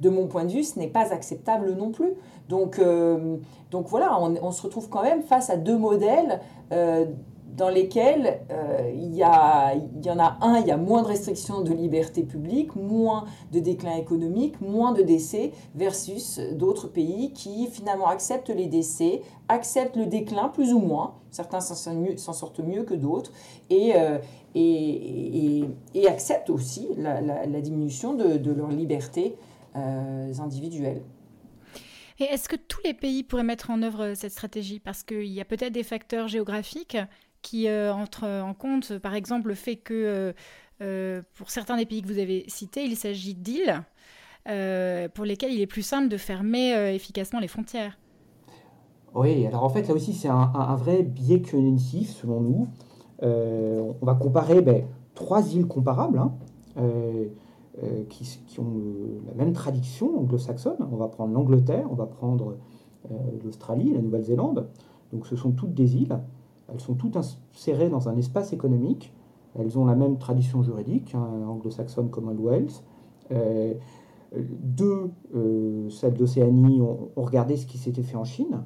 de 0.00 0.08
mon 0.08 0.26
point 0.26 0.44
de 0.44 0.52
vue, 0.52 0.64
ce 0.64 0.78
n'est 0.78 0.88
pas 0.88 1.12
acceptable 1.12 1.74
non 1.74 1.90
plus. 1.90 2.12
Donc, 2.48 2.78
euh, 2.78 3.36
donc 3.70 3.88
voilà, 3.88 4.18
on, 4.20 4.52
se 4.52 4.62
retrouve 4.62 4.88
quand 4.88 5.02
même 5.02 5.22
face 5.22 5.50
à 5.50 5.56
deux 5.56 5.78
modèles 5.78 6.40
dans 7.56 7.68
lesquels 7.68 8.40
euh, 8.50 8.90
il, 8.94 9.14
y 9.14 9.18
y 9.18 9.24
en 9.24 10.18
a 10.18 10.38
un, 10.40 10.58
il 10.60 10.66
y 10.66 10.70
a 10.70 10.76
moins 10.76 11.02
de 11.02 11.08
restrictions 11.08 11.60
de 11.60 11.72
liberté 11.72 12.22
publique, 12.22 12.74
moins 12.74 13.24
de 13.52 13.60
déclin 13.60 13.96
économique, 13.96 14.60
moins 14.60 14.92
de 14.92 15.02
décès, 15.02 15.52
versus 15.74 16.40
d'autres 16.52 16.88
pays 16.88 17.32
qui 17.32 17.68
finalement 17.68 18.08
acceptent 18.08 18.50
les 18.50 18.66
décès, 18.66 19.22
acceptent 19.48 19.96
le 19.96 20.06
déclin 20.06 20.48
plus 20.48 20.72
ou 20.72 20.80
moins, 20.80 21.14
certains 21.30 21.60
s'en 21.60 22.32
sortent 22.32 22.60
mieux 22.60 22.82
que 22.82 22.94
d'autres, 22.94 23.32
et, 23.70 23.92
euh, 23.94 24.18
et, 24.54 25.64
et, 25.94 26.08
acceptent 26.08 26.50
aussi 26.50 26.88
la, 26.96 27.60
diminution 27.60 28.14
de, 28.14 28.36
de 28.36 28.52
leur 28.52 28.68
liberté 28.68 29.36
euh, 29.76 30.32
individuelle. 30.40 31.02
Et 32.20 32.24
est-ce 32.24 32.48
que 32.48 32.56
tous 32.56 32.80
les 32.84 32.94
pays 32.94 33.24
pourraient 33.24 33.42
mettre 33.42 33.70
en 33.70 33.82
œuvre 33.82 34.14
cette 34.14 34.30
stratégie? 34.30 34.78
Parce 34.78 35.02
qu'il 35.02 35.26
y 35.26 35.40
a 35.40 35.44
peut-être 35.44 35.72
des 35.72 35.82
facteurs 35.82 36.28
géographiques 36.28 36.96
qui 37.44 37.68
euh, 37.68 37.94
entre 37.94 38.26
en 38.26 38.54
compte, 38.54 38.98
par 38.98 39.14
exemple, 39.14 39.48
le 39.48 39.54
fait 39.54 39.76
que 39.76 39.94
euh, 39.94 40.32
euh, 40.82 41.22
pour 41.34 41.50
certains 41.50 41.76
des 41.76 41.86
pays 41.86 42.02
que 42.02 42.08
vous 42.08 42.18
avez 42.18 42.44
cités, 42.48 42.84
il 42.84 42.96
s'agit 42.96 43.34
d'îles 43.34 43.84
pour 45.14 45.24
lesquelles 45.24 45.52
il 45.52 45.60
est 45.62 45.66
plus 45.66 45.82
simple 45.82 46.08
de 46.08 46.18
fermer 46.18 46.72
efficacement 46.94 47.40
les 47.40 47.48
frontières. 47.48 47.98
Oui, 49.14 49.46
alors 49.46 49.64
en 49.64 49.70
fait, 49.70 49.88
là 49.88 49.94
aussi, 49.94 50.12
c'est 50.12 50.28
un, 50.28 50.76
vrai 50.76 51.02
biais 51.02 51.40
cognitif, 51.40 52.10
selon 52.10 52.40
nous. 52.40 52.68
on 53.22 54.04
va 54.04 54.14
comparer 54.14 54.60
ben, 54.60 54.84
trois 55.14 55.54
îles 55.54 55.66
comparables 55.66 56.18
hein, 56.18 56.34
qui, 58.10 58.60
ont 58.60 58.82
la 59.26 59.32
même 59.32 59.54
tradition 59.54 60.18
anglo-saxonne. 60.18 60.76
On 60.92 60.96
va 60.96 61.08
prendre 61.08 61.32
l'Angleterre, 61.32 61.86
on 61.90 61.94
va 61.94 62.04
prendre 62.04 62.58
l'Australie 63.42 63.94
la 63.94 64.02
Nouvelle-Zélande. 64.02 64.68
Donc 65.14 65.26
ce 65.26 65.36
sont 65.36 65.52
toutes 65.52 65.72
des 65.72 65.96
îles. 65.96 66.18
Elles 66.72 66.80
sont 66.80 66.94
toutes 66.94 67.16
insérées 67.16 67.88
dans 67.88 68.08
un 68.08 68.16
espace 68.16 68.52
économique. 68.52 69.12
Elles 69.58 69.78
ont 69.78 69.84
la 69.84 69.94
même 69.94 70.18
tradition 70.18 70.62
juridique, 70.62 71.14
hein, 71.14 71.28
anglo-saxonne 71.46 72.10
Commonwealth. 72.10 72.82
Euh, 73.30 73.74
deux, 74.62 75.10
euh, 75.34 75.88
celles 75.90 76.14
d'Océanie, 76.14 76.80
ont, 76.80 77.10
regardé 77.16 77.56
ce 77.56 77.66
qui 77.66 77.78
s'était 77.78 78.02
fait 78.02 78.16
en 78.16 78.24
Chine. 78.24 78.64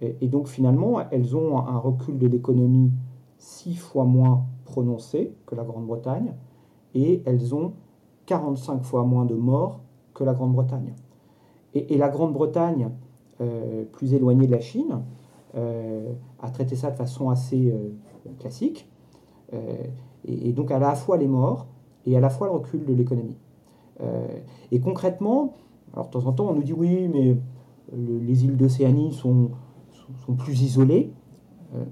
Et, 0.00 0.28
donc 0.28 0.48
finalement, 0.48 1.00
elles 1.12 1.36
ont 1.36 1.56
un 1.56 1.78
recul 1.78 2.18
de 2.18 2.26
l'économie 2.26 2.90
six 3.38 3.76
fois 3.76 4.04
moins 4.04 4.44
prononcé 4.64 5.34
que 5.46 5.54
la 5.54 5.64
Grande-Bretagne. 5.64 6.34
Et 6.94 7.22
elles 7.26 7.54
ont 7.54 7.72
45 8.26 8.82
fois 8.82 9.04
moins 9.04 9.24
de 9.24 9.34
morts 9.34 9.80
que 10.12 10.24
la 10.24 10.34
Grande-Bretagne. 10.34 10.94
Et, 11.74 11.96
la 11.96 12.08
Grande-Bretagne, 12.08 12.90
euh, 13.40 13.84
plus 13.92 14.14
éloignée 14.14 14.46
de 14.46 14.52
la 14.52 14.60
Chine, 14.60 15.02
a 15.56 16.50
traité 16.50 16.76
ça 16.76 16.90
de 16.90 16.96
façon 16.96 17.30
assez 17.30 17.70
euh, 17.70 17.90
classique. 18.38 18.88
Et, 20.26 20.48
et, 20.48 20.52
donc 20.52 20.70
à 20.72 20.78
la 20.80 20.94
fois 20.94 21.16
les 21.16 21.28
morts 21.28 21.66
et 22.06 22.16
à 22.16 22.20
la 22.20 22.28
fois 22.28 22.48
le 22.48 22.54
recul 22.54 22.84
de 22.84 22.92
l'économie. 22.92 23.38
et 24.72 24.80
concrètement, 24.80 25.54
alors 25.92 26.06
de 26.06 26.10
temps 26.10 26.26
en 26.26 26.32
temps 26.32 26.48
on 26.48 26.54
nous 26.54 26.62
dit 26.64 26.72
oui, 26.72 27.08
mais 27.08 27.36
les 27.96 28.44
îles 28.44 28.56
d'Océanie 28.56 29.12
sont, 29.12 29.50
sont, 30.26 30.34
plus 30.34 30.62
isolées. 30.62 31.12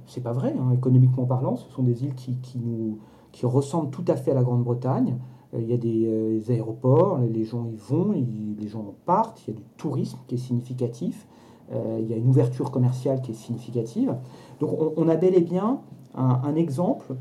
c'est 0.06 0.22
pas 0.22 0.32
vrai, 0.32 0.56
hein, 0.58 0.72
économiquement 0.72 1.24
parlant, 1.24 1.54
ce 1.54 1.70
sont 1.70 1.84
des 1.84 2.02
îles 2.02 2.14
qui, 2.14 2.38
qui, 2.38 2.58
nous, 2.58 2.98
qui 3.32 3.46
ressemblent 3.46 3.90
tout 3.90 4.04
à 4.08 4.16
fait 4.16 4.30
à 4.30 4.34
la 4.34 4.42
Grande-Bretagne. 4.42 5.18
Il 5.58 5.68
y 5.68 5.74
a 5.74 5.76
des, 5.76 6.50
aéroports, 6.50 7.18
les 7.18 7.44
gens 7.44 7.66
y 7.66 7.76
vont, 7.76 8.12
les 8.12 8.68
gens 8.68 8.94
partent, 9.04 9.42
il 9.46 9.50
y 9.50 9.56
a 9.56 9.60
du 9.60 9.64
tourisme 9.76 10.18
qui 10.26 10.36
est 10.36 10.38
significatif, 10.38 11.26
il 11.72 12.06
y 12.06 12.12
a 12.12 12.16
une 12.16 12.28
ouverture 12.28 12.70
commerciale 12.70 13.22
qui 13.22 13.30
est 13.30 13.34
significative. 13.34 14.16
Donc 14.60 14.78
on, 14.96 15.08
a 15.08 15.16
bel 15.16 15.34
et 15.34 15.40
bien 15.40 15.80
un, 16.14 16.54
exemple 16.54 17.14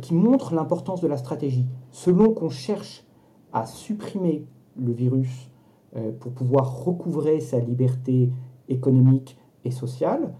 qui 0.00 0.14
montre 0.14 0.54
l'importance 0.54 1.02
de 1.02 1.06
la 1.06 1.18
stratégie. 1.18 1.66
Selon 1.90 2.32
qu'on 2.32 2.48
cherche 2.48 3.04
à 3.52 3.66
supprimer 3.66 4.46
le 4.76 4.92
virus 4.92 5.50
pour 6.20 6.32
pouvoir 6.32 6.84
recouvrer 6.84 7.40
sa 7.40 7.58
liberté 7.58 8.30
économique 8.68 9.36
et 9.64 9.70
sociale, 9.70 10.32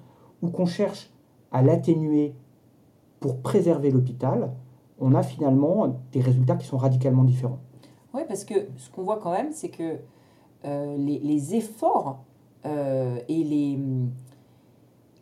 ou 0.43 0.49
qu'on 0.49 0.67
cherche 0.67 1.13
à 1.53 1.63
l'atténuer 1.63 2.35
pour 3.21 3.41
préserver 3.41 3.91
l'hôpital, 3.91 4.53
on 5.01 5.15
a 5.15 5.23
finalement 5.23 6.01
des 6.13 6.21
résultats 6.21 6.57
qui 6.57 6.67
sont 6.67 6.77
radicalement 6.77 7.25
différents. 7.25 7.61
Oui, 8.15 8.23
parce 8.27 8.45
que 8.45 8.55
ce 8.77 8.91
qu'on 8.91 9.03
voit 9.03 9.19
quand 9.19 9.33
même, 9.33 9.53
c'est 9.53 9.69
que 9.69 9.99
euh, 10.65 10.97
les, 10.97 11.55
efforts 11.55 12.25
euh, 12.67 13.19
et 13.29 13.45
les, 13.45 13.79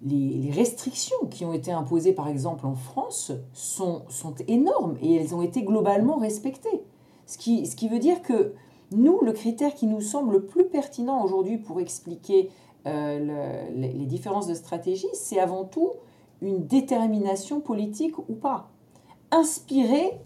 les, 0.03 0.51
restrictions 0.51 1.27
qui 1.31 1.45
ont 1.45 1.53
été 1.53 1.73
imposées, 1.73 2.13
par 2.13 2.29
exemple, 2.29 2.67
en 2.67 2.75
France, 2.75 3.33
sont, 3.53 4.03
sont 4.09 4.35
énormes 4.49 4.97
et 5.03 5.17
elles 5.17 5.35
ont 5.35 5.43
été 5.43 5.63
globalement 5.63 6.17
respectées. 6.17 6.83
Ce 7.27 7.39
qui, 7.39 7.67
ce 7.67 7.77
qui 7.77 7.89
veut 7.89 7.99
dire 7.99 8.23
que 8.23 8.55
nous, 8.93 9.21
le 9.23 9.33
critère 9.33 9.75
qui 9.75 9.87
nous 9.87 10.01
semble 10.01 10.33
le 10.33 10.45
plus 10.45 10.67
pertinent 10.67 11.23
aujourd'hui 11.23 11.59
pour 11.59 11.81
expliquer 11.81 12.51
euh, 12.87 13.69
les, 13.75 13.93
les 13.93 14.07
différences 14.07 14.47
de 14.47 14.55
stratégie, 14.55 15.09
c'est 15.13 15.41
avant 15.41 15.65
tout 15.65 15.91
une 16.41 16.67
détermination 16.67 17.61
politique 17.61 18.17
ou 18.19 18.35
pas 18.35 18.71
inspiré 19.31 20.21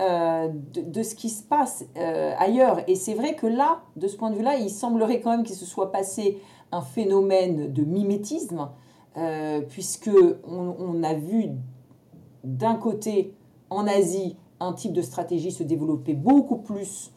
euh, 0.00 0.48
de, 0.74 1.02
ce 1.04 1.14
qui 1.14 1.28
se 1.28 1.44
passe 1.44 1.84
euh, 1.96 2.32
ailleurs. 2.36 2.80
Et 2.88 2.96
c'est 2.96 3.14
vrai 3.14 3.36
que 3.36 3.46
là, 3.46 3.82
de 3.94 4.08
ce 4.08 4.16
point 4.16 4.30
de 4.30 4.34
vue-là, 4.34 4.56
il 4.56 4.68
semblerait 4.68 5.20
quand 5.20 5.30
même 5.30 5.44
qu'il 5.44 5.54
se 5.54 5.64
soit 5.64 5.92
passé 5.92 6.40
un 6.72 6.80
phénomène 6.80 7.72
de 7.72 7.84
mimétisme, 7.84 8.70
euh, 9.16 9.60
puisque 9.60 10.10
on, 10.48 11.00
a 11.04 11.14
vu 11.14 11.50
d'un 12.42 12.74
côté 12.74 13.34
en 13.70 13.86
Asie 13.86 14.36
un 14.58 14.72
type 14.72 14.92
de 14.92 15.02
stratégie 15.02 15.52
se 15.52 15.62
développer 15.62 16.14
beaucoup 16.14 16.56
plus 16.56 17.12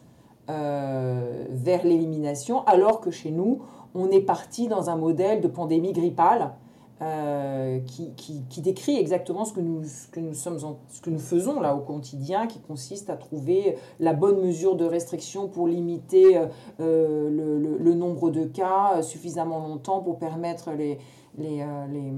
vers 0.46 1.84
l'élimination, 1.84 2.64
alors 2.64 3.02
que 3.02 3.10
chez 3.10 3.30
nous, 3.30 3.60
on 3.94 4.08
est 4.10 4.22
parti 4.22 4.66
dans 4.66 4.88
un 4.88 4.96
modèle 4.96 5.42
de 5.42 5.48
pandémie 5.48 5.92
grippale 5.92 6.52
euh, 7.00 7.78
qui, 7.86 8.12
qui, 8.48 8.60
décrit 8.60 8.96
exactement 8.96 9.44
ce 9.44 9.52
que, 9.52 9.60
nous, 9.60 9.84
ce, 9.84 10.08
que 10.08 10.18
nous 10.18 10.34
sommes 10.34 10.58
ce 10.88 11.00
que 11.00 11.10
nous 11.10 11.20
faisons 11.20 11.60
là 11.60 11.76
au 11.76 11.78
quotidien, 11.78 12.48
qui 12.48 12.58
consiste 12.58 13.08
à 13.08 13.16
trouver 13.16 13.76
la 14.00 14.14
bonne 14.14 14.40
mesure 14.44 14.74
de 14.74 14.84
restriction 14.84 15.46
pour 15.46 15.68
limiter 15.68 16.36
euh, 16.36 16.46
euh, 16.80 17.30
le, 17.30 17.78
le, 17.78 17.94
nombre 17.94 18.30
de 18.30 18.46
cas 18.46 19.00
suffisamment 19.02 19.60
longtemps 19.60 20.00
pour 20.00 20.18
permettre 20.18 20.72
les, 20.72 20.98
les, 21.36 21.64
les 21.92 22.12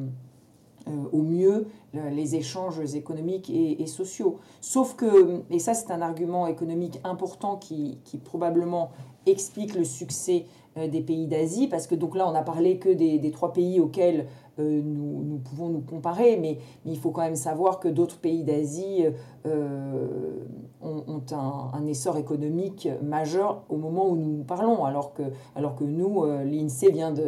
au 1.12 1.20
mieux 1.20 1.66
les 1.92 2.34
échanges 2.34 2.94
économiques 2.94 3.50
et, 3.50 3.82
et, 3.82 3.86
sociaux. 3.86 4.38
Sauf 4.62 4.96
que, 4.96 5.42
et 5.50 5.58
ça 5.58 5.74
c'est 5.74 5.90
un 5.90 6.00
argument 6.00 6.46
économique 6.46 6.98
important 7.04 7.56
qui, 7.56 7.98
qui 8.04 8.16
probablement 8.16 8.90
explique 9.26 9.74
le 9.74 9.84
succès 9.84 10.46
des 10.76 11.00
pays 11.00 11.26
d'Asie, 11.26 11.66
parce 11.66 11.86
que 11.86 11.94
donc 11.94 12.14
là 12.14 12.28
on 12.28 12.34
a 12.34 12.42
parlé 12.42 12.78
que 12.78 12.88
des, 12.88 13.18
des 13.18 13.30
trois 13.32 13.52
pays 13.52 13.80
auxquels 13.80 14.26
euh, 14.60 14.80
nous, 14.84 15.22
nous, 15.24 15.38
pouvons 15.38 15.68
nous 15.68 15.80
comparer, 15.80 16.36
mais, 16.36 16.58
il 16.84 16.98
faut 16.98 17.10
quand 17.10 17.22
même 17.22 17.36
savoir 17.36 17.80
que 17.80 17.88
d'autres 17.88 18.18
pays 18.18 18.42
d'Asie 18.42 19.04
euh, 19.46 20.44
ont, 20.82 21.22
un, 21.32 21.70
un, 21.72 21.86
essor 21.86 22.16
économique 22.16 22.88
majeur 23.02 23.62
au 23.68 23.76
moment 23.76 24.08
où 24.08 24.16
nous 24.16 24.44
parlons, 24.44 24.84
alors 24.84 25.14
que, 25.14 25.22
alors 25.56 25.76
que 25.76 25.84
nous, 25.84 26.24
euh, 26.24 26.44
l'INSEE 26.44 26.90
vient 26.90 27.12
de, 27.12 27.24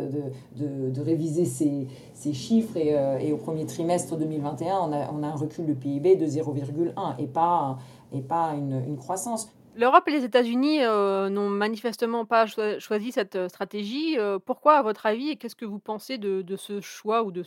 de, 0.56 0.90
de, 0.90 1.00
réviser 1.00 1.44
ses, 1.44 1.86
ses 2.14 2.32
chiffres 2.32 2.76
et, 2.76 2.94
et, 3.20 3.32
au 3.32 3.36
premier 3.36 3.66
trimestre 3.66 4.16
2021, 4.16 4.78
on 4.80 4.92
a, 4.92 5.12
on 5.12 5.22
a 5.22 5.28
un 5.28 5.36
recul 5.36 5.66
du 5.66 5.74
PIB 5.74 6.16
de 6.16 6.26
0,1 6.26 6.92
et 7.18 7.26
pas, 7.26 7.78
et 8.12 8.20
pas 8.20 8.54
une, 8.54 8.82
une 8.86 8.96
croissance. 8.96 9.50
L'Europe 9.74 10.04
et 10.08 10.10
les 10.10 10.24
États-Unis 10.24 10.82
euh, 10.82 11.30
n'ont 11.30 11.48
manifestement 11.48 12.26
pas 12.26 12.44
choisi 12.46 13.10
cette 13.10 13.36
euh, 13.36 13.48
stratégie. 13.48 14.18
Euh, 14.18 14.38
pourquoi, 14.44 14.74
à 14.74 14.82
votre 14.82 15.06
avis, 15.06 15.30
et 15.30 15.36
qu'est-ce 15.36 15.56
que 15.56 15.64
vous 15.64 15.78
pensez 15.78 16.18
de, 16.18 16.44
ce 16.56 16.80
choix 16.80 17.22
ou 17.22 17.32
de, 17.32 17.42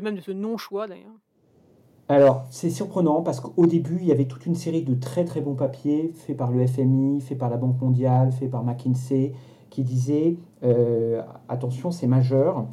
même 0.00 0.14
de 0.14 0.20
ce 0.20 0.30
non-choix 0.30 0.86
d'ailleurs? 0.86 1.14
Alors, 2.10 2.44
c'est 2.50 2.68
surprenant 2.68 3.22
parce 3.22 3.40
qu'au 3.40 3.66
début, 3.66 3.96
il 3.98 4.06
y 4.06 4.12
avait 4.12 4.26
toute 4.26 4.44
une 4.44 4.54
série 4.54 4.82
de 4.82 4.94
très 4.94 5.24
très 5.24 5.40
bons 5.40 5.54
papiers 5.54 6.12
faits 6.14 6.36
par 6.36 6.52
le 6.52 6.66
FMI, 6.66 7.22
faits 7.22 7.38
par 7.38 7.48
la 7.48 7.56
Banque 7.56 7.80
mondiale, 7.80 8.30
faits 8.30 8.50
par 8.50 8.62
McKinsey, 8.62 9.32
qui 9.70 9.82
disaient 9.84 10.36
attention, 11.48 11.90
c'est 11.90 12.06
majeur. 12.06 12.66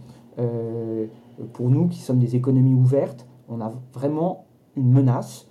pour 1.53 1.69
nous 1.69 1.87
qui 1.87 1.99
sommes 1.99 2.19
des 2.19 2.35
économies 2.35 2.73
ouvertes, 2.73 3.25
on 3.47 3.61
a 3.61 3.71
vraiment 3.93 4.47
une 4.75 4.91
menace. 4.91 5.47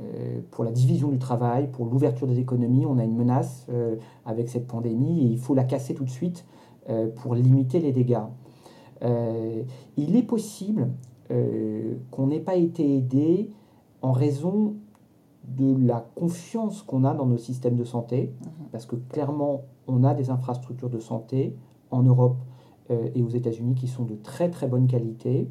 Euh, 0.00 0.40
pour 0.50 0.64
la 0.64 0.70
division 0.70 1.08
du 1.08 1.18
travail, 1.18 1.68
pour 1.70 1.84
l'ouverture 1.84 2.26
des 2.26 2.38
économies, 2.38 2.86
on 2.86 2.98
a 2.98 3.04
une 3.04 3.16
menace 3.16 3.66
euh, 3.70 3.96
avec 4.24 4.48
cette 4.48 4.66
pandémie 4.66 5.20
et 5.20 5.26
il 5.26 5.38
faut 5.38 5.54
la 5.54 5.64
casser 5.64 5.94
tout 5.94 6.04
de 6.04 6.10
suite 6.10 6.46
euh, 6.88 7.08
pour 7.08 7.34
limiter 7.34 7.80
les 7.80 7.92
dégâts. 7.92 8.24
il 9.96 10.16
est 10.16 10.22
possible 10.22 10.88
qu'on 12.10 12.26
n'ait 12.26 12.40
pas 12.40 12.56
été 12.56 12.96
aidé 12.96 13.50
en 14.02 14.10
raison 14.10 14.74
de 15.46 15.76
la 15.86 16.04
confiance 16.16 16.82
qu'on 16.82 17.04
a 17.04 17.14
dans 17.14 17.26
nos 17.26 17.38
systèmes 17.38 17.76
de 17.76 17.84
santé, 17.84 18.34
mhm. 18.40 18.66
parce 18.72 18.84
que 18.84 18.96
clairement, 18.96 19.62
on 19.86 20.02
a 20.02 20.12
des 20.12 20.30
infrastructures 20.30 20.90
de 20.90 20.98
santé 20.98 21.56
en 21.92 22.02
Europe 22.02 22.38
et 22.90 23.22
aux 23.22 23.28
États-Unis 23.28 23.76
qui 23.76 23.86
sont 23.86 24.04
de 24.04 24.16
très 24.16 24.50
très 24.50 24.66
bonne 24.66 24.88
qualité. 24.88 25.48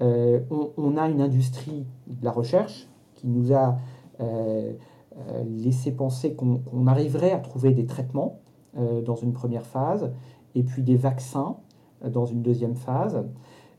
On, 0.00 0.70
on, 0.76 0.96
a 0.96 1.08
une 1.08 1.20
industrie 1.20 1.84
de 2.06 2.24
la 2.24 2.30
recherche 2.30 2.88
qui 3.18 3.26
nous 3.26 3.52
a 3.52 3.76
euh, 4.20 4.72
euh, 5.16 5.44
laissé 5.44 5.90
penser 5.90 6.34
qu'on 6.34 6.86
arriverait 6.86 7.32
à 7.32 7.38
trouver 7.38 7.72
des 7.72 7.86
traitements 7.86 8.38
euh, 8.76 9.02
dans 9.02 9.16
une 9.16 9.32
première 9.32 9.66
phase 9.66 10.12
et 10.54 10.62
puis 10.62 10.82
des 10.82 10.94
vaccins 10.94 11.56
dans 12.04 12.24
une 12.24 12.42
deuxième 12.42 12.76
phase. 12.76 13.24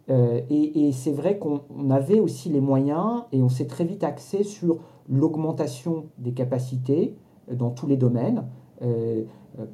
et, 0.10 0.91
c'est 0.91 1.14
vrai 1.14 1.38
qu'on 1.38 1.90
avait 1.90 2.20
aussi 2.20 2.49
les 2.49 2.60
moyens 2.60 3.24
et 3.32 3.41
on 3.41 3.48
s'est 3.48 3.68
très 3.68 3.86
vite 3.86 4.03
axé 4.03 4.44
sur 4.44 4.80
l'augmentation 5.07 6.07
des 6.18 6.34
capacités 6.34 7.16
dans 7.49 7.70
tous 7.70 7.88
les 7.88 7.95
domaines 7.95 8.44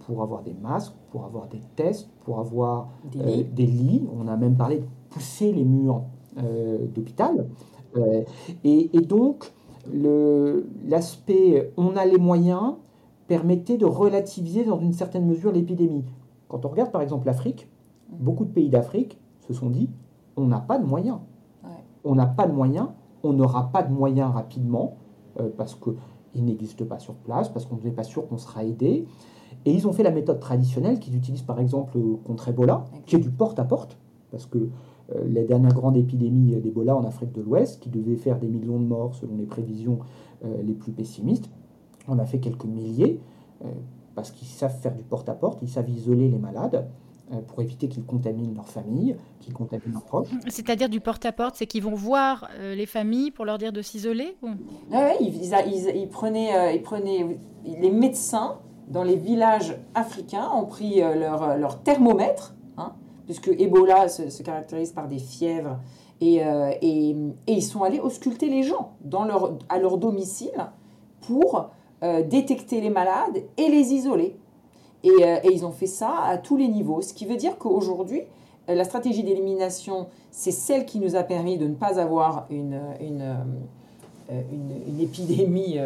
pour 0.01 0.21
avoir 0.21 0.43
des 0.43 0.53
masques, 0.53 0.93
pour 1.09 1.25
avoir 1.25 1.47
des 1.47 1.61
tests, 1.75 2.07
pour 2.23 2.39
avoir 2.39 2.89
des 3.15 3.65
lits. 3.65 4.07
On 4.15 4.27
a 4.27 4.37
même 4.37 4.55
parlé 4.55 4.77
de 4.77 4.85
pousser 5.09 5.51
les 5.51 5.65
murs 5.65 6.03
d'hôpital. 6.93 7.47
et, 8.63 9.01
donc, 9.01 9.54
l'aspect 9.93 11.71
on 11.77 11.95
a 11.95 12.05
les 12.05 12.17
moyens 12.17 12.75
permettait 13.27 13.77
de 13.77 13.85
relativiser 13.85 14.63
dans 14.63 14.79
une 14.79 14.93
certaine 14.93 15.25
mesure 15.25 15.51
l'épidémie. 15.51 16.05
Quand 16.47 16.65
on 16.65 16.69
regarde 16.69 16.91
par 16.91 17.01
exemple 17.01 17.25
l'Afrique, 17.25 17.69
beaucoup 18.09 18.45
de 18.45 18.51
pays 18.51 18.69
d'Afrique 18.69 19.19
se 19.47 19.53
sont 19.53 19.69
dit 19.69 19.89
on 20.37 20.45
n'a 20.47 20.59
pas 20.59 20.77
de 20.77 20.85
moyens. 20.85 21.19
On 22.03 22.13
n'a 22.13 22.27
pas 22.27 22.47
de 22.47 22.53
moyens, 22.53 22.89
on 23.23 23.33
n'aura 23.33 23.71
pas 23.71 23.81
de 23.81 23.91
moyens 23.91 24.31
rapidement, 24.31 24.97
euh, 25.39 25.49
parce 25.57 25.73
qu'il 25.73 25.95
il 26.35 26.45
n'existe 26.45 26.83
pas 26.83 26.99
sur 26.99 27.15
place 27.15 27.49
parce 27.49 27.65
qu'on 27.65 27.77
n'est 27.83 27.91
pas 27.91 28.03
sûr 28.03 28.27
qu'on 28.27 28.37
sera 28.37 28.63
aidé. 28.63 29.07
Et 29.65 29.73
ils 29.73 29.87
ont 29.87 29.93
fait 29.93 30.03
la 30.03 30.11
méthode 30.11 30.39
traditionnelle 30.39 30.99
qu'ils 30.99 31.15
utilisent 31.15 31.41
par 31.41 31.59
exemple 31.59 31.97
contre 32.23 32.49
Ebola, 32.49 32.85
qui 33.05 33.15
est 33.15 33.19
du 33.19 33.31
porte-à-porte, 33.31 33.97
parce 34.31 34.45
que 34.45 34.57
euh, 34.59 34.69
la 35.13 35.43
dernière 35.43 35.73
grande 35.73 35.97
épidémie 35.97 36.55
d'Ebola 36.55 36.95
en 36.95 37.03
Afrique 37.03 37.31
de 37.31 37.41
l'Ouest, 37.41 37.79
qui 37.79 37.89
devait 37.89 38.15
faire 38.15 38.39
des 38.39 38.47
millions 38.47 38.79
de 38.79 38.85
morts 38.85 39.13
selon 39.15 39.37
les 39.37 39.45
prévisions 39.45 39.99
euh, 40.43 40.61
les 40.63 40.73
plus 40.73 40.91
pessimistes, 40.91 41.49
on 42.07 42.19
a 42.19 42.25
fait 42.25 42.39
quelques 42.39 42.65
milliers, 42.65 43.19
euh, 43.63 43.67
parce 44.15 44.31
qu'ils 44.31 44.47
savent 44.47 44.77
faire 44.79 44.95
du 44.95 45.03
porte-à-porte, 45.03 45.59
ils 45.61 45.69
savent 45.69 45.89
isoler 45.89 46.27
les 46.27 46.37
malades 46.37 46.87
pour 47.47 47.59
éviter 47.59 47.87
qu'ils 47.87 48.05
contaminent 48.05 48.53
leur 48.53 48.67
famille, 48.67 49.15
qu'ils 49.39 49.53
contaminent 49.53 49.93
leurs 49.93 50.03
proches. 50.03 50.27
C'est-à-dire 50.47 50.89
du 50.89 50.99
porte-à-porte, 50.99 51.55
c'est 51.55 51.65
qu'ils 51.65 51.81
vont 51.81 51.95
voir 51.95 52.47
les 52.59 52.85
familles 52.85 53.31
pour 53.31 53.45
leur 53.45 53.57
dire 53.57 53.73
de 53.73 53.81
s'isoler 53.81 54.37
Oui, 54.43 54.51
ils, 55.19 56.07
prenaient, 56.07 56.75
ils 56.75 56.81
prenaient 56.83 57.39
les 57.65 57.89
médecins 57.89 58.59
dans 58.87 59.03
les 59.03 59.15
villages 59.15 59.75
africains 59.95 60.51
ont 60.53 60.67
pris 60.67 60.99
leur, 60.99 61.57
leur 61.57 61.81
thermomètre, 61.81 62.53
puisque 63.25 63.47
Ebola 63.47 64.07
se, 64.07 64.43
caractérise 64.43 64.91
par 64.91 65.07
des 65.07 65.19
fièvres, 65.19 65.79
euh, 66.21 66.71
et, 66.81 67.15
ils 67.47 67.63
sont 67.63 67.83
allés 67.83 67.99
ausculter 67.99 68.47
les 68.49 68.63
gens 68.63 68.91
dans 69.01 69.25
leur, 69.25 69.57
à 69.69 69.77
leur 69.77 69.97
domicile 69.97 70.69
pour 71.21 71.69
euh, 72.03 72.23
détecter 72.23 72.81
les 72.81 72.89
malades 72.89 73.43
et 73.57 73.69
les 73.69 73.93
isoler. 73.93 74.35
Et, 75.03 75.09
euh, 75.09 75.37
et, 75.43 75.51
ils 75.51 75.65
ont 75.65 75.71
fait 75.71 75.87
ça 75.87 76.21
à 76.23 76.37
tous 76.37 76.57
les 76.57 76.67
niveaux, 76.67 77.01
ce 77.01 77.13
qui 77.13 77.25
veut 77.25 77.35
dire 77.35 77.57
qu'aujourd'hui, 77.57 78.21
la 78.67 78.83
stratégie 78.83 79.21
d'élimination, 79.21 80.07
c'est 80.31 80.49
celle 80.49 80.85
qui 80.87 80.99
nous 80.99 81.15
a 81.15 81.21
permis 81.21 81.59
de 81.59 81.67
ne 81.67 81.75
pas 81.75 81.99
avoir 81.99 82.47
une, 82.49 82.81
une, 82.99 83.35
une, 84.31 84.99
épidémie 84.99 85.77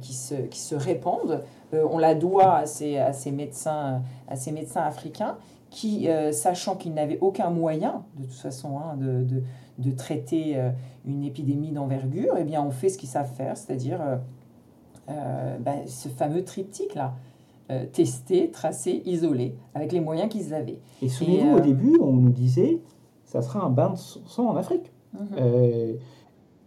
qui, 0.00 0.12
se, 0.12 0.34
qui 0.34 0.60
se 0.60 0.76
répande. 0.76 1.42
on 1.72 1.98
la 1.98 2.14
doit 2.14 2.54
à 2.54 2.66
ces, 2.66 2.98
à 2.98 3.12
ces, 3.12 3.32
médecins, 3.32 4.00
à 4.28 4.36
ces 4.36 4.52
médecins 4.52 4.82
africains 4.82 5.36
qui, 5.70 6.08
euh, 6.08 6.32
sachant 6.32 6.76
qu'ils 6.76 6.94
n'avaient 6.94 7.18
aucun 7.20 7.50
moyen, 7.50 8.02
de 8.16 8.24
toute 8.24 8.32
façon, 8.32 8.78
hein, 8.78 8.96
de, 8.96 9.24
de, 9.24 9.42
de, 9.78 9.90
traiter 9.90 10.56
euh, 10.56 10.70
une 11.04 11.24
épidémie 11.24 11.72
d'envergure, 11.72 12.34
eh 12.38 12.44
bien, 12.44 12.62
on 12.62 12.70
fait 12.70 12.88
ce 12.88 12.98
qu'ils 12.98 13.08
savent 13.08 13.32
faire, 13.32 13.56
c'est-à-dire 13.56 14.00
euh, 15.10 15.58
ben, 15.58 15.86
ce 15.86 16.08
fameux 16.08 16.44
triptyque-là. 16.44 17.14
tester, 17.92 18.50
tracer, 18.50 19.02
isoler, 19.04 19.54
avec 19.74 19.92
les 19.92 20.00
moyens 20.00 20.30
qu'ils 20.30 20.54
avaient. 20.54 20.80
Et 21.02 21.08
souvenez-vous, 21.08 21.56
au 21.56 21.60
début, 21.60 21.98
on 22.00 22.12
nous 22.12 22.30
disait, 22.30 22.80
ça 23.24 23.42
sera 23.42 23.62
un 23.62 23.70
bain 23.70 23.90
de 23.90 23.96
sang 23.96 24.48
en 24.48 24.56
Afrique. 24.56 24.92
Mhm. 25.14 25.98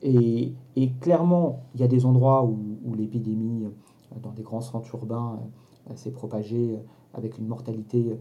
et, 0.01 0.53
et, 0.75 0.91
clairement, 0.99 1.61
il 1.75 1.81
y 1.81 1.83
a 1.83 1.87
des 1.87 2.05
endroits 2.05 2.43
où, 2.43 2.57
où 2.83 2.95
l'épidémie, 2.95 3.67
dans 4.21 4.31
des 4.31 4.41
grands 4.41 4.61
centres 4.61 4.93
urbains, 4.95 5.39
s'est 5.95 6.11
propagée 6.11 6.79
avec 7.13 7.37
une 7.37 7.47
mortalité 7.47 8.17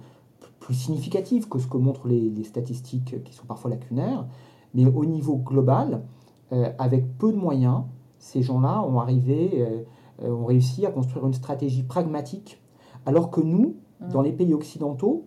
plus 0.60 0.74
significative 0.74 1.48
que 1.48 1.58
ce 1.58 1.66
que 1.66 1.78
montrent 1.78 2.06
les, 2.06 2.44
statistiques 2.44 3.22
qui 3.24 3.34
sont 3.34 3.46
parfois 3.46 3.70
lacunaires. 3.70 4.26
Mais 4.74 4.86
au 4.86 5.04
niveau 5.04 5.36
global, 5.36 6.02
euh, 6.52 6.70
avec 6.78 7.18
peu 7.18 7.32
de 7.32 7.36
moyens, 7.36 7.82
ces 8.18 8.42
gens-là 8.42 8.82
ont 8.82 9.00
arrivé, 9.00 9.50
euh, 9.54 9.82
euh, 10.22 10.32
ont 10.32 10.44
réussi 10.44 10.86
à 10.86 10.90
construire 10.90 11.26
une 11.26 11.32
stratégie 11.32 11.82
pragmatique, 11.82 12.60
alors 13.06 13.30
que 13.30 13.40
nous, 13.40 13.76
mmh. 14.00 14.08
dans 14.12 14.22
les 14.22 14.32
pays 14.32 14.54
occidentaux, 14.54 15.24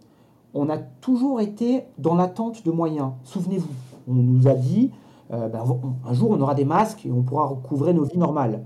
on 0.53 0.69
a 0.69 0.77
toujours 0.77 1.41
été 1.41 1.83
dans 1.97 2.15
l'attente 2.15 2.63
de 2.63 2.71
moyens. 2.71 3.11
Souvenez-vous, 3.23 3.73
on 4.07 4.13
nous 4.13 4.47
a 4.47 4.53
dit, 4.53 4.91
ben, 5.31 5.63
un 6.05 6.13
jour 6.13 6.29
on 6.29 6.39
aura 6.41 6.53
des 6.53 6.65
masques 6.65 7.07
et 7.07 7.11
on 7.11 7.23
pourra 7.23 7.47
recouvrer 7.47 7.91
nos 7.91 8.03
vies 8.03 8.19
normales. 8.19 8.63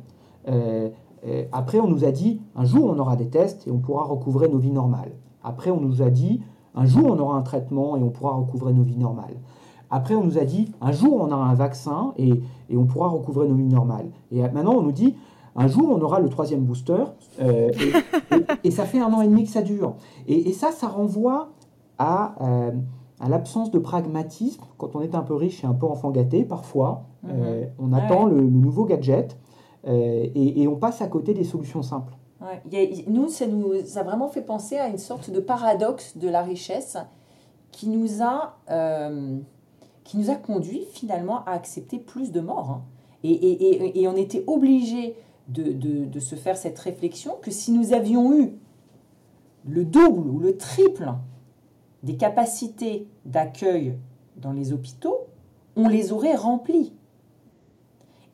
après, 1.53 1.79
on 1.79 1.87
nous 1.87 2.03
a 2.03 2.11
dit, 2.11 2.41
un 2.57 2.65
jour 2.65 2.89
on 2.89 2.99
aura 2.99 3.15
des 3.15 3.29
tests 3.29 3.65
et 3.67 3.71
on 3.71 3.77
pourra 3.77 4.03
recouvrer 4.03 4.49
nos 4.49 4.57
vies 4.57 4.71
normales. 4.71 5.13
Après, 5.43 5.71
on 5.71 5.79
nous 5.79 6.01
a 6.01 6.09
dit, 6.09 6.41
un 6.77 6.85
jour, 6.85 7.07
on 7.09 7.19
aura 7.19 7.35
un 7.35 7.41
traitement 7.41 7.97
et 7.97 8.03
on 8.03 8.09
pourra 8.09 8.33
recouvrer 8.33 8.71
nos 8.71 8.83
vies 8.83 8.97
normales. 8.97 9.35
Après, 9.89 10.13
on 10.13 10.23
nous 10.23 10.37
a 10.37 10.45
dit, 10.45 10.71
un 10.79 10.91
jour, 10.91 11.19
on 11.21 11.31
aura 11.31 11.47
un 11.47 11.55
vaccin 11.55 12.13
et, 12.17 12.33
on 12.75 12.85
pourra 12.85 13.07
recouvrer 13.09 13.47
nos 13.47 13.55
vies 13.55 13.67
normales. 13.67 14.09
Et 14.31 14.41
maintenant, 14.41 14.75
on 14.75 14.83
nous 14.83 14.91
dit, 14.91 15.15
un 15.55 15.67
jour, 15.67 15.89
on 15.89 15.99
aura 16.01 16.19
le 16.19 16.29
troisième 16.29 16.61
booster. 16.61 17.03
Euh, 17.41 17.71
et, 18.63 18.71
ça 18.71 18.85
fait 18.85 19.01
un 19.01 19.11
an 19.11 19.21
et 19.21 19.27
demi 19.27 19.45
que 19.45 19.49
ça 19.49 19.63
dure. 19.63 19.95
Et, 20.27 20.51
ça, 20.53 20.71
ça 20.71 20.87
renvoie 20.87 21.49
à, 21.97 22.35
euh, 22.41 22.71
à 23.19 23.29
l'absence 23.29 23.71
de 23.71 23.79
pragmatisme. 23.79 24.61
Quand 24.77 24.95
on 24.95 25.01
est 25.01 25.15
un 25.15 25.23
peu 25.23 25.33
riche 25.33 25.63
et 25.63 25.67
un 25.67 25.73
peu 25.73 25.87
enfant 25.87 26.11
gâté, 26.11 26.43
parfois, 26.43 27.05
mhm. 27.23 27.31
euh, 27.33 27.65
on 27.79 27.91
attend 27.91 28.25
le, 28.25 28.41
nouveau 28.41 28.85
gadget 28.85 29.37
et 29.89 30.67
on 30.67 30.75
passe 30.75 31.01
à 31.01 31.07
côté 31.07 31.33
des 31.33 31.45
solutions 31.45 31.81
simples 31.81 32.13
nous, 33.07 33.29
ça 33.29 33.47
nous 33.47 33.73
a 33.97 34.03
vraiment 34.03 34.27
fait 34.27 34.41
penser 34.41 34.77
à 34.77 34.87
une 34.87 34.97
sorte 34.97 35.29
de 35.29 35.39
paradoxe 35.39 36.17
de 36.17 36.29
la 36.29 36.43
richesse 36.43 36.97
qui 37.71 37.87
nous 37.87 38.21
a, 38.21 38.57
euh, 38.69 39.37
qui 40.03 40.17
nous 40.17 40.29
a 40.29 40.35
conduit 40.35 40.85
finalement 40.93 41.43
à 41.45 41.51
accepter 41.51 41.99
plus 41.99 42.31
de 42.31 42.39
morts. 42.39 42.71
Hein. 42.71 42.83
Et, 43.23 43.31
et, 43.31 44.01
et, 44.01 44.07
on 44.07 44.15
était 44.15 44.43
obligé 44.45 45.15
de, 45.47 45.63
de, 45.63 46.05
de, 46.05 46.19
se 46.19 46.35
faire 46.35 46.55
cette 46.55 46.77
réflexion 46.77 47.35
que 47.41 47.49
si 47.49 47.71
nous 47.71 47.93
avions 47.93 48.39
eu 48.39 48.53
le 49.65 49.83
double 49.83 50.29
ou 50.29 50.39
le 50.39 50.55
triple 50.55 51.11
des 52.03 52.15
capacités 52.15 53.07
d'accueil 53.25 53.97
dans 54.37 54.53
les 54.53 54.71
hôpitaux, 54.71 55.17
on 55.75 55.87
les 55.87 56.11
aurait 56.11 56.35
remplis. 56.35 56.93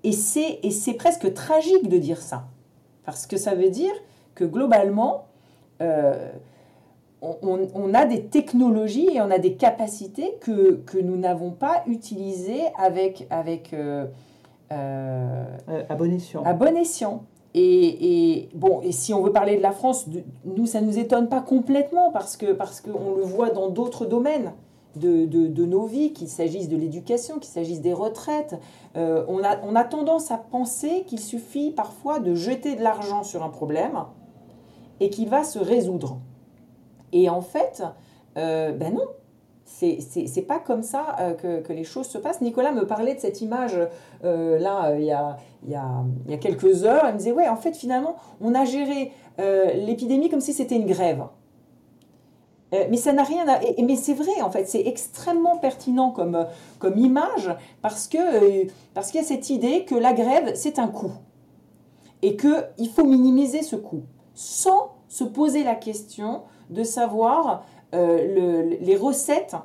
Et 0.03 0.11
c'est 0.11 0.93
presque 0.97 1.34
tragique 1.34 1.88
de 1.88 1.97
dire 1.97 2.21
ça. 2.21 2.49
Parce 3.05 3.27
que 3.27 3.38
ça 3.38 3.55
veut 3.55 3.69
dire 3.69 3.93
que 4.35 4.45
globalement, 4.45 5.25
euh, 5.81 6.31
on, 7.21 7.93
a 7.93 8.05
des 8.05 8.25
technologies 8.25 9.15
et 9.15 9.21
on 9.21 9.31
a 9.31 9.38
des 9.38 9.53
capacités 9.53 10.38
que, 10.41 10.75
que 10.85 10.97
nous 10.97 11.17
n'avons 11.17 11.51
pas 11.51 11.84
utilisées 11.88 12.63
avec... 12.77 13.27
avec 13.30 13.73
euh, 13.73 14.05
euh, 14.71 15.45
à 15.88 15.95
bon 15.95 16.13
escient. 16.13 16.43
À 16.43 16.53
bon 16.53 16.75
escient. 16.75 17.23
Et, 17.53 18.39
et, 18.39 18.49
bon, 18.55 18.81
et 18.81 18.91
si 18.91 19.13
on 19.13 19.21
veut 19.21 19.31
parler 19.31 19.57
de 19.57 19.61
la 19.61 19.71
France, 19.71 20.07
nous, 20.43 20.65
ça 20.65 20.81
ne 20.81 20.88
nous 20.88 20.97
étonne 20.97 21.30
pas 21.30 21.41
complètement 21.41 22.11
parce 22.11 22.35
que 22.35 22.51
parce 22.51 22.81
qu'on 22.81 23.15
le 23.15 23.23
voit 23.23 23.51
dans 23.51 23.69
d'autres 23.69 24.07
domaines 24.07 24.53
de, 24.95 25.65
nos 25.65 25.86
vies, 25.86 26.14
qu'il 26.14 26.28
s'agisse 26.28 26.70
de 26.70 26.78
l'éducation, 26.78 27.40
qu'il 27.40 27.52
s'agisse 27.52 27.82
des 27.82 27.94
retraites. 27.94 28.56
Euh, 28.95 29.26
on, 29.28 29.44
a, 29.44 29.60
on 29.64 29.76
a 29.76 29.84
tendance 29.84 30.32
à 30.32 30.38
penser 30.38 31.03
qu'il 31.07 31.20
suffit 31.20 31.72
parfois 31.72 32.20
de 32.20 32.36
jeter 32.36 32.76
de 32.76 32.82
l'argent 32.82 33.24
sur 33.24 33.44
un 33.44 33.49
problème 33.49 34.03
et 34.99 35.10
qu'il 35.10 35.30
va 35.30 35.44
se 35.44 35.60
résoudre. 35.60 36.20
Et 37.11 37.30
en 37.30 37.41
fait, 37.41 37.84
euh, 38.38 38.72
ben 38.72 38.94
non, 38.94 39.07
c'est 39.65 40.45
pas 40.48 40.60
comme 40.60 40.84
ça 40.84 41.15
euh, 41.20 41.61
que, 41.61 41.74
les 41.74 41.84
choses 41.84 42.07
se 42.07 42.18
passent. 42.18 42.41
Nicolas 42.41 42.72
me 42.72 42.86
parlait 42.86 43.15
de 43.15 43.20
cette 43.20 43.41
image 43.41 43.78
là 44.22 44.95
il, 44.95 45.03
y 45.03 45.11
a, 45.11 45.38
y 45.65 45.76
a, 45.76 46.03
il, 46.26 46.32
y 46.32 46.34
a, 46.34 46.38
quelques 46.38 46.86
heures. 46.86 47.03
Il 47.07 47.14
me 47.14 47.18
disait 47.18 47.32
Ouais, 47.32 47.49
en 47.49 47.57
fait, 47.57 47.76
finalement, 47.76 48.15
on 48.41 48.53
a 48.53 48.65
géré 48.65 49.11
l'épidémie 49.76 50.30
comme 50.30 50.41
si 50.41 50.53
c'était 50.53 50.76
une 50.76 50.86
grève. 50.86 51.24
Euh, 52.74 52.88
mais 52.90 52.98
c'est 52.98 54.14
vrai, 54.14 54.41
en 54.41 54.50
fait, 54.50 54.68
c'est 54.68 54.86
extrêmement 54.86 55.58
pertinent 55.58 56.12
comme, 56.12 56.45
image 56.95 57.50
euh, 57.50 57.56
parce 57.84 58.08
qu'il 58.08 58.20
y 58.20 59.24
a 59.24 59.24
cette 59.24 59.50
idée 59.50 59.86
que 59.86 59.95
la 59.95 60.14
grève, 60.14 60.54
c'est 60.56 60.80
un 60.80 60.88
coût. 60.88 61.14
Et 62.22 62.36
qu'il 62.36 62.90
faut 62.90 63.06
minimiser 63.06 63.62
ce 63.62 63.76
coût, 63.76 64.04
sans 64.34 64.94
se 65.08 65.24
poser 65.24 65.64
la 65.64 65.76
question 65.76 66.44
de 66.70 66.84
savoir 66.84 67.64
euh, 67.94 68.76
les 68.82 68.95
recettes 68.95 69.56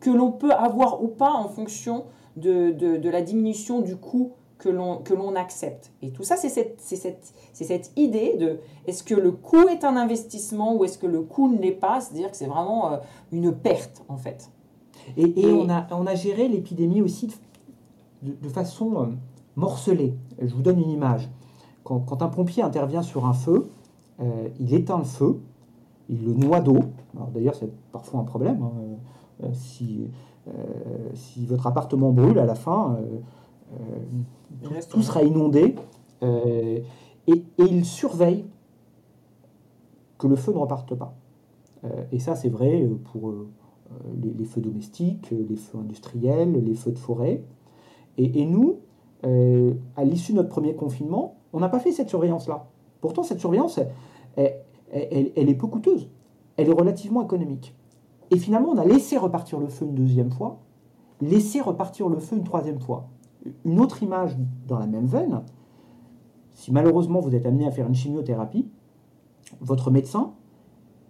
que 0.00 0.10
l'on 0.10 0.32
peut 0.32 0.52
avoir 0.52 1.02
ou 1.02 1.08
pas 1.08 1.32
en 1.32 1.48
fonction 1.48 2.04
de 2.36 3.08
la 3.08 3.22
diminution 3.22 3.80
du 3.80 3.96
coût 3.96 4.32
que 4.60 5.14
l'on 5.14 5.34
accepte. 5.36 5.92
Et 6.02 6.10
tout 6.10 6.22
ça, 6.22 6.36
c'est 6.36 6.48
cette, 6.48 6.80
cette, 6.80 7.32
cette, 7.52 7.92
idée 7.96 8.36
de 8.38 8.60
est-ce 8.86 9.02
que 9.02 9.14
le 9.14 9.32
coût 9.32 9.68
est 9.68 9.84
un 9.84 9.96
investissement 9.96 10.74
ou 10.76 10.84
est-ce 10.84 10.98
que 10.98 11.06
le 11.06 11.22
coût 11.22 11.48
ne 11.48 11.58
l'est 11.58 11.72
pas, 11.72 12.00
c'est-à-dire 12.00 12.30
que 12.30 12.36
c'est 12.36 12.46
vraiment 12.46 12.92
euh, 12.92 12.96
une 13.32 13.52
perte 13.52 14.04
en 14.08 14.16
fait. 14.16 14.50
Et, 15.16 15.40
et, 15.40 15.52
on, 15.52 15.68
a, 15.70 15.86
on 15.90 16.06
a 16.06 16.14
géré 16.14 16.46
l'épidémie 16.46 17.00
aussi 17.02 17.34
de, 18.22 18.48
façon 18.48 19.02
euh, 19.02 19.06
morcelée. 19.56 20.14
Je 20.40 20.54
vous 20.54 20.62
donne 20.62 20.78
une 20.78 20.90
image. 20.90 21.30
Quand, 21.82 22.00
quand 22.00 22.22
un 22.22 22.28
pompier 22.28 22.62
intervient 22.62 23.02
sur 23.02 23.24
un 23.24 23.32
feu, 23.32 23.70
euh, 24.20 24.48
il 24.60 24.74
éteint 24.74 24.98
le 24.98 25.04
feu, 25.04 25.40
il 26.10 26.24
le 26.24 26.34
noie 26.34 26.60
d'eau. 26.60 26.80
D'ailleurs, 27.34 27.54
c'est 27.54 27.70
parfois 27.92 28.20
un 28.20 28.24
problème. 28.24 28.62
Hein, 28.62 29.48
si, 29.54 30.10
si 31.14 31.46
votre 31.46 31.66
appartement 31.66 32.10
brûle 32.10 32.38
à 32.38 32.44
la 32.44 32.54
fin, 32.54 32.98
tout, 34.88 35.02
sera 35.02 35.22
inondé. 35.22 35.76
Euh, 36.22 36.80
et, 37.26 37.44
il 37.58 37.84
surveille 37.84 38.44
que 40.18 40.26
le 40.26 40.36
feu 40.36 40.52
ne 40.52 40.58
reparte 40.58 40.94
pas. 40.94 41.14
Euh, 41.84 42.04
et 42.12 42.18
ça, 42.18 42.34
c'est 42.34 42.48
vrai 42.48 42.88
pour 43.12 43.30
euh, 43.30 43.48
les, 44.38 44.44
feux 44.44 44.60
domestiques, 44.60 45.30
les 45.30 45.56
feux 45.56 45.78
industriels, 45.78 46.52
les 46.52 46.74
feux 46.74 46.92
de 46.92 46.98
forêt. 46.98 47.42
Et, 48.18 48.44
nous, 48.44 48.80
à 49.22 50.04
l'issue 50.04 50.32
de 50.32 50.38
notre 50.38 50.48
premier 50.50 50.74
confinement, 50.74 51.36
On 51.52 51.60
n'a 51.60 51.68
pas 51.68 51.80
fait 51.80 51.92
cette 51.92 52.08
surveillance-là. 52.08 52.66
Pourtant, 53.00 53.22
cette 53.22 53.40
surveillance, 53.40 53.80
elle, 54.36 54.54
est 55.34 55.54
peu 55.54 55.66
coûteuse. 55.68 56.10
Elle 56.56 56.68
est 56.68 56.72
relativement 56.72 57.22
économique. 57.22 57.74
Et 58.30 58.36
finalement, 58.36 58.70
on 58.70 58.78
a 58.78 58.84
laissé 58.84 59.16
repartir 59.16 59.58
le 59.58 59.68
feu 59.68 59.86
une 59.86 59.94
deuxième 59.94 60.30
fois, 60.30 60.58
laissé 61.20 61.60
repartir 61.60 62.08
le 62.08 62.18
feu 62.18 62.36
une 62.36 62.44
troisième 62.44 62.80
fois. 62.80 63.08
Une 63.64 63.80
autre 63.80 64.02
image 64.02 64.36
dans 64.66 64.78
la 64.78 64.86
même 64.86 65.06
veine, 65.06 65.42
si 66.54 66.72
malheureusement 66.72 67.20
vous 67.20 67.34
êtes 67.34 67.46
amené 67.46 67.66
à 67.66 67.70
faire 67.70 67.86
une 67.86 67.94
chimiothérapie, 67.94 68.68
votre 69.60 69.90
médecin, 69.90 70.32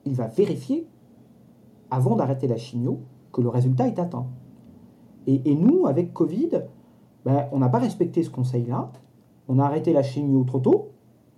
il 0.05 0.15
va 0.15 0.27
vérifier, 0.27 0.87
avant 1.91 2.17
d'arrêter 2.17 2.47
la 2.47 2.57
chimio, 2.57 3.01
que 3.33 3.41
le 3.41 3.49
résultat 3.49 3.89
est 3.89 3.99
atteint. 3.99 4.27
Et, 5.27 5.55
nous, 5.55 5.87
avec 5.87 6.13
Covid, 6.13 6.63
ben, 7.25 7.47
on 7.53 7.59
n'a 7.59 7.69
pas 7.69 7.79
respecté 7.79 8.23
ce 8.23 8.31
conseil-là. 8.31 8.91
On 9.49 9.59
a 9.59 9.65
arrêté 9.65 9.93
la 9.93 10.03
chimio 10.03 10.43
trop 10.45 10.59
tôt, 10.59 10.89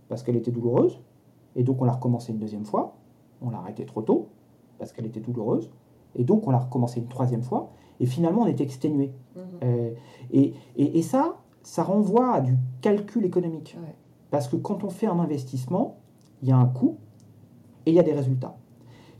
parce 0.09 0.23
qu'elle 0.23 0.37
était 0.37 0.51
douloureuse, 0.51 1.01
et 1.57 1.63
donc 1.63 1.83
on 1.83 1.85
l'a 1.85 1.93
recommencé 1.93 2.33
une 2.33 2.39
deuxième 2.39 2.65
fois. 2.65 2.95
On 3.43 3.51
l'a 3.51 3.59
arrêté 3.59 3.85
trop 3.85 4.03
tôt, 4.03 4.29
parce 4.79 4.93
qu'elle 4.93 5.07
était 5.07 5.21
douloureuse, 5.21 5.71
et 6.17 6.25
donc 6.25 6.47
on 6.47 6.51
l'a 6.51 6.59
recommencé 6.59 7.01
une 7.01 7.09
troisième 7.09 7.43
fois, 7.43 7.73
et 8.01 8.07
finalement 8.07 8.43
on 8.43 8.47
est 8.47 8.61
exténué. 8.61 9.13
Mhm. 9.37 9.43
Euh, 9.65 9.91
et, 10.77 11.03
ça, 11.03 11.37
ça 11.63 11.83
renvoie 11.83 12.35
à 12.35 12.41
du 12.41 12.57
calcul 12.81 13.25
économique. 13.25 13.77
Parce 14.31 14.49
que 14.49 14.57
quand 14.57 14.83
on 14.83 14.89
fait 14.89 15.07
un 15.07 15.19
investissement, 15.19 15.99
il 16.43 16.49
y 16.49 16.53
a 16.53 16.57
un 16.57 16.67
coût 16.67 16.97
et 17.85 17.91
il 17.91 17.95
y 17.95 17.99
a 17.99 18.03
des 18.03 18.13
résultats. 18.15 18.57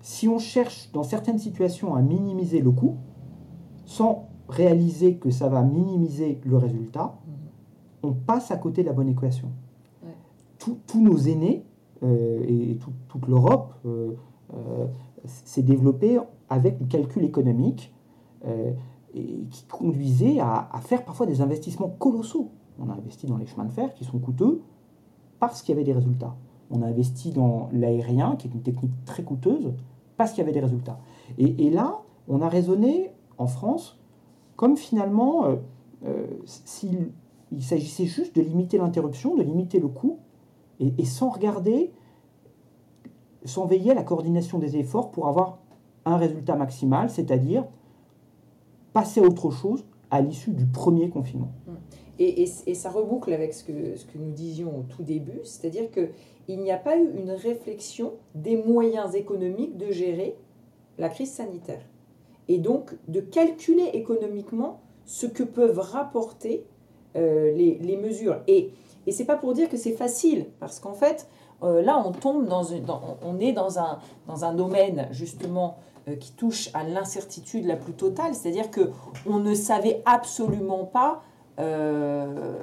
Si 0.01 0.27
on 0.27 0.39
cherche 0.39 0.91
dans 0.93 1.03
certaines 1.03 1.39
situations 1.39 1.95
à 1.95 2.01
minimiser 2.01 2.61
le 2.61 2.71
coût, 2.71 2.97
sans 3.85 4.29
réaliser 4.49 5.17
que 5.17 5.31
ça 5.31 5.49
va 5.49 5.63
minimiser 5.63 6.41
le 6.45 6.57
résultat, 6.57 7.19
mhm. 7.27 8.11
on 8.11 8.13
passe 8.13 8.51
à 8.51 8.57
côté 8.57 8.83
de 8.83 8.89
la 8.89 8.95
bonne 8.95 9.09
équation. 9.09 9.49
tous 10.59 11.01
nos 11.01 11.19
aînés 11.19 11.65
euh, 12.03 12.45
et 12.49 12.79
toute 13.09 13.27
l'Europe 13.29 13.75
euh, 13.85 14.87
s'est 15.25 15.63
développée 15.63 16.19
avec 16.49 16.81
le 16.81 16.87
calcul 16.87 17.25
économique 17.25 17.93
et 19.15 19.45
qui 19.51 19.65
conduisait 19.67 20.41
à, 20.41 20.69
faire 20.83 21.05
parfois 21.05 21.27
des 21.27 21.41
investissements 21.41 21.89
colossaux. 21.89 22.51
On 22.79 22.89
a 22.89 22.95
investi 22.95 23.27
dans 23.27 23.37
les 23.37 23.47
chemins 23.47 23.65
de 23.65 23.73
fer 23.73 23.93
qui 23.95 24.05
sont 24.05 24.19
coûteux 24.19 24.63
parce 25.39 25.63
qu'il 25.63 25.75
y 25.75 25.77
avait 25.77 25.85
des 25.85 25.93
résultats. 25.93 26.35
On 26.71 26.83
a 26.83 26.87
investi 26.87 27.31
dans 27.31 27.69
l'aérien, 27.73 28.37
qui 28.37 28.49
est 28.49 28.51
une 28.53 28.63
technique 28.63 28.93
très 29.05 29.23
coûteuse, 29.23 29.75
parce 30.17 30.33
qu'il 30.33 30.39
y 30.39 30.43
avait 30.43 30.53
des 30.53 30.61
résultats. 30.61 30.99
Et, 31.37 31.69
là, 31.71 32.01
on 32.29 32.41
a 32.41 32.49
raisonné 32.49 33.11
en 33.39 33.47
France 33.47 33.99
comme 34.57 34.77
finalement 34.77 35.45
euh, 35.45 35.57
euh, 36.07 36.27
s'il 36.45 37.13
s'agissait 37.61 38.07
juste 38.07 38.37
de 38.37 38.43
limiter 38.43 38.79
l'interruption, 38.79 39.37
de 39.37 39.43
limiter 39.43 39.81
le 39.81 39.89
coût, 39.89 40.19
et, 40.81 41.05
sans 41.05 41.29
regarder, 41.29 41.93
sans 43.45 43.67
veiller 43.67 43.93
à 43.93 43.95
la 43.95 44.03
coordination 44.03 44.59
des 44.59 44.77
efforts 44.77 45.11
pour 45.11 45.29
avoir 45.29 45.59
un 46.05 46.17
résultat 46.17 46.57
maximal, 46.57 47.11
c'est-à-dire 47.11 47.65
passer 48.93 49.21
à 49.21 49.25
autre 49.25 49.51
chose 49.51 49.85
à 50.11 50.21
l'issue 50.21 50.51
du 50.51 50.67
premier 50.67 51.09
confinement. 51.09 51.51
Et, 52.19 52.47
ça 52.47 52.91
reboucle 52.91 53.33
avec 53.33 53.53
ce 53.55 53.65
que, 53.65 53.73
nous 54.15 54.31
disions 54.31 54.79
au 54.79 54.83
tout 54.83 55.03
début, 55.03 55.41
c'est-à-dire 55.43 55.91
qu'il 55.91 56.61
n'y 56.61 56.71
a 56.71 56.77
pas 56.77 56.97
eu 56.97 57.11
une 57.17 57.31
réflexion 57.31 58.13
des 58.35 58.57
moyens 58.57 59.15
économiques 59.15 59.77
de 59.77 59.91
gérer 59.91 60.37
la 60.99 61.09
crise 61.09 61.33
sanitaire. 61.33 61.83
Et 62.49 62.59
donc 62.59 62.95
de 63.09 63.21
calculer 63.21 63.91
économiquement 63.95 64.81
ce 65.05 65.27
que 65.27 65.43
peuvent 65.43 65.79
rapporter 65.79 66.65
euh, 67.17 67.53
les, 67.53 67.97
mesures. 67.97 68.41
Et, 68.47 68.71
et 69.07 69.13
ce 69.13 69.21
n'est 69.21 69.27
pas 69.27 69.37
pour 69.37 69.55
dire 69.55 69.69
que 69.69 69.77
c'est 69.77 69.93
facile, 69.93 70.47
parce 70.61 70.79
qu'en 70.79 70.95
fait, 70.95 71.27
euh, 71.63 71.83
là, 71.83 72.03
on 72.05 72.13
tombe 72.13 72.47
dans, 72.47 72.63
on 73.23 73.39
est 73.39 73.53
dans 73.53 73.79
un, 73.79 73.99
dans 74.27 74.45
un 74.45 74.55
domaine 74.55 75.09
justement 75.13 75.79
qui 76.19 76.33
touche 76.33 76.71
à 76.75 76.85
l'incertitude 76.85 77.65
la 77.65 77.77
plus 77.77 77.93
totale, 77.93 78.35
c'est-à-dire 78.35 78.71
que 78.71 78.91
on 79.27 79.39
ne 79.39 79.55
savait 79.55 80.03
absolument 80.05 80.85
pas 80.85 81.23
euh, 81.59 82.59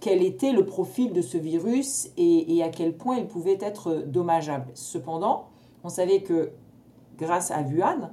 quel 0.00 0.22
était 0.22 0.52
le 0.52 0.64
profil 0.64 1.12
de 1.12 1.22
ce 1.22 1.36
virus 1.36 2.10
et, 2.16 2.62
à 2.62 2.68
quel 2.68 2.96
point 2.96 3.16
il 3.16 3.26
pouvait 3.26 3.58
être 3.60 4.04
dommageable. 4.06 4.70
Cependant, 4.74 5.48
on 5.82 5.88
savait 5.88 6.22
que 6.22 6.52
grâce 7.16 7.50
à 7.50 7.62
Wuhan, 7.62 8.10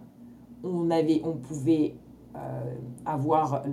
on, 0.64 0.90
avait, 0.90 1.22
on 1.24 1.34
pouvait 1.34 1.96
euh, 2.36 2.40
avoir 3.06 3.64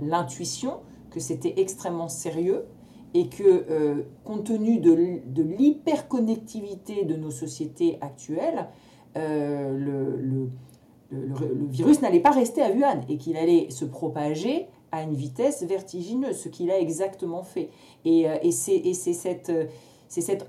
l'intuition 0.00 0.78
que 1.10 1.18
c'était 1.18 1.54
extrêmement 1.56 2.08
sérieux 2.08 2.66
et 3.14 3.28
que 3.28 3.42
euh, 3.70 4.02
compte 4.22 4.44
tenu 4.44 4.78
de, 4.78 5.20
de 5.26 5.42
l'hyperconnectivité 5.42 7.04
de 7.04 7.16
nos 7.16 7.32
sociétés 7.32 7.98
actuelles, 8.00 8.68
le, 9.16 10.50
le, 11.10 11.66
virus 11.70 12.02
n'allait 12.02 12.20
pas 12.20 12.30
rester 12.30 12.62
à 12.62 12.70
Wuhan 12.70 13.00
et 13.08 13.16
qu'il 13.16 13.36
allait 13.36 13.70
se 13.70 13.84
propager 13.84 14.68
à 14.92 15.02
une 15.02 15.14
vitesse 15.14 15.62
vertigineuse, 15.62 16.38
ce 16.38 16.48
qu'il 16.48 16.70
a 16.70 16.78
exactement 16.78 17.42
fait. 17.42 17.70
Et, 18.04 18.28
euh, 18.28 18.36
et 18.42 18.52
c'est 18.52 18.92
cette, 18.94 19.50
euh, 19.50 19.66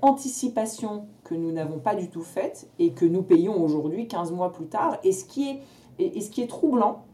anticipation 0.02 1.06
que 1.24 1.34
nous 1.34 1.52
n'avons 1.52 1.78
pas 1.78 1.94
du 1.94 2.08
tout 2.08 2.22
faite 2.22 2.68
et 2.78 2.92
que 2.92 3.04
nous 3.04 3.22
payons 3.22 3.62
aujourd'hui, 3.62 4.08
15 4.08 4.32
mois 4.32 4.52
plus 4.52 4.66
tard. 4.66 4.98
Et 5.04 5.12
ce 5.12 5.24
qui 5.24 5.60
est, 5.98 6.46
troublant 6.46 7.04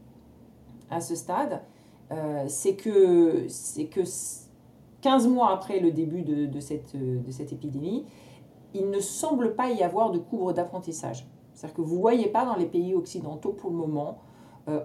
à 0.89 1.01
ce 1.01 1.15
stade, 1.15 1.61
euh, 2.11 2.45
c'est 2.47 2.75
que, 2.75 3.47
que 3.91 4.01
15 5.01 5.27
mois 5.27 5.51
après 5.51 5.79
le 5.79 5.91
début 5.91 6.21
de, 6.21 6.59
cette, 6.59 6.95
de 6.95 7.31
cette 7.31 7.51
épidémie, 7.51 8.05
il 8.73 8.89
ne 8.89 8.99
semble 8.99 9.55
pas 9.55 9.69
y 9.69 9.83
avoir 9.83 10.11
de 10.11 10.17
couvre 10.17 10.53
d'apprentissage. 10.53 11.27
C'est-à-dire 11.57 11.75
que 11.75 11.81
vous 11.81 11.95
ne 11.95 12.01
voyez 12.01 12.27
pas 12.27 12.45
dans 12.45 12.55
les 12.55 12.67
pays 12.67 12.93
occidentaux 12.93 13.51
pour 13.51 13.71
le 13.71 13.75
moment, 13.75 14.19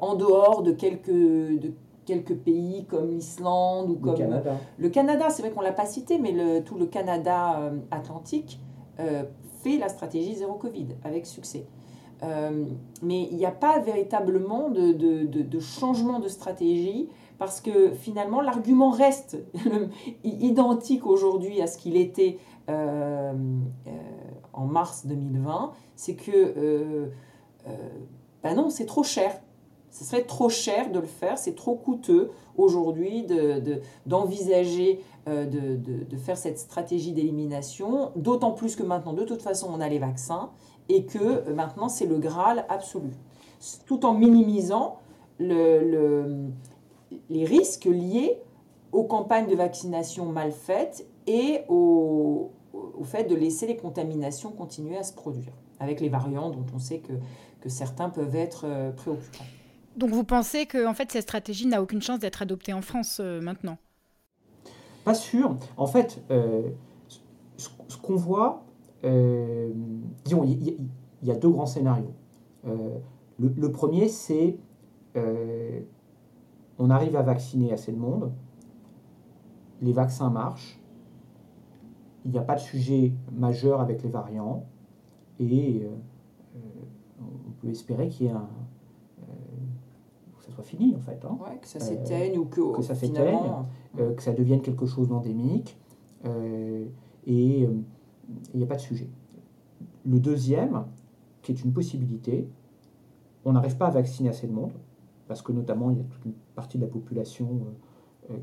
en 0.00 0.14
dehors 0.14 0.62
de 0.62 0.72
quelques, 0.72 1.10
de 1.10 1.72
quelques 2.04 2.34
pays 2.34 2.84
comme 2.86 3.10
l'Islande 3.10 3.90
ou 3.90 3.96
comme 3.96 4.12
le 4.12 4.18
Canada. 4.18 4.56
Le 4.78 4.88
Canada, 4.88 5.30
c'est 5.30 5.42
vrai 5.42 5.50
qu'on 5.50 5.60
l'a 5.60 5.72
pas 5.72 5.86
cité, 5.86 6.18
mais 6.18 6.32
le, 6.32 6.62
tout 6.62 6.76
le 6.76 6.86
Canada 6.86 7.60
euh, 7.60 7.78
atlantique 7.90 8.60
euh, 9.00 9.24
fait 9.62 9.78
la 9.78 9.88
stratégie 9.88 10.34
zéro 10.34 10.54
Covid 10.54 10.88
avec 11.04 11.26
succès. 11.26 11.66
Euh, 12.22 12.66
mais 13.02 13.28
il 13.30 13.36
n'y 13.36 13.46
a 13.46 13.50
pas 13.50 13.80
véritablement 13.80 14.70
de, 14.70 14.92
de, 14.92 15.24
de, 15.24 15.60
changement 15.60 16.20
de 16.20 16.28
stratégie 16.28 17.08
parce 17.36 17.60
que 17.60 17.90
finalement 17.90 18.40
l'argument 18.40 18.90
reste 18.90 19.38
identique 20.22 21.04
aujourd'hui 21.04 21.60
à 21.60 21.66
ce 21.66 21.78
qu'il 21.78 21.96
était 21.96 22.38
en 24.52 24.66
mars 24.66 25.06
2020, 25.06 25.72
c'est 25.96 26.14
que 26.14 27.10
ben 28.42 28.54
non, 28.54 28.70
c'est 28.70 28.86
trop 28.86 29.02
cher 29.02 29.40
ce 29.92 30.04
serait 30.04 30.22
trop 30.22 30.48
cher 30.48 30.90
de 30.90 30.98
le 30.98 31.06
faire, 31.06 31.36
c'est 31.36 31.54
trop 31.54 31.74
coûteux 31.74 32.30
aujourd'hui 32.56 33.26
d'envisager 34.06 35.00
de, 35.26 35.32
de, 35.32 35.58
euh, 35.58 35.76
de, 35.76 36.04
de, 36.04 36.16
faire 36.16 36.38
cette 36.38 36.58
stratégie 36.58 37.12
d'élimination, 37.12 38.10
d'autant 38.16 38.52
plus 38.52 38.74
que 38.74 38.82
maintenant, 38.82 39.12
de 39.12 39.24
toute 39.24 39.42
façon, 39.42 39.68
on 39.70 39.80
a 39.80 39.88
les 39.88 39.98
vaccins 39.98 40.50
et 40.88 41.04
que 41.04 41.48
maintenant, 41.52 41.90
c'est 41.90 42.06
le 42.06 42.18
Graal 42.18 42.64
absolu. 42.70 43.10
Tout 43.86 44.06
en 44.06 44.14
minimisant 44.14 44.96
le, 45.38 45.84
le, 45.84 46.46
les 47.28 47.44
risques 47.44 47.84
liés 47.84 48.40
aux 48.92 49.04
campagnes 49.04 49.46
de 49.46 49.54
vaccination 49.54 50.24
mal 50.24 50.52
faites 50.52 51.06
et 51.26 51.60
au, 51.68 52.50
au 52.94 53.04
fait 53.04 53.24
de 53.24 53.34
laisser 53.34 53.66
les 53.66 53.76
contaminations 53.76 54.50
continuer 54.50 54.96
à 54.96 55.02
se 55.02 55.12
produire, 55.12 55.52
avec 55.80 56.00
les 56.00 56.08
variants 56.08 56.50
dont 56.50 56.66
on 56.74 56.78
sait 56.78 56.98
que, 56.98 57.12
que 57.60 57.68
certains 57.68 58.10
peuvent 58.10 58.36
être 58.36 58.64
euh, 58.66 58.90
préoccupants. 58.92 59.44
Donc 59.96 60.10
vous 60.10 60.24
pensez 60.24 60.66
que 60.66 60.86
en 60.86 60.94
fait 60.94 61.10
cette 61.12 61.22
stratégie 61.22 61.66
n'a 61.66 61.82
aucune 61.82 62.00
chance 62.00 62.18
d'être 62.18 62.42
adoptée 62.42 62.72
en 62.72 62.82
France 62.82 63.18
euh, 63.20 63.40
maintenant? 63.40 63.76
Pas 65.04 65.14
sûr. 65.14 65.56
En 65.76 65.86
fait, 65.86 66.22
euh, 66.30 66.70
ce, 67.56 67.96
qu'on 67.98 68.16
voit, 68.16 68.64
euh, 69.04 69.70
disons, 70.24 70.44
il 70.44 70.88
y, 71.22 71.30
a 71.30 71.34
deux 71.34 71.48
grands 71.48 71.66
scénarios. 71.66 72.14
Le, 72.64 73.72
premier, 73.72 74.08
c'est 74.08 74.56
on 76.78 76.88
arrive 76.88 77.16
à 77.16 77.22
vacciner 77.22 77.72
assez 77.72 77.90
de 77.90 77.96
monde, 77.96 78.32
les 79.80 79.92
vaccins 79.92 80.30
marchent, 80.30 80.78
il 82.24 82.30
n'y 82.30 82.38
a 82.38 82.42
pas 82.42 82.54
de 82.54 82.60
sujet 82.60 83.12
majeur 83.32 83.80
avec 83.80 84.02
les 84.02 84.08
variants, 84.08 84.66
et 85.40 85.86
on 87.20 87.50
peut 87.60 87.68
espérer 87.68 88.08
qu'il 88.08 88.26
y 88.26 88.28
ait 88.28 88.32
un, 88.32 88.48
soit 90.52 90.62
fini 90.62 90.94
en 90.94 91.00
fait. 91.00 91.24
Hein. 91.24 91.38
que 91.60 91.66
ça 91.66 91.80
s'éteigne 91.80 92.38
ou 92.38 92.44
que, 92.44 92.76
que 92.76 92.82
ça 92.82 92.94
s'éteigne, 92.94 93.38
euh, 93.98 94.14
que 94.14 94.22
ça 94.22 94.32
devienne 94.32 94.60
quelque 94.60 94.86
chose 94.86 95.08
d'endémique 95.08 95.78
euh, 96.24 96.86
et 97.26 97.64
euh, 97.64 97.74
il 98.52 98.58
n'y 98.58 98.64
a 98.64 98.66
pas 98.66 98.76
de 98.76 98.80
sujet. 98.80 99.08
Le 100.04 100.18
deuxième, 100.20 100.84
qui 101.42 101.52
est 101.52 101.64
une 101.64 101.72
possibilité, 101.72 102.48
on 103.44 103.52
n'arrive 103.52 103.76
pas 103.76 103.86
à 103.86 103.90
vacciner 103.90 104.28
assez 104.28 104.46
de 104.46 104.52
monde 104.52 104.72
parce 105.26 105.42
que 105.42 105.52
notamment 105.52 105.90
il 105.90 105.98
y 105.98 106.00
a 106.00 106.04
toute 106.04 106.24
une 106.24 106.34
partie 106.54 106.78
de 106.78 106.84
la 106.84 106.90
population 106.90 107.60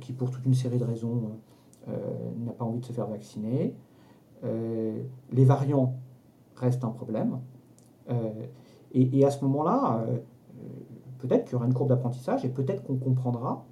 qui 0.02 0.12
pour 0.12 0.30
toute 0.30 0.46
une 0.46 0.54
série 0.54 0.78
de 0.78 0.84
raisons 0.84 1.40
n'a 2.46 2.52
pas 2.52 2.66
envie 2.66 2.80
de 2.80 2.86
se 2.86 2.94
faire 2.94 3.08
vacciner. 3.08 3.76
les 4.44 5.46
variants 5.46 5.96
restent 6.56 6.84
un 6.84 6.90
problème. 6.90 7.40
Et, 8.94 9.26
à 9.26 9.32
ce 9.32 9.44
moment-là, 9.46 10.06
peut-être 11.20 11.46
qu'il 11.46 11.54
y 11.54 11.56
aura 11.56 11.66
une 11.66 11.74
courbe 11.74 11.90
d'apprentissage 11.90 12.46
et 12.46 12.50
peut-être 12.50 12.84
qu'on 12.84 12.98
comprendra 12.98 13.66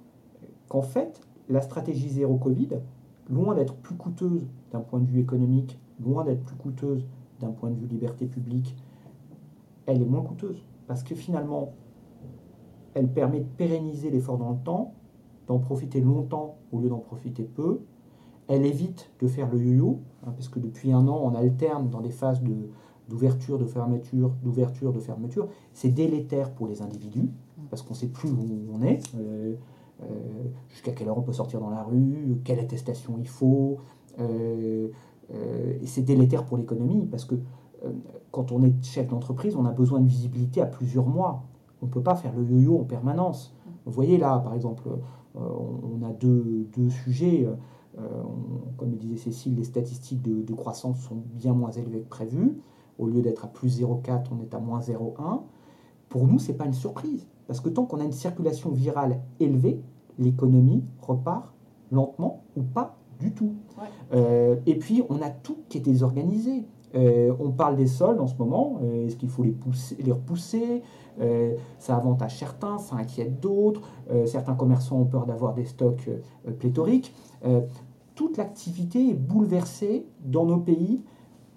qu'en 0.68 0.82
fait, 0.82 1.20
la 1.48 1.60
stratégie 1.60 2.08
zéro 2.08 2.36
Covid, 2.36 2.80
loin 3.28 3.54
d'être 3.54 3.74
plus 3.74 3.96
coûteuse 3.96 4.46
d'un 4.70 4.80
point 4.80 5.00
de 5.00 5.06
vue 5.06 5.20
économique, 5.20 5.80
loin 6.00 6.24
d'être 6.24 6.42
plus 6.44 6.56
coûteuse 6.56 7.06
d'un 7.40 7.50
point 7.50 7.70
de 7.70 7.76
vue 7.76 7.86
liberté 7.86 8.26
publique, 8.26 8.76
elle 9.86 10.02
est 10.02 10.06
moins 10.06 10.22
coûteuse. 10.22 10.64
Parce 10.86 11.02
que 11.02 11.14
finalement, 11.14 11.72
elle 12.94 13.08
permet 13.08 13.40
de 13.40 13.46
pérenniser 13.46 14.10
l'effort 14.10 14.38
dans 14.38 14.50
le 14.50 14.58
temps, 14.58 14.94
d'en 15.46 15.58
profiter 15.58 16.00
longtemps 16.00 16.56
au 16.72 16.80
lieu 16.80 16.88
d'en 16.88 16.98
profiter 16.98 17.44
peu. 17.44 17.80
Elle 18.48 18.64
évite 18.64 19.10
de 19.20 19.28
faire 19.28 19.50
le 19.50 19.58
yo-yo, 19.58 20.00
hein, 20.26 20.32
parce 20.34 20.48
que 20.48 20.58
depuis 20.58 20.90
un 20.90 21.06
an, 21.06 21.20
on 21.22 21.34
alterne 21.34 21.90
dans 21.90 22.00
des 22.00 22.10
phases 22.10 22.42
d'ouverture, 23.08 23.58
de, 23.58 23.66
fermeture, 23.66 24.32
d'ouverture, 24.42 24.92
de 24.92 25.00
fermeture. 25.00 25.48
C'est 25.74 25.90
délétère 25.90 26.52
pour 26.52 26.66
les 26.66 26.80
individus, 26.80 27.30
parce 27.68 27.82
qu'on 27.82 27.92
ne 27.92 27.98
sait 27.98 28.08
plus 28.08 28.30
où 28.30 28.38
on 28.72 28.82
est. 28.82 29.00
Euh, 29.16 29.54
euh, 30.02 30.06
jusqu'à 30.68 30.92
quelle 30.92 31.08
heure 31.08 31.18
on 31.18 31.22
peut 31.22 31.32
sortir 31.32 31.60
dans 31.60 31.70
la 31.70 31.82
rue, 31.82 32.40
quelle 32.44 32.60
attestation 32.60 33.16
il 33.18 33.28
faut. 33.28 33.78
Euh, 34.18 34.88
et 35.30 35.86
c'est 35.86 36.02
délétère 36.02 36.44
pour 36.44 36.56
l'économie 36.56 37.04
parce 37.06 37.26
que 37.26 37.34
quand 38.30 38.50
on 38.50 38.62
est 38.62 38.82
chef 38.82 39.08
d'entreprise, 39.08 39.56
on 39.56 39.66
a 39.66 39.72
besoin 39.72 40.00
de 40.00 40.06
visibilité 40.06 40.62
à 40.62 40.66
plusieurs 40.66 41.06
mois. 41.06 41.44
On 41.82 41.86
ne 41.86 41.90
peut 41.90 42.02
pas 42.02 42.14
faire 42.14 42.32
le 42.34 42.44
yo-yo 42.44 42.80
en 42.80 42.84
permanence. 42.84 43.54
Vous 43.84 43.92
voyez 43.92 44.16
là, 44.16 44.38
par 44.38 44.54
exemple, 44.54 44.88
on 45.34 46.02
a 46.02 46.12
deux 46.12 46.88
sujets. 46.88 47.46
Comme 48.76 48.90
le 48.90 48.96
disait 48.96 49.16
Cécile, 49.16 49.56
les 49.56 49.64
statistiques 49.64 50.22
de, 50.22 50.42
de, 50.42 50.54
croissance 50.54 51.00
sont 51.00 51.22
bien 51.34 51.52
moins 51.52 51.70
élevées 51.70 52.00
que 52.00 52.08
prévu. 52.08 52.58
Au 52.98 53.06
lieu 53.06 53.22
d'être 53.22 53.44
à 53.44 53.48
plus 53.48 53.80
0,4, 53.80 54.26
on 54.32 54.42
est 54.42 54.54
à 54.54 54.58
moins 54.58 54.80
0,1. 54.80 55.42
Pour 56.08 56.26
nous, 56.26 56.38
ce 56.38 56.50
n'est 56.50 56.58
pas 56.58 56.66
une 56.66 56.74
surprise. 56.74 57.26
Parce 57.46 57.60
que 57.60 57.68
tant 57.68 57.86
qu'on 57.86 58.00
a 58.00 58.04
une 58.04 58.12
circulation 58.12 58.70
virale 58.70 59.20
élevée, 59.40 59.80
l'économie 60.18 60.84
repart 61.00 61.54
lentement 61.90 62.44
ou 62.56 62.62
pas 62.62 62.96
du 63.18 63.32
tout. 63.32 63.54
Euh, 64.12 64.56
et 64.66 64.76
puis, 64.76 65.02
on 65.08 65.22
a 65.22 65.30
tout 65.30 65.58
qui 65.68 65.78
est 65.78 65.82
désorganisé. 65.82 66.66
Euh, 66.94 67.32
on 67.38 67.50
parle 67.50 67.76
des 67.76 67.86
soldes 67.86 68.20
en 68.20 68.26
ce 68.26 68.36
moment. 68.36 68.80
Euh, 68.82 69.06
est-ce 69.06 69.16
qu'il 69.16 69.28
faut 69.28 69.42
les, 69.42 69.52
pousser, 69.52 69.96
les 70.00 70.12
repousser? 70.12 70.82
Ça 71.80 71.96
avantage 71.96 72.38
certains, 72.38 72.78
ça 72.78 72.94
inquiète 72.94 73.40
d'autres. 73.40 73.80
certains 74.26 74.54
commerçants 74.54 75.00
ont 75.00 75.04
peur 75.04 75.26
d'avoir 75.26 75.52
des 75.52 75.64
stocks 75.64 76.08
pléthoriques. 76.60 77.12
toute 78.14 78.36
l'activité 78.36 79.10
est 79.10 79.14
bouleversée 79.14 80.06
dans 80.24 80.44
nos 80.44 80.58
pays 80.58 81.02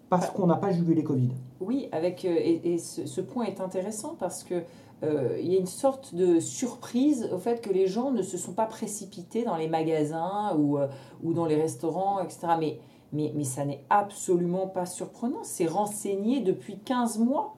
parce 0.10 0.32
qu'on 0.32 0.48
n'a 0.48 0.56
pas 0.56 0.72
jugé 0.72 0.96
les 0.96 1.04
Covid. 1.04 1.30
Oui, 1.60 1.90
avec, 1.92 2.26
et, 2.26 2.80
ce, 2.80 3.06
ce, 3.06 3.22
point 3.22 3.46
est 3.46 3.62
intéressant 3.62 4.16
parce 4.20 4.44
que 4.44 4.64
euh, 5.04 5.38
il 5.42 5.52
y 5.52 5.56
a 5.56 5.60
une 5.60 5.66
sorte 5.66 6.14
de 6.14 6.40
surprise 6.40 7.28
au 7.34 7.40
fait 7.40 7.62
que 7.62 7.72
les 7.72 7.88
gens 7.88 8.12
ne 8.12 8.22
se 8.22 8.38
sont 8.38 8.54
pas 8.54 8.68
précipités 8.68 9.44
dans 9.44 9.56
les 9.56 9.68
magasins 9.68 10.56
ou, 10.58 10.78
euh, 10.78 10.88
ou 11.24 11.34
dans 11.34 11.46
les 11.46 11.56
restaurants, 11.56 12.20
etc. 12.20 12.48
Mais, 12.60 12.80
mais, 13.14 13.32
mais 13.36 13.44
ça 13.44 13.66
n'est 13.66 13.84
absolument 13.90 14.68
pas 14.68 14.86
surprenant. 14.86 15.40
C'est 15.44 15.68
renseigné 15.68 16.40
depuis 16.40 16.80
15 16.80 17.20
mois, 17.20 17.56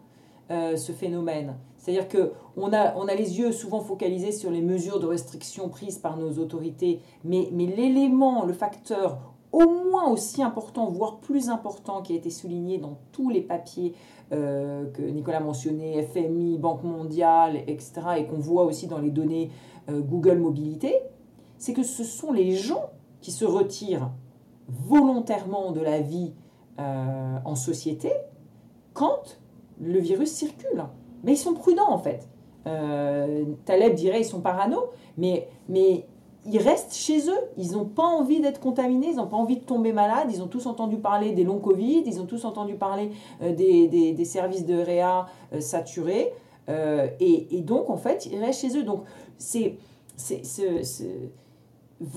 euh, 0.51 0.75
ce 0.75 0.91
phénomène. 0.91 1.55
C'est-à-dire 1.77 2.07
qu'on 2.07 2.73
a, 2.73 2.95
on 2.95 3.07
a 3.07 3.15
les 3.15 3.39
yeux 3.39 3.51
souvent 3.51 3.81
focalisés 3.81 4.31
sur 4.31 4.51
les 4.51 4.61
mesures 4.61 4.99
de 4.99 5.05
restriction 5.05 5.69
prises 5.69 5.97
par 5.97 6.17
nos 6.17 6.39
autorités, 6.39 7.01
mais, 7.23 7.49
mais 7.51 7.65
l'élément, 7.65 8.45
le 8.45 8.53
facteur 8.53 9.34
au 9.51 9.67
moins 9.67 10.09
aussi 10.09 10.41
important, 10.41 10.88
voire 10.88 11.17
plus 11.17 11.49
important, 11.49 12.01
qui 12.01 12.13
a 12.13 12.15
été 12.15 12.31
souligné 12.31 12.80
dans 12.80 12.97
tous 13.11 13.30
les 13.30 13.41
papiers 13.41 13.93
euh, 14.31 14.89
que 14.91 15.03
Nicolas 15.03 15.39
mentionnait, 15.39 16.01
FMI, 16.03 16.57
Banque 16.57 16.84
mondiale, 16.84 17.57
etc., 17.67 17.93
et 18.17 18.25
qu'on 18.25 18.39
voit 18.39 18.63
aussi 18.63 18.88
dans 18.88 18.97
les 18.97 19.11
données 19.11 19.51
euh, 19.89 20.01
Google 20.01 20.39
Mobilité, 20.39 20.95
c'est 21.59 21.73
que 21.73 21.84
ce 21.84 22.03
sont 22.03 22.31
les 22.31 22.55
gens 22.55 22.89
qui 23.21 23.31
se 23.31 23.45
retirent 23.45 24.09
volontairement 24.68 25.72
de 25.72 25.81
la 25.81 25.99
vie 25.99 26.34
euh, 26.80 27.38
en 27.45 27.56
société 27.56 28.11
quand 28.94 29.40
le 29.81 29.99
virus 29.99 30.31
circule. 30.31 30.85
Mais 31.23 31.34
ils 31.34 31.38
sont 31.38 31.53
prudents 31.53 31.91
en 31.91 31.98
fait. 31.98 32.27
Taleb 33.65 33.94
dirait 33.95 34.22
ils 34.22 34.26
sont 34.26 34.40
parano, 34.40 34.85
mais, 35.18 35.49
mais 35.68 36.06
ils 36.45 36.60
restent 36.60 36.94
chez 36.94 37.30
eux. 37.30 37.40
Ils 37.57 37.72
n'ont 37.72 37.85
pas 37.85 38.03
envie 38.03 38.40
d'être 38.41 38.60
contaminés, 38.60 39.07
ils 39.11 39.15
n'ont 39.15 39.27
pas 39.27 39.38
envie 39.38 39.57
de 39.57 39.64
tomber 39.64 39.94
malades. 39.94 40.30
Ils 40.31 40.41
ont 40.41 40.48
tous 40.48 40.65
entendu 40.65 40.98
parler 40.98 41.31
des 41.31 41.44
longs 41.44 41.60
Covid, 41.60 42.03
ils 42.06 42.19
ont 42.19 42.26
tous 42.26 42.45
entendu 42.45 42.76
parler 42.76 43.11
euh, 43.41 43.53
des, 43.53 43.88
des, 43.88 44.26
services 44.26 44.65
de 44.65 44.76
réa 44.76 45.27
euh, 45.53 45.61
saturés. 45.61 46.34
Euh, 46.69 47.07
et, 47.19 47.57
et, 47.57 47.61
donc, 47.61 47.90
en 47.90 47.98
fait, 47.98 48.26
ils 48.26 48.40
restent 48.40 48.61
chez 48.61 48.77
eux. 48.77 48.84
Donc, 48.84 49.03
c'est, 49.38 49.77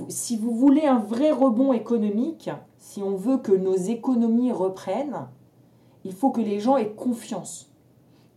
si 0.08 0.36
vous 0.36 0.52
voulez 0.52 0.86
un 0.86 0.98
vrai 0.98 1.30
rebond 1.30 1.72
économique, 1.72 2.50
si 2.76 3.02
on 3.02 3.16
veut 3.16 3.38
que 3.38 3.52
nos 3.52 3.74
économies 3.74 4.52
reprennent, 4.52 5.28
il 6.04 6.12
faut 6.12 6.30
que 6.30 6.40
les 6.40 6.60
gens 6.60 6.76
aient 6.76 6.92
confiance. 6.92 7.72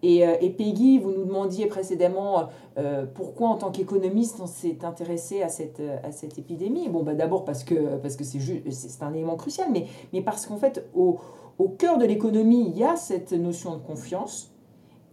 Et, 0.01 0.19
et, 0.19 0.49
Peggy, 0.49 0.97
vous 0.97 1.11
nous 1.11 1.25
demandiez 1.25 1.65
précédemment 1.65 2.47
euh, 2.77 3.05
pourquoi, 3.05 3.49
en 3.49 3.55
tant 3.57 3.69
qu'économiste, 3.69 4.39
on 4.39 4.47
s'est 4.47 4.85
intéressé 4.85 5.41
à 5.41 5.49
cette, 5.49 5.81
à 6.03 6.11
cette 6.13 6.39
épidémie 6.39 6.87
Bon, 6.87 7.03
bah, 7.03 7.15
d'abord 7.15 7.43
parce 7.43 7.65
que 7.65 7.97
parce 7.97 8.15
que 8.15 8.23
c'est, 8.23 8.39
c'est 8.71 9.03
un 9.03 9.13
élément 9.13 9.35
crucial, 9.35 9.67
mais, 9.71 9.87
mais 10.13 10.21
parce 10.21 10.45
qu'en 10.45 10.55
fait, 10.55 10.89
au, 10.95 11.19
au 11.57 11.67
cœur 11.67 11.97
de 11.97 12.05
l'économie, 12.05 12.69
il 12.69 12.77
y 12.77 12.83
a 12.85 12.95
cette 12.95 13.33
notion 13.33 13.75
de 13.75 13.81
confiance. 13.81 14.53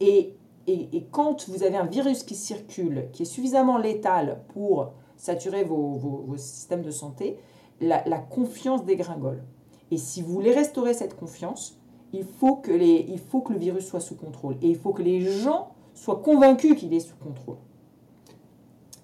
Et, 0.01 0.35
et, 0.69 0.89
et, 0.93 1.07
quand 1.11 1.49
vous 1.49 1.65
avez 1.65 1.77
un 1.77 1.87
virus 1.87 2.23
qui 2.23 2.37
circule, 2.37 3.09
qui 3.13 3.23
est 3.23 3.27
suffisamment 3.27 3.79
létal 3.79 4.43
pour 4.55 4.93
saturer 5.17 5.65
vos, 5.65 5.95
vos, 5.95 6.37
systèmes 6.37 6.83
de 6.83 6.91
santé, 6.91 7.39
la, 7.81 8.01
confiance 8.19 8.85
dégringole. 8.85 9.43
Et 9.91 9.97
si 9.97 10.23
vous 10.23 10.33
voulez 10.33 10.53
restaurer 10.53 10.95
cette 10.95 11.17
confiance, 11.17 11.79
il 12.13 12.25
faut, 12.25 12.57
que 12.57 12.73
les, 12.73 13.07
il 13.09 13.19
faut 13.19 13.41
que 13.41 13.53
le 13.53 13.59
virus 13.59 13.87
soit 13.87 14.01
sous 14.01 14.17
contrôle. 14.17 14.57
Et 14.63 14.69
il 14.69 14.77
faut 14.77 14.93
que 14.93 15.03
les 15.03 15.21
gens 15.21 15.69
soit 15.95 16.23
convaincu 16.23 16.75
qu'il 16.75 16.93
est 16.95 17.01
sous 17.01 17.17
contrôle. 17.17 17.57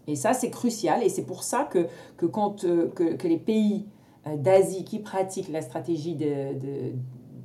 Et 0.06 0.16
ça, 0.16 0.32
c'est 0.32 0.50
crucial. 0.50 1.02
Et 1.02 1.08
c'est 1.08 1.24
pour 1.24 1.42
ça 1.42 1.64
que, 1.64 1.88
que, 2.16 2.26
quand, 2.26 2.64
euh, 2.64 2.88
que, 2.88 3.26
les 3.26 3.38
pays 3.38 3.86
euh, 4.26 4.36
d'Asie 4.36 4.84
qui 4.84 4.98
pratiquent 4.98 5.50
la 5.50 5.62
stratégie 5.62 6.16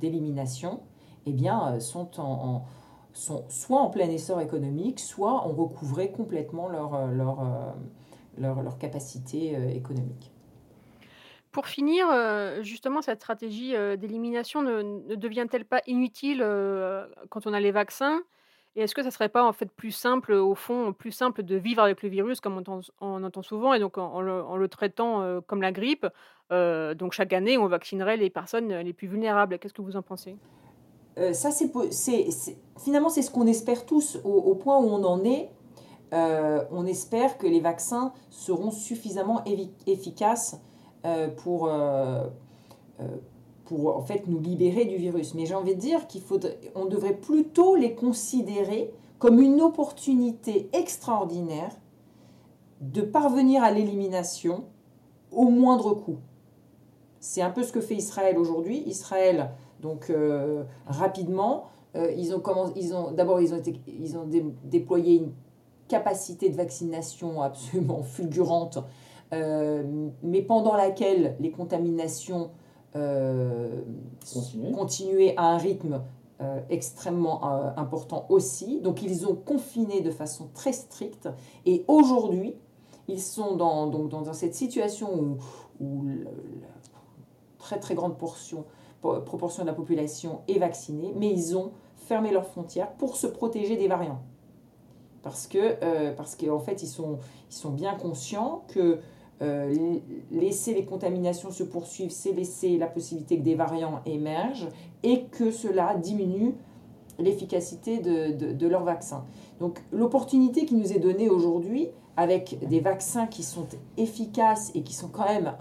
d'élimination 0.00 0.80
eh 1.26 1.32
bien, 1.32 1.74
euh, 1.74 1.80
sont, 1.80 2.20
en, 2.20 2.62
sont 3.12 3.44
soit 3.48 3.80
en 3.80 3.90
plein 3.90 4.08
essor 4.08 4.40
économique, 4.40 5.00
soit 5.00 5.46
ont 5.46 5.54
recouvré 5.54 6.10
complètement 6.10 6.68
leur, 6.68 7.06
leur, 7.08 7.74
leur, 8.38 8.62
leur 8.62 8.78
capacité 8.78 9.56
économique. 9.74 10.32
Pour 11.50 11.66
finir, 11.66 12.06
justement, 12.62 13.02
cette 13.02 13.20
stratégie 13.20 13.74
d'élimination 13.96 14.62
ne, 14.62 14.82
ne 14.82 15.14
devient-elle 15.14 15.64
pas 15.64 15.80
inutile 15.86 16.44
quand 17.30 17.46
on 17.46 17.52
a 17.52 17.60
les 17.60 17.72
vaccins? 17.72 18.22
Et 18.78 18.82
est-ce 18.82 18.94
que 18.94 19.02
ça 19.02 19.10
serait 19.10 19.28
pas 19.28 19.44
en 19.44 19.52
fait 19.52 19.68
plus 19.72 19.90
simple, 19.90 20.32
au 20.32 20.54
fond, 20.54 20.92
plus 20.92 21.10
simple 21.10 21.42
de 21.42 21.56
vivre 21.56 21.82
avec 21.82 22.00
le 22.00 22.08
virus 22.08 22.40
comme 22.40 22.62
on 23.00 23.24
entend, 23.24 23.42
souvent 23.42 23.74
et 23.74 23.80
donc 23.80 23.98
en, 23.98 24.20
le, 24.20 24.68
traitant 24.68 25.20
euh, 25.20 25.40
comme 25.40 25.62
la 25.62 25.72
grippe? 25.72 26.06
Euh, 26.52 26.94
Donc 26.94 27.12
chaque 27.12 27.32
année, 27.32 27.58
on 27.58 27.66
vaccinerait 27.66 28.16
les 28.16 28.30
personnes 28.30 28.72
les 28.72 28.92
plus 28.92 29.08
vulnérables. 29.08 29.58
Qu'est-ce 29.58 29.74
que 29.74 29.82
vous 29.82 29.96
en 29.96 30.02
pensez? 30.02 30.36
Euh, 31.18 31.32
Ça, 31.32 31.50
c'est, 31.50 31.72
finalement, 32.78 33.08
c'est 33.08 33.22
ce 33.22 33.32
qu'on 33.32 33.48
espère 33.48 33.84
tous 33.84 34.20
au, 34.22 34.54
point 34.54 34.78
où 34.78 34.86
on 34.86 35.02
en 35.02 35.24
est. 35.24 35.48
on 36.12 36.86
espère 36.86 37.38
que 37.38 37.46
les 37.46 37.60
vaccins 37.60 38.12
seront 38.30 38.70
suffisamment 38.70 39.42
efficaces 39.86 40.60
pour 41.36 41.68
pour 43.68 43.94
en 43.96 44.02
fait 44.02 44.26
nous 44.26 44.40
libérer 44.40 44.86
du 44.86 44.96
virus. 44.96 45.34
Mais 45.34 45.44
j'ai 45.44 45.54
envie 45.54 45.74
de 45.74 45.80
dire 45.80 46.06
qu'il 46.06 46.22
faudrait, 46.22 46.58
on 46.74 46.86
devrait 46.86 47.14
plutôt 47.14 47.76
les 47.76 47.94
considérer 47.94 48.90
comme 49.18 49.40
une 49.40 49.60
opportunité 49.60 50.70
extraordinaire 50.72 51.76
de 52.80 53.02
parvenir 53.02 53.62
à 53.62 53.70
l'élimination 53.70 54.64
au 55.30 55.48
moindre 55.50 55.92
coût. 55.92 56.16
C'est 57.20 57.42
un 57.42 57.50
peu 57.50 57.62
ce 57.62 57.72
que 57.72 57.80
fait 57.80 57.96
Israël 57.96 58.38
aujourd'hui. 58.38 58.82
Israël, 58.86 59.50
donc 59.82 60.08
euh, 60.08 60.64
rapidement, 60.86 61.64
euh, 61.94 62.10
ils 62.16 62.34
ont, 62.34 62.42
ils 62.74 62.94
ont 62.94 63.10
d'abord 63.10 63.40
ils 63.40 63.52
ont, 63.52 63.62
ils 63.86 64.16
ont 64.16 64.26
déployé 64.64 65.16
une 65.16 65.32
capacité 65.88 66.48
de 66.48 66.56
vaccination 66.56 67.42
absolument 67.42 68.02
fulgurante, 68.02 68.78
euh, 69.32 69.82
mais 70.22 70.42
pendant 70.42 70.74
laquelle 70.74 71.36
les 71.40 71.50
contaminations 71.50 72.50
euh, 72.96 73.82
continuer. 74.74 75.36
à 75.36 75.48
un 75.48 75.58
rythme 75.58 76.02
euh, 76.40 76.60
extrêmement 76.70 77.44
important 77.76 78.26
aussi. 78.28 78.80
Donc 78.80 79.02
ils 79.02 79.26
ont 79.26 79.34
confiné 79.34 80.00
de 80.00 80.10
façon 80.10 80.48
très 80.54 80.72
stricte 80.72 81.28
et 81.66 81.84
aujourd'hui, 81.88 82.54
ils 83.08 83.20
sont 83.20 83.56
dans, 83.56 83.86
donc, 83.86 84.08
dans 84.08 84.32
cette 84.32 84.54
situation 84.54 85.08
où, 85.14 85.36
où 85.80 86.06
la 86.06 86.68
très 87.58 87.78
très 87.78 87.94
grande 87.94 88.16
portion, 88.16 88.64
proportion 89.00 89.62
de 89.62 89.68
la 89.68 89.74
population 89.74 90.40
est 90.48 90.58
vaccinée, 90.58 91.12
mais 91.16 91.30
ils 91.30 91.56
ont 91.56 91.72
fermé 91.96 92.30
leurs 92.30 92.46
frontières 92.46 92.92
pour 92.92 93.16
se 93.16 93.26
protéger 93.26 93.76
des 93.76 93.88
variants. 93.88 94.22
Parce 95.22 95.46
que, 95.46 95.76
euh, 95.82 96.12
parce 96.14 96.36
qu'en 96.36 96.60
fait, 96.60 96.82
ils 96.82 96.88
sont, 96.88 97.18
ils 97.50 97.54
sont 97.54 97.70
bien 97.70 97.94
conscients 97.94 98.64
que 98.68 98.98
euh, 99.40 99.98
laisser 100.32 100.74
les 100.74 100.84
contaminations 100.84 101.50
se 101.52 101.62
poursuivre, 101.62 102.10
c'est 102.10 102.32
laisser 102.32 102.76
la 102.76 102.88
possibilité 102.88 103.38
que 103.38 103.42
des 103.42 103.54
variants 103.54 104.00
émergent 104.04 104.68
et 105.04 105.26
que 105.26 105.52
cela 105.52 105.94
diminue 105.94 106.54
l'efficacité 107.20 107.98
de, 107.98 108.52
de, 108.52 108.66
leur 108.66 108.82
vaccin. 108.82 109.24
Donc 109.60 109.80
l'opportunité 109.92 110.64
qui 110.64 110.74
nous 110.74 110.92
est 110.92 110.98
donnée 110.98 111.28
aujourd'hui, 111.28 111.88
avec 112.16 112.58
des 112.68 112.80
vaccins 112.80 113.26
qui 113.26 113.44
sont 113.44 113.66
efficaces 113.96 114.72
et 114.74 114.82
qui 114.82 114.92
sont 114.92 115.08
quand 115.08 115.26
même 115.26 115.52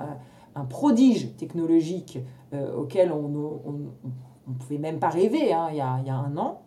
un, 0.55 0.65
prodige 0.65 1.35
technologique 1.37 2.17
euh, 2.53 2.75
auquel 2.75 3.11
on 3.11 3.27
ne 3.27 4.53
pouvait 4.55 4.79
même 4.79 4.97
pas 4.97 5.09
rêver 5.09 5.53
hein, 5.53 5.67
il, 5.69 5.77
y 5.77 5.81
a, 5.81 5.99
il, 6.01 6.07
y 6.07 6.09
a, 6.09 6.15
un 6.15 6.35
an, 6.35 6.61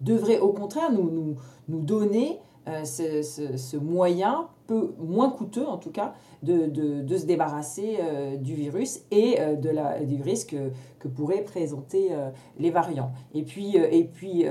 devrait 0.00 0.38
au 0.38 0.52
contraire 0.52 0.92
nous, 0.92 1.10
nous, 1.10 1.36
nous 1.68 1.80
donner 1.80 2.40
euh, 2.68 2.84
ce, 2.84 3.22
ce, 3.56 3.76
moyen, 3.78 4.48
peu 4.66 4.92
moins 4.98 5.30
coûteux 5.30 5.66
en 5.66 5.78
tout 5.78 5.90
cas, 5.90 6.12
de, 6.42 6.66
de, 6.66 7.00
de 7.00 7.16
se 7.16 7.24
débarrasser 7.24 7.96
euh, 8.00 8.36
du 8.36 8.54
virus 8.54 9.00
et 9.10 9.40
euh, 9.40 9.56
de 9.56 9.70
la, 9.70 10.04
du 10.04 10.20
risque 10.20 10.54
que 10.98 11.08
pourraient 11.08 11.42
présenter 11.42 12.10
les 12.58 12.70
variants. 12.70 13.12
Et 13.32 13.42
puis, 13.42 13.76
et 13.76 14.04
puis 14.04 14.44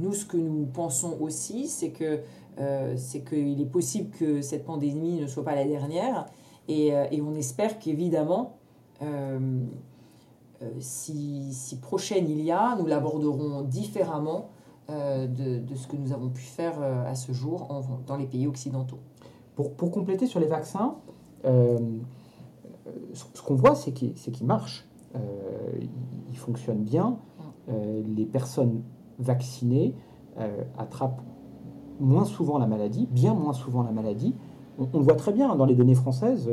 nous, 0.00 0.12
ce 0.12 0.24
que 0.24 0.36
nous 0.36 0.66
pensons 0.66 1.16
aussi, 1.20 1.68
c'est 1.68 1.90
que 1.90 2.20
c'est 2.96 3.24
qu'il 3.24 3.60
est 3.60 3.70
possible 3.70 4.10
que 4.10 4.42
cette 4.42 4.64
pandémie 4.64 5.20
ne 5.20 5.28
soit 5.28 5.44
pas 5.44 5.54
la 5.54 5.64
dernière 5.64 6.26
et, 6.66 6.88
et 6.88 7.22
on 7.22 7.34
espère 7.36 7.78
qu'évidemment, 7.78 8.56
si, 10.80 11.52
si 11.52 11.76
prochaine 11.76 12.28
il 12.28 12.40
y 12.40 12.50
a, 12.50 12.74
nous 12.76 12.86
l'aborderons 12.86 13.62
différemment 13.62 14.48
euh, 14.90 15.28
de, 15.28 15.74
ce 15.76 15.86
que 15.86 15.96
nous 15.96 16.12
avons 16.12 16.28
pu 16.28 16.42
faire 16.42 16.74
euh, 16.82 17.06
à 17.06 17.14
ce 17.14 17.30
jour 17.30 17.68
dans 18.06 18.16
les 18.16 18.26
pays 18.26 18.48
occidentaux. 18.48 18.98
Pour, 19.54 19.74
pour 19.74 19.92
compléter 19.92 20.26
sur 20.26 20.40
les 20.40 20.46
vaccins, 20.46 20.96
euh, 21.44 21.78
ce, 23.14 23.42
qu'on 23.42 23.54
voit, 23.54 23.76
c'est 23.76 23.92
qu'ils 23.92 24.46
marchent. 24.46 24.88
ils 26.30 26.36
fonctionnent 26.36 26.82
bien. 26.82 27.18
les 27.68 28.26
personnes 28.26 28.82
vaccinées 29.18 29.94
attrapent 30.76 31.22
moins 32.00 32.24
souvent 32.24 32.58
la 32.58 32.66
maladie, 32.66 33.06
bien 33.06 33.34
moins 33.34 33.52
souvent 33.52 33.82
la 33.82 33.92
maladie. 33.92 34.34
On, 34.78 34.88
on 34.94 35.00
voit 35.00 35.14
très 35.14 35.32
bien 35.32 35.54
dans 35.54 35.66
les 35.66 35.76
données 35.76 35.94
françaises, 35.94 36.50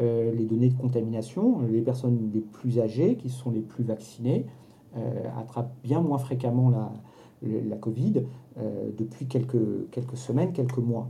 les 0.00 0.44
données 0.44 0.70
de 0.70 0.78
contamination, 0.78 1.60
les 1.60 1.82
personnes 1.82 2.30
les 2.34 2.40
plus 2.40 2.80
âgées, 2.80 3.16
qui 3.16 3.28
sont 3.28 3.50
les 3.50 3.60
plus 3.60 3.84
vaccinées, 3.84 4.46
attrapent 5.38 5.76
bien 5.84 6.00
moins 6.00 6.18
fréquemment 6.18 6.70
la, 6.70 6.90
la 7.42 7.76
Covid 7.76 8.24
euh, 8.58 8.90
depuis 8.96 9.26
quelques, 9.26 9.90
quelques 9.90 10.16
semaines, 10.16 10.52
quelques 10.52 10.78
mois. 10.78 11.08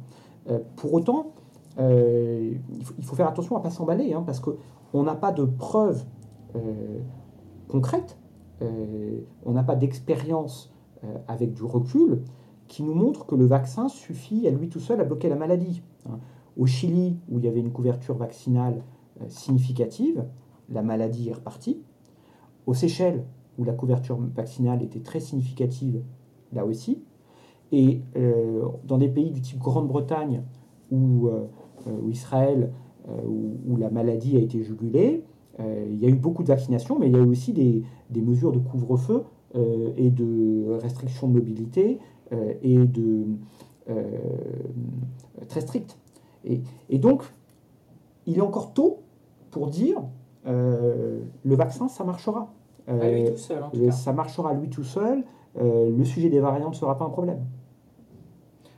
Euh, 0.49 0.61
pour 0.77 0.95
autant, 0.95 1.33
euh, 1.79 2.53
il 2.99 3.05
faut, 3.05 3.15
faire 3.15 3.29
attention 3.29 3.57
à 3.57 3.59
ne 3.59 3.65
pas 3.65 3.71
s'emballer, 3.71 4.13
hein, 4.13 4.23
parce 4.25 4.41
qu'on 4.41 5.03
n'a 5.03 5.15
pas 5.15 5.33
de 5.33 5.45
preuves 5.45 6.05
concrètes, 7.69 8.19
on 8.61 9.53
n'a 9.53 9.63
pas 9.63 9.77
d'expérience 9.77 10.75
avec 11.29 11.53
du 11.53 11.63
recul 11.63 12.25
qui 12.67 12.83
nous 12.83 12.93
montre 12.93 13.25
que 13.25 13.37
le 13.37 13.47
vaccin 13.47 13.89
suffit 13.89 14.49
à 14.49 14.51
lui 14.51 14.69
tout 14.69 14.81
seul 14.81 15.01
à 15.01 15.05
bloquer 15.05 15.29
la 15.29 15.37
maladie. 15.37 15.81
Hein. 16.09 16.19
Au 16.57 16.67
Chili, 16.67 17.17
où 17.31 17.39
il 17.39 17.45
y 17.45 17.49
avait 17.49 17.61
une 17.61 17.71
couverture 17.71 18.17
vaccinale 18.17 18.83
significative, 19.29 20.25
la 20.69 20.83
maladie 20.83 21.29
est 21.29 21.35
repartie. 21.35 21.81
Aux 22.67 22.75
Seychelles, 22.75 23.25
où 23.57 23.63
la 23.63 23.73
couverture 23.73 24.19
vaccinale 24.35 24.83
était 24.83 25.01
très 25.01 25.21
significative, 25.21 26.03
là 26.53 26.65
aussi. 26.65 27.03
Et 27.73 28.01
euh, 28.17 28.63
dans 28.85 28.99
des 28.99 29.09
pays 29.09 29.31
du 29.31 29.41
type 29.41 29.59
Grande-Bretagne 29.59 30.43
ou, 30.91 31.29
euh, 31.29 31.47
Israël, 32.09 32.73
euh, 33.09 33.13
où, 33.67 33.77
la 33.77 33.91
maladie 33.91 34.37
a 34.37 34.41
été 34.41 34.63
jugulée, 34.63 35.25
il 35.59 35.99
y 35.99 36.07
a 36.07 36.09
eu 36.09 36.15
beaucoup 36.15 36.43
de 36.43 36.49
vaccinations, 36.49 36.99
mais 36.99 37.09
il 37.09 37.13
y 37.13 37.17
a 37.17 37.19
eu 37.19 37.29
aussi 37.29 37.53
des, 37.53 37.83
des 38.09 38.23
mesures 38.23 38.51
de 38.51 38.59
couvre-feu 38.59 39.25
et 39.99 40.09
de 40.09 40.71
restrictions 40.81 41.29
de 41.29 41.35
mobilité 41.35 41.99
et 42.63 42.79
de 42.79 43.27
très 45.49 45.61
strictes. 45.61 45.99
Et, 46.47 46.63
et, 46.89 46.99
donc, 46.99 47.25
il 48.25 48.39
est 48.39 48.41
encore 48.41 48.73
tôt 48.73 49.01
pour 49.51 49.67
dire 49.67 50.01
le 50.47 51.21
vaccin, 51.45 51.89
ça 51.89 52.05
marchera. 52.05 52.51
à 52.87 53.11
lui 53.11 53.25
tout 53.31 53.37
seul, 53.37 53.63
en 53.63 53.69
tout 53.69 53.85
cas. 53.85 53.91
Ça 53.91 54.15
marchera 54.15 54.55
lui 54.55 54.71
tout 54.71 54.85
seul. 54.85 55.25
Euh, 55.59 55.91
le 55.97 56.05
sujet 56.05 56.29
des 56.29 56.41
variantes 56.41 56.73
ne 56.73 56.79
sera 56.79 56.97
pas 56.97 57.05
un 57.05 57.11
problème. 57.11 57.45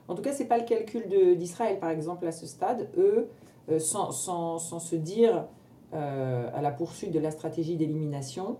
En 0.09 0.15
tout 0.15 0.23
cas, 0.23 0.33
ce 0.33 0.43
n'est 0.43 0.49
pas 0.49 0.59
le 0.59 0.65
calcul 0.65 1.07
d'Israël, 1.37 1.79
par 1.79 1.91
exemple, 1.91 2.27
à 2.27 2.33
ce 2.33 2.47
stade. 2.47 2.89
Eux, 2.97 3.29
euh, 3.71 3.79
sans, 3.79 4.11
sans, 4.11 4.59
sans, 4.59 4.79
se 4.79 4.97
dire 4.97 5.47
euh, 5.95 6.51
à 6.53 6.61
la 6.63 6.71
poursuite 6.71 7.13
de 7.13 7.19
la 7.19 7.31
stratégie 7.31 7.77
d'élimination, 7.77 8.59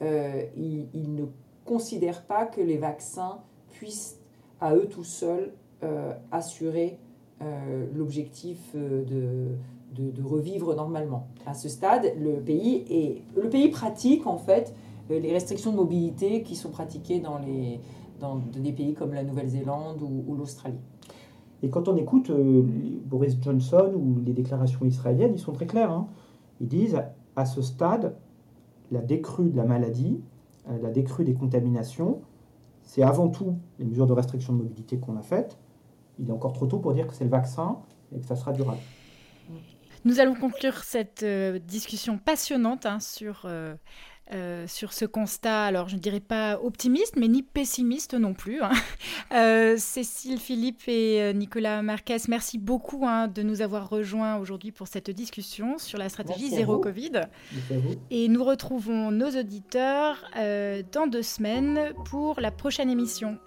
ils, 0.00 0.86
ne 0.94 1.24
considèrent 1.64 2.22
pas 2.22 2.46
que 2.46 2.60
les 2.60 2.78
vaccins 2.78 3.40
puissent, 3.72 4.20
à 4.60 4.74
eux 4.74 4.86
tout 4.86 5.04
seuls, 5.04 5.52
assurer 6.30 6.98
l'objectif 7.94 8.76
de, 8.76 9.48
de, 9.92 10.10
de, 10.12 10.22
revivre 10.22 10.76
normalement. 10.76 11.26
À 11.46 11.54
ce 11.54 11.68
stade, 11.68 12.12
le 12.16 12.34
pays, 12.34 12.84
est, 12.88 13.22
le 13.40 13.48
pays 13.48 13.70
pratique, 13.70 14.28
en 14.28 14.38
fait, 14.38 14.72
les 15.08 15.32
restrictions 15.32 15.72
de 15.72 15.76
mobilité 15.76 16.42
qui 16.42 16.54
sont 16.54 16.70
pratiquées 16.70 17.20
dans, 17.20 17.38
les, 17.38 17.80
dans 18.20 18.36
des 18.36 18.72
pays 18.72 18.94
comme 18.94 19.14
la 19.14 19.24
Nouvelle-Zélande 19.24 20.02
ou, 20.02 20.34
l'Australie. 20.34 20.80
Et 21.62 21.70
quand 21.70 21.88
on 21.88 21.96
écoute 21.96 22.30
euh, 22.30 22.62
Boris 23.04 23.36
Johnson 23.40 23.92
ou 23.96 24.20
les 24.24 24.32
déclarations 24.32 24.84
israéliennes, 24.84 25.32
ils 25.34 25.40
sont 25.40 25.52
très 25.52 25.66
clairs. 25.66 25.90
Hein. 25.90 26.08
Ils 26.60 26.68
disent 26.68 27.02
à 27.34 27.46
ce 27.46 27.62
stade, 27.62 28.14
la 28.92 29.00
décrue 29.00 29.50
de 29.50 29.56
la 29.56 29.64
maladie, 29.64 30.20
euh, 30.68 30.78
la 30.80 30.90
décrue 30.90 31.24
des 31.24 31.34
contaminations, 31.34 32.20
c'est 32.82 33.02
avant 33.02 33.28
tout 33.28 33.56
les 33.78 33.84
mesures 33.84 34.06
de 34.06 34.12
restriction 34.12 34.52
de 34.52 34.58
mobilité 34.58 34.98
qu'on 34.98 35.16
a 35.16 35.22
faites. 35.22 35.58
Il 36.18 36.28
est 36.28 36.32
encore 36.32 36.52
trop 36.52 36.66
tôt 36.66 36.78
pour 36.78 36.94
dire 36.94 37.06
que 37.06 37.14
c'est 37.14 37.24
le 37.24 37.30
vaccin 37.30 37.78
et 38.14 38.20
que 38.20 38.26
ça 38.26 38.36
sera 38.36 38.52
durable. 38.52 38.80
Nous 40.04 40.20
allons 40.20 40.34
conclure 40.34 40.84
cette 40.84 41.24
discussion 41.66 42.18
passionnante 42.18 42.86
hein, 42.86 43.00
sur 43.00 43.46
euh, 44.32 44.66
sur 44.66 44.92
ce 44.92 45.04
constat, 45.04 45.64
alors 45.64 45.88
je 45.88 45.96
ne 45.96 46.00
dirais 46.00 46.20
pas 46.20 46.60
optimiste, 46.62 47.16
mais 47.16 47.28
ni 47.28 47.42
pessimiste 47.42 48.14
non 48.14 48.34
plus. 48.34 48.62
Hein. 48.62 48.70
Euh, 49.34 49.76
Cécile 49.76 50.38
Philippe 50.38 50.88
et 50.88 51.20
euh, 51.20 51.32
Nicolas 51.34 51.82
Marquez, 51.82 52.16
merci 52.28 52.56
beaucoup 52.56 53.06
hein, 53.06 53.28
de 53.28 53.42
nous 53.42 53.60
avoir 53.60 53.90
rejoints 53.90 54.36
aujourd'hui 54.36 54.72
pour 54.72 54.88
cette 54.88 55.10
discussion 55.10 55.76
sur 55.76 55.98
la 55.98 56.08
stratégie 56.08 56.48
zéro 56.48 56.78
Covid. 56.78 57.22
Et 58.10 58.28
nous 58.28 58.42
retrouvons 58.42 59.10
nos 59.10 59.28
auditeurs 59.28 60.24
dans 60.34 61.06
deux 61.06 61.22
semaines 61.22 61.92
pour 62.06 62.40
la 62.40 62.50
prochaine 62.50 62.88
émission. 62.88 63.38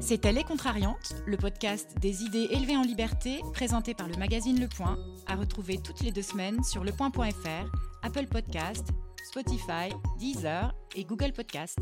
C'était 0.00 0.32
Les 0.32 0.44
Contrariantes, 0.44 1.14
le 1.26 1.36
podcast 1.36 1.96
des 2.00 2.22
idées 2.22 2.48
élevées 2.50 2.76
en 2.76 2.82
liberté, 2.82 3.40
présenté 3.52 3.94
par 3.94 4.08
le 4.08 4.16
magazine 4.16 4.60
Le 4.60 4.68
Point, 4.68 4.98
à 5.26 5.34
retrouver 5.34 5.78
toutes 5.78 6.00
les 6.00 6.12
deux 6.12 6.22
semaines 6.22 6.62
sur 6.62 6.84
lepoint.fr, 6.84 7.70
Apple 8.02 8.26
Podcast, 8.26 8.88
Spotify, 9.30 9.94
Deezer 10.18 10.74
et 10.94 11.04
Google 11.04 11.32
Podcast. 11.32 11.78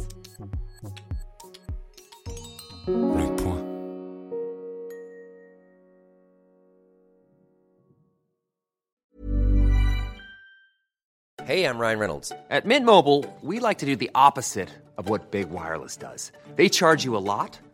Le 2.86 3.36
Point. 3.36 3.62
Hey, 11.45 11.66
I'm 11.66 11.78
Ryan 11.78 11.99
Reynolds. 11.99 12.32
At 12.49 12.65
Mint 12.65 12.86
Mobile, 12.86 13.24
we 13.43 13.61
like 13.61 13.78
to 13.78 13.86
do 13.86 13.97
the 13.97 14.11
opposite 14.15 14.70
of 14.97 15.11
what 15.11 15.31
Big 15.31 15.51
Wireless 15.51 15.97
does. 15.99 16.32
They 16.57 16.70
charge 16.70 17.05
you 17.05 17.16
a 17.16 17.20
lot. 17.20 17.59